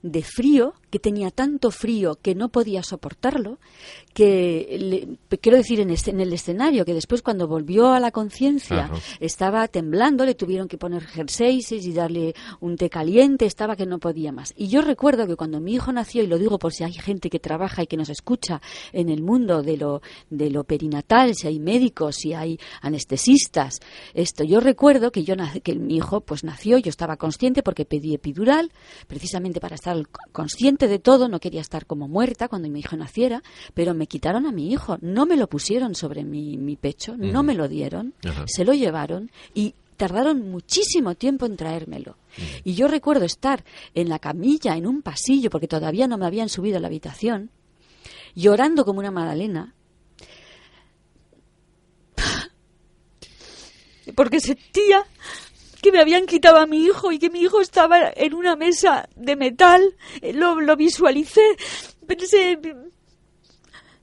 de 0.00 0.22
frío, 0.22 0.72
que 0.91 0.99
tenía 0.99 1.30
tanto 1.30 1.70
frío 1.70 2.18
que 2.20 2.34
no 2.34 2.49
podía 2.49 2.82
soportarlo, 2.82 3.59
que 4.12 5.16
quiero 5.41 5.57
decir 5.57 5.80
en, 5.80 5.91
en, 5.91 6.20
el 6.20 6.32
escenario, 6.32 6.84
que 6.84 6.95
después 6.95 7.22
cuando 7.22 7.47
volvió 7.47 7.93
a 7.93 8.01
la 8.01 8.11
conciencia 8.11 8.91
estaba 9.20 9.66
temblando, 9.68 10.24
le 10.24 10.34
tuvieron 10.34 10.66
que 10.68 10.78
poner 10.78 11.05
jerseys 11.05 11.70
y 11.72 11.93
darle 11.93 12.34
un 12.61 12.76
té 12.76 12.91
caliente, 12.91 13.47
estaba 13.47 13.76
que 13.76 13.86
no 13.86 13.99
podía 13.99 14.32
más. 14.32 14.53
Y 14.57 14.68
yo 14.68 14.82
recuerdo 14.82 15.26
que 15.26 15.36
cuando 15.36 15.61
mi 15.61 15.74
hijo 15.74 15.93
nació, 15.93 16.22
y 16.22 16.26
lo 16.26 16.38
digo 16.38 16.59
por 16.59 16.72
si 16.72 16.84
hay 16.84 16.93
gente 16.93 17.30
que 17.30 17.38
trabaja 17.38 17.82
y 17.82 17.86
que 17.86 17.97
nos 17.97 18.09
escucha 18.09 18.61
en 18.93 19.09
el 19.09 19.22
mundo 19.22 19.62
de 19.62 19.76
lo, 19.76 20.03
de 20.28 20.51
lo 20.51 20.64
perinatal, 20.64 21.34
si 21.34 21.47
hay 21.47 21.61
médicos, 21.61 22.16
si 22.16 22.34
hay 22.34 22.59
anestesistas, 22.82 23.78
esto, 24.14 24.45
yo 24.45 24.61
recuerdo 24.61 25.12
que 25.12 25.22
yo 25.22 25.34
que 25.62 25.74
mi 25.76 25.97
hijo 25.97 26.20
pues 26.20 26.43
nació, 26.43 26.78
yo 26.78 26.91
estaba 26.91 27.16
consciente 27.16 27.62
porque 27.62 27.84
pedí 27.84 28.14
epidural, 28.14 28.72
precisamente 29.07 29.61
para 29.61 29.76
estar 29.76 29.97
consciente 30.32 30.80
de 30.89 30.99
todo, 30.99 31.28
no 31.28 31.41
quería 31.41 31.61
estar 31.61 31.87
como 31.87 32.09
muerta 32.09 32.49
cuando 32.49 32.68
mi 32.68 32.81
hijo 32.81 32.97
naciera, 32.97 33.43
pero 33.74 33.95
me 33.95 34.07
quitaron 34.07 34.47
a 34.47 34.53
mi 34.53 34.72
hijo, 34.72 34.99
no 35.01 35.26
me 35.26 35.37
lo 35.37 35.49
pusieron 35.49 35.95
sobre 35.95 36.24
mi, 36.24 36.57
mi 36.57 36.76
pecho, 36.76 37.16
no 37.16 37.43
me 37.43 37.55
lo 37.55 37.68
dieron, 37.68 38.14
se 38.47 38.64
lo 38.64 38.72
llevaron 38.72 39.31
y 39.55 39.74
tardaron 39.97 40.51
muchísimo 40.51 41.14
tiempo 41.14 41.45
en 41.45 41.57
traérmelo. 41.57 42.16
Y 42.64 42.74
yo 42.74 42.89
recuerdo 42.89 43.26
estar 43.26 43.64
en 43.95 44.09
la 44.09 44.18
camilla, 44.18 44.74
en 44.76 44.87
un 44.87 45.03
pasillo, 45.03 45.51
porque 45.51 45.68
todavía 45.68 46.09
no 46.09 46.16
me 46.16 46.24
habían 46.26 46.49
subido 46.49 46.78
a 46.78 46.81
la 46.81 46.87
habitación, 46.87 47.51
llorando 48.35 48.87
como 48.87 49.01
una 49.01 49.11
magdalena, 49.11 49.74
porque 54.16 54.41
sentía 54.41 55.05
que 55.83 55.93
me 55.93 56.01
habían 56.01 56.26
quitado 56.26 56.59
a 56.59 56.66
mi 56.66 56.85
hijo 56.85 57.12
y 57.12 57.18
que 57.18 57.31
mi 57.31 57.41
hijo 57.41 57.61
estaba 57.61 58.11
en 58.14 58.35
una 58.35 58.57
mesa 58.57 59.09
de 59.16 59.37
metal. 59.37 59.83
Lo, 60.35 60.61
lo 60.61 60.76
visualicé. 60.76 61.57
Pensé, 62.07 62.59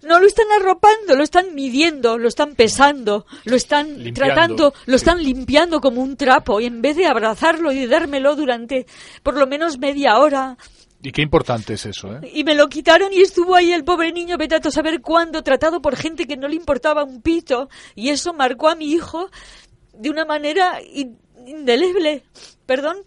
no 0.04 0.20
lo 0.20 0.28
están 0.28 0.48
arropando, 0.60 1.16
lo 1.16 1.24
están 1.24 1.54
midiendo, 1.54 2.18
lo 2.18 2.28
están 2.28 2.56
pesando, 2.56 3.26
lo 3.46 3.56
están 3.56 4.14
tratando, 4.14 4.74
lo 4.86 4.96
están 4.96 5.22
limpiando 5.22 5.82
como 5.82 6.02
un 6.02 6.16
trapo 6.16 6.60
y 6.60 6.66
en 6.66 6.82
vez 6.82 6.96
de 6.96 7.06
abrazarlo 7.06 7.72
y 7.72 7.80
de 7.80 7.88
dármelo 7.88 8.36
durante 8.36 8.86
por 9.24 9.36
lo 9.36 9.48
menos 9.48 9.78
media 9.78 10.18
hora. 10.20 10.58
Y 11.02 11.12
qué 11.12 11.22
importante 11.22 11.74
es 11.74 11.86
eso, 11.86 12.12
¿eh? 12.16 12.32
Y 12.34 12.44
me 12.44 12.56
lo 12.56 12.70
quitaron 12.70 13.14
y 13.14 13.22
estuvo 13.22 13.56
ahí 13.56 13.72
el 13.72 13.84
pobre 13.84 14.12
niño, 14.12 14.38
vete 14.38 14.56
a 14.56 14.72
saber 14.72 15.02
cuándo, 15.02 15.44
tratado 15.44 15.82
por 15.82 15.96
gente 15.96 16.26
que 16.26 16.38
no 16.38 16.48
le 16.48 16.56
importaba 16.56 17.04
un 17.04 17.22
pito. 17.22 17.70
Y 17.94 18.10
eso 18.10 18.34
marcó 18.34 18.68
a 18.68 18.76
mi 18.76 18.92
hijo 18.92 19.30
de 19.94 20.10
una 20.10 20.26
manera 20.26 20.80
indeleble. 21.48 22.24
Perdón. 22.66 22.98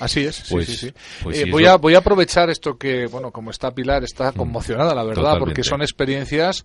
Así 0.00 0.24
es, 0.24 0.36
sí, 0.36 0.54
pues, 0.54 0.66
sí, 0.66 0.92
pues 1.22 1.38
eh, 1.38 1.44
voy, 1.50 1.66
a, 1.66 1.76
voy 1.76 1.94
a 1.94 1.98
aprovechar 1.98 2.50
esto 2.50 2.76
que, 2.76 3.06
bueno, 3.06 3.30
como 3.30 3.50
está 3.50 3.70
Pilar, 3.70 4.02
está 4.02 4.32
mm. 4.32 4.34
conmocionada, 4.34 4.94
la 4.94 5.04
verdad, 5.04 5.38
porque 5.38 5.62
son 5.62 5.82
experiencias 5.82 6.64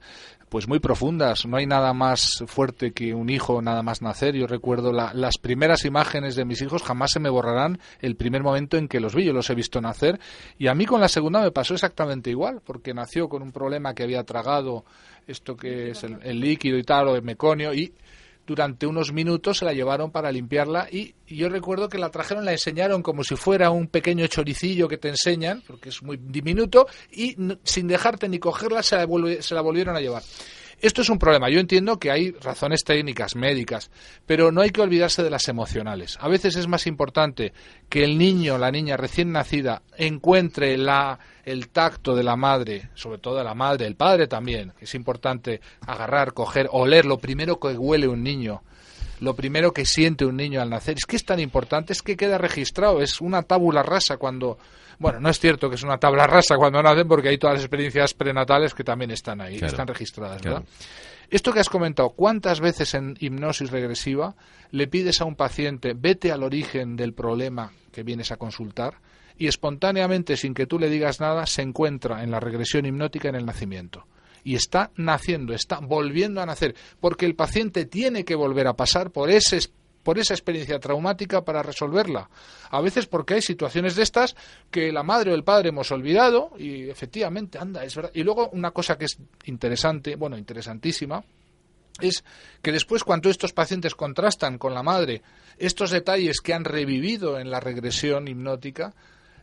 pues 0.49 0.67
muy 0.67 0.79
profundas. 0.79 1.45
No 1.45 1.57
hay 1.57 1.67
nada 1.67 1.93
más 1.93 2.43
fuerte 2.47 2.91
que 2.91 3.13
un 3.13 3.29
hijo 3.29 3.61
nada 3.61 3.83
más 3.83 4.01
nacer. 4.01 4.35
Yo 4.35 4.47
recuerdo 4.47 4.91
las 4.91 5.37
primeras 5.37 5.85
imágenes 5.85 6.35
de 6.35 6.43
mis 6.43 6.61
hijos, 6.63 6.81
jamás 6.81 7.11
se 7.11 7.19
me 7.19 7.29
borrarán 7.29 7.79
el 8.01 8.15
primer 8.15 8.41
momento 8.41 8.75
en 8.75 8.87
que 8.87 8.99
los 8.99 9.13
vi. 9.13 9.25
Yo 9.25 9.33
los 9.33 9.49
he 9.51 9.55
visto 9.55 9.79
nacer. 9.79 10.19
Y 10.57 10.67
a 10.67 10.73
mí 10.73 10.87
con 10.87 10.99
la 10.99 11.07
segunda 11.07 11.41
me 11.41 11.51
pasó 11.51 11.75
exactamente 11.75 12.31
igual, 12.31 12.61
porque 12.65 12.95
nació 12.95 13.29
con 13.29 13.43
un 13.43 13.51
problema 13.51 13.93
que 13.93 14.03
había 14.03 14.23
tragado 14.23 14.85
esto 15.27 15.55
que 15.55 15.91
es 15.91 16.03
el, 16.03 16.17
el 16.23 16.39
líquido 16.39 16.79
y 16.79 16.83
tal, 16.83 17.09
o 17.09 17.15
el 17.15 17.21
meconio, 17.21 17.71
y 17.71 17.93
durante 18.49 18.87
unos 18.87 19.13
minutos 19.13 19.59
se 19.59 19.65
la 19.65 19.73
llevaron 19.73 20.09
para 20.09 20.31
limpiarla 20.31 20.87
y, 20.91 21.13
yo 21.27 21.49
recuerdo 21.49 21.87
que 21.87 21.99
la 21.99 22.09
trajeron, 22.09 22.43
la 22.43 22.53
enseñaron 22.53 23.03
como 23.03 23.23
si 23.23 23.35
fuera 23.35 23.69
un 23.69 23.85
pequeño 23.85 24.25
choricillo 24.25 24.87
que 24.87 24.97
te 24.97 25.09
enseñan, 25.09 25.61
porque 25.67 25.89
es 25.89 26.01
muy 26.01 26.17
diminuto, 26.17 26.87
y 27.11 27.37
sin 27.63 27.87
dejarte 27.87 28.27
ni 28.27 28.39
cogerla 28.39 28.81
se 28.81 28.95
la, 28.95 29.07
se 29.39 29.53
la 29.53 29.61
volvieron 29.61 29.95
a 29.95 29.99
llevar. 29.99 30.23
Esto 30.81 31.01
es 31.01 31.09
un 31.09 31.19
problema. 31.19 31.49
Yo 31.49 31.59
entiendo 31.59 31.99
que 31.99 32.09
hay 32.09 32.31
razones 32.31 32.83
técnicas, 32.85 33.35
médicas, 33.35 33.91
pero 34.25 34.51
no 34.51 34.61
hay 34.61 34.69
que 34.69 34.81
olvidarse 34.81 35.21
de 35.23 35.29
las 35.29 35.47
emocionales. 35.49 36.17
A 36.21 36.29
veces 36.29 36.55
es 36.55 36.67
más 36.67 36.87
importante 36.87 37.51
que 37.89 38.03
el 38.03 38.17
niño, 38.17 38.57
la 38.57 38.71
niña 38.71 38.95
recién 38.95 39.31
nacida, 39.31 39.81
encuentre 39.97 40.77
la, 40.77 41.19
el 41.43 41.69
tacto 41.69 42.15
de 42.15 42.23
la 42.23 42.37
madre, 42.37 42.89
sobre 42.93 43.17
todo 43.17 43.37
de 43.37 43.43
la 43.43 43.55
madre, 43.55 43.87
el 43.87 43.95
padre 43.95 44.27
también. 44.27 44.73
Es 44.79 44.95
importante 44.95 45.59
agarrar, 45.85 46.33
coger, 46.33 46.69
oler 46.71 47.05
lo 47.05 47.17
primero 47.17 47.59
que 47.59 47.69
huele 47.69 48.07
un 48.07 48.23
niño 48.23 48.61
lo 49.21 49.35
primero 49.35 49.73
que 49.73 49.85
siente 49.85 50.25
un 50.25 50.37
niño 50.37 50.61
al 50.61 50.69
nacer. 50.69 50.95
Es 50.97 51.05
que 51.05 51.17
es 51.17 51.25
tan 51.25 51.41
importante, 51.41 51.91
es 51.91 52.01
que 52.01 52.15
queda 52.15 52.37
registrado, 52.37 53.01
es 53.01 53.19
una 53.19 53.43
tábula 53.43 53.83
rasa 53.83 54.15
cuando 54.15 54.57
bueno, 54.99 55.19
no 55.19 55.29
es 55.29 55.39
cierto 55.39 55.69
que 55.69 55.75
es 55.75 55.83
una 55.83 55.97
tabla 55.97 56.27
rasa 56.27 56.57
cuando 56.57 56.83
nacen 56.83 57.07
porque 57.07 57.29
hay 57.29 57.37
todas 57.37 57.55
las 57.55 57.63
experiencias 57.63 58.13
prenatales 58.13 58.73
que 58.73 58.83
también 58.83 59.11
están 59.11 59.41
ahí, 59.41 59.55
están 59.55 59.87
registradas, 59.87 60.41
¿verdad? 60.41 60.63
Esto 61.29 61.53
que 61.53 61.59
has 61.59 61.69
comentado, 61.69 62.09
¿cuántas 62.09 62.59
veces 62.59 62.93
en 62.95 63.15
hipnosis 63.19 63.71
regresiva 63.71 64.35
le 64.71 64.87
pides 64.87 65.21
a 65.21 65.25
un 65.25 65.35
paciente 65.35 65.93
vete 65.95 66.31
al 66.31 66.43
origen 66.43 66.95
del 66.95 67.13
problema 67.13 67.71
que 67.91 68.03
vienes 68.03 68.31
a 68.31 68.37
consultar 68.37 68.95
y 69.37 69.47
espontáneamente, 69.47 70.35
sin 70.35 70.53
que 70.53 70.65
tú 70.65 70.77
le 70.77 70.89
digas 70.89 71.21
nada, 71.21 71.45
se 71.45 71.61
encuentra 71.61 72.23
en 72.23 72.31
la 72.31 72.39
regresión 72.39 72.85
hipnótica 72.85 73.29
en 73.29 73.35
el 73.35 73.45
nacimiento? 73.45 74.05
y 74.43 74.55
está 74.55 74.91
naciendo, 74.95 75.53
está 75.53 75.79
volviendo 75.79 76.41
a 76.41 76.45
nacer, 76.45 76.73
porque 76.99 77.25
el 77.25 77.35
paciente 77.35 77.85
tiene 77.85 78.23
que 78.23 78.35
volver 78.35 78.67
a 78.67 78.73
pasar 78.73 79.11
por 79.11 79.29
ese 79.29 79.59
por 80.09 80.17
esa 80.17 80.33
experiencia 80.33 80.79
traumática 80.79 81.45
para 81.45 81.61
resolverla. 81.61 82.31
A 82.71 82.81
veces 82.81 83.05
porque 83.05 83.35
hay 83.35 83.43
situaciones 83.43 83.95
de 83.95 84.01
estas 84.01 84.35
que 84.71 84.91
la 84.91 85.03
madre 85.03 85.31
o 85.31 85.35
el 85.35 85.43
padre 85.43 85.69
hemos 85.69 85.91
olvidado 85.91 86.49
y 86.57 86.89
efectivamente, 86.89 87.59
anda, 87.59 87.83
es 87.83 87.95
verdad. 87.95 88.09
Y 88.15 88.23
luego 88.23 88.49
una 88.49 88.71
cosa 88.71 88.97
que 88.97 89.05
es 89.05 89.19
interesante, 89.45 90.15
bueno, 90.15 90.35
interesantísima, 90.35 91.23
es 92.01 92.23
que 92.63 92.71
después 92.71 93.03
cuando 93.03 93.29
estos 93.29 93.53
pacientes 93.53 93.93
contrastan 93.93 94.57
con 94.57 94.73
la 94.73 94.81
madre 94.81 95.21
estos 95.59 95.91
detalles 95.91 96.41
que 96.41 96.55
han 96.55 96.65
revivido 96.65 97.37
en 97.37 97.51
la 97.51 97.59
regresión 97.59 98.27
hipnótica, 98.27 98.95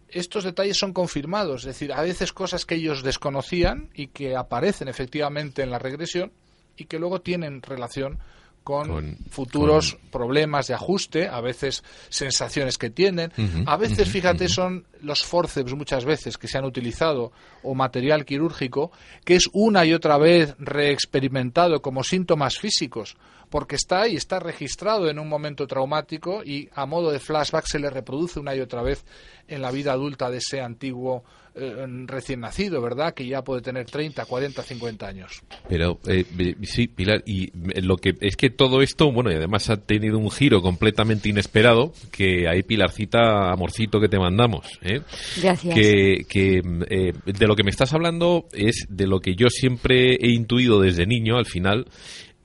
estos 0.08 0.42
detalles 0.42 0.78
son 0.78 0.92
confirmados, 0.92 1.60
es 1.60 1.66
decir, 1.66 1.92
a 1.92 2.02
veces 2.02 2.32
cosas 2.32 2.66
que 2.66 2.74
ellos 2.74 3.04
desconocían 3.04 3.88
y 3.94 4.08
que 4.08 4.34
aparecen 4.34 4.88
efectivamente 4.88 5.62
en 5.62 5.70
la 5.70 5.78
regresión 5.78 6.32
y 6.76 6.86
que 6.86 6.98
luego 6.98 7.20
tienen 7.20 7.62
relación 7.62 8.18
con, 8.66 9.16
futuros 9.30 9.96
problemas 10.10 10.66
de 10.66 10.74
ajuste, 10.74 11.28
a 11.28 11.40
veces 11.40 11.84
sensaciones 12.08 12.78
que 12.78 12.90
tienen, 12.90 13.30
a 13.64 13.76
veces, 13.76 14.08
fíjate, 14.08 14.48
son 14.48 14.86
los 15.02 15.22
forceps 15.22 15.72
muchas 15.74 16.04
veces 16.04 16.36
que 16.36 16.48
se 16.48 16.58
han 16.58 16.64
utilizado 16.64 17.30
o 17.62 17.76
material 17.76 18.24
quirúrgico 18.24 18.90
que 19.24 19.36
es 19.36 19.48
una 19.52 19.84
y 19.84 19.94
otra 19.94 20.18
vez 20.18 20.56
reexperimentado 20.58 21.80
como 21.80 22.02
síntomas 22.02 22.58
físicos 22.58 23.16
porque 23.50 23.76
está 23.76 24.02
ahí, 24.02 24.16
está 24.16 24.40
registrado 24.40 25.08
en 25.08 25.20
un 25.20 25.28
momento 25.28 25.68
traumático 25.68 26.42
y 26.42 26.68
a 26.74 26.86
modo 26.86 27.12
de 27.12 27.20
flashback 27.20 27.66
se 27.66 27.78
le 27.78 27.88
reproduce 27.88 28.40
una 28.40 28.56
y 28.56 28.60
otra 28.60 28.82
vez 28.82 29.04
en 29.46 29.62
la 29.62 29.70
vida 29.70 29.92
adulta 29.92 30.28
de 30.28 30.38
ese 30.38 30.60
antiguo 30.60 31.22
eh, 31.56 31.86
recién 32.06 32.40
nacido, 32.40 32.80
¿verdad? 32.82 33.14
Que 33.14 33.26
ya 33.26 33.42
puede 33.42 33.62
tener 33.62 33.86
30, 33.86 34.24
40, 34.24 34.62
50 34.62 35.06
años. 35.06 35.42
Pero 35.68 35.98
eh, 36.06 36.24
sí, 36.62 36.86
Pilar, 36.86 37.22
y 37.26 37.50
lo 37.80 37.96
que 37.96 38.14
es 38.20 38.36
que 38.36 38.50
todo 38.50 38.82
esto, 38.82 39.10
bueno, 39.10 39.30
y 39.30 39.34
además 39.34 39.70
ha 39.70 39.76
tenido 39.76 40.18
un 40.18 40.30
giro 40.30 40.60
completamente 40.60 41.28
inesperado, 41.28 41.92
que 42.10 42.48
hay 42.48 42.62
Pilarcita, 42.62 43.50
amorcito 43.52 44.00
que 44.00 44.08
te 44.08 44.18
mandamos. 44.18 44.78
¿eh? 44.82 45.00
Gracias. 45.40 45.74
Que, 45.74 46.26
que 46.28 46.62
eh, 46.90 47.12
de 47.24 47.46
lo 47.46 47.56
que 47.56 47.64
me 47.64 47.70
estás 47.70 47.92
hablando 47.94 48.46
es 48.52 48.86
de 48.88 49.06
lo 49.06 49.20
que 49.20 49.34
yo 49.34 49.48
siempre 49.48 50.14
he 50.14 50.30
intuido 50.30 50.80
desde 50.80 51.06
niño, 51.06 51.36
al 51.36 51.46
final, 51.46 51.86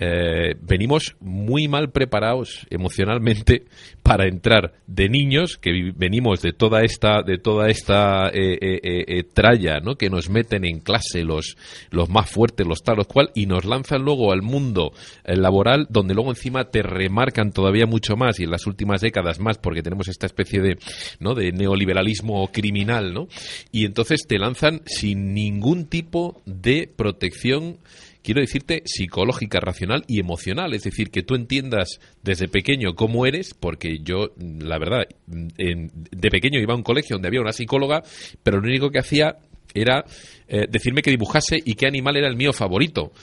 eh, 0.03 0.55
venimos 0.59 1.15
muy 1.19 1.67
mal 1.67 1.91
preparados 1.91 2.65
emocionalmente 2.71 3.65
para 4.01 4.27
entrar 4.27 4.73
de 4.87 5.09
niños 5.09 5.57
que 5.57 5.91
venimos 5.95 6.41
de 6.41 6.53
toda 6.53 6.81
esta 6.81 7.21
de 7.21 7.37
toda 7.37 7.69
esta 7.69 8.29
eh, 8.29 8.57
eh, 8.61 9.23
tralla 9.31 9.79
¿no? 9.79 9.97
que 9.97 10.09
nos 10.09 10.27
meten 10.27 10.65
en 10.65 10.79
clase 10.79 11.23
los 11.23 11.55
los 11.91 12.09
más 12.09 12.27
fuertes 12.31 12.65
los 12.65 12.81
tal 12.81 12.97
los 12.97 13.05
cual 13.05 13.29
y 13.35 13.45
nos 13.45 13.63
lanzan 13.63 14.01
luego 14.01 14.31
al 14.31 14.41
mundo 14.41 14.91
laboral 15.23 15.85
donde 15.91 16.15
luego 16.15 16.31
encima 16.31 16.63
te 16.71 16.81
remarcan 16.81 17.51
todavía 17.51 17.85
mucho 17.85 18.15
más 18.15 18.39
y 18.39 18.45
en 18.45 18.51
las 18.51 18.65
últimas 18.65 19.01
décadas 19.01 19.39
más 19.39 19.59
porque 19.59 19.83
tenemos 19.83 20.07
esta 20.07 20.25
especie 20.25 20.61
de 20.61 20.79
no 21.19 21.35
de 21.35 21.51
neoliberalismo 21.51 22.47
criminal 22.51 23.13
no 23.13 23.27
y 23.71 23.85
entonces 23.85 24.25
te 24.27 24.39
lanzan 24.39 24.81
sin 24.87 25.35
ningún 25.35 25.85
tipo 25.85 26.41
de 26.47 26.89
protección 26.95 27.77
quiero 28.23 28.41
decirte, 28.41 28.83
psicológica, 28.85 29.59
racional 29.59 30.03
y 30.07 30.19
emocional. 30.19 30.73
Es 30.73 30.83
decir, 30.83 31.09
que 31.09 31.23
tú 31.23 31.35
entiendas 31.35 31.99
desde 32.23 32.47
pequeño 32.47 32.95
cómo 32.95 33.25
eres, 33.25 33.53
porque 33.53 33.99
yo, 34.03 34.31
la 34.37 34.77
verdad, 34.77 35.07
de 35.27 36.29
pequeño 36.29 36.59
iba 36.59 36.73
a 36.73 36.77
un 36.77 36.83
colegio 36.83 37.15
donde 37.15 37.27
había 37.27 37.41
una 37.41 37.53
psicóloga, 37.53 38.03
pero 38.43 38.59
lo 38.59 38.67
único 38.67 38.89
que 38.89 38.99
hacía 38.99 39.37
era 39.73 40.03
eh, 40.47 40.67
decirme 40.69 41.01
que 41.01 41.11
dibujase 41.11 41.61
y 41.63 41.75
qué 41.75 41.87
animal 41.87 42.17
era 42.17 42.27
el 42.27 42.35
mío 42.35 42.51
favorito 42.51 43.13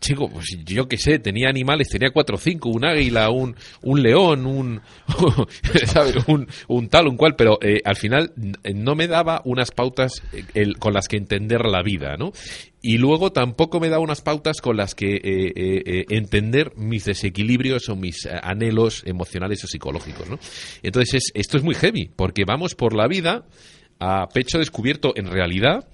chico, 0.00 0.28
pues 0.30 0.46
yo 0.64 0.88
qué 0.88 0.96
sé, 0.96 1.18
tenía 1.18 1.48
animales, 1.48 1.88
tenía 1.88 2.10
cuatro 2.10 2.36
o 2.36 2.38
cinco, 2.38 2.68
un 2.68 2.84
águila, 2.84 3.30
un, 3.30 3.56
un 3.82 4.02
león, 4.02 4.46
un, 4.46 4.80
Un, 6.68 6.88
tal, 6.88 7.08
un 7.08 7.16
cual, 7.16 7.36
pero 7.36 7.58
eh, 7.62 7.80
al 7.84 7.96
final 7.96 8.32
no 8.74 8.94
me 8.94 9.06
daba 9.06 9.42
unas 9.44 9.70
pautas 9.70 10.22
eh, 10.32 10.72
con 10.78 10.92
las 10.92 11.08
que 11.08 11.16
entender 11.16 11.64
la 11.66 11.82
vida, 11.82 12.16
¿no? 12.16 12.32
Y 12.82 12.98
luego 12.98 13.32
tampoco 13.32 13.80
me 13.80 13.88
daba 13.88 14.02
unas 14.02 14.20
pautas 14.20 14.60
con 14.60 14.76
las 14.76 14.94
que 14.94 15.16
eh, 15.16 16.04
entender 16.10 16.72
mis 16.76 17.06
desequilibrios 17.06 17.88
o 17.88 17.96
mis 17.96 18.26
anhelos 18.26 19.02
emocionales 19.06 19.64
o 19.64 19.66
psicológicos, 19.66 20.28
¿no? 20.28 20.38
Entonces 20.82 21.30
esto 21.34 21.56
es 21.56 21.62
muy 21.62 21.74
heavy, 21.74 22.10
porque 22.14 22.44
vamos 22.44 22.74
por 22.74 22.94
la 22.94 23.08
vida 23.08 23.46
a 24.00 24.28
pecho 24.28 24.58
descubierto 24.58 25.12
en 25.16 25.26
realidad 25.26 25.88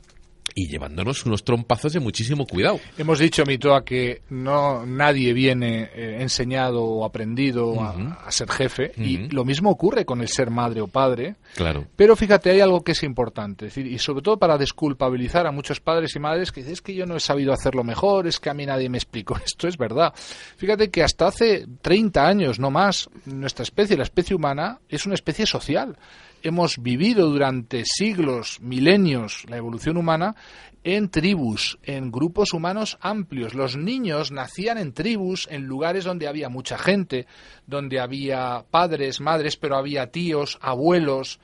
y 0.61 0.69
llevándonos 0.69 1.24
unos 1.24 1.43
trompazos 1.43 1.95
de 1.95 2.01
muchísimo 2.01 2.47
cuidado. 2.47 2.78
Hemos 2.99 3.19
dicho, 3.19 3.45
Mitoa, 3.47 3.82
que 3.82 4.20
no 4.28 4.85
nadie 4.85 5.32
viene 5.32 5.85
eh, 5.95 6.19
enseñado 6.20 6.85
o 6.85 7.07
aprendido 7.07 7.81
a, 7.82 8.31
ser 8.31 8.51
jefe 8.51 8.93
y 8.99 9.28
lo 9.28 9.47
mismo 9.47 9.70
ocurre 9.70 10.05
con 10.05 10.20
el 10.20 10.28
ser 10.28 10.51
madre 10.51 10.82
o 10.82 10.87
padre. 10.87 11.37
Claro. 11.55 11.87
Pero 11.97 12.15
fíjate, 12.15 12.51
hay 12.51 12.61
algo 12.61 12.85
que 12.85 12.93
es 12.93 13.03
importante, 13.03 13.66
decir, 13.66 13.87
y 13.87 13.99
sobre 13.99 14.20
todo 14.20 14.39
para 14.39 14.59
desculpabilizar 14.59 15.47
a 15.47 15.51
muchos 15.51 15.81
padres 15.81 16.15
y 16.15 16.19
madres 16.19 16.53
que 16.53 16.61
dicen 16.61 16.74
es 16.74 16.82
que 16.82 16.95
yo 16.95 17.07
no 17.07 17.16
he 17.16 17.20
sabido 17.20 17.55
hacerlo 17.55 17.82
mejor, 17.82 18.27
es 18.27 18.39
que 18.39 18.51
a 18.51 18.55
mí 18.55 18.66
nadie 18.66 18.91
me 18.91 18.99
explicó. 18.99 19.37
Esto 19.45 19.66
es 19.66 19.78
verdad. 19.78 20.12
Fíjate 20.59 20.91
que 20.91 21.03
hasta 21.03 21.28
hace 21.28 21.66
30 21.81 22.27
años, 22.27 22.59
no 22.59 22.70
más, 22.70 23.09
nuestra 23.24 23.62
especie, 23.62 23.97
la 23.97 24.03
especie 24.03 24.37
humana, 24.37 24.78
es 24.91 25.07
una 25.07 25.15
especie 25.15 25.47
social 25.47 25.97
hemos 26.43 26.83
vivido 26.83 27.29
durante 27.29 27.85
siglos, 27.85 28.61
milenios, 28.61 29.45
la 29.49 29.57
evolución 29.57 29.97
humana 29.97 30.37
en 30.83 31.11
tribus, 31.11 31.79
en 31.83 32.11
grupos 32.11 32.55
humanos 32.55 32.97
amplios. 33.01 33.55
Los 33.55 33.77
niños 33.77 34.33
nacían 34.33 34.79
en 34.79 34.93
tribus, 34.93 35.47
en 35.51 35.67
lugares 35.67 36.05
donde 36.05 36.27
había 36.27 36.49
mucha 36.49 36.79
gente, 36.79 37.27
donde 37.67 38.01
había 38.01 38.65
padres, 38.71 39.21
madres, 39.21 39.57
pero 39.57 39.77
había 39.77 40.11
tíos, 40.11 40.59
abuelos, 40.62 41.39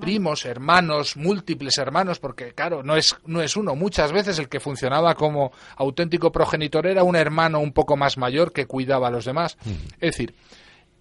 primos, 0.00 0.44
hermanos. 0.44 1.16
múltiples 1.16 1.78
hermanos, 1.78 2.18
porque 2.18 2.52
claro, 2.52 2.82
no 2.82 2.96
es, 2.96 3.16
no 3.26 3.42
es 3.42 3.56
uno. 3.56 3.76
Muchas 3.76 4.12
veces 4.12 4.38
el 4.38 4.48
que 4.48 4.60
funcionaba 4.60 5.14
como 5.14 5.52
auténtico 5.76 6.32
progenitor 6.32 6.86
era 6.86 7.04
un 7.04 7.16
hermano 7.16 7.60
un 7.60 7.72
poco 7.72 7.96
más 7.96 8.18
mayor 8.18 8.52
que 8.52 8.66
cuidaba 8.66 9.08
a 9.08 9.12
los 9.12 9.24
demás. 9.24 9.56
Es 10.00 10.12
decir, 10.12 10.34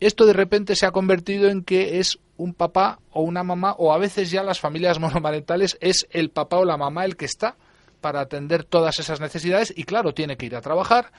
esto 0.01 0.25
de 0.25 0.33
repente 0.33 0.75
se 0.75 0.85
ha 0.85 0.91
convertido 0.91 1.49
en 1.49 1.63
que 1.63 1.99
es 1.99 2.19
un 2.37 2.53
papá 2.53 2.99
o 3.11 3.21
una 3.21 3.43
mamá, 3.43 3.75
o 3.77 3.93
a 3.93 3.97
veces 3.97 4.31
ya 4.31 4.43
las 4.43 4.59
familias 4.59 4.99
monomarentales 4.99 5.77
es 5.79 6.07
el 6.11 6.29
papá 6.29 6.57
o 6.57 6.65
la 6.65 6.77
mamá 6.77 7.05
el 7.05 7.15
que 7.15 7.25
está 7.25 7.55
para 8.01 8.19
atender 8.19 8.63
todas 8.63 8.99
esas 8.99 9.21
necesidades 9.21 9.71
y 9.75 9.83
claro, 9.83 10.13
tiene 10.13 10.35
que 10.35 10.47
ir 10.47 10.55
a 10.55 10.61
trabajar, 10.61 11.11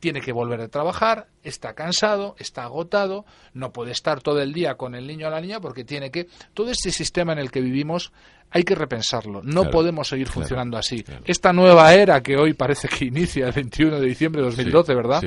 tiene 0.00 0.20
que 0.20 0.32
volver 0.32 0.60
a 0.62 0.68
trabajar, 0.68 1.28
está 1.42 1.74
cansado, 1.74 2.36
está 2.38 2.64
agotado, 2.64 3.26
no 3.52 3.72
puede 3.72 3.92
estar 3.92 4.22
todo 4.22 4.40
el 4.40 4.52
día 4.52 4.76
con 4.76 4.94
el 4.94 5.06
niño 5.06 5.26
o 5.26 5.30
la 5.30 5.40
niña 5.40 5.60
porque 5.60 5.84
tiene 5.84 6.10
que... 6.10 6.26
Todo 6.54 6.70
este 6.70 6.90
sistema 6.90 7.32
en 7.32 7.38
el 7.38 7.50
que 7.50 7.60
vivimos 7.60 8.12
hay 8.50 8.62
que 8.62 8.74
repensarlo. 8.74 9.42
No 9.42 9.70
podemos 9.70 10.08
seguir 10.08 10.28
funcionando 10.28 10.78
así. 10.78 11.04
Esta 11.24 11.52
nueva 11.52 11.92
era 11.94 12.22
que 12.22 12.36
hoy 12.36 12.54
parece 12.54 12.88
que 12.88 13.04
inicia 13.06 13.46
el 13.46 13.52
21 13.52 14.00
de 14.00 14.06
diciembre 14.06 14.42
de 14.42 14.48
2012, 14.48 14.94
¿verdad? 14.94 15.22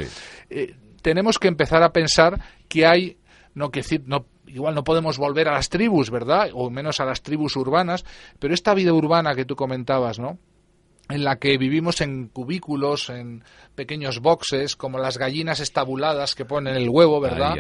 Eh, 0.50 0.76
tenemos 1.02 1.40
que 1.40 1.48
empezar 1.48 1.84
a 1.84 1.92
pensar 1.92 2.40
que 2.70 2.86
hay, 2.86 3.18
no 3.54 3.72
que 3.72 3.82
decir, 3.82 4.04
no, 4.06 4.26
igual 4.48 4.76
no 4.76 4.86
podemos 4.86 5.18
volver 5.18 5.50
a 5.50 5.54
las 5.54 5.68
tribus, 5.68 6.10
¿verdad? 6.10 6.50
O 6.54 6.70
menos 6.70 7.02
a 7.02 7.06
las 7.06 7.22
tribus 7.22 7.58
urbanas, 7.58 8.06
pero 8.40 8.54
esta 8.54 8.74
vida 8.74 8.94
urbana 8.94 9.36
que 9.36 9.44
tú 9.44 9.58
comentabas, 9.58 10.20
¿no? 10.20 10.40
En 11.10 11.24
la 11.24 11.38
que 11.38 11.58
vivimos 11.58 12.02
en 12.02 12.28
cubículos, 12.28 13.10
en 13.10 13.44
pequeños 13.74 14.20
boxes, 14.20 14.76
como 14.76 15.00
las 15.00 15.18
gallinas 15.18 15.60
estabuladas 15.60 16.36
que 16.36 16.46
ponen 16.46 16.76
el 16.76 16.88
huevo, 16.88 17.20
¿verdad? 17.20 17.56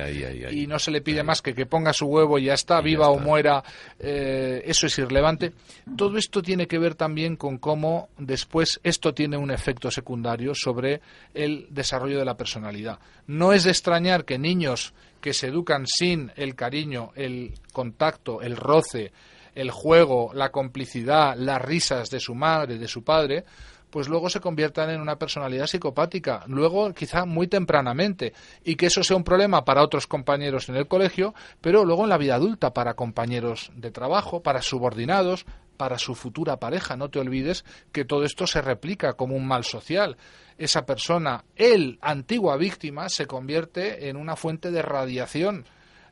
y 0.51 0.67
no 0.67 0.77
se 0.77 0.91
le 0.91 1.01
pide 1.01 1.23
más 1.23 1.41
que 1.41 1.55
que 1.55 1.65
ponga 1.65 1.91
su 1.91 2.05
huevo 2.05 2.38
y 2.38 2.45
ya 2.45 2.53
está, 2.53 2.80
viva 2.81 3.09
o 3.09 3.17
muera, 3.17 3.63
eh, 3.99 4.61
eso 4.65 4.85
es 4.85 4.97
irrelevante. 4.99 5.53
Todo 5.97 6.17
esto 6.17 6.43
tiene 6.43 6.67
que 6.67 6.77
ver 6.77 6.93
también 6.93 7.35
con 7.35 7.57
cómo 7.57 8.09
después 8.17 8.80
esto 8.84 9.13
tiene 9.13 9.35
un 9.35 9.49
efecto 9.49 9.89
secundario 9.89 10.53
sobre 10.53 11.01
el 11.34 11.67
desarrollo 11.71 12.19
de 12.19 12.26
la 12.26 12.38
personalidad. 12.38 12.99
No 13.26 13.51
es 13.53 13.63
de 13.63 13.71
extrañar 13.71 14.26
que 14.26 14.38
niños 14.38 14.93
que 15.21 15.34
se 15.34 15.47
educan 15.47 15.85
sin 15.88 16.31
el 16.35 16.55
cariño, 16.55 17.11
el 17.15 17.53
contacto, 17.73 18.41
el 18.41 18.55
roce, 18.55 19.11
el 19.55 19.71
juego, 19.71 20.31
la 20.34 20.51
complicidad, 20.51 21.35
las 21.38 21.61
risas 21.61 22.09
de 22.09 22.19
su 22.19 22.35
madre, 22.35 22.77
de 22.77 22.88
su 22.88 23.03
padre, 23.03 23.45
pues 23.89 24.07
luego 24.07 24.30
se 24.30 24.39
conviertan 24.39 24.89
en 24.91 25.01
una 25.01 25.17
personalidad 25.17 25.67
psicopática, 25.67 26.43
luego 26.47 26.93
quizá 26.93 27.26
muy 27.26 27.47
tempranamente, 27.47 28.34
y 28.63 28.76
que 28.76 28.88
eso 28.88 29.03
sea 29.03 29.17
un 29.17 29.23
problema 29.23 29.65
para 29.65 29.84
otros 29.84 30.07
compañeros 30.07 30.69
en 30.69 30.76
el 30.76 30.88
colegio, 30.88 31.34
pero 31.61 31.85
luego 31.85 32.03
en 32.03 32.09
la 32.09 32.17
vida 32.17 32.35
adulta, 32.35 32.73
para 32.73 32.93
compañeros 32.93 33.71
de 33.76 33.91
trabajo, 33.91 34.41
para 34.41 34.61
subordinados, 34.61 35.45
para 35.77 35.97
su 35.97 36.13
futura 36.13 36.57
pareja. 36.57 36.97
No 36.97 37.09
te 37.09 37.19
olvides 37.19 37.63
que 37.91 38.05
todo 38.05 38.26
esto 38.26 38.45
se 38.45 38.61
replica 38.61 39.13
como 39.13 39.35
un 39.35 39.47
mal 39.47 39.63
social. 39.63 40.17
Esa 40.57 40.85
persona, 40.85 41.45
el 41.55 41.97
antigua 42.01 42.57
víctima, 42.57 43.07
se 43.07 43.27
convierte 43.27 44.09
en 44.09 44.17
una 44.17 44.35
fuente 44.35 44.71
de 44.71 44.81
radiación 44.81 45.65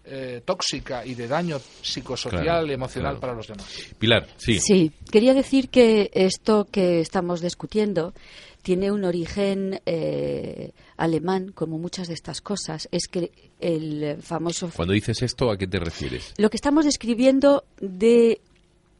eh, 0.09 0.41
tóxica 0.45 1.05
y 1.05 1.15
de 1.15 1.27
daño 1.27 1.59
psicosocial 1.81 2.69
y 2.69 2.73
emocional 2.73 3.17
para 3.17 3.33
los 3.33 3.47
demás. 3.47 3.67
Pilar, 3.99 4.27
sí. 4.37 4.59
Sí, 4.59 4.91
quería 5.11 5.33
decir 5.33 5.69
que 5.69 6.09
esto 6.13 6.67
que 6.71 7.01
estamos 7.01 7.41
discutiendo 7.41 8.13
tiene 8.61 8.91
un 8.91 9.03
origen 9.03 9.81
eh, 9.85 10.71
alemán, 10.97 11.51
como 11.53 11.77
muchas 11.77 12.07
de 12.07 12.13
estas 12.13 12.41
cosas. 12.41 12.87
Es 12.91 13.07
que 13.07 13.31
el 13.59 14.21
famoso. 14.21 14.71
Cuando 14.75 14.93
dices 14.93 15.21
esto, 15.21 15.51
¿a 15.51 15.57
qué 15.57 15.67
te 15.67 15.79
refieres? 15.79 16.33
Lo 16.37 16.49
que 16.49 16.57
estamos 16.57 16.85
describiendo 16.85 17.65
de 17.79 18.41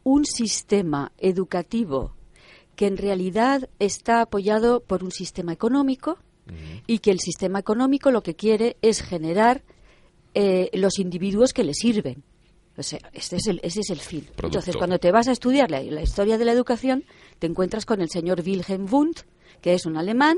un 0.03 0.25
sistema 0.25 1.11
educativo 1.17 2.15
que 2.77 2.87
en 2.87 2.95
realidad 2.95 3.69
está 3.79 4.21
apoyado 4.21 4.79
por 4.81 5.03
un 5.03 5.11
sistema 5.11 5.51
económico 5.51 6.17
y 6.85 6.99
que 6.99 7.11
el 7.11 7.19
sistema 7.19 7.59
económico 7.59 8.11
lo 8.11 8.23
que 8.23 8.35
quiere 8.35 8.77
es 8.81 9.01
generar 9.01 9.63
eh, 10.33 10.69
los 10.73 10.99
individuos 10.99 11.53
que 11.53 11.63
le 11.63 11.73
sirven. 11.73 12.23
O 12.77 12.83
sea, 12.83 12.99
este 13.13 13.37
es 13.37 13.47
el, 13.47 13.59
ese 13.63 13.79
es 13.79 13.89
el 13.89 13.99
fin. 13.99 14.27
Entonces, 14.43 14.75
cuando 14.77 14.99
te 14.99 15.11
vas 15.11 15.27
a 15.27 15.31
estudiar 15.31 15.71
la, 15.71 15.81
historia 15.81 16.37
de 16.37 16.45
la 16.45 16.51
educación, 16.51 17.05
te 17.39 17.47
encuentras 17.47 17.85
con 17.85 18.01
el 18.01 18.09
señor 18.09 18.41
Wilhelm 18.45 18.87
Wundt, 18.91 19.21
que 19.61 19.73
es 19.73 19.85
un 19.87 19.97
alemán 19.97 20.37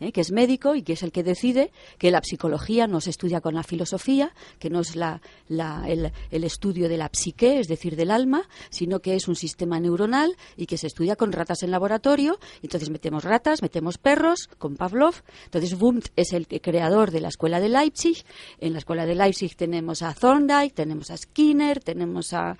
¿eh? 0.00 0.12
que 0.12 0.20
es 0.20 0.32
médico 0.32 0.74
y 0.74 0.82
que 0.82 0.94
es 0.94 1.02
el 1.02 1.12
que 1.12 1.22
decide 1.22 1.70
que 1.98 2.10
la 2.10 2.22
psicología 2.22 2.86
no 2.86 3.00
se 3.00 3.10
estudia 3.10 3.40
con 3.40 3.54
la 3.54 3.62
filosofía, 3.62 4.32
que 4.58 4.70
no 4.70 4.80
es 4.80 4.96
la, 4.96 5.20
el, 5.48 6.12
el, 6.30 6.44
estudio 6.44 6.88
de 6.88 6.96
la 6.96 7.10
psique, 7.12 7.58
es 7.58 7.68
decir, 7.68 7.96
del 7.96 8.10
alma, 8.10 8.48
sino 8.70 9.00
que 9.00 9.14
es 9.14 9.28
un 9.28 9.36
sistema 9.36 9.80
neuronal 9.80 10.36
y 10.56 10.66
que 10.66 10.78
se 10.78 10.86
estudia 10.86 11.16
con 11.16 11.32
ratas 11.32 11.62
en 11.62 11.70
laboratorio. 11.70 12.38
Entonces 12.62 12.90
metemos 12.90 13.24
ratas, 13.24 13.62
metemos 13.62 13.98
perros 13.98 14.48
con 14.58 14.76
Pavlov. 14.76 15.14
Entonces 15.46 15.80
Wundt 15.80 16.08
es 16.16 16.32
el 16.32 16.46
creador 16.46 17.10
de 17.10 17.20
la 17.20 17.28
escuela 17.28 17.60
de 17.60 17.68
Leipzig. 17.68 18.24
En 18.60 18.72
la 18.72 18.78
escuela 18.78 19.06
de 19.06 19.14
Leipzig 19.14 19.56
tenemos 19.56 20.02
a 20.02 20.14
Thorndike, 20.14 20.74
tenemos 20.74 21.10
a 21.10 21.16
Skinner, 21.16 21.80
tenemos 21.80 22.32
a 22.32 22.56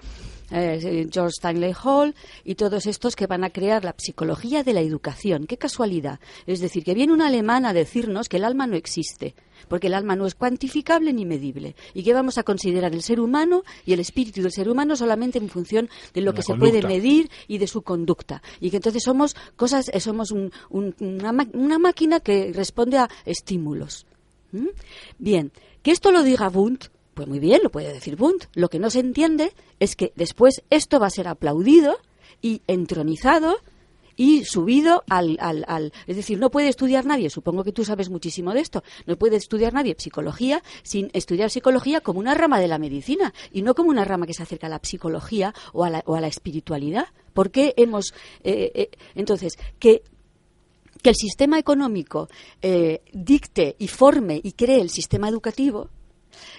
eh, 0.51 1.09
George 1.11 1.35
Stanley 1.39 1.73
Hall 1.83 2.15
y 2.45 2.55
todos 2.55 2.87
estos 2.87 3.16
que 3.16 3.27
van 3.27 3.45
a 3.45 3.51
crear 3.51 3.85
la 3.85 3.95
psicología 3.97 4.62
de 4.62 4.73
la 4.73 4.81
educación. 4.81 5.47
Qué 5.47 5.57
casualidad. 5.57 6.21
Es 6.47 6.61
decir, 6.61 6.85
que 6.85 6.95
viene 6.95 7.12
un 7.12 7.23
alemán 7.23 7.66
a 7.66 7.73
decirnos 7.73 8.29
que 8.29 8.37
el 8.37 8.45
alma 8.45 8.66
no 8.66 8.77
existe, 8.77 9.35
porque 9.69 9.87
el 9.87 9.95
alma 9.95 10.16
no 10.16 10.27
es 10.27 10.35
cuantificable 10.35 11.12
ni 11.12 11.25
medible 11.25 11.75
y 11.95 12.03
que 12.03 12.12
vamos 12.12 12.39
a 12.39 12.43
considerar 12.43 12.93
el 12.93 13.03
ser 13.03 13.21
humano 13.21 13.62
y 13.87 13.93
el 13.93 14.01
espíritu 14.01 14.43
del 14.43 14.53
ser 14.53 14.69
humano 14.69 14.97
solamente 14.97 15.39
en 15.39 15.49
función 15.49 15.89
de 16.12 16.21
lo 16.21 16.35
que 16.35 16.43
se 16.43 16.55
puede 16.55 16.83
medir 16.83 17.31
y 17.49 17.59
de 17.59 17.66
su 17.66 17.83
conducta 17.83 18.43
y 18.61 18.71
que 18.71 18.77
entonces 18.77 19.03
somos 19.03 19.35
cosas 19.57 19.91
eh, 19.93 20.01
somos 20.01 20.33
una, 20.71 21.33
máquina 21.79 22.21
que 22.21 22.53
responde 22.53 22.99
a 22.99 23.09
estímulos. 23.25 24.07
¿Mm? 24.53 24.69
Bien, 25.19 25.53
que 25.83 25.91
esto 25.91 26.12
lo 26.12 26.23
diga 26.23 26.49
Wundt 26.49 26.94
pues 27.15 27.28
muy 27.28 27.39
bien, 27.39 27.61
lo 27.62 27.70
puede 27.70 27.93
decir 27.93 28.16
Bund. 28.16 28.47
Lo 28.55 28.69
que 28.69 28.78
no 28.78 28.91
se 28.91 29.01
entiende 29.01 29.53
es 29.81 29.97
que 29.97 30.12
después 30.16 30.62
esto 30.70 31.01
va 31.01 31.07
a 31.07 31.11
ser 31.11 31.28
aplaudido 31.28 31.97
y 32.43 32.62
entronizado 32.66 33.57
y 34.16 34.45
subido 34.45 35.03
al, 35.09 35.36
al, 35.41 35.65
al, 35.66 35.93
Es 36.07 36.16
decir, 36.16 36.39
no 36.39 36.51
puede 36.51 36.69
estudiar 36.69 37.05
nadie, 37.05 37.31
supongo 37.31 37.65
que 37.65 37.73
tú 37.73 37.85
sabes 37.85 38.11
muchísimo 38.11 38.53
de 38.53 38.61
esto, 38.61 38.85
no 39.07 39.16
puede 39.16 39.36
estudiar 39.36 39.73
nadie 39.73 39.97
psicología 39.99 40.62
sin 40.82 41.11
estudiar 41.12 41.51
psicología 41.51 42.01
como 42.01 42.20
una 42.20 42.35
rama 42.35 42.61
de 42.61 42.69
la 42.69 42.78
medicina 42.78 43.35
y 43.53 43.62
no 43.62 43.74
como 43.74 43.91
una 43.91 44.05
rama 44.05 44.27
que 44.27 44.35
se 44.35 44.43
acerca 44.43 44.66
a 44.66 44.70
la 44.70 44.81
psicología 44.82 45.55
o 45.73 45.85
a 45.85 45.91
la, 45.91 46.03
o 46.07 46.15
a 46.15 46.20
la 46.20 46.28
espiritualidad. 46.28 47.07
¿Por 47.32 47.51
qué 47.51 47.74
hemos... 47.77 48.15
Eh, 48.43 48.70
eh, 48.74 48.91
entonces, 49.15 49.59
que 49.78 50.03
que 51.03 51.11
el 51.11 51.16
sistema 51.16 51.59
económico 51.59 52.28
eh, 52.62 53.03
dicte 53.12 53.77
y 53.78 53.89
forme 53.89 54.41
y 54.43 54.53
cree 54.53 54.81
el 54.81 54.89
sistema 54.89 55.28
educativo 55.28 55.91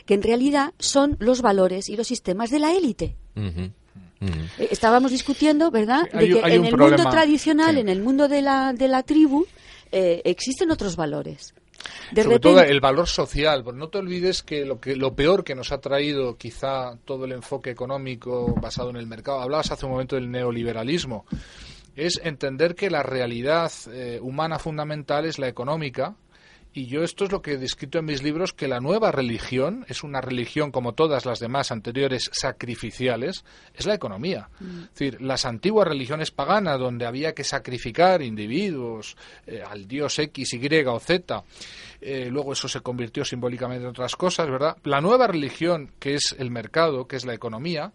que 0.06 0.14
en 0.14 0.24
realidad 0.24 0.74
son 0.80 1.18
los 1.20 1.42
valores 1.42 1.90
y 1.90 1.98
los 1.98 2.08
sistemas 2.08 2.50
de 2.50 2.60
la 2.60 2.74
élite. 2.74 3.16
Eh, 3.36 4.68
estábamos 4.72 5.12
discutiendo, 5.12 5.72
¿verdad?, 5.72 6.10
de 6.12 6.30
que 6.30 6.40
en 6.40 6.66
el 6.66 6.78
mundo 6.78 7.10
tradicional, 7.10 7.78
en 7.78 7.90
el 7.90 8.02
mundo 8.02 8.28
de 8.28 8.42
la, 8.42 8.74
de 8.74 8.88
la 8.88 9.04
tribu, 9.04 9.46
eh, 9.92 10.22
existen 10.26 10.72
otros 10.72 10.96
valores. 10.96 11.54
Sobre 12.16 12.40
todo 12.40 12.62
el 12.62 12.80
valor 12.80 13.08
social. 13.08 13.64
No 13.76 13.90
te 13.90 13.98
olvides 14.00 14.42
que 14.42 14.66
lo, 14.66 14.80
que 14.80 14.96
lo 14.96 15.14
peor 15.16 15.44
que 15.44 15.56
nos 15.56 15.72
ha 15.72 15.80
traído 15.80 16.38
quizá 16.38 16.98
todo 17.06 17.26
el 17.26 17.32
enfoque 17.32 17.70
económico 17.70 18.56
basado 18.60 18.90
en 18.90 18.96
el 18.96 19.08
mercado, 19.08 19.42
hablabas 19.42 19.72
hace 19.72 19.86
un 19.86 19.92
momento 19.92 20.16
del 20.16 20.32
neoliberalismo, 20.32 21.26
es 21.96 22.20
entender 22.24 22.76
que 22.76 22.90
la 22.90 23.04
realidad 23.04 23.72
eh, 23.92 24.20
humana 24.22 24.60
fundamental 24.60 25.26
es 25.26 25.40
la 25.40 25.48
económica 25.48 26.16
y 26.76 26.88
yo 26.88 27.04
esto 27.04 27.24
es 27.24 27.32
lo 27.32 27.42
que 27.42 27.54
he 27.54 27.58
descrito 27.58 28.00
en 28.00 28.06
mis 28.06 28.22
libros, 28.22 28.52
que 28.52 28.68
la 28.68 28.82
nueva 28.82 29.10
religión 29.10 29.86
es 29.88 30.04
una 30.04 30.20
religión 30.20 30.72
como 30.72 30.94
todas 30.94 31.26
las 31.26 31.40
demás 31.40 31.72
anteriores 31.72 32.30
sacrificiales, 32.34 33.46
es 33.74 33.86
la 33.86 33.94
economía. 33.94 34.50
Mm. 34.60 34.80
Es 34.84 34.90
decir, 34.90 35.22
las 35.22 35.46
antiguas 35.46 35.88
religiones 35.88 36.32
paganas, 36.32 36.78
donde 36.78 37.06
había 37.06 37.34
que 37.34 37.46
sacrificar 37.46 38.22
individuos 38.22 39.16
eh, 39.48 39.64
al 39.66 39.88
dios 39.88 40.20
X, 40.20 40.54
Y 40.54 40.86
o 40.86 41.00
Z, 41.00 41.44
eh, 42.02 42.28
luego 42.30 42.52
eso 42.52 42.68
se 42.68 42.82
convirtió 42.82 43.24
simbólicamente 43.24 43.86
en 43.86 43.92
otras 43.92 44.18
cosas, 44.18 44.50
¿verdad? 44.50 44.76
La 44.84 45.00
nueva 45.00 45.28
religión, 45.28 45.92
que 45.98 46.16
es 46.16 46.36
el 46.38 46.52
mercado, 46.52 47.08
que 47.08 47.16
es 47.16 47.26
la 47.26 47.34
economía, 47.34 47.94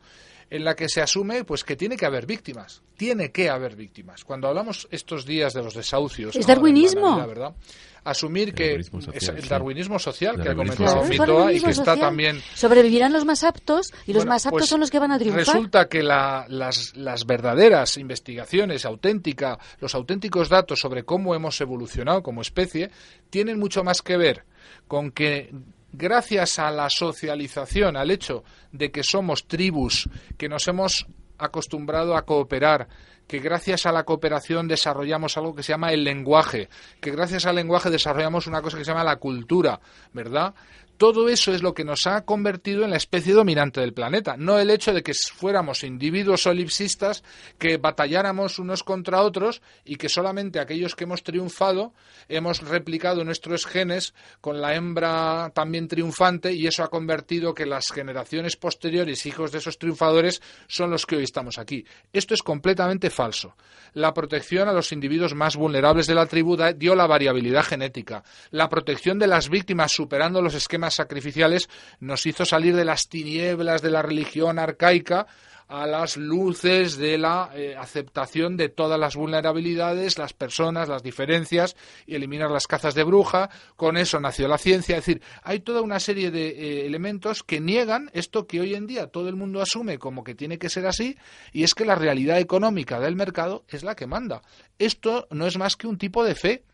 en 0.51 0.65
la 0.65 0.75
que 0.75 0.89
se 0.89 1.01
asume 1.01 1.45
pues 1.45 1.63
que 1.65 1.77
tiene 1.77 1.97
que 1.97 2.05
haber 2.05 2.27
víctimas, 2.27 2.83
tiene 2.97 3.31
que 3.31 3.49
haber 3.49 3.77
víctimas. 3.77 4.25
Cuando 4.25 4.49
hablamos 4.49 4.89
estos 4.91 5.25
días 5.25 5.55
de 5.55 5.63
los 5.63 5.75
desahucios, 5.75 6.35
es 6.35 6.47
darwinismo, 6.47 7.25
¿verdad? 7.27 7.55
Asumir 8.03 8.55
que 8.55 8.77
es 8.77 9.29
el 9.29 9.47
darwinismo 9.47 9.99
social 9.99 10.43
que 10.43 10.49
ha 10.49 10.55
comentado 10.55 11.05
Mitoa 11.05 11.53
y 11.53 11.61
que 11.61 11.71
está 11.71 11.97
también 11.97 12.43
sobrevivirán 12.55 13.13
los 13.13 13.25
más 13.25 13.45
aptos 13.45 13.93
y 14.07 14.13
los 14.13 14.27
más 14.27 14.47
aptos 14.47 14.61
pues 14.61 14.71
son 14.71 14.81
los 14.81 14.91
que 14.91 14.99
van 14.99 15.13
a 15.13 15.19
triunfar. 15.19 15.47
Resulta 15.47 15.89
que 15.89 16.03
las, 16.03 16.97
las 16.97 17.27
verdaderas 17.27 17.97
investigaciones 17.99 18.85
auténticas, 18.85 19.59
los 19.81 19.95
auténticos 19.95 20.49
datos 20.49 20.81
sobre 20.81 21.05
cómo 21.05 21.35
hemos 21.35 21.61
evolucionado 21.61 22.23
como 22.23 22.41
especie 22.41 22.91
tienen 23.29 23.59
mucho 23.59 23.85
más 23.85 24.03
que 24.03 24.17
ver 24.17 24.45
con 24.89 25.13
que 25.13 25.53
gracias 25.93 26.59
a 26.59 26.71
la 26.71 26.89
socialización, 26.91 27.97
al 27.97 28.11
hecho 28.11 28.45
de 28.73 28.91
que 28.91 29.03
somos 29.03 29.47
tribus, 29.47 30.09
que 30.39 30.49
nos 30.49 30.67
hemos 30.69 31.07
acostumbrado 31.39 32.17
a 32.17 32.23
cooperar, 32.23 32.89
que 33.27 33.39
gracias 33.39 33.87
a 33.87 33.93
la 33.93 34.05
cooperación 34.05 34.67
desarrollamos 34.67 35.37
algo 35.37 35.55
que 35.55 35.63
se 35.63 35.73
llama 35.73 35.93
el 35.93 36.05
lenguaje, 36.05 36.69
que 37.01 37.11
gracias 37.11 37.47
al 37.47 37.57
lenguaje 37.57 37.89
desarrollamos 37.89 38.47
una 38.47 38.61
cosa 38.61 38.77
que 38.77 38.85
se 38.85 38.91
llama 38.91 39.05
la 39.05 39.17
cultura, 39.17 39.81
¿verdad? 40.13 40.55
Todo 41.01 41.31
eso 41.31 41.55
es 41.55 41.63
lo 41.63 41.73
que 41.73 41.83
nos 41.83 42.07
ha 42.07 42.27
convertido 42.27 42.85
en 42.85 42.91
la 42.91 42.99
especie 42.99 43.33
dominante 43.33 43.81
del 43.81 43.95
planeta, 43.95 44.37
no 44.37 44.59
el 44.59 44.69
hecho 44.69 44.93
de 44.93 45.03
que 45.03 45.15
fuéramos 45.15 45.83
individuos 45.83 46.43
solipsistas 46.43 47.25
que 47.59 47.79
batalláramos 47.79 48.59
unos 48.59 48.85
contra 48.85 49.23
otros 49.23 49.63
y 49.83 49.97
que 49.97 50.11
solamente 50.11 50.61
aquellos 50.61 50.95
que 50.95 51.05
hemos 51.05 51.23
triunfado 51.23 51.95
hemos 52.29 52.61
replicado 52.61 53.25
nuestros 53.25 53.65
genes 53.65 54.13
con 54.43 54.61
la 54.61 54.75
hembra 54.75 55.51
también 55.55 55.89
triunfante 55.89 56.53
y 56.53 56.67
eso 56.67 56.85
ha 56.85 56.91
convertido 56.91 57.55
que 57.55 57.65
las 57.65 57.87
generaciones 57.91 58.57
posteriores, 58.57 59.25
hijos 59.25 59.53
de 59.53 59.59
esos 59.59 59.79
triunfadores, 59.79 60.43
son 60.69 60.91
los 60.91 61.07
que 61.07 61.17
hoy 61.17 61.23
estamos 61.23 61.59
aquí. 61.59 61.83
Esto 62.13 62.35
es 62.35 62.43
completamente 62.43 63.09
falso. 63.09 63.57
La 63.95 64.13
protección 64.13 64.69
a 64.69 64.75
los 64.75 64.93
individuos 64.93 65.35
más 65.35 65.57
vulnerables 65.57 66.07
de 66.07 66.15
la 66.15 66.27
tribu 66.27 66.59
dio 66.77 66.95
la 66.95 67.07
variabilidad 67.07 67.65
genética. 67.65 68.23
La 68.51 68.69
protección 68.69 69.19
de 69.19 69.29
las 69.29 69.49
víctimas 69.49 69.93
superando 69.93 70.43
los 70.43 70.55
esquemas 70.55 70.90
sacrificiales 70.95 71.69
nos 72.01 72.27
hizo 72.27 72.45
salir 72.45 72.77
de 72.77 72.85
las 72.85 73.09
tinieblas 73.09 73.83
de 73.83 73.91
la 73.91 74.03
religión 74.03 74.59
arcaica 74.59 75.27
a 75.71 75.87
las 75.87 76.17
luces 76.17 76.97
de 76.97 77.17
la 77.17 77.51
eh, 77.55 77.77
aceptación 77.79 78.57
de 78.57 78.69
todas 78.69 78.99
las 78.99 79.15
vulnerabilidades, 79.15 80.19
las 80.19 80.33
personas, 80.33 80.89
las 80.89 81.05
diferencias 81.05 81.77
y 82.07 82.17
eliminar 82.17 82.51
las 82.51 82.67
cazas 82.67 82.97
de 82.97 83.05
bruja. 83.05 83.51
Con 83.77 83.97
eso 83.97 84.19
nació 84.19 84.49
la 84.49 84.59
ciencia. 84.59 84.97
Es 84.97 85.07
decir, 85.07 85.23
hay 85.45 85.61
toda 85.61 85.81
una 85.81 86.01
serie 86.01 86.33
de 86.33 86.49
eh, 86.49 86.87
elementos 86.87 87.45
que 87.45 87.61
niegan 87.61 88.11
esto 88.15 88.49
que 88.49 88.61
hoy 88.61 88.75
en 88.75 88.89
día 88.89 89.07
todo 89.07 89.29
el 89.29 89.37
mundo 89.37 89.63
asume 89.63 89.99
como 89.99 90.25
que 90.25 90.35
tiene 90.35 90.59
que 90.59 90.69
ser 90.69 90.87
así 90.89 91.17
y 91.53 91.63
es 91.63 91.77
que 91.77 91.85
la 91.85 91.95
realidad 91.95 92.41
económica 92.41 92.99
del 92.99 93.15
mercado 93.15 93.65
es 93.69 93.85
la 93.85 93.95
que 93.95 94.09
manda. 94.09 94.43
Esto 94.77 95.29
no 95.31 95.47
es 95.47 95.57
más 95.57 95.77
que 95.77 95.87
un 95.87 95.99
tipo 95.99 96.25
de 96.25 96.35
fe 96.35 96.65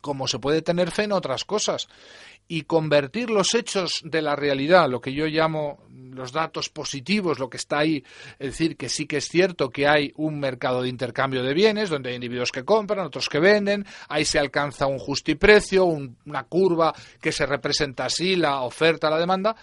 como 0.00 0.28
se 0.28 0.38
puede 0.38 0.62
tener 0.62 0.90
fe 0.90 1.04
en 1.04 1.12
otras 1.12 1.44
cosas 1.44 1.88
y 2.48 2.62
convertir 2.62 3.30
los 3.30 3.54
hechos 3.54 4.02
de 4.04 4.22
la 4.22 4.36
realidad, 4.36 4.88
lo 4.88 5.00
que 5.00 5.12
yo 5.12 5.26
llamo 5.26 5.78
los 5.90 6.32
datos 6.32 6.68
positivos, 6.68 7.38
lo 7.38 7.48
que 7.48 7.56
está 7.56 7.78
ahí, 7.78 8.04
es 8.38 8.50
decir, 8.50 8.76
que 8.76 8.88
sí 8.88 9.06
que 9.06 9.18
es 9.18 9.28
cierto 9.28 9.70
que 9.70 9.88
hay 9.88 10.12
un 10.16 10.38
mercado 10.38 10.82
de 10.82 10.88
intercambio 10.88 11.42
de 11.42 11.54
bienes, 11.54 11.88
donde 11.88 12.10
hay 12.10 12.16
individuos 12.16 12.52
que 12.52 12.64
compran, 12.64 13.06
otros 13.06 13.28
que 13.28 13.38
venden, 13.38 13.86
ahí 14.08 14.24
se 14.24 14.38
alcanza 14.38 14.86
un 14.86 14.98
justiprecio, 14.98 15.84
una 15.84 16.44
curva 16.44 16.94
que 17.20 17.32
se 17.32 17.46
representa 17.46 18.04
así, 18.04 18.36
la 18.36 18.60
oferta, 18.60 19.08
la 19.08 19.18
demanda, 19.18 19.56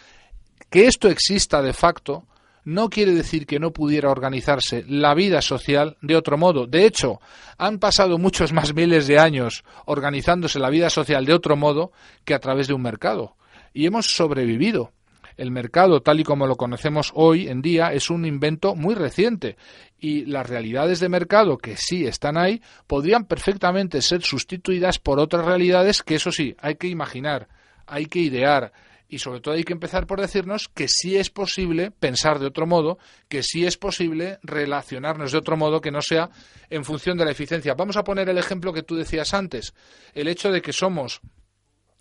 que 0.69 0.87
esto 0.87 1.07
exista 1.07 1.61
de 1.61 1.73
facto, 1.73 2.25
no 2.63 2.89
quiere 2.89 3.13
decir 3.13 3.45
que 3.45 3.59
no 3.59 3.71
pudiera 3.71 4.09
organizarse 4.09 4.83
la 4.87 5.13
vida 5.13 5.41
social 5.41 5.97
de 6.01 6.15
otro 6.15 6.37
modo. 6.37 6.67
De 6.67 6.85
hecho, 6.85 7.19
han 7.57 7.79
pasado 7.79 8.17
muchos 8.17 8.53
más 8.53 8.73
miles 8.73 9.07
de 9.07 9.19
años 9.19 9.63
organizándose 9.85 10.59
la 10.59 10.69
vida 10.69 10.89
social 10.89 11.25
de 11.25 11.33
otro 11.33 11.55
modo 11.55 11.91
que 12.25 12.33
a 12.33 12.39
través 12.39 12.67
de 12.67 12.73
un 12.73 12.81
mercado. 12.81 13.35
Y 13.73 13.85
hemos 13.85 14.07
sobrevivido. 14.07 14.91
El 15.37 15.51
mercado, 15.51 16.01
tal 16.01 16.19
y 16.19 16.25
como 16.25 16.47
lo 16.47 16.57
conocemos 16.57 17.13
hoy 17.15 17.47
en 17.47 17.61
día, 17.61 17.93
es 17.93 18.09
un 18.09 18.25
invento 18.25 18.75
muy 18.75 18.93
reciente 18.93 19.55
y 19.97 20.25
las 20.25 20.49
realidades 20.49 20.99
de 20.99 21.07
mercado 21.07 21.57
que 21.57 21.77
sí 21.77 22.05
están 22.05 22.37
ahí 22.37 22.61
podrían 22.87 23.23
perfectamente 23.23 24.01
ser 24.01 24.21
sustituidas 24.21 24.99
por 24.99 25.17
otras 25.17 25.45
realidades 25.45 26.03
que 26.03 26.15
eso 26.15 26.33
sí, 26.33 26.57
hay 26.59 26.75
que 26.75 26.87
imaginar, 26.87 27.47
hay 27.87 28.07
que 28.07 28.19
idear, 28.19 28.73
y 29.09 29.19
sobre 29.19 29.41
todo 29.41 29.55
hay 29.55 29.63
que 29.63 29.73
empezar 29.73 30.05
por 30.05 30.21
decirnos 30.21 30.69
que 30.69 30.87
sí 30.87 31.17
es 31.17 31.29
posible 31.31 31.91
pensar 31.91 32.39
de 32.39 32.45
otro 32.45 32.67
modo, 32.67 32.99
que 33.27 33.41
sí 33.41 33.65
es 33.65 33.75
posible 33.75 34.37
relacionarnos 34.43 35.31
de 35.31 35.39
otro 35.39 35.57
modo 35.57 35.81
que 35.81 35.91
no 35.91 36.01
sea 36.01 36.29
en 36.69 36.85
función 36.85 37.17
de 37.17 37.25
la 37.25 37.31
eficiencia. 37.31 37.73
Vamos 37.73 37.97
a 37.97 38.03
poner 38.03 38.29
el 38.29 38.37
ejemplo 38.37 38.71
que 38.71 38.83
tú 38.83 38.95
decías 38.95 39.33
antes, 39.33 39.73
el 40.13 40.27
hecho 40.27 40.51
de 40.51 40.61
que 40.61 40.71
somos 40.71 41.21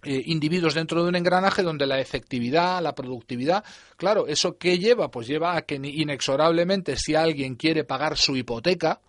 eh, 0.05 0.23
individuos 0.27 0.75
dentro 0.75 1.03
de 1.03 1.09
un 1.09 1.17
engranaje 1.17 1.63
donde 1.63 1.87
la 1.87 1.99
efectividad, 1.99 2.83
la 2.83 2.95
productividad, 2.95 3.65
claro, 3.97 4.27
¿eso 4.29 4.59
qué 4.59 4.79
lleva? 4.79 5.11
Pues 5.11 5.27
lleva 5.27 5.57
a 5.57 5.63
que 5.63 5.75
inexorablemente 5.77 6.95
si 6.97 7.15
alguien 7.15 7.57
quiere 7.57 7.85
pagar 7.85 8.19
su 8.19 8.37
hipoteca, 8.37 9.01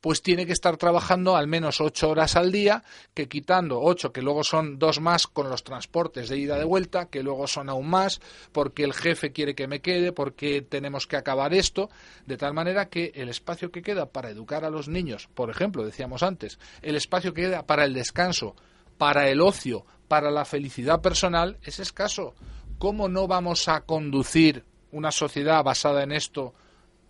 pues 0.00 0.22
tiene 0.22 0.46
que 0.46 0.52
estar 0.52 0.76
trabajando 0.76 1.36
al 1.36 1.46
menos 1.46 1.80
ocho 1.80 2.10
horas 2.10 2.36
al 2.36 2.52
día, 2.52 2.84
que 3.14 3.28
quitando 3.28 3.80
ocho, 3.80 4.12
que 4.12 4.22
luego 4.22 4.44
son 4.44 4.78
dos 4.78 5.00
más 5.00 5.26
con 5.26 5.48
los 5.48 5.64
transportes 5.64 6.28
de 6.28 6.38
ida 6.38 6.58
de 6.58 6.64
vuelta, 6.64 7.06
que 7.06 7.22
luego 7.22 7.46
son 7.46 7.68
aún 7.68 7.88
más, 7.88 8.20
porque 8.52 8.84
el 8.84 8.94
jefe 8.94 9.32
quiere 9.32 9.54
que 9.54 9.66
me 9.66 9.80
quede, 9.80 10.12
porque 10.12 10.62
tenemos 10.62 11.06
que 11.06 11.16
acabar 11.16 11.54
esto, 11.54 11.90
de 12.26 12.36
tal 12.36 12.54
manera 12.54 12.88
que 12.88 13.12
el 13.14 13.28
espacio 13.28 13.70
que 13.70 13.82
queda 13.82 14.06
para 14.06 14.30
educar 14.30 14.64
a 14.64 14.70
los 14.70 14.88
niños, 14.88 15.28
por 15.34 15.50
ejemplo, 15.50 15.84
decíamos 15.84 16.22
antes, 16.22 16.58
el 16.82 16.96
espacio 16.96 17.34
que 17.34 17.42
queda 17.42 17.66
para 17.66 17.84
el 17.84 17.94
descanso, 17.94 18.54
para 18.96 19.28
el 19.28 19.40
ocio, 19.40 19.84
para 20.08 20.30
la 20.30 20.44
felicidad 20.44 21.00
personal, 21.00 21.58
es 21.62 21.78
escaso. 21.78 22.34
¿Cómo 22.78 23.08
no 23.08 23.26
vamos 23.26 23.68
a 23.68 23.82
conducir 23.82 24.64
una 24.92 25.10
sociedad 25.10 25.62
basada 25.62 26.02
en 26.02 26.12
esto 26.12 26.54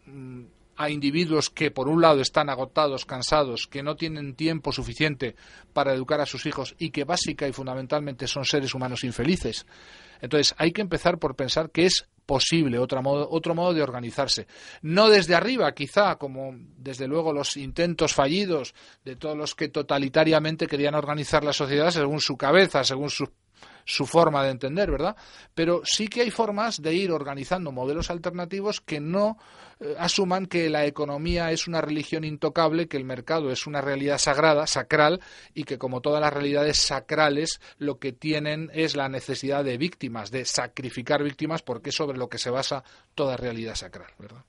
mm, 0.07 0.43
a 0.79 0.91
individuos 0.91 1.51
que, 1.51 1.73
por 1.73 1.89
un 1.89 2.01
lado, 2.01 2.21
están 2.21 2.49
agotados, 2.49 3.05
cansados, 3.05 3.67
que 3.67 3.83
no 3.83 3.97
tienen 3.97 4.37
tiempo 4.37 4.73
suficiente 4.73 5.35
para 5.73 5.93
educar 5.93 6.21
a 6.21 6.27
sus 6.27 6.47
hijos 6.47 6.77
y 6.79 6.91
que 6.91 7.05
básica 7.05 7.49
y 7.49 7.53
fundamentalmente 7.53 8.29
son 8.29 8.45
seres 8.45 8.75
humanos 8.75 9.03
infelices. 9.03 9.67
Entonces, 10.21 10.55
hay 10.57 10.73
que 10.73 10.81
empezar 10.81 11.19
por 11.19 11.35
pensar 11.35 11.71
que 11.71 11.87
es 11.87 12.09
posible 12.27 12.79
otro 12.79 13.03
modo, 13.03 13.29
otro 13.31 13.55
modo 13.55 13.75
de 13.75 13.83
organizarse. 13.83 14.47
No 14.83 15.09
desde 15.09 15.35
arriba, 15.35 15.73
quizá, 15.73 16.17
como 16.17 16.55
desde 16.77 17.09
luego 17.09 17.33
los 17.33 17.57
intentos 17.57 18.15
fallidos 18.15 18.75
de 19.05 19.17
todos 19.17 19.37
los 19.37 19.55
que 19.55 19.69
totalitariamente 19.69 20.69
querían 20.69 20.95
organizar 20.95 21.43
la 21.43 21.53
sociedad 21.53 21.91
según 21.91 22.21
su 22.21 22.37
cabeza, 22.37 22.85
según 22.85 23.11
sus 23.11 23.31
su 23.89 24.05
forma 24.05 24.45
de 24.45 24.51
entender, 24.51 24.91
¿verdad? 24.91 25.17
Pero 25.55 25.81
sí 25.83 26.09
que 26.09 26.21
hay 26.21 26.31
formas 26.31 26.83
de 26.83 26.93
ir 26.93 27.11
organizando 27.11 27.73
modelos 27.73 28.11
alternativos 28.11 28.83
que 28.83 29.01
no 29.01 29.39
eh, 29.81 29.97
asuman 29.99 30.45
que 30.45 30.69
la 30.69 30.85
economía 30.85 31.51
es 31.53 31.67
una 31.67 31.81
religión 31.81 32.23
intocable, 32.23 32.87
que 32.87 32.99
el 32.99 33.05
mercado 33.05 33.51
es 33.51 33.67
una 33.67 33.81
realidad 33.81 34.19
sagrada, 34.19 34.67
sacral, 34.67 35.23
y 35.55 35.65
que 35.65 35.79
como 35.79 36.03
todas 36.03 36.21
las 36.21 36.35
realidades 36.35 36.77
sacrales 36.77 37.63
lo 37.79 37.99
que 37.99 38.13
tienen 38.13 38.71
es 38.75 38.95
la 38.95 39.09
necesidad 39.09 39.65
de 39.65 39.79
víctimas, 39.79 40.31
de 40.31 40.45
sacrificar 40.45 41.23
víctimas, 41.23 41.63
porque 41.63 41.89
es 41.89 41.97
sobre 41.97 42.19
lo 42.19 42.29
que 42.29 42.37
se 42.37 42.51
basa 42.51 42.85
toda 43.15 43.39
realidad 43.39 43.75
sacral, 43.75 44.13
¿verdad? 44.19 44.45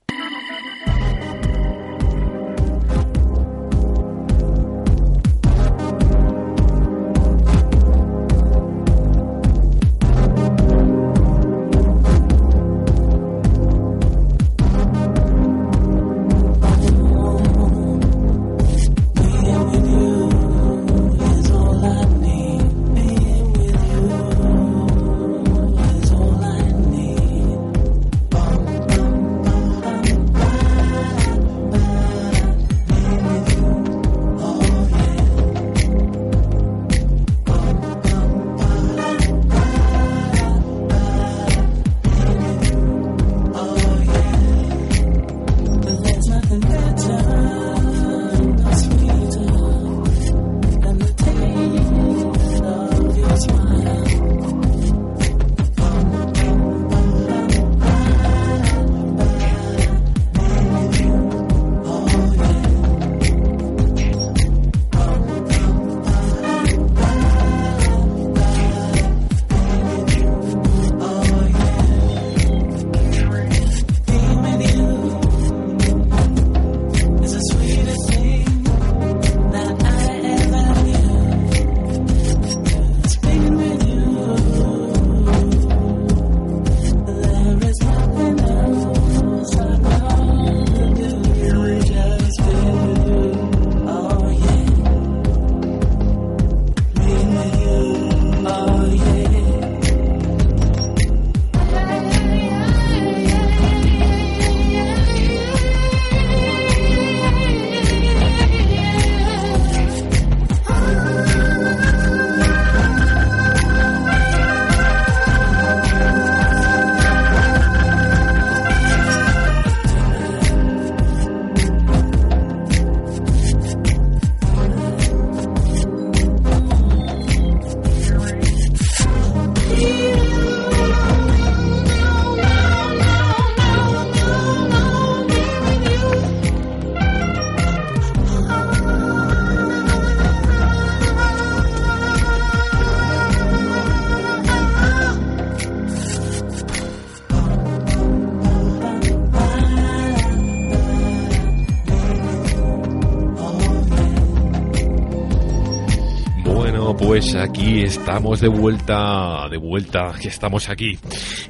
Pues 157.20 157.34
aquí 157.34 157.82
estamos 157.82 158.40
de 158.40 158.48
vuelta, 158.48 159.46
de 159.50 159.58
vuelta, 159.58 160.14
que 160.18 160.28
estamos 160.28 160.70
aquí. 160.70 160.96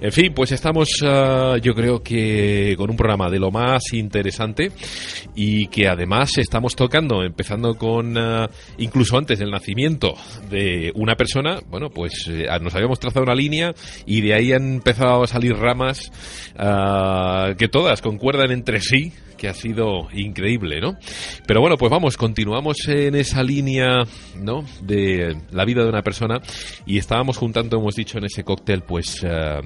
En 0.00 0.10
fin, 0.10 0.32
pues 0.34 0.50
estamos 0.50 0.88
ah, 1.04 1.58
yo 1.62 1.74
creo 1.74 2.02
que 2.02 2.74
con 2.76 2.90
un 2.90 2.96
programa 2.96 3.30
de 3.30 3.38
lo 3.38 3.52
más 3.52 3.92
interesante 3.92 4.72
y 5.36 5.68
que 5.68 5.86
además 5.86 6.38
estamos 6.38 6.74
tocando, 6.74 7.22
empezando 7.22 7.76
con 7.76 8.18
ah, 8.18 8.50
incluso 8.78 9.16
antes 9.16 9.38
del 9.38 9.52
nacimiento 9.52 10.16
de 10.50 10.90
una 10.96 11.14
persona, 11.14 11.60
bueno, 11.68 11.88
pues 11.88 12.26
eh, 12.28 12.48
nos 12.60 12.74
habíamos 12.74 12.98
trazado 12.98 13.22
una 13.22 13.36
línea 13.36 13.72
y 14.06 14.22
de 14.22 14.34
ahí 14.34 14.52
han 14.52 14.74
empezado 14.74 15.22
a 15.22 15.28
salir 15.28 15.54
ramas 15.54 16.10
ah, 16.58 17.54
que 17.56 17.68
todas 17.68 18.02
concuerdan 18.02 18.50
entre 18.50 18.80
sí 18.80 19.12
que 19.40 19.48
ha 19.48 19.54
sido 19.54 20.08
increíble, 20.12 20.82
¿no? 20.82 20.98
Pero 21.46 21.62
bueno, 21.62 21.78
pues 21.78 21.90
vamos, 21.90 22.18
continuamos 22.18 22.76
en 22.88 23.14
esa 23.14 23.42
línea, 23.42 24.04
¿no? 24.36 24.64
De 24.82 25.34
la 25.50 25.64
vida 25.64 25.82
de 25.82 25.88
una 25.88 26.02
persona 26.02 26.42
y 26.84 26.98
estábamos 26.98 27.38
juntando, 27.38 27.78
hemos 27.78 27.94
dicho 27.94 28.18
en 28.18 28.24
ese 28.24 28.44
cóctel, 28.44 28.82
pues... 28.82 29.24
Eh, 29.24 29.60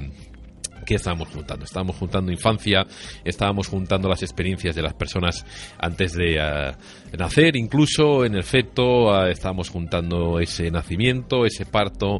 ¿Qué 0.84 0.94
estábamos 0.96 1.28
juntando? 1.28 1.64
Estábamos 1.64 1.96
juntando 1.96 2.30
infancia, 2.30 2.86
estábamos 3.24 3.68
juntando 3.68 4.08
las 4.08 4.22
experiencias 4.22 4.74
de 4.74 4.82
las 4.82 4.94
personas 4.94 5.44
antes 5.78 6.12
de 6.12 6.36
eh, 6.36 6.72
nacer, 7.16 7.56
incluso 7.56 8.24
en 8.24 8.34
el 8.34 8.44
feto, 8.44 9.26
eh, 9.26 9.32
estábamos 9.32 9.70
juntando 9.70 10.40
ese 10.40 10.70
nacimiento, 10.70 11.46
ese 11.46 11.64
parto, 11.64 12.18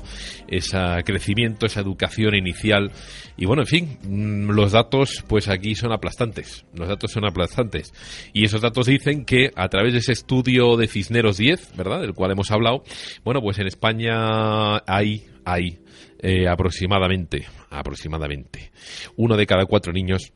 ese 0.49 0.79
crecimiento, 1.05 1.67
esa 1.67 1.81
educación 1.81 2.35
inicial. 2.35 2.91
Y 3.37 3.47
bueno, 3.47 3.63
en 3.63 3.69
fin, 3.69 3.99
mm, 4.03 4.51
los 4.51 4.73
datos, 4.73 5.25
pues 5.27 5.49
aquí 5.49 5.75
son 5.75 5.93
aplastantes. 5.93 6.65
Los 6.75 6.89
datos 6.89 7.11
son 7.11 7.25
aplastantes. 7.27 7.93
Y 8.33 8.45
esos 8.45 8.61
datos 8.61 8.87
dicen 8.87 9.25
que 9.25 9.51
a 9.57 9.69
través 9.69 9.93
de 9.93 9.99
ese 9.99 10.13
estudio 10.13 10.77
de 10.77 10.89
Cisneros 10.89 11.37
10, 11.37 11.77
¿verdad? 11.77 12.01
Del 12.01 12.15
cual 12.15 12.33
hemos 12.33 12.51
hablado, 12.51 12.85
bueno, 13.25 13.41
pues 13.41 13.59
en 13.59 13.67
España 13.67 14.79
hay, 14.87 15.27
hay 15.45 15.84
eh, 16.21 16.49
aproximadamente, 16.49 17.47
aproximadamente, 17.71 18.71
uno 19.17 19.37
de 19.37 19.47
cada 19.47 19.67
cuatro 19.67 19.93
niños 19.93 20.33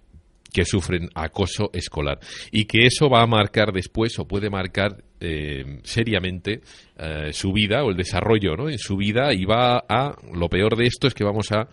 que 0.53 0.65
sufren 0.65 1.09
acoso 1.15 1.71
escolar. 1.73 2.19
Y 2.51 2.65
que 2.65 2.87
eso 2.87 3.09
va 3.09 3.23
a 3.23 3.27
marcar 3.27 3.73
después 3.73 4.19
o 4.19 4.27
puede 4.27 4.51
marcar 4.51 5.03
eh, 5.21 5.81
seriamente 5.83 6.61
eh, 6.97 7.33
su 7.33 7.53
vida 7.53 7.85
o 7.85 7.91
el 7.91 7.97
desarrollo 7.97 8.69
en 8.69 8.79
su 8.79 8.97
vida. 8.97 9.33
Y 9.35 9.45
va 9.45 9.85
a 9.89 10.17
lo 10.33 10.49
peor 10.49 10.77
de 10.77 10.87
esto 10.87 11.07
es 11.07 11.15
que 11.15 11.25
vamos 11.25 11.53
a 11.53 11.69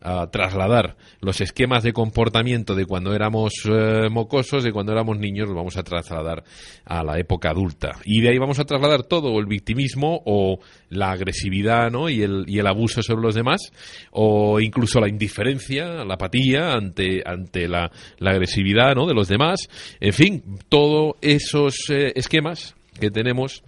a 0.00 0.30
trasladar 0.30 0.96
los 1.20 1.40
esquemas 1.40 1.82
de 1.82 1.92
comportamiento 1.92 2.74
de 2.74 2.86
cuando 2.86 3.14
éramos 3.14 3.52
eh, 3.64 4.08
mocosos, 4.10 4.62
de 4.62 4.72
cuando 4.72 4.92
éramos 4.92 5.18
niños, 5.18 5.48
los 5.48 5.56
vamos 5.56 5.76
a 5.76 5.82
trasladar 5.82 6.44
a 6.84 7.02
la 7.02 7.18
época 7.18 7.50
adulta. 7.50 7.96
Y 8.04 8.20
de 8.20 8.30
ahí 8.30 8.38
vamos 8.38 8.58
a 8.58 8.64
trasladar 8.64 9.02
todo, 9.02 9.38
el 9.38 9.46
victimismo 9.46 10.22
o 10.24 10.60
la 10.90 11.10
agresividad 11.10 11.90
¿no? 11.90 12.08
y, 12.08 12.22
el, 12.22 12.44
y 12.46 12.58
el 12.58 12.66
abuso 12.66 13.02
sobre 13.02 13.22
los 13.22 13.34
demás, 13.34 13.72
o 14.12 14.60
incluso 14.60 15.00
la 15.00 15.08
indiferencia, 15.08 16.04
la 16.04 16.14
apatía 16.14 16.74
ante, 16.74 17.22
ante 17.24 17.68
la, 17.68 17.90
la 18.18 18.30
agresividad 18.30 18.94
¿no? 18.94 19.06
de 19.06 19.14
los 19.14 19.28
demás. 19.28 19.68
En 20.00 20.12
fin, 20.12 20.42
todos 20.68 21.16
esos 21.20 21.90
eh, 21.90 22.12
esquemas 22.14 22.76
que 23.00 23.10
tenemos 23.10 23.62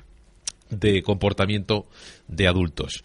de 0.70 1.02
comportamiento 1.02 1.86
de 2.28 2.46
adultos. 2.46 3.02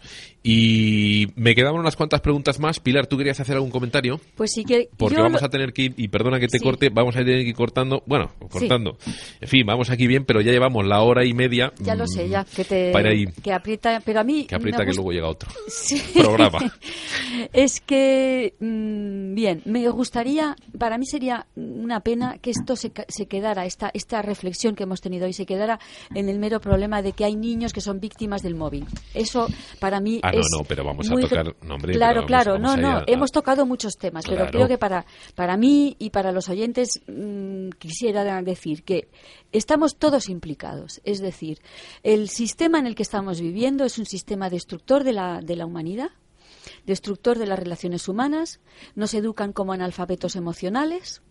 Y 0.48 1.26
me 1.34 1.56
quedaban 1.56 1.80
unas 1.80 1.96
cuantas 1.96 2.20
preguntas 2.20 2.60
más. 2.60 2.78
Pilar, 2.78 3.08
¿tú 3.08 3.18
querías 3.18 3.40
hacer 3.40 3.56
algún 3.56 3.72
comentario? 3.72 4.20
Pues 4.36 4.52
sí 4.52 4.64
que. 4.64 4.88
Porque 4.96 5.20
vamos 5.20 5.42
a 5.42 5.48
tener 5.48 5.72
que 5.72 5.82
ir, 5.82 5.94
y 5.96 6.06
perdona 6.06 6.38
que 6.38 6.46
te 6.46 6.60
corte, 6.60 6.88
vamos 6.88 7.16
a 7.16 7.18
tener 7.18 7.42
que 7.42 7.48
ir 7.48 7.54
cortando. 7.56 8.04
Bueno, 8.06 8.30
cortando. 8.48 8.96
En 9.40 9.48
fin, 9.48 9.66
vamos 9.66 9.90
aquí 9.90 10.06
bien, 10.06 10.24
pero 10.24 10.40
ya 10.40 10.52
llevamos 10.52 10.86
la 10.86 11.02
hora 11.02 11.24
y 11.24 11.34
media. 11.34 11.72
Ya 11.80 11.96
lo 11.96 12.06
sé, 12.06 12.28
ya. 12.28 12.44
Que 12.44 12.64
te. 12.64 12.92
Para 12.92 13.10
que 13.42 13.52
aprieta, 13.52 14.00
pero 14.04 14.20
a 14.20 14.22
mí. 14.22 14.44
Que 14.44 14.54
aprieta 14.54 14.84
que 14.84 14.92
luego 14.92 15.10
llega 15.10 15.26
otro 15.26 15.50
programa. 16.14 16.60
es 17.52 17.80
que. 17.80 18.54
Mmm, 18.60 19.34
bien, 19.34 19.62
me 19.64 19.88
gustaría. 19.88 20.54
Para 20.78 20.96
mí 20.96 21.06
sería 21.06 21.46
una 21.56 21.98
pena 21.98 22.38
que 22.38 22.50
esto 22.52 22.76
se, 22.76 22.92
se 23.08 23.26
quedara, 23.26 23.66
esta, 23.66 23.90
esta 23.94 24.22
reflexión 24.22 24.76
que 24.76 24.84
hemos 24.84 25.00
tenido 25.00 25.26
hoy, 25.26 25.32
se 25.32 25.44
quedara 25.44 25.80
en 26.14 26.28
el 26.28 26.38
mero 26.38 26.60
problema 26.60 27.02
de 27.02 27.14
que 27.14 27.24
hay 27.24 27.34
niños 27.34 27.72
que 27.72 27.80
son 27.80 27.98
víctimas 27.98 28.42
del 28.42 28.54
móvil. 28.54 28.86
Eso, 29.12 29.48
para 29.80 29.98
mí. 29.98 30.20
No, 30.36 30.58
no, 30.58 30.64
pero 30.64 30.84
vamos 30.84 31.10
a 31.10 31.14
tocar. 31.14 31.56
nombre 31.62 31.94
claro, 31.94 32.26
claro, 32.26 32.58
no, 32.58 32.76
no. 32.76 33.02
Hemos 33.06 33.32
tocado 33.32 33.66
muchos 33.66 33.96
temas, 33.96 34.24
pero 34.26 34.46
creo 34.48 34.68
que 34.68 34.78
para, 34.78 35.06
para 35.34 35.56
mí 35.56 35.96
y 35.98 36.10
para 36.10 36.32
los 36.32 36.48
oyentes 36.48 37.00
mmm, 37.06 37.70
quisiera 37.78 38.42
decir 38.42 38.84
que 38.84 39.08
estamos 39.52 39.96
todos 39.96 40.28
implicados. 40.28 41.00
Es 41.04 41.20
decir, 41.20 41.60
el 42.02 42.28
sistema 42.28 42.78
en 42.78 42.86
el 42.86 42.94
que 42.94 43.02
estamos 43.02 43.40
viviendo 43.40 43.84
es 43.84 43.98
un 43.98 44.06
sistema 44.06 44.50
destructor 44.50 45.04
de 45.04 45.12
la, 45.12 45.40
de 45.40 45.56
la 45.56 45.66
humanidad 45.66 46.10
destructor 46.84 47.38
de 47.38 47.46
las 47.46 47.58
relaciones 47.58 48.08
humanas, 48.08 48.60
nos 48.94 49.14
educan 49.14 49.52
como 49.52 49.72
analfabetos 49.72 50.36
emocionales, 50.36 51.22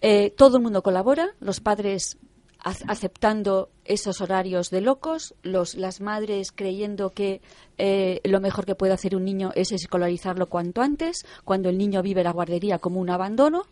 eh, 0.00 0.30
todo 0.30 0.56
el 0.56 0.62
mundo 0.62 0.82
colabora, 0.82 1.34
los 1.40 1.60
padres 1.60 2.18
aceptando 2.62 3.70
esos 3.84 4.20
horarios 4.20 4.70
de 4.70 4.80
locos, 4.80 5.34
los, 5.42 5.74
las 5.74 6.00
madres 6.00 6.52
creyendo 6.52 7.10
que 7.10 7.40
eh, 7.78 8.20
lo 8.24 8.40
mejor 8.40 8.66
que 8.66 8.74
puede 8.74 8.92
hacer 8.92 9.16
un 9.16 9.24
niño 9.24 9.50
es 9.54 9.72
escolarizarlo 9.72 10.46
cuanto 10.46 10.80
antes, 10.82 11.26
cuando 11.44 11.68
el 11.68 11.78
niño 11.78 12.02
vive 12.02 12.22
la 12.22 12.30
guardería 12.30 12.78
como 12.78 13.00
un 13.00 13.10
abandono, 13.10 13.64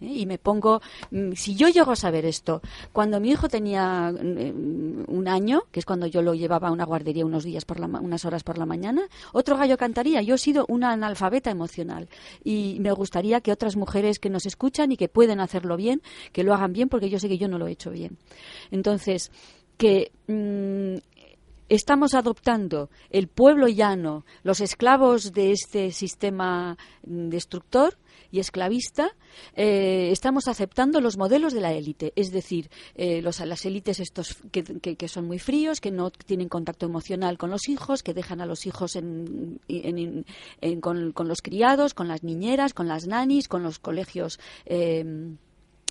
¿eh? 0.00 0.06
Y 0.06 0.26
me 0.26 0.38
pongo, 0.38 0.80
mm, 1.10 1.32
si 1.32 1.54
yo 1.54 1.68
llego 1.68 1.92
a 1.92 1.96
saber 1.96 2.24
esto, 2.24 2.62
cuando 2.92 3.20
mi 3.20 3.30
hijo 3.30 3.48
tenía 3.48 4.12
mm, 4.12 5.04
un 5.08 5.28
año, 5.28 5.62
que 5.70 5.80
es 5.80 5.86
cuando 5.86 6.06
yo 6.06 6.22
lo 6.22 6.34
llevaba 6.34 6.68
a 6.68 6.72
una 6.72 6.84
guardería 6.84 7.24
unos 7.24 7.44
días 7.44 7.64
por 7.64 7.80
la, 7.80 7.86
unas 7.86 8.24
horas 8.24 8.42
por 8.42 8.58
la 8.58 8.66
mañana, 8.66 9.02
otro 9.32 9.56
gallo 9.56 9.76
cantaría. 9.76 10.22
Yo 10.22 10.34
he 10.34 10.38
sido 10.38 10.64
una 10.68 10.92
analfabeta 10.92 11.50
emocional 11.50 12.08
y 12.44 12.78
me 12.80 12.92
gustaría 12.92 13.40
que 13.40 13.52
otras 13.52 13.76
mujeres 13.76 14.18
que 14.18 14.30
nos 14.30 14.46
escuchan 14.46 14.92
y 14.92 14.96
que 14.96 15.08
pueden 15.08 15.40
hacerlo 15.40 15.76
bien, 15.76 16.02
que 16.32 16.44
lo 16.44 16.54
hagan 16.54 16.72
bien, 16.72 16.88
porque 16.88 17.10
yo 17.10 17.18
sé 17.18 17.28
que 17.28 17.38
yo 17.38 17.48
no 17.48 17.58
lo 17.58 17.66
he 17.66 17.72
hecho 17.72 17.90
bien. 17.90 18.18
Entonces, 18.70 19.30
que 19.76 20.12
mmm, 20.26 20.98
estamos 21.68 22.14
adoptando 22.14 22.90
el 23.10 23.28
pueblo 23.28 23.68
llano, 23.68 24.24
los 24.42 24.60
esclavos 24.60 25.32
de 25.32 25.52
este 25.52 25.90
sistema 25.92 26.76
destructor 27.02 27.96
y 28.30 28.40
esclavista, 28.40 29.10
eh, 29.54 30.10
estamos 30.10 30.48
aceptando 30.48 31.00
los 31.00 31.16
modelos 31.16 31.52
de 31.52 31.60
la 31.60 31.72
élite, 31.72 32.12
es 32.16 32.30
decir, 32.30 32.70
eh, 32.94 33.22
los, 33.22 33.40
las 33.40 33.64
élites 33.64 34.00
estos 34.00 34.36
que, 34.50 34.62
que, 34.62 35.08
son 35.08 35.26
muy 35.26 35.38
fríos, 35.38 35.80
que 35.80 35.90
no 35.90 36.10
tienen 36.10 36.48
contacto 36.48 36.86
emocional 36.86 37.38
con 37.38 37.50
los 37.50 37.68
hijos, 37.68 38.02
que 38.02 38.14
dejan 38.14 38.40
a 38.40 38.46
los 38.46 38.66
hijos 38.66 38.96
en, 38.96 39.60
con, 40.80 41.12
con, 41.12 41.28
los 41.28 41.42
criados, 41.42 41.94
con 41.94 42.08
las 42.08 42.22
niñeras, 42.22 42.74
con 42.74 42.88
las 42.88 43.06
nanis, 43.06 43.48
con 43.48 43.62
los 43.62 43.78
colegios. 43.78 44.38
Eh, 44.64 45.36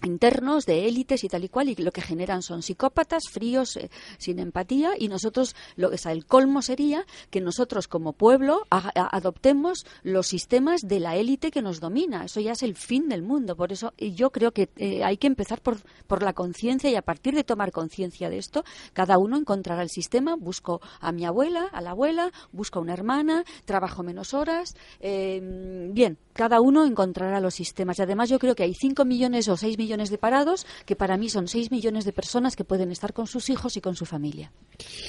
internos 0.03 0.65
de 0.65 0.87
élites 0.87 1.23
y 1.23 1.29
tal 1.29 1.43
y 1.43 1.49
cual 1.49 1.69
y 1.69 1.75
lo 1.75 1.91
que 1.91 2.01
generan 2.01 2.41
son 2.41 2.61
psicópatas 2.61 3.23
fríos 3.31 3.77
eh, 3.77 3.89
sin 4.17 4.39
empatía 4.39 4.91
y 4.97 5.07
nosotros 5.07 5.55
lo 5.75 5.89
o 5.89 6.09
el 6.09 6.25
colmo 6.25 6.61
sería 6.61 7.05
que 7.29 7.41
nosotros 7.41 7.87
como 7.87 8.13
pueblo 8.13 8.67
adoptemos 8.69 9.85
los 10.03 10.27
sistemas 10.27 10.81
de 10.81 10.99
la 10.99 11.15
élite 11.15 11.51
que 11.51 11.61
nos 11.61 11.79
domina. 11.79 12.25
Eso 12.25 12.39
ya 12.39 12.51
es 12.51 12.63
el 12.63 12.75
fin 12.75 13.09
del 13.09 13.21
mundo. 13.21 13.55
Por 13.55 13.71
eso 13.71 13.93
yo 13.97 14.31
creo 14.31 14.51
que 14.51 14.69
eh, 14.75 15.03
hay 15.03 15.17
que 15.17 15.27
empezar 15.27 15.61
por, 15.61 15.77
por 16.07 16.21
la 16.21 16.33
conciencia 16.33 16.89
y 16.89 16.95
a 16.95 17.01
partir 17.01 17.33
de 17.33 17.43
tomar 17.43 17.71
conciencia 17.71 18.29
de 18.29 18.37
esto 18.37 18.63
cada 18.93 19.17
uno 19.17 19.37
encontrará 19.37 19.81
el 19.81 19.89
sistema. 19.89 20.35
Busco 20.35 20.81
a 20.99 21.11
mi 21.11 21.25
abuela 21.25 21.69
a 21.71 21.81
la 21.81 21.91
abuela 21.91 22.31
busco 22.51 22.79
a 22.79 22.81
una 22.81 22.93
hermana 22.93 23.43
trabajo 23.65 24.03
menos 24.03 24.33
horas 24.33 24.75
eh, 24.99 25.89
bien 25.91 26.17
cada 26.35 26.59
uno 26.59 26.85
encontrará 26.85 27.39
los 27.39 27.55
sistemas 27.55 27.97
y 27.97 28.01
además 28.01 28.29
yo 28.29 28.39
creo 28.39 28.55
que 28.55 28.63
hay 28.63 28.73
5 28.73 29.05
millones 29.05 29.47
o 29.47 29.55
6 29.55 29.77
millones 29.77 30.09
de 30.09 30.17
parados, 30.17 30.67
que 30.85 30.97
para 30.97 31.15
mí 31.15 31.29
son 31.29 31.47
6 31.47 31.71
millones 31.71 32.03
de 32.03 32.11
personas 32.11 32.57
que 32.57 32.65
pueden 32.65 32.91
estar 32.91 33.13
con 33.13 33.25
sus 33.25 33.49
hijos 33.49 33.77
y 33.77 33.81
con 33.81 33.95
su 33.95 34.05
familia. 34.05 34.51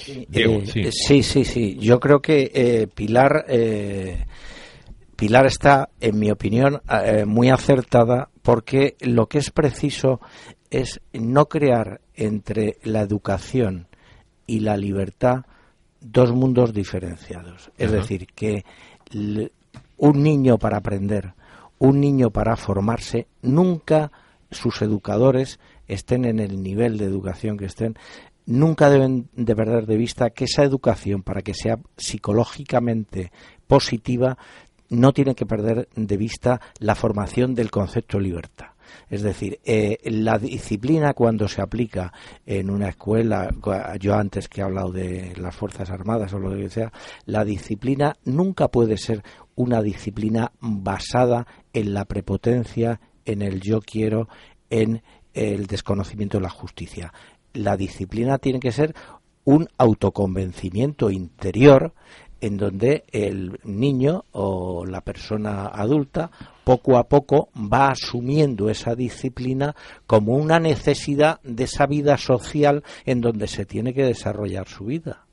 Eh, 0.06 0.64
sí. 0.72 0.90
sí. 0.92 1.22
sí, 1.24 1.44
sí, 1.44 1.76
Yo 1.80 1.98
creo 1.98 2.20
que 2.20 2.52
eh, 2.54 2.86
Pilar, 2.86 3.44
eh, 3.48 4.24
Pilar 5.16 5.46
está, 5.46 5.88
en 6.00 6.16
mi 6.16 6.30
opinión, 6.30 6.80
eh, 6.88 7.24
muy 7.26 7.50
acertada 7.50 8.30
porque 8.42 8.96
lo 9.00 9.26
que 9.26 9.38
es 9.38 9.50
preciso 9.50 10.20
es 10.70 11.00
no 11.12 11.46
crear 11.46 12.02
entre 12.14 12.76
la 12.84 13.00
educación 13.00 13.88
y 14.46 14.60
la 14.60 14.76
libertad 14.76 15.44
dos 16.00 16.30
mundos 16.30 16.72
diferenciados. 16.72 17.72
Es 17.76 17.88
Ajá. 17.88 17.96
decir, 17.96 18.28
que 18.28 18.64
un 19.96 20.22
niño 20.22 20.58
para 20.58 20.78
aprender, 20.78 21.34
un 21.78 22.00
niño 22.00 22.30
para 22.30 22.56
formarse, 22.56 23.26
nunca 23.42 24.12
sus 24.50 24.82
educadores 24.82 25.58
estén 25.88 26.24
en 26.24 26.38
el 26.38 26.62
nivel 26.62 26.98
de 26.98 27.04
educación 27.04 27.56
que 27.56 27.66
estén, 27.66 27.96
nunca 28.46 28.90
deben 28.90 29.28
de 29.34 29.56
perder 29.56 29.86
de 29.86 29.96
vista 29.96 30.30
que 30.30 30.44
esa 30.44 30.62
educación, 30.62 31.22
para 31.22 31.42
que 31.42 31.54
sea 31.54 31.78
psicológicamente 31.96 33.32
positiva, 33.66 34.38
no 34.88 35.12
tiene 35.12 35.34
que 35.34 35.46
perder 35.46 35.88
de 35.94 36.16
vista 36.16 36.60
la 36.78 36.94
formación 36.94 37.54
del 37.54 37.70
concepto 37.70 38.18
de 38.18 38.24
libertad. 38.24 38.75
Es 39.08 39.22
decir, 39.22 39.60
eh, 39.64 39.98
la 40.04 40.38
disciplina 40.38 41.14
cuando 41.14 41.48
se 41.48 41.62
aplica 41.62 42.12
en 42.44 42.70
una 42.70 42.88
escuela, 42.88 43.48
yo 44.00 44.14
antes 44.14 44.48
que 44.48 44.60
he 44.60 44.64
hablado 44.64 44.92
de 44.92 45.34
las 45.36 45.54
Fuerzas 45.54 45.90
Armadas 45.90 46.32
o 46.32 46.38
lo 46.38 46.56
que 46.56 46.68
sea, 46.68 46.92
la 47.24 47.44
disciplina 47.44 48.16
nunca 48.24 48.68
puede 48.68 48.96
ser 48.96 49.22
una 49.54 49.82
disciplina 49.82 50.52
basada 50.60 51.46
en 51.72 51.94
la 51.94 52.04
prepotencia, 52.04 53.00
en 53.24 53.42
el 53.42 53.60
yo 53.60 53.80
quiero, 53.80 54.28
en 54.70 55.02
el 55.34 55.66
desconocimiento 55.66 56.38
de 56.38 56.42
la 56.42 56.50
justicia. 56.50 57.12
La 57.52 57.76
disciplina 57.76 58.38
tiene 58.38 58.60
que 58.60 58.72
ser 58.72 58.94
un 59.44 59.68
autoconvencimiento 59.78 61.10
interior 61.10 61.94
en 62.40 62.56
donde 62.56 63.04
el 63.12 63.58
niño 63.64 64.24
o 64.32 64.84
la 64.84 65.00
persona 65.00 65.66
adulta 65.66 66.30
poco 66.64 66.98
a 66.98 67.04
poco 67.04 67.48
va 67.56 67.90
asumiendo 67.90 68.68
esa 68.68 68.94
disciplina 68.94 69.74
como 70.06 70.34
una 70.34 70.58
necesidad 70.58 71.40
de 71.42 71.64
esa 71.64 71.86
vida 71.86 72.18
social 72.18 72.82
en 73.04 73.20
donde 73.20 73.46
se 73.46 73.64
tiene 73.64 73.94
que 73.94 74.04
desarrollar 74.04 74.68
su 74.68 74.86
vida. 74.86 75.24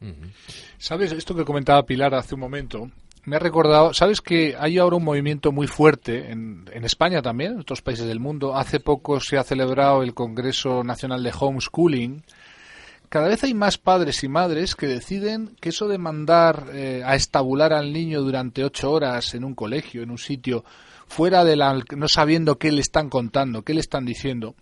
¿Sabes 0.77 1.11
esto 1.11 1.35
que 1.35 1.45
comentaba 1.45 1.83
Pilar 1.83 2.13
hace 2.13 2.35
un 2.35 2.41
momento? 2.41 2.89
me 3.25 3.37
ha 3.37 3.39
recordado, 3.39 3.93
sabes 3.93 4.19
que 4.19 4.55
hay 4.59 4.77
ahora 4.77 4.97
un 4.97 5.03
movimiento 5.05 5.51
muy 5.51 5.67
fuerte 5.67 6.29
en, 6.29 6.65
en, 6.73 6.83
España 6.83 7.21
también, 7.21 7.53
en 7.53 7.59
otros 7.61 7.81
países 7.81 8.05
del 8.05 8.19
mundo. 8.19 8.55
Hace 8.55 8.79
poco 8.79 9.19
se 9.19 9.37
ha 9.37 9.43
celebrado 9.43 10.03
el 10.03 10.13
Congreso 10.13 10.83
Nacional 10.83 11.23
de 11.23 11.31
Homeschooling. 11.37 12.23
Cada 13.13 13.27
vez 13.27 13.43
hay 13.43 13.53
más 13.53 13.77
padres 13.77 14.23
y 14.23 14.27
madres 14.27 14.75
que 14.75 14.87
deciden 14.87 15.55
que 15.61 15.69
eso 15.69 15.87
de 15.87 15.99
mandar 15.99 16.71
eh, 16.73 17.03
a 17.05 17.13
estabular 17.13 17.71
al 17.71 17.93
niño 17.93 18.21
durante 18.21 18.63
ocho 18.63 18.91
horas 18.91 19.35
en 19.35 19.43
un 19.43 19.53
colegio, 19.53 20.01
en 20.01 20.09
un 20.09 20.17
sitio, 20.17 20.65
fuera 21.05 21.43
de 21.43 21.55
la, 21.55 21.79
no 21.95 22.07
sabiendo 22.07 22.57
qué 22.57 22.71
le 22.71 22.81
están 22.81 23.09
contando, 23.09 23.61
qué 23.61 23.75
le 23.75 23.81
están 23.81 24.03
diciendo, 24.03 24.55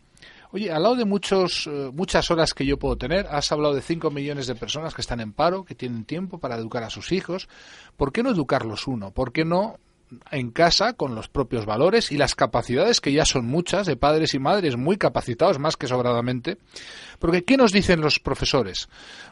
Oye, 0.52 0.70
al 0.70 0.84
lado 0.84 0.96
de 0.96 1.06
muchos, 1.06 1.66
eh, 1.68 1.92
muchas 1.94 2.30
horas 2.30 2.54
que 2.54 2.66
yo 2.66 2.78
puedo 2.78 2.98
tener, 2.98 3.26
has 3.28 3.50
hablado 3.54 3.74
de 3.74 3.82
5 3.82 4.12
millones 4.12 4.48
de 4.48 4.56
personas 4.56 4.94
que 4.94 5.00
están 5.00 5.22
en 5.22 5.32
paro, 5.32 5.64
que 5.64 5.74
tienen 5.74 6.04
tiempo 6.04 6.38
para 6.38 6.58
educar 6.58 6.84
a 6.84 6.90
sus 6.90 7.14
hijos. 7.14 7.48
¿Por 7.96 8.12
qué 8.12 8.22
no 8.22 8.32
educarlos 8.32 8.86
uno? 8.86 9.12
¿Por 9.12 9.32
qué 9.32 9.46
no 9.46 9.78
en 10.32 10.52
casa 10.52 10.94
con 10.94 11.16
los 11.16 11.28
propios 11.28 11.66
valores 11.66 12.12
y 12.12 12.18
las 12.18 12.36
capacidades 12.36 13.02
que 13.02 13.14
ya 13.14 13.26
son 13.26 13.46
muchas 13.46 13.88
de 13.88 13.96
padres 13.96 14.34
y 14.34 14.40
madres 14.40 14.78
muy 14.78 14.98
capacitados 14.98 15.60
más 15.60 15.78
que 15.78 15.88
sobradamente. 15.88 16.58
Porque 17.20 17.44
¿qué 17.44 17.58
nos 17.58 17.72
dicen 17.72 18.02
los 18.02 18.20
profesores? 18.20 18.90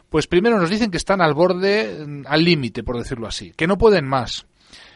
Pues 0.08 0.26
primero 0.26 0.58
nos 0.58 0.70
dicen 0.70 0.90
que 0.90 0.96
están 0.96 1.20
al 1.20 1.34
borde, 1.34 2.04
mm, 2.06 2.22
al 2.26 2.44
límite, 2.44 2.82
por 2.82 2.98
decirlo 2.98 3.26
así, 3.26 3.52
que 3.56 3.66
no 3.66 3.78
pueden 3.78 4.06
más. 4.06 4.46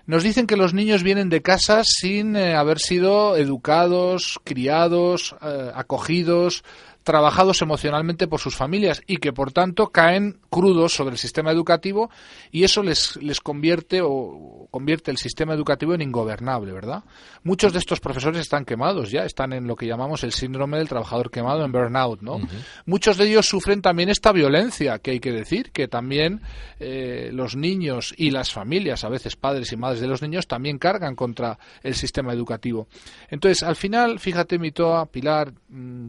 Nos 0.06 0.22
dicen 0.22 0.46
que 0.46 0.58
los 0.58 0.74
niños 0.74 1.02
vienen 1.02 1.30
de 1.30 1.40
casas 1.40 1.86
sin 1.88 2.36
eh, 2.36 2.54
haber 2.54 2.78
sido 2.78 3.36
educados, 3.36 4.38
criados, 4.44 5.34
eh, 5.40 5.70
acogidos, 5.74 6.62
trabajados 7.04 7.62
emocionalmente 7.62 8.26
por 8.26 8.40
sus 8.40 8.56
familias 8.56 9.02
y 9.06 9.18
que 9.18 9.32
por 9.32 9.52
tanto 9.52 9.90
caen 9.90 10.40
crudos 10.50 10.94
sobre 10.94 11.12
el 11.12 11.18
sistema 11.18 11.52
educativo 11.52 12.10
y 12.50 12.64
eso 12.64 12.82
les, 12.82 13.16
les 13.16 13.40
convierte 13.40 14.00
o 14.02 14.66
convierte 14.70 15.10
el 15.10 15.18
sistema 15.18 15.54
educativo 15.54 15.94
en 15.94 16.00
ingobernable, 16.00 16.72
¿verdad? 16.72 17.04
Muchos 17.42 17.72
de 17.72 17.78
estos 17.78 18.00
profesores 18.00 18.40
están 18.40 18.64
quemados 18.64 19.10
ya, 19.10 19.24
están 19.24 19.52
en 19.52 19.66
lo 19.66 19.76
que 19.76 19.86
llamamos 19.86 20.24
el 20.24 20.32
síndrome 20.32 20.78
del 20.78 20.88
trabajador 20.88 21.30
quemado, 21.30 21.64
en 21.64 21.72
burnout, 21.72 22.22
¿no? 22.22 22.40
Muchos 22.86 23.18
de 23.18 23.28
ellos 23.28 23.46
sufren 23.46 23.82
también 23.82 24.08
esta 24.08 24.32
violencia, 24.32 24.98
que 24.98 25.12
hay 25.12 25.20
que 25.20 25.32
decir, 25.32 25.70
que 25.72 25.88
también 25.88 26.40
eh, 26.80 27.30
los 27.32 27.54
niños 27.54 28.14
y 28.16 28.30
las 28.30 28.52
familias, 28.52 29.04
a 29.04 29.08
veces 29.08 29.36
padres 29.36 29.70
y 29.72 29.76
madres 29.76 30.00
de 30.00 30.08
los 30.08 30.22
niños, 30.22 30.48
también 30.48 30.78
cargan 30.78 31.14
contra 31.14 31.58
el 31.82 31.94
sistema 31.94 32.32
educativo. 32.32 32.88
Entonces, 33.28 33.62
al 33.62 33.76
final, 33.76 34.18
fíjate, 34.18 34.58
Mitoa, 34.58 35.06
Pilar, 35.06 35.52
mm, 35.68 36.08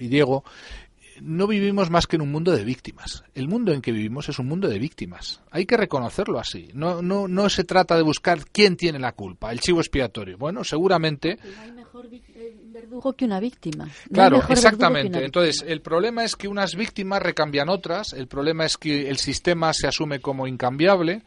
y 0.00 0.08
Diego, 0.08 0.44
no 1.20 1.46
vivimos 1.46 1.90
más 1.90 2.06
que 2.06 2.16
en 2.16 2.22
un 2.22 2.30
mundo 2.30 2.52
de 2.52 2.64
víctimas. 2.64 3.24
El 3.34 3.48
mundo 3.48 3.72
en 3.72 3.82
que 3.82 3.92
vivimos 3.92 4.28
es 4.28 4.38
un 4.38 4.48
mundo 4.48 4.68
de 4.68 4.78
víctimas. 4.78 5.40
Hay 5.50 5.66
que 5.66 5.76
reconocerlo 5.76 6.38
así. 6.38 6.70
No, 6.74 7.02
no, 7.02 7.28
no 7.28 7.48
se 7.48 7.64
trata 7.64 7.96
de 7.96 8.02
buscar 8.02 8.46
quién 8.50 8.76
tiene 8.76 8.98
la 8.98 9.12
culpa, 9.12 9.52
el 9.52 9.60
chivo 9.60 9.80
expiatorio. 9.80 10.38
Bueno, 10.38 10.64
seguramente. 10.64 11.38
No 11.42 11.62
hay 11.62 11.72
mejor 11.72 12.08
verdugo 12.64 13.12
que 13.12 13.24
una 13.24 13.40
víctima. 13.40 13.88
claro, 14.12 14.42
exactamente. 14.48 15.24
Entonces, 15.24 15.64
el 15.66 15.80
problema 15.80 16.24
es 16.24 16.36
que 16.36 16.48
unas 16.48 16.74
víctimas 16.74 17.22
recambian 17.22 17.68
otras. 17.68 18.12
El 18.12 18.26
problema 18.26 18.64
es 18.64 18.76
que 18.76 19.08
el 19.08 19.18
sistema 19.18 19.72
se 19.72 19.86
asume 19.86 20.20
como 20.20 20.46
incambiable. 20.46 21.22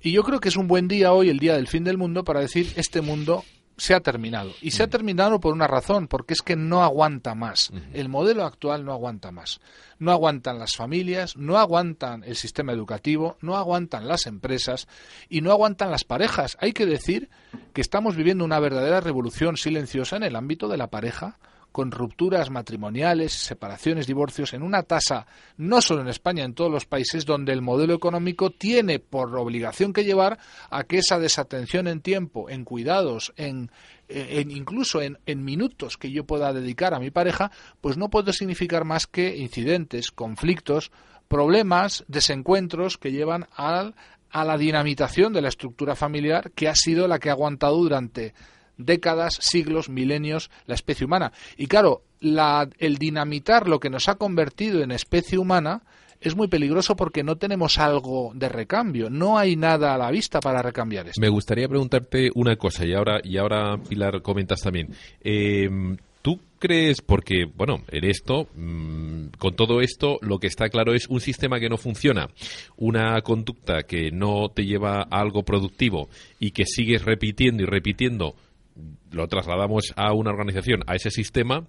Y 0.00 0.12
yo 0.12 0.22
creo 0.22 0.40
que 0.40 0.48
es 0.48 0.56
un 0.56 0.68
buen 0.68 0.88
día 0.88 1.12
hoy, 1.12 1.28
el 1.28 1.38
día 1.38 1.54
del 1.54 1.66
fin 1.66 1.84
del 1.84 1.98
mundo, 1.98 2.24
para 2.24 2.40
decir 2.40 2.72
este 2.76 3.00
mundo 3.00 3.44
se 3.78 3.94
ha 3.94 4.00
terminado. 4.00 4.52
Y 4.60 4.72
se 4.72 4.82
ha 4.82 4.88
terminado 4.88 5.40
por 5.40 5.54
una 5.54 5.66
razón, 5.66 6.08
porque 6.08 6.34
es 6.34 6.42
que 6.42 6.56
no 6.56 6.82
aguanta 6.82 7.34
más. 7.34 7.70
El 7.94 8.08
modelo 8.08 8.44
actual 8.44 8.84
no 8.84 8.92
aguanta 8.92 9.30
más. 9.30 9.60
No 9.98 10.12
aguantan 10.12 10.58
las 10.58 10.76
familias, 10.76 11.36
no 11.36 11.58
aguantan 11.58 12.24
el 12.24 12.36
sistema 12.36 12.72
educativo, 12.72 13.36
no 13.40 13.56
aguantan 13.56 14.06
las 14.06 14.26
empresas 14.26 14.88
y 15.28 15.40
no 15.40 15.52
aguantan 15.52 15.90
las 15.90 16.04
parejas. 16.04 16.58
Hay 16.60 16.72
que 16.72 16.86
decir 16.86 17.30
que 17.72 17.80
estamos 17.80 18.16
viviendo 18.16 18.44
una 18.44 18.60
verdadera 18.60 19.00
revolución 19.00 19.56
silenciosa 19.56 20.16
en 20.16 20.24
el 20.24 20.36
ámbito 20.36 20.68
de 20.68 20.76
la 20.76 20.88
pareja 20.88 21.38
con 21.72 21.90
rupturas 21.90 22.50
matrimoniales, 22.50 23.32
separaciones, 23.32 24.06
divorcios, 24.06 24.52
en 24.54 24.62
una 24.62 24.82
tasa, 24.82 25.26
no 25.56 25.80
solo 25.80 26.02
en 26.02 26.08
España, 26.08 26.44
en 26.44 26.54
todos 26.54 26.70
los 26.70 26.86
países 26.86 27.24
donde 27.24 27.52
el 27.52 27.62
modelo 27.62 27.94
económico 27.94 28.50
tiene 28.50 28.98
por 28.98 29.36
obligación 29.36 29.92
que 29.92 30.04
llevar 30.04 30.38
a 30.70 30.84
que 30.84 30.98
esa 30.98 31.18
desatención 31.18 31.86
en 31.86 32.00
tiempo, 32.00 32.50
en 32.50 32.64
cuidados, 32.64 33.32
en, 33.36 33.70
incluso 34.08 35.02
en, 35.02 35.18
en, 35.26 35.44
minutos 35.44 35.96
que 35.96 36.10
yo 36.10 36.24
pueda 36.24 36.52
dedicar 36.52 36.94
a 36.94 37.00
mi 37.00 37.10
pareja, 37.10 37.50
pues 37.80 37.96
no 37.96 38.08
puede 38.08 38.32
significar 38.32 38.84
más 38.84 39.06
que 39.06 39.36
incidentes, 39.36 40.10
conflictos, 40.10 40.90
problemas, 41.28 42.04
desencuentros 42.08 42.96
que 42.96 43.12
llevan 43.12 43.46
al, 43.54 43.94
a 44.30 44.44
la 44.44 44.58
dinamitación 44.58 45.32
de 45.32 45.42
la 45.42 45.48
estructura 45.48 45.94
familiar 45.94 46.50
que 46.52 46.68
ha 46.68 46.74
sido 46.74 47.06
la 47.06 47.18
que 47.18 47.28
ha 47.28 47.32
aguantado 47.32 47.76
durante 47.76 48.34
décadas, 48.78 49.34
siglos, 49.40 49.88
milenios 49.88 50.50
la 50.66 50.74
especie 50.74 51.04
humana. 51.04 51.32
Y 51.56 51.66
claro, 51.66 52.02
el 52.20 52.98
dinamitar 52.98 53.68
lo 53.68 53.80
que 53.80 53.90
nos 53.90 54.08
ha 54.08 54.14
convertido 54.14 54.82
en 54.82 54.90
especie 54.90 55.38
humana 55.38 55.82
es 56.20 56.34
muy 56.34 56.48
peligroso 56.48 56.96
porque 56.96 57.22
no 57.22 57.36
tenemos 57.36 57.78
algo 57.78 58.32
de 58.34 58.48
recambio, 58.48 59.08
no 59.08 59.38
hay 59.38 59.56
nada 59.56 59.94
a 59.94 59.98
la 59.98 60.10
vista 60.10 60.40
para 60.40 60.62
recambiar 60.62 61.06
esto. 61.06 61.20
Me 61.20 61.28
gustaría 61.28 61.68
preguntarte 61.68 62.30
una 62.34 62.56
cosa 62.56 62.84
y 62.84 62.94
ahora 62.94 63.20
y 63.22 63.36
ahora 63.36 63.76
Pilar 63.88 64.20
comentas 64.22 64.60
también. 64.60 64.88
Em, 65.20 65.96
¿Tú 66.20 66.40
crees, 66.58 67.00
porque, 67.00 67.44
bueno, 67.44 67.84
en 67.88 68.04
esto, 68.04 68.48
mm, 68.54 69.28
con 69.38 69.54
todo 69.54 69.80
esto, 69.80 70.18
lo 70.20 70.38
que 70.38 70.48
está 70.48 70.68
claro 70.68 70.92
es 70.92 71.06
un 71.08 71.20
sistema 71.20 71.60
que 71.60 71.68
no 71.68 71.76
funciona, 71.76 72.28
una 72.76 73.20
conducta 73.22 73.84
que 73.84 74.10
no 74.10 74.48
te 74.48 74.64
lleva 74.64 75.02
a 75.02 75.20
algo 75.20 75.44
productivo 75.44 76.08
y 76.40 76.50
que 76.50 76.66
sigues 76.66 77.04
repitiendo 77.04 77.62
y 77.62 77.66
repitiendo 77.66 78.34
lo 79.10 79.26
trasladamos 79.28 79.92
a 79.96 80.12
una 80.12 80.30
organización, 80.30 80.82
a 80.86 80.94
ese 80.94 81.10
sistema, 81.10 81.66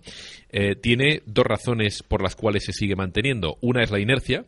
eh, 0.50 0.76
tiene 0.76 1.22
dos 1.26 1.46
razones 1.46 2.04
por 2.04 2.22
las 2.22 2.36
cuales 2.36 2.66
se 2.66 2.74
sigue 2.74 2.96
manteniendo. 2.96 3.58
Una 3.62 3.84
es 3.84 3.92
la 3.92 4.00
inercia, 4.00 4.46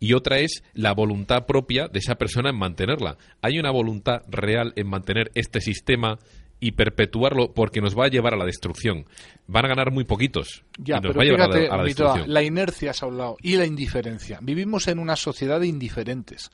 y 0.00 0.14
otra 0.14 0.38
es 0.38 0.62
la 0.74 0.92
voluntad 0.92 1.46
propia 1.46 1.88
de 1.88 1.98
esa 1.98 2.16
persona 2.16 2.50
en 2.50 2.58
mantenerla. 2.58 3.16
Hay 3.40 3.58
una 3.58 3.70
voluntad 3.70 4.22
real 4.28 4.72
en 4.76 4.88
mantener 4.88 5.30
este 5.34 5.60
sistema 5.60 6.18
y 6.60 6.72
perpetuarlo 6.72 7.52
porque 7.52 7.80
nos 7.80 7.98
va 7.98 8.06
a 8.06 8.08
llevar 8.08 8.34
a 8.34 8.36
la 8.36 8.46
destrucción. 8.46 9.04
Van 9.46 9.64
a 9.64 9.68
ganar 9.68 9.92
muy 9.92 10.04
poquitos. 10.04 10.64
Ya, 10.78 11.00
pero 11.00 11.14
fíjate, 11.20 11.68
la, 11.68 12.24
la 12.26 12.42
inercia 12.42 12.90
has 12.90 13.02
hablado 13.02 13.36
y 13.42 13.56
la 13.56 13.66
indiferencia. 13.66 14.38
Vivimos 14.42 14.88
en 14.88 14.98
una 14.98 15.16
sociedad 15.16 15.60
de 15.60 15.66
indiferentes. 15.66 16.50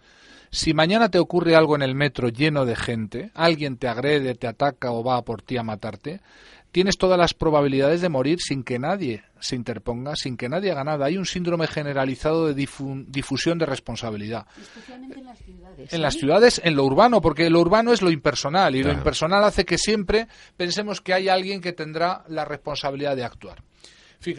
Si 0.52 0.74
mañana 0.74 1.10
te 1.10 1.20
ocurre 1.20 1.54
algo 1.54 1.76
en 1.76 1.82
el 1.82 1.94
metro 1.94 2.28
lleno 2.28 2.64
de 2.64 2.74
gente, 2.74 3.30
alguien 3.34 3.76
te 3.76 3.86
agrede, 3.86 4.34
te 4.34 4.48
ataca 4.48 4.90
o 4.90 5.04
va 5.04 5.22
por 5.22 5.42
ti 5.42 5.56
a 5.56 5.62
matarte, 5.62 6.20
tienes 6.72 6.98
todas 6.98 7.16
las 7.16 7.34
probabilidades 7.34 8.00
de 8.00 8.08
morir 8.08 8.40
sin 8.40 8.64
que 8.64 8.80
nadie 8.80 9.22
se 9.38 9.54
interponga, 9.54 10.16
sin 10.16 10.36
que 10.36 10.48
nadie 10.48 10.72
haga 10.72 10.82
nada. 10.82 11.06
Hay 11.06 11.16
un 11.16 11.24
síndrome 11.24 11.68
generalizado 11.68 12.48
de 12.48 12.54
difusión 12.54 13.58
de 13.58 13.66
responsabilidad. 13.66 14.46
Especialmente 14.60 15.20
en 15.20 15.24
las 15.24 15.38
ciudades. 15.38 15.92
En 15.92 16.02
las 16.02 16.14
ciudades, 16.14 16.60
en 16.64 16.74
lo 16.74 16.84
urbano, 16.84 17.20
porque 17.20 17.48
lo 17.48 17.60
urbano 17.60 17.92
es 17.92 18.02
lo 18.02 18.10
impersonal 18.10 18.74
y 18.74 18.82
lo 18.82 18.92
impersonal 18.92 19.44
hace 19.44 19.64
que 19.64 19.78
siempre 19.78 20.26
pensemos 20.56 21.00
que 21.00 21.14
hay 21.14 21.28
alguien 21.28 21.60
que 21.60 21.72
tendrá 21.72 22.24
la 22.28 22.44
responsabilidad 22.44 23.14
de 23.14 23.24
actuar. 23.24 23.62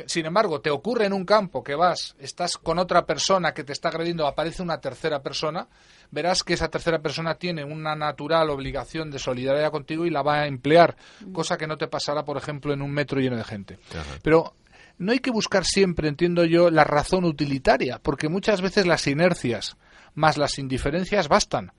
Sin 0.05 0.25
embargo, 0.27 0.61
te 0.61 0.69
ocurre 0.69 1.05
en 1.07 1.13
un 1.13 1.25
campo 1.25 1.63
que 1.63 1.73
vas, 1.73 2.15
estás 2.19 2.57
con 2.57 2.77
otra 2.77 3.05
persona 3.05 3.51
que 3.51 3.63
te 3.63 3.73
está 3.73 3.89
agrediendo, 3.89 4.27
aparece 4.27 4.61
una 4.61 4.79
tercera 4.79 5.23
persona, 5.23 5.67
verás 6.11 6.43
que 6.43 6.53
esa 6.53 6.69
tercera 6.69 6.99
persona 6.99 7.35
tiene 7.35 7.63
una 7.63 7.95
natural 7.95 8.51
obligación 8.51 9.09
de 9.09 9.17
solidaridad 9.17 9.71
contigo 9.71 10.05
y 10.05 10.11
la 10.11 10.21
va 10.21 10.41
a 10.41 10.47
emplear, 10.47 10.95
mm. 11.21 11.31
cosa 11.33 11.57
que 11.57 11.65
no 11.65 11.77
te 11.77 11.87
pasará, 11.87 12.23
por 12.23 12.37
ejemplo, 12.37 12.73
en 12.73 12.83
un 12.83 12.91
metro 12.91 13.19
lleno 13.19 13.37
de 13.37 13.43
gente. 13.43 13.79
Pero 14.21 14.53
no 14.99 15.13
hay 15.13 15.19
que 15.19 15.31
buscar 15.31 15.65
siempre, 15.65 16.07
entiendo 16.07 16.45
yo, 16.45 16.69
la 16.69 16.83
razón 16.83 17.25
utilitaria, 17.25 17.99
porque 18.03 18.29
muchas 18.29 18.61
veces 18.61 18.85
las 18.85 19.07
inercias 19.07 19.77
más 20.13 20.37
las 20.37 20.59
indiferencias 20.59 21.27
bastan. 21.27 21.71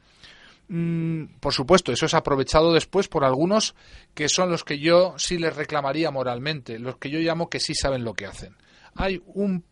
Mm, 0.75 1.39
por 1.39 1.53
supuesto, 1.53 1.93
eso 1.93 2.07
es 2.07 2.15
aprovechado 2.15 2.73
después 2.73 3.07
por 3.07 3.25
algunos 3.25 3.75
que 4.15 4.31
son 4.31 4.51
los 4.51 4.65
que 4.65 4.79
yo 4.79 5.15
sí 5.19 5.37
les 5.37 5.55
reclamaría 5.55 6.11
moralmente, 6.11 6.79
los 6.79 6.97
que 6.97 7.11
yo 7.11 7.19
llamo 7.19 7.51
que 7.51 7.61
sí 7.61 7.75
saben 7.75 8.05
lo 8.05 8.15
que 8.15 8.25
hacen. 8.25 8.57
Hay 8.95 9.23
un 9.27 9.65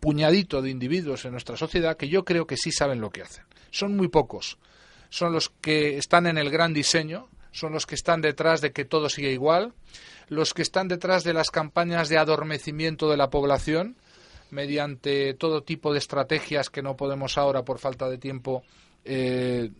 puñadito 0.00 0.62
de 0.62 0.70
individuos 0.70 1.26
en 1.26 1.32
nuestra 1.32 1.58
sociedad 1.58 1.98
que 1.98 2.08
yo 2.08 2.24
creo 2.24 2.46
que 2.46 2.56
sí 2.56 2.72
saben 2.72 3.02
lo 3.02 3.10
que 3.10 3.20
hacen. 3.20 3.44
Son 3.70 3.94
muy 3.98 4.08
pocos. 4.08 4.56
Son 5.10 5.30
los 5.30 5.50
que 5.60 5.98
están 5.98 6.26
en 6.26 6.38
el 6.38 6.48
gran 6.48 6.72
diseño, 6.72 7.28
son 7.50 7.72
los 7.72 7.84
que 7.84 7.94
están 7.94 8.22
detrás 8.22 8.62
de 8.62 8.72
que 8.72 8.86
todo 8.86 9.10
siga 9.10 9.28
igual, 9.28 9.74
los 10.28 10.54
que 10.54 10.62
están 10.62 10.88
detrás 10.88 11.22
de 11.22 11.34
las 11.34 11.50
campañas 11.50 12.08
de 12.08 12.16
adormecimiento 12.16 13.10
de 13.10 13.18
la 13.18 13.28
población 13.28 13.96
mediante 14.50 15.34
todo 15.34 15.64
tipo 15.64 15.92
de 15.92 15.98
estrategias 15.98 16.70
que 16.70 16.80
no 16.80 16.96
podemos 16.96 17.36
ahora 17.36 17.62
por 17.62 17.78
falta 17.78 18.08
de 18.08 18.16
tiempo 18.16 18.62
eh, 19.06 19.70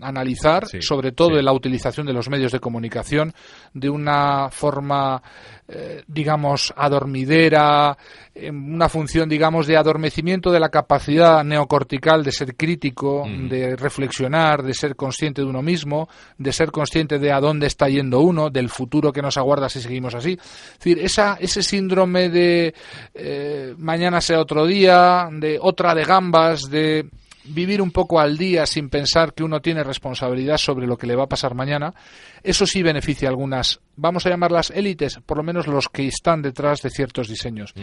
analizar, 0.00 0.66
sobre 0.80 1.12
todo 1.12 1.38
en 1.38 1.44
la 1.44 1.52
utilización 1.52 2.06
de 2.06 2.12
los 2.12 2.28
medios 2.28 2.52
de 2.52 2.60
comunicación 2.60 3.34
de 3.74 3.90
una 3.90 4.48
forma, 4.50 5.20
eh, 5.66 6.02
digamos, 6.06 6.72
adormidera, 6.76 7.96
en 8.34 8.74
una 8.74 8.88
función, 8.88 9.28
digamos, 9.28 9.66
de 9.66 9.76
adormecimiento 9.76 10.52
de 10.52 10.60
la 10.60 10.68
capacidad 10.68 11.42
neocortical 11.42 12.22
de 12.22 12.30
ser 12.30 12.54
crítico, 12.56 13.26
de 13.26 13.74
reflexionar, 13.74 14.62
de 14.62 14.74
ser 14.74 14.94
consciente 14.94 15.42
de 15.42 15.48
uno 15.48 15.62
mismo, 15.62 16.08
de 16.36 16.52
ser 16.52 16.70
consciente 16.70 17.18
de 17.18 17.32
a 17.32 17.40
dónde 17.40 17.66
está 17.66 17.88
yendo 17.88 18.20
uno, 18.20 18.50
del 18.50 18.68
futuro 18.68 19.12
que 19.12 19.22
nos 19.22 19.36
aguarda 19.36 19.68
si 19.68 19.80
seguimos 19.80 20.14
así. 20.14 20.38
Es 20.40 20.78
decir, 20.78 20.98
esa, 21.00 21.36
ese 21.40 21.62
síndrome 21.62 22.28
de 22.28 22.74
eh, 23.14 23.74
mañana 23.78 24.20
sea 24.20 24.40
otro 24.40 24.66
día, 24.66 25.28
de 25.32 25.58
otra 25.60 25.94
de 25.94 26.04
gambas, 26.04 26.70
de 26.70 27.08
vivir 27.48 27.82
un 27.82 27.90
poco 27.90 28.20
al 28.20 28.36
día 28.36 28.66
sin 28.66 28.88
pensar 28.88 29.34
que 29.34 29.42
uno 29.42 29.60
tiene 29.60 29.82
responsabilidad 29.84 30.58
sobre 30.58 30.86
lo 30.86 30.96
que 30.96 31.06
le 31.06 31.16
va 31.16 31.24
a 31.24 31.28
pasar 31.28 31.54
mañana, 31.54 31.94
eso 32.42 32.66
sí 32.66 32.82
beneficia 32.82 33.28
a 33.28 33.30
algunas, 33.30 33.80
vamos 33.96 34.26
a 34.26 34.30
llamarlas 34.30 34.70
élites, 34.70 35.18
por 35.24 35.38
lo 35.38 35.42
menos 35.42 35.66
los 35.66 35.88
que 35.88 36.06
están 36.06 36.42
detrás 36.42 36.82
de 36.82 36.90
ciertos 36.90 37.28
diseños. 37.28 37.74
Mm. 37.74 37.80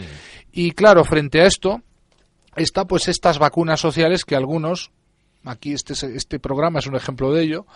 Y 0.52 0.70
claro, 0.72 1.04
frente 1.04 1.40
a 1.40 1.46
esto, 1.46 1.82
está 2.56 2.84
pues 2.86 3.08
estas 3.08 3.38
vacunas 3.38 3.80
sociales 3.80 4.24
que 4.24 4.36
algunos, 4.36 4.90
aquí 5.44 5.72
este, 5.72 5.94
este 6.16 6.38
programa 6.38 6.78
es 6.78 6.86
un 6.86 6.96
ejemplo 6.96 7.32
de 7.32 7.42
ello, 7.42 7.66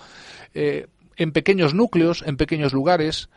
eh, 0.54 0.86
en 1.20 1.32
pequeños 1.32 1.74
núcleos, 1.74 2.24
en 2.26 2.38
pequeños 2.38 2.72
lugares, 2.72 3.28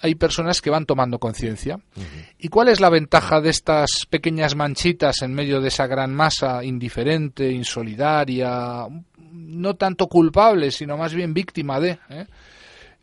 hay 0.00 0.16
personas 0.16 0.60
que 0.60 0.70
van 0.70 0.86
tomando 0.86 1.20
conciencia. 1.20 1.78
¿Y 2.36 2.48
cuál 2.48 2.66
es 2.66 2.80
la 2.80 2.90
ventaja 2.90 3.40
de 3.40 3.50
estas 3.50 4.06
pequeñas 4.10 4.56
manchitas 4.56 5.22
en 5.22 5.34
medio 5.34 5.60
de 5.60 5.68
esa 5.68 5.86
gran 5.86 6.12
masa 6.12 6.64
indiferente, 6.64 7.48
insolidaria, 7.52 8.88
no 9.30 9.76
tanto 9.76 10.08
culpable, 10.08 10.72
sino 10.72 10.96
más 10.96 11.14
bien 11.14 11.32
víctima 11.32 11.78
de? 11.78 12.00
¿eh? 12.10 12.26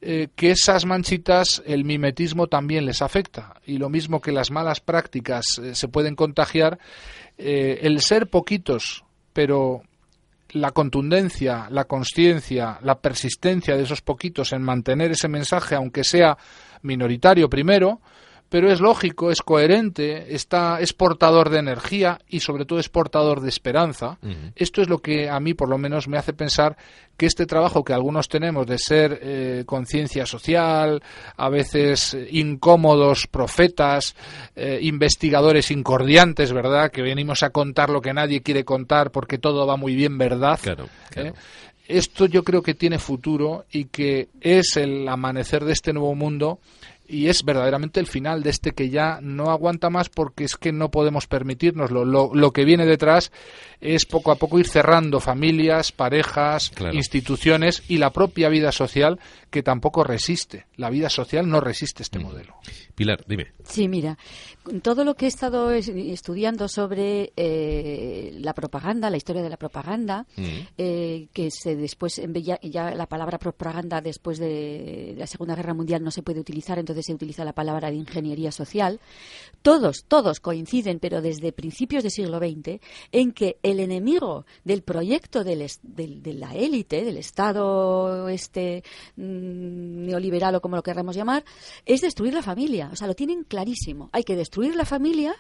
Eh, 0.01 0.27
que 0.35 0.51
esas 0.51 0.85
manchitas 0.85 1.63
el 1.65 1.85
mimetismo 1.85 2.47
también 2.47 2.85
les 2.85 3.01
afecta 3.01 3.53
y 3.65 3.77
lo 3.77 3.89
mismo 3.89 4.19
que 4.19 4.33
las 4.33 4.51
malas 4.51 4.81
prácticas 4.81 5.45
eh, 5.63 5.75
se 5.75 5.87
pueden 5.87 6.15
contagiar 6.15 6.77
el 7.37 8.01
ser 8.01 8.27
poquitos 8.29 9.05
pero 9.33 9.81
la 10.51 10.71
contundencia, 10.71 11.67
la 11.69 11.85
conciencia, 11.85 12.79
la 12.81 12.99
persistencia 12.99 13.75
de 13.75 13.83
esos 13.83 14.01
poquitos 14.01 14.53
en 14.53 14.61
mantener 14.61 15.11
ese 15.11 15.27
mensaje, 15.27 15.75
aunque 15.75 16.03
sea 16.03 16.37
minoritario 16.81 17.49
primero, 17.49 18.01
pero 18.49 18.71
es 18.71 18.79
lógico, 18.79 19.31
es 19.31 19.41
coherente, 19.41 20.33
está, 20.35 20.79
es 20.79 20.93
portador 20.93 21.49
de 21.49 21.59
energía 21.59 22.19
y 22.29 22.39
sobre 22.39 22.65
todo 22.65 22.79
es 22.79 22.89
portador 22.89 23.41
de 23.41 23.49
esperanza. 23.49 24.17
Esto 24.55 24.81
es 24.81 24.89
lo 24.89 24.99
que 24.99 25.29
a 25.29 25.39
mí 25.39 25.53
por 25.53 25.69
lo 25.69 25.77
menos 25.77 26.07
me 26.07 26.17
hace 26.17 26.33
pensar 26.33 26.77
que 27.17 27.25
este 27.25 27.45
trabajo 27.45 27.83
que 27.83 27.93
algunos 27.93 28.27
tenemos 28.27 28.67
de 28.67 28.77
ser 28.77 29.19
eh, 29.21 29.63
conciencia 29.65 30.25
social, 30.25 31.01
a 31.37 31.49
veces 31.49 32.15
incómodos 32.31 33.27
profetas, 33.27 34.15
eh, 34.55 34.79
investigadores 34.81 35.71
incordiantes, 35.71 36.53
¿verdad? 36.53 36.91
Que 36.91 37.01
venimos 37.01 37.41
a 37.43 37.49
contar 37.49 37.89
lo 37.89 38.01
que 38.01 38.13
nadie 38.13 38.41
quiere 38.41 38.63
contar 38.63 39.11
porque 39.11 39.37
todo 39.37 39.65
va 39.65 39.77
muy 39.77 39.95
bien, 39.95 40.17
¿verdad? 40.17 40.59
Claro, 40.61 40.87
¿Eh? 41.15 41.33
Esto 41.87 42.25
yo 42.25 42.43
creo 42.43 42.63
que 42.63 42.73
tiene 42.73 42.97
futuro 42.97 43.65
y 43.71 43.85
que 43.85 44.29
es 44.41 44.75
el 44.75 45.07
amanecer 45.07 45.63
de 45.65 45.73
este 45.73 45.93
nuevo 45.93 46.15
mundo 46.15 46.59
y 47.07 47.27
es 47.27 47.43
verdaderamente 47.43 47.99
el 47.99 48.07
final 48.07 48.43
de 48.43 48.49
este 48.49 48.71
que 48.71 48.89
ya 48.89 49.19
no 49.21 49.51
aguanta 49.51 49.89
más 49.89 50.09
porque 50.09 50.43
es 50.43 50.55
que 50.55 50.71
no 50.71 50.91
podemos 50.91 51.27
permitirnoslo. 51.27 52.05
Lo, 52.05 52.33
lo 52.33 52.51
que 52.51 52.65
viene 52.65 52.85
detrás 52.85 53.31
es 53.81 54.05
poco 54.05 54.31
a 54.31 54.35
poco 54.35 54.59
ir 54.59 54.67
cerrando 54.67 55.19
familias, 55.19 55.91
parejas, 55.91 56.71
instituciones 56.93 57.83
y 57.87 57.97
la 57.97 58.11
propia 58.11 58.49
vida 58.49 58.71
social 58.71 59.19
que 59.49 59.63
tampoco 59.63 60.03
resiste. 60.03 60.65
La 60.75 60.89
vida 60.89 61.09
social 61.09 61.47
no 61.49 61.61
resiste 61.61 62.03
este 62.03 62.19
modelo. 62.19 62.55
Pilar, 62.95 63.23
dime. 63.27 63.53
Sí, 63.63 63.87
mira, 63.87 64.17
todo 64.81 65.03
lo 65.03 65.15
que 65.15 65.25
he 65.25 65.27
estado 65.27 65.71
estudiando 65.71 66.67
sobre 66.67 67.33
eh, 67.35 68.35
la 68.39 68.53
propaganda, 68.53 69.09
la 69.09 69.17
historia 69.17 69.43
de 69.43 69.49
la 69.49 69.57
propaganda, 69.57 70.25
eh, 70.77 71.27
que 71.33 71.51
se 71.51 71.75
después 71.75 72.21
ya, 72.41 72.59
ya, 72.61 72.95
la 72.95 73.05
palabra 73.05 73.37
propaganda 73.37 74.01
después 74.01 74.39
de 74.39 75.13
la 75.17 75.27
Segunda 75.27 75.55
Guerra 75.55 75.73
Mundial 75.73 76.03
no 76.03 76.11
se 76.11 76.23
puede 76.23 76.39
utilizar, 76.39 76.79
entonces 76.79 76.94
se 77.03 77.13
utiliza 77.13 77.45
la 77.45 77.53
palabra 77.53 77.89
de 77.89 77.97
ingeniería 77.97 78.51
social. 78.51 78.99
Todos, 79.61 80.05
todos 80.07 80.39
coinciden, 80.39 80.99
pero 80.99 81.21
desde 81.21 81.51
principios 81.51 82.03
del 82.03 82.11
siglo 82.11 82.37
XX, 82.37 82.79
en 83.11 83.31
que 83.31 83.57
el 83.63 83.79
enemigo 83.79 84.45
del 84.63 84.83
proyecto 84.83 85.43
del, 85.43 85.65
de 85.81 86.33
la 86.33 86.53
élite, 86.53 87.03
del 87.03 87.17
Estado 87.17 88.29
este 88.29 88.83
mm, 89.15 90.05
neoliberal 90.05 90.55
o 90.55 90.61
como 90.61 90.75
lo 90.75 90.83
querramos 90.83 91.15
llamar, 91.15 91.43
es 91.85 92.01
destruir 92.01 92.33
la 92.33 92.41
familia. 92.41 92.89
O 92.91 92.95
sea, 92.95 93.07
lo 93.07 93.15
tienen 93.15 93.43
clarísimo. 93.43 94.09
Hay 94.11 94.23
que 94.23 94.35
destruir 94.35 94.75
la 94.75 94.85
familia, 94.85 95.35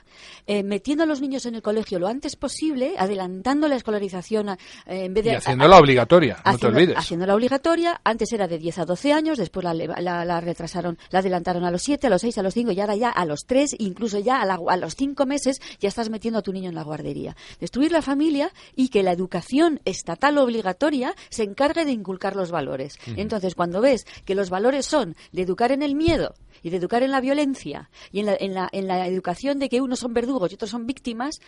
eh, 0.47 0.63
metiendo 0.63 1.03
a 1.03 1.07
los 1.07 1.21
niños 1.21 1.45
en 1.45 1.55
el 1.55 1.61
colegio 1.61 1.99
lo 1.99 2.07
antes 2.07 2.35
posible, 2.35 2.95
adelantando 2.97 3.67
la 3.67 3.75
escolarización 3.75 4.49
eh, 4.49 4.57
en 4.85 5.13
vez 5.13 5.25
de... 5.25 5.31
Y 5.31 5.35
haciéndola 5.35 5.77
obligatoria, 5.77 6.37
no 6.45 6.57
te 6.57 6.67
olvides. 6.67 6.97
Haciéndola 6.97 7.35
obligatoria. 7.35 8.01
Antes 8.03 8.31
era 8.33 8.47
de 8.47 8.57
10 8.57 8.79
a 8.79 8.85
12 8.85 9.13
años, 9.13 9.37
después 9.37 9.63
la, 9.63 9.73
la, 9.73 10.41
retrasaron, 10.41 10.97
la 11.09 11.19
adelantaron 11.19 11.44
a 11.49 11.71
los 11.71 11.81
7, 11.83 12.07
a 12.07 12.09
los 12.09 12.21
6, 12.21 12.37
a 12.37 12.43
los 12.43 12.53
5 12.53 12.71
y 12.71 12.79
ahora 12.81 12.95
ya 12.95 13.09
a 13.09 13.25
los 13.25 13.45
3, 13.45 13.75
incluso 13.79 14.19
ya 14.19 14.41
a, 14.41 14.53
a 14.53 14.77
los 14.77 14.95
5 14.95 15.25
meses 15.25 15.61
ya 15.79 15.89
estás 15.89 16.09
metiendo 16.09 16.39
a 16.39 16.41
tu 16.41 16.51
niño 16.51 16.69
en 16.69 16.75
la 16.75 16.83
guardería. 16.83 17.35
Destruir 17.59 17.91
la 17.91 18.01
familia 18.01 18.51
y 18.75 18.89
que 18.89 19.03
la 19.03 19.11
educación 19.11 19.81
estatal 19.85 20.37
obligatoria 20.37 21.15
se 21.29 21.43
encargue 21.43 21.85
de 21.85 21.91
inculcar 21.91 22.35
los 22.35 22.51
valores. 22.51 22.97
Entonces, 23.15 23.55
cuando 23.55 23.81
ves 23.81 24.05
que 24.25 24.35
los 24.35 24.49
valores 24.49 24.85
son 24.85 25.15
de 25.31 25.43
educar 25.43 25.71
en 25.71 25.83
el 25.83 25.95
miedo 25.95 26.33
y 26.65 26.71
de 26.71 26.77
educar 26.77 27.03
en 27.03 27.11
la 27.11 27.21
violencia 27.21 27.91
y 28.11 28.21
en 28.21 28.25
la, 28.25 28.35
en 28.39 28.55
la, 28.55 28.67
en 28.71 28.87
la 28.87 29.05
educación 29.05 29.59
de 29.59 29.69
que 29.69 29.81
unos 29.81 29.99
son 29.99 30.15
verdugos 30.15 30.51
y 30.51 30.55
otros 30.55 30.71
son 30.71 30.87
víctimas, 30.87 31.39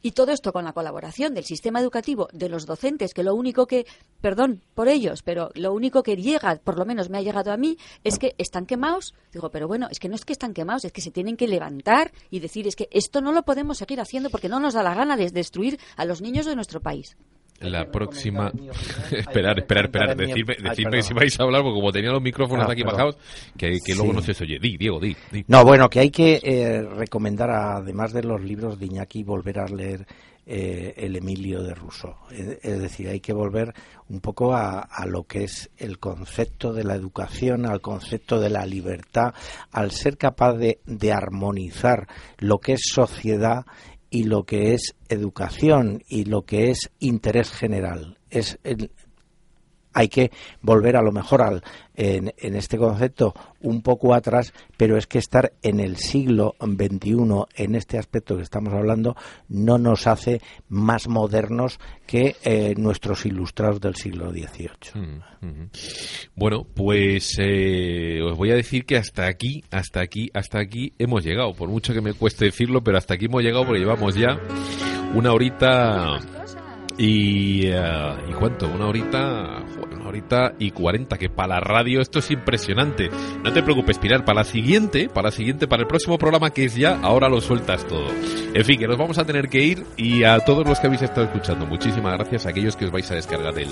y 0.00 0.12
todo 0.12 0.30
esto 0.30 0.52
con 0.52 0.64
la 0.64 0.72
colaboración 0.72 1.34
del 1.34 1.44
sistema 1.44 1.80
educativo, 1.80 2.28
de 2.32 2.48
los 2.48 2.66
docentes, 2.66 3.12
que 3.12 3.24
lo 3.24 3.34
único 3.34 3.66
que, 3.66 3.84
perdón 4.20 4.62
por 4.76 4.86
ellos, 4.86 5.24
pero 5.24 5.50
lo 5.54 5.72
único 5.72 6.04
que 6.04 6.14
llega, 6.14 6.54
por 6.62 6.78
lo 6.78 6.86
menos 6.86 7.10
me 7.10 7.18
ha 7.18 7.20
llegado 7.20 7.50
a 7.50 7.56
mí, 7.56 7.78
es 8.04 8.20
que 8.20 8.36
están 8.38 8.64
quemados. 8.64 9.12
Digo, 9.32 9.50
pero 9.50 9.66
bueno, 9.66 9.88
es 9.90 9.98
que 9.98 10.08
no 10.08 10.14
es 10.14 10.24
que 10.24 10.32
están 10.32 10.54
quemados, 10.54 10.84
es 10.84 10.92
que 10.92 11.00
se 11.00 11.10
tienen 11.10 11.36
que 11.36 11.48
levantar 11.48 12.12
y 12.30 12.38
decir, 12.38 12.68
es 12.68 12.76
que 12.76 12.88
esto 12.92 13.20
no 13.20 13.32
lo 13.32 13.42
podemos 13.42 13.78
seguir 13.78 14.00
haciendo 14.00 14.30
porque 14.30 14.48
no 14.48 14.60
nos 14.60 14.74
da 14.74 14.84
la 14.84 14.94
gana 14.94 15.16
de 15.16 15.32
destruir 15.32 15.80
a 15.96 16.04
los 16.04 16.22
niños 16.22 16.46
de 16.46 16.54
nuestro 16.54 16.80
país 16.80 17.16
la 17.60 17.90
próxima. 17.90 18.52
esperar, 19.10 19.58
esperar, 19.58 19.84
esperar. 19.86 20.16
Decirme, 20.16 20.56
decirme 20.62 21.02
si 21.02 21.14
vais 21.14 21.38
a 21.38 21.42
hablar, 21.42 21.62
porque 21.62 21.76
como 21.76 21.92
tenía 21.92 22.10
los 22.10 22.22
micrófonos 22.22 22.66
ah, 22.68 22.72
aquí 22.72 22.82
bajados, 22.82 23.16
que, 23.56 23.78
luego 23.94 24.12
no 24.12 24.22
se 24.22 24.32
oye. 24.42 24.58
Di, 24.58 24.76
Diego, 24.76 24.98
di, 24.98 25.16
No, 25.46 25.64
bueno, 25.64 25.88
que 25.88 26.00
hay 26.00 26.10
que 26.10 26.40
eh, 26.42 26.82
recomendar, 26.82 27.50
además 27.50 28.12
de 28.12 28.22
los 28.22 28.40
libros 28.42 28.78
de 28.78 28.86
Iñaki, 28.86 29.22
volver 29.22 29.60
a 29.60 29.66
leer 29.66 30.06
eh, 30.46 30.94
el 30.96 31.14
Emilio 31.16 31.62
de 31.62 31.74
Rousseau. 31.74 32.16
Es 32.30 32.80
decir, 32.80 33.08
hay 33.08 33.20
que 33.20 33.32
volver 33.32 33.72
un 34.08 34.20
poco 34.20 34.54
a, 34.54 34.80
a, 34.80 35.06
lo 35.06 35.24
que 35.24 35.44
es 35.44 35.70
el 35.76 35.98
concepto 35.98 36.72
de 36.72 36.82
la 36.82 36.94
educación, 36.94 37.66
al 37.66 37.80
concepto 37.80 38.40
de 38.40 38.50
la 38.50 38.66
libertad, 38.66 39.32
al 39.70 39.92
ser 39.92 40.16
capaz 40.16 40.54
de, 40.54 40.80
de 40.86 41.12
armonizar 41.12 42.08
lo 42.38 42.58
que 42.58 42.72
es 42.72 42.80
sociedad 42.92 43.64
y 44.10 44.24
lo 44.24 44.44
que 44.44 44.74
es 44.74 44.94
educación 45.08 46.02
y 46.08 46.24
lo 46.24 46.42
que 46.42 46.70
es 46.70 46.90
interés 46.98 47.50
general. 47.50 48.18
Es 48.30 48.58
hay 49.92 50.08
que 50.08 50.30
volver 50.62 50.96
a 50.96 51.02
lo 51.02 51.12
mejor 51.12 51.42
al, 51.42 51.62
en, 51.94 52.56
este 52.56 52.78
concepto 52.78 53.34
un 53.60 53.82
poco 53.82 54.14
atrás, 54.14 54.52
pero 54.76 54.96
es 54.96 55.06
que 55.06 55.18
estar 55.18 55.52
en 55.62 55.80
el 55.80 55.96
siglo 55.96 56.54
XXI 56.60 57.16
en 57.56 57.74
este 57.74 57.98
aspecto 57.98 58.36
que 58.36 58.42
estamos 58.42 58.72
hablando 58.72 59.16
no 59.48 59.78
nos 59.78 60.06
hace 60.06 60.40
más 60.68 61.08
modernos 61.08 61.78
que 62.06 62.36
eh, 62.42 62.74
nuestros 62.76 63.26
ilustrados 63.26 63.80
del 63.80 63.96
siglo 63.96 64.30
XVIII. 64.30 65.20
Mm, 65.40 65.64
bueno, 66.34 66.64
pues 66.74 67.36
eh, 67.38 68.20
os 68.22 68.36
voy 68.36 68.50
a 68.50 68.56
decir 68.56 68.84
que 68.84 68.96
hasta 68.96 69.26
aquí, 69.26 69.62
hasta 69.70 70.00
aquí, 70.00 70.30
hasta 70.32 70.58
aquí 70.58 70.94
hemos 70.98 71.24
llegado. 71.24 71.52
Por 71.54 71.68
mucho 71.68 71.92
que 71.92 72.00
me 72.00 72.14
cueste 72.14 72.46
decirlo, 72.46 72.82
pero 72.82 72.98
hasta 72.98 73.14
aquí 73.14 73.26
hemos 73.26 73.42
llegado 73.42 73.66
porque 73.66 73.80
llevamos 73.80 74.14
ya 74.14 74.40
una 75.14 75.32
horita 75.32 76.18
y, 77.02 77.62
eh, 77.64 78.14
¿y 78.28 78.32
cuánto? 78.34 78.68
Una 78.68 78.86
horita, 78.86 79.64
una 79.90 80.06
horita 80.06 80.52
y 80.58 80.70
cuarenta, 80.70 81.16
que 81.16 81.30
para 81.30 81.54
la 81.54 81.60
radio 81.60 82.02
esto 82.02 82.18
es 82.18 82.30
impresionante. 82.30 83.08
No 83.42 83.50
te 83.54 83.62
preocupes, 83.62 83.98
Pilar, 83.98 84.22
para 84.22 84.40
la 84.40 84.44
siguiente, 84.44 85.08
para 85.08 85.28
la 85.28 85.32
siguiente, 85.32 85.66
para 85.66 85.80
el 85.80 85.88
próximo 85.88 86.18
programa 86.18 86.50
que 86.50 86.66
es 86.66 86.74
ya, 86.74 87.00
ahora 87.00 87.30
lo 87.30 87.40
sueltas 87.40 87.88
todo. 87.88 88.08
En 88.52 88.64
fin, 88.66 88.78
que 88.78 88.86
nos 88.86 88.98
vamos 88.98 89.16
a 89.16 89.24
tener 89.24 89.48
que 89.48 89.62
ir 89.62 89.86
y 89.96 90.24
a 90.24 90.40
todos 90.40 90.66
los 90.66 90.78
que 90.78 90.88
habéis 90.88 91.00
estado 91.00 91.24
escuchando, 91.24 91.64
muchísimas 91.64 92.18
gracias 92.18 92.44
a 92.44 92.50
aquellos 92.50 92.76
que 92.76 92.84
os 92.84 92.90
vais 92.90 93.10
a 93.10 93.14
descargar 93.14 93.58
el, 93.58 93.70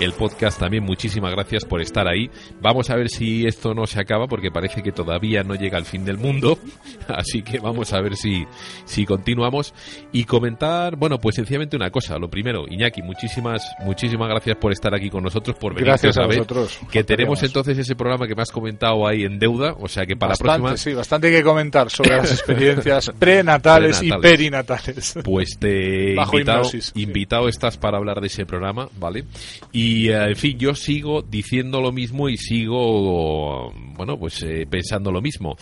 el 0.00 0.12
podcast 0.12 0.58
también, 0.58 0.82
muchísimas 0.82 1.30
gracias 1.32 1.64
por 1.64 1.80
estar 1.80 2.08
ahí. 2.08 2.30
Vamos 2.60 2.88
a 2.88 2.96
ver 2.96 3.10
si 3.10 3.46
esto 3.46 3.74
no 3.74 3.86
se 3.86 4.00
acaba 4.00 4.26
porque 4.26 4.50
parece 4.50 4.82
que 4.82 4.92
todavía 4.92 5.42
no 5.42 5.54
llega 5.54 5.76
al 5.76 5.84
fin 5.84 6.04
del 6.04 6.16
mundo, 6.16 6.58
así 7.08 7.42
que 7.42 7.58
vamos 7.58 7.92
a 7.92 8.00
ver 8.00 8.16
si, 8.16 8.46
si 8.86 9.04
continuamos 9.04 9.74
y 10.12 10.24
comentar, 10.24 10.96
bueno, 10.96 11.18
pues 11.18 11.36
sencillamente 11.36 11.76
una 11.76 11.90
cosa, 11.90 12.18
lo 12.18 12.30
primero, 12.30 12.64
Iñaki, 12.66 13.02
muchísimas, 13.02 13.62
muchísimas 13.80 14.28
gracias 14.28 14.56
por 14.56 14.72
estar 14.72 14.94
aquí 14.94 15.10
con 15.10 15.22
nosotros, 15.22 15.56
por 15.56 15.74
venir 15.74 15.88
gracias 15.88 16.16
a 16.16 16.26
vosotros. 16.26 16.78
Que 16.90 17.04
tenemos 17.04 17.42
entonces 17.42 17.76
ese 17.76 17.94
programa 17.94 18.26
que 18.26 18.34
me 18.34 18.42
has 18.42 18.50
comentado 18.50 19.06
ahí 19.06 19.24
en 19.24 19.38
deuda, 19.38 19.74
o 19.78 19.88
sea 19.88 20.06
que 20.06 20.16
para 20.16 20.32
la 20.32 20.38
próxima... 20.38 20.76
Sí, 20.76 20.94
bastante 20.94 21.30
que 21.30 21.42
comentar 21.42 21.90
sobre 21.90 22.16
las 22.16 22.32
experiencias 22.40 23.12
prenatales, 23.18 24.02
y 24.02 24.10
perinatales. 24.12 25.18
Pues 25.22 25.58
te 25.58 26.14
invitado, 26.14 26.70
invitado 26.94 27.48
estás 27.48 27.76
para 27.76 27.98
hablar 27.98 28.20
de 28.20 28.28
ese 28.28 28.46
programa, 28.46 28.88
¿vale? 28.98 29.24
Y, 29.72 29.89
eh, 30.08 30.28
en 30.28 30.36
fin, 30.36 30.58
yo 30.58 30.74
sigo 30.74 31.22
diciendo 31.22 31.80
lo 31.80 31.92
mismo 31.92 32.28
y 32.28 32.36
sigo, 32.36 33.72
bueno, 33.96 34.18
pues 34.18 34.42
eh, 34.42 34.66
pensando 34.68 35.10
lo 35.10 35.20
mismo. 35.20 35.56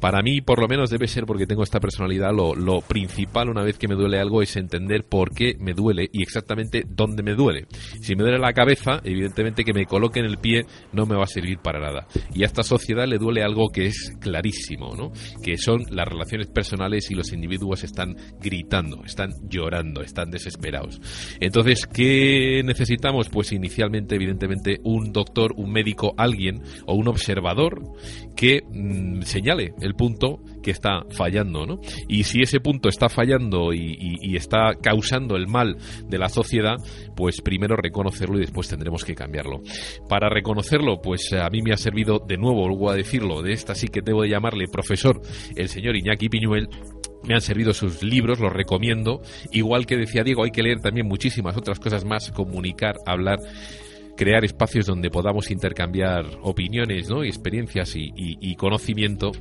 Para 0.00 0.22
mí, 0.22 0.40
por 0.40 0.60
lo 0.60 0.68
menos, 0.68 0.90
debe 0.90 1.08
ser 1.08 1.24
porque 1.24 1.46
tengo 1.46 1.62
esta 1.62 1.80
personalidad, 1.80 2.32
lo, 2.32 2.54
lo 2.54 2.80
principal 2.80 3.48
una 3.48 3.62
vez 3.62 3.78
que 3.78 3.88
me 3.88 3.94
duele 3.94 4.18
algo 4.18 4.42
es 4.42 4.56
entender 4.56 5.04
por 5.04 5.34
qué 5.34 5.56
me 5.58 5.72
duele 5.72 6.08
y 6.12 6.22
exactamente 6.22 6.84
dónde 6.86 7.22
me 7.22 7.34
duele. 7.34 7.66
Si 8.00 8.14
me 8.14 8.22
duele 8.22 8.38
la 8.38 8.52
cabeza, 8.52 9.00
evidentemente 9.04 9.64
que 9.64 9.72
me 9.72 9.86
coloque 9.86 10.20
en 10.20 10.26
el 10.26 10.38
pie 10.38 10.66
no 10.92 11.06
me 11.06 11.16
va 11.16 11.24
a 11.24 11.26
servir 11.26 11.58
para 11.58 11.80
nada. 11.80 12.06
Y 12.34 12.42
a 12.42 12.46
esta 12.46 12.62
sociedad 12.62 13.06
le 13.06 13.18
duele 13.18 13.42
algo 13.42 13.70
que 13.70 13.86
es 13.86 14.12
clarísimo, 14.20 14.94
¿no? 14.96 15.12
Que 15.42 15.56
son 15.56 15.82
las 15.90 16.06
relaciones 16.06 16.48
personales 16.48 17.10
y 17.10 17.14
los 17.14 17.32
individuos 17.32 17.84
están 17.84 18.16
gritando, 18.40 19.02
están 19.04 19.30
llorando, 19.48 20.02
están 20.02 20.30
desesperados. 20.30 21.00
Entonces, 21.40 21.86
¿qué 21.86 22.62
necesitamos? 22.64 23.28
Pues 23.28 23.52
iniciar 23.52 23.71
oficialmente, 23.72 24.16
evidentemente, 24.16 24.80
un 24.84 25.12
doctor, 25.12 25.54
un 25.56 25.72
médico, 25.72 26.12
alguien 26.18 26.62
o 26.86 26.94
un 26.94 27.08
observador 27.08 27.80
que 28.36 28.62
mm, 28.70 29.22
señale 29.22 29.72
el 29.80 29.94
punto 29.94 30.40
que 30.62 30.70
está 30.70 31.04
fallando, 31.10 31.66
¿no? 31.66 31.80
Y 32.08 32.24
si 32.24 32.42
ese 32.42 32.60
punto 32.60 32.88
está 32.88 33.08
fallando 33.08 33.72
y, 33.72 33.96
y, 33.98 34.36
está 34.36 34.74
causando 34.80 35.36
el 35.36 35.48
mal 35.48 35.76
de 36.06 36.18
la 36.18 36.28
sociedad, 36.28 36.76
pues 37.16 37.40
primero 37.40 37.76
reconocerlo 37.76 38.36
y 38.36 38.42
después 38.42 38.68
tendremos 38.68 39.04
que 39.04 39.14
cambiarlo. 39.14 39.60
Para 40.08 40.28
reconocerlo, 40.28 41.00
pues 41.02 41.32
a 41.32 41.48
mí 41.50 41.62
me 41.62 41.72
ha 41.72 41.76
servido 41.76 42.20
de 42.26 42.36
nuevo, 42.36 42.68
vuelvo 42.68 42.90
a 42.90 42.94
decirlo, 42.94 43.42
de 43.42 43.52
esta 43.52 43.74
sí 43.74 43.88
que 43.88 44.02
debo 44.02 44.22
de 44.22 44.30
llamarle 44.30 44.66
profesor, 44.68 45.20
el 45.56 45.68
señor 45.68 45.96
Iñaki 45.96 46.28
Piñuel, 46.28 46.68
me 47.24 47.34
han 47.34 47.40
servido 47.40 47.72
sus 47.72 48.02
libros, 48.02 48.40
los 48.40 48.52
recomiendo. 48.52 49.22
Igual 49.50 49.86
que 49.86 49.96
decía 49.96 50.24
Diego, 50.24 50.44
hay 50.44 50.50
que 50.50 50.62
leer 50.62 50.80
también 50.80 51.06
muchísimas 51.06 51.56
otras 51.56 51.78
cosas 51.78 52.04
más, 52.04 52.30
comunicar, 52.30 52.96
hablar 53.06 53.38
crear 54.16 54.44
espacios 54.44 54.86
donde 54.86 55.10
podamos 55.10 55.50
intercambiar 55.50 56.24
opiniones 56.42 57.08
¿no? 57.08 57.24
y 57.24 57.28
experiencias 57.28 57.92
y, 57.94 58.54
conocimiento 58.56 59.32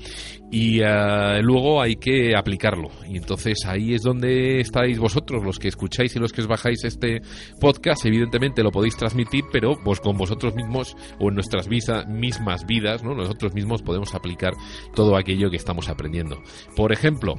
y 0.50 0.80
eh, 0.82 1.42
luego 1.42 1.82
hay 1.82 1.98
que 1.98 2.36
aplicarlo 2.36 2.90
y 3.08 3.18
entonces 3.18 3.66
ahí 3.68 3.94
es 3.94 4.02
donde 4.02 4.60
estáis 4.60 4.98
vosotros 4.98 5.44
los 5.44 5.60
que 5.60 5.68
escucháis 5.68 6.16
y 6.16 6.20
los 6.20 6.32
que 6.32 6.42
os 6.42 6.48
bajáis 6.48 6.84
este 6.86 7.22
podcast 7.60 8.06
evidentemente 8.06 8.64
lo 8.64 8.72
podéis 8.72 8.98
transmitir 8.98 9.44
pero 9.52 9.76
vos 9.84 10.00
con 10.00 10.18
vosotros 10.18 10.56
mismos 10.56 10.96
o 11.20 11.30
en 11.30 11.36
nuestras 11.36 11.68
mismas 11.68 12.66
vidas 12.66 13.04
¿no? 13.04 13.14
nosotros 13.14 13.54
mismos 13.54 13.84
podemos 13.84 14.16
aplicar 14.16 14.54
todo 14.96 15.16
aquello 15.16 15.52
que 15.52 15.58
estamos 15.58 15.90
aprendiendo 15.90 16.42
por 16.76 16.92
ejemplo 16.92 17.36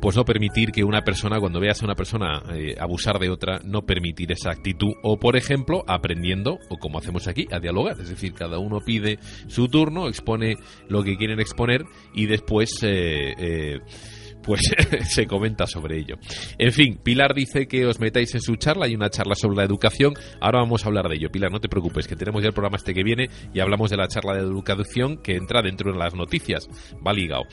pues 0.00 0.16
no 0.16 0.24
permitir 0.24 0.72
que 0.72 0.84
una 0.84 1.02
persona, 1.02 1.38
cuando 1.40 1.60
veas 1.60 1.82
a 1.82 1.84
una 1.84 1.94
persona 1.94 2.42
eh, 2.54 2.74
abusar 2.78 3.18
de 3.18 3.30
otra, 3.30 3.60
no 3.64 3.82
permitir 3.82 4.32
esa 4.32 4.50
actitud. 4.50 4.92
O, 5.02 5.18
por 5.18 5.36
ejemplo, 5.36 5.84
aprendiendo, 5.86 6.58
o 6.68 6.78
como 6.78 6.98
hacemos 6.98 7.28
aquí, 7.28 7.46
a 7.50 7.60
dialogar. 7.60 8.00
Es 8.00 8.08
decir, 8.08 8.34
cada 8.34 8.58
uno 8.58 8.80
pide 8.80 9.18
su 9.46 9.68
turno, 9.68 10.08
expone 10.08 10.56
lo 10.88 11.02
que 11.02 11.16
quieren 11.16 11.40
exponer 11.40 11.84
y 12.14 12.26
después... 12.26 12.70
Eh, 12.82 13.34
eh, 13.38 13.80
pues 14.42 14.62
se 15.08 15.26
comenta 15.26 15.66
sobre 15.66 15.98
ello. 15.98 16.16
En 16.58 16.72
fin, 16.72 16.98
Pilar 17.02 17.34
dice 17.34 17.66
que 17.66 17.86
os 17.86 18.00
metáis 18.00 18.34
en 18.34 18.40
su 18.40 18.56
charla, 18.56 18.86
hay 18.86 18.94
una 18.94 19.10
charla 19.10 19.34
sobre 19.34 19.56
la 19.56 19.64
educación, 19.64 20.14
ahora 20.40 20.60
vamos 20.60 20.84
a 20.84 20.88
hablar 20.88 21.08
de 21.08 21.16
ello. 21.16 21.30
Pilar, 21.30 21.50
no 21.50 21.60
te 21.60 21.68
preocupes, 21.68 22.06
que 22.06 22.16
tenemos 22.16 22.42
ya 22.42 22.48
el 22.48 22.54
programa 22.54 22.76
este 22.76 22.94
que 22.94 23.02
viene 23.02 23.28
y 23.54 23.60
hablamos 23.60 23.90
de 23.90 23.96
la 23.96 24.08
charla 24.08 24.34
de 24.34 24.40
educación 24.40 25.18
que 25.22 25.36
entra 25.36 25.62
dentro 25.62 25.92
de 25.92 25.98
las 25.98 26.14
noticias, 26.14 26.68
va 27.06 27.12
ligado. 27.12 27.44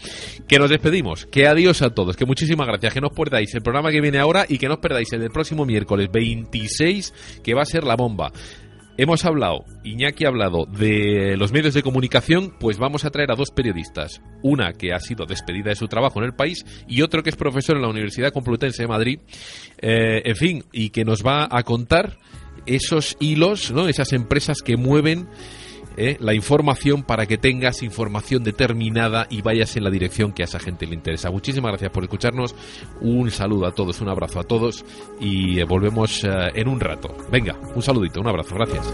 Que 0.48 0.58
nos 0.60 0.70
despedimos, 0.70 1.26
que 1.26 1.48
adiós 1.48 1.82
a 1.82 1.94
todos, 1.94 2.16
que 2.16 2.26
muchísimas 2.26 2.68
gracias, 2.68 2.94
que 2.94 3.02
no 3.02 3.08
os 3.08 3.16
perdáis 3.16 3.54
el 3.54 3.62
programa 3.62 3.92
que 3.92 4.02
viene 4.02 4.20
ahora 4.20 4.46
y 4.48 4.58
que 4.58 4.68
no 4.68 4.76
os 4.76 4.80
perdáis 4.80 5.12
el 5.14 5.22
del 5.22 5.32
próximo 5.32 5.66
miércoles 5.66 6.10
26, 6.12 7.42
que 7.44 7.54
va 7.54 7.62
a 7.62 7.66
ser 7.66 7.84
la 7.84 7.96
bomba. 7.96 8.32
Hemos 9.02 9.24
hablado, 9.24 9.64
Iñaki 9.86 10.26
ha 10.26 10.28
hablado 10.28 10.66
de 10.66 11.38
los 11.38 11.54
medios 11.54 11.74
de 11.74 11.84
comunicación, 11.84 12.54
pues 12.60 12.78
vamos 12.78 13.06
a 13.06 13.10
traer 13.12 13.32
a 13.32 13.36
dos 13.36 13.50
periodistas. 13.50 14.22
Una 14.44 14.74
que 14.74 14.92
ha 14.92 15.00
sido 15.00 15.26
despedida 15.26 15.70
de 15.70 15.78
su 15.78 15.88
trabajo 15.88 16.20
en 16.20 16.26
el 16.26 16.34
país 16.34 16.66
y 16.86 17.02
otro 17.02 17.24
que 17.24 17.30
es 17.30 17.38
profesor 17.38 17.78
en 17.78 17.84
la 17.84 17.88
Universidad 17.88 18.34
Complutense 18.34 18.84
de 18.84 18.90
Madrid. 18.90 19.20
Eh, 19.78 20.24
en 20.26 20.36
fin, 20.36 20.66
y 20.74 20.90
que 20.90 21.06
nos 21.06 21.26
va 21.26 21.48
a 21.50 21.64
contar 21.64 22.18
esos 22.66 23.16
hilos, 23.22 23.72
¿no? 23.72 23.88
esas 23.88 24.12
empresas 24.12 24.58
que 24.62 24.76
mueven 24.76 25.30
¿eh? 26.00 26.18
la 26.20 26.34
información 26.34 27.04
para 27.04 27.26
que 27.26 27.38
tengas 27.38 27.84
información 27.84 28.44
determinada 28.44 29.28
y 29.30 29.42
vayas 29.42 29.76
en 29.76 29.84
la 29.84 29.90
dirección 29.90 30.32
que 30.32 30.44
a 30.44 30.46
esa 30.46 30.60
gente 30.60 30.88
le 30.88 30.96
interesa. 30.96 31.30
Muchísimas 31.30 31.72
gracias 31.72 31.92
por 31.92 32.04
escucharnos. 32.04 32.56
Un 33.02 33.30
saludo 33.32 33.68
a 33.68 33.72
todos, 33.72 34.02
un 34.02 34.10
abrazo 34.10 34.40
a 34.40 34.44
todos 34.44 34.86
y 35.20 35.60
eh, 35.60 35.64
volvemos 35.66 36.24
eh, 36.24 36.30
en 36.56 36.68
un 36.68 36.80
rato. 36.80 37.16
Venga, 37.32 37.58
un 37.76 37.82
saludito, 37.82 38.22
un 38.22 38.28
abrazo. 38.28 38.56
Gracias. 38.56 38.90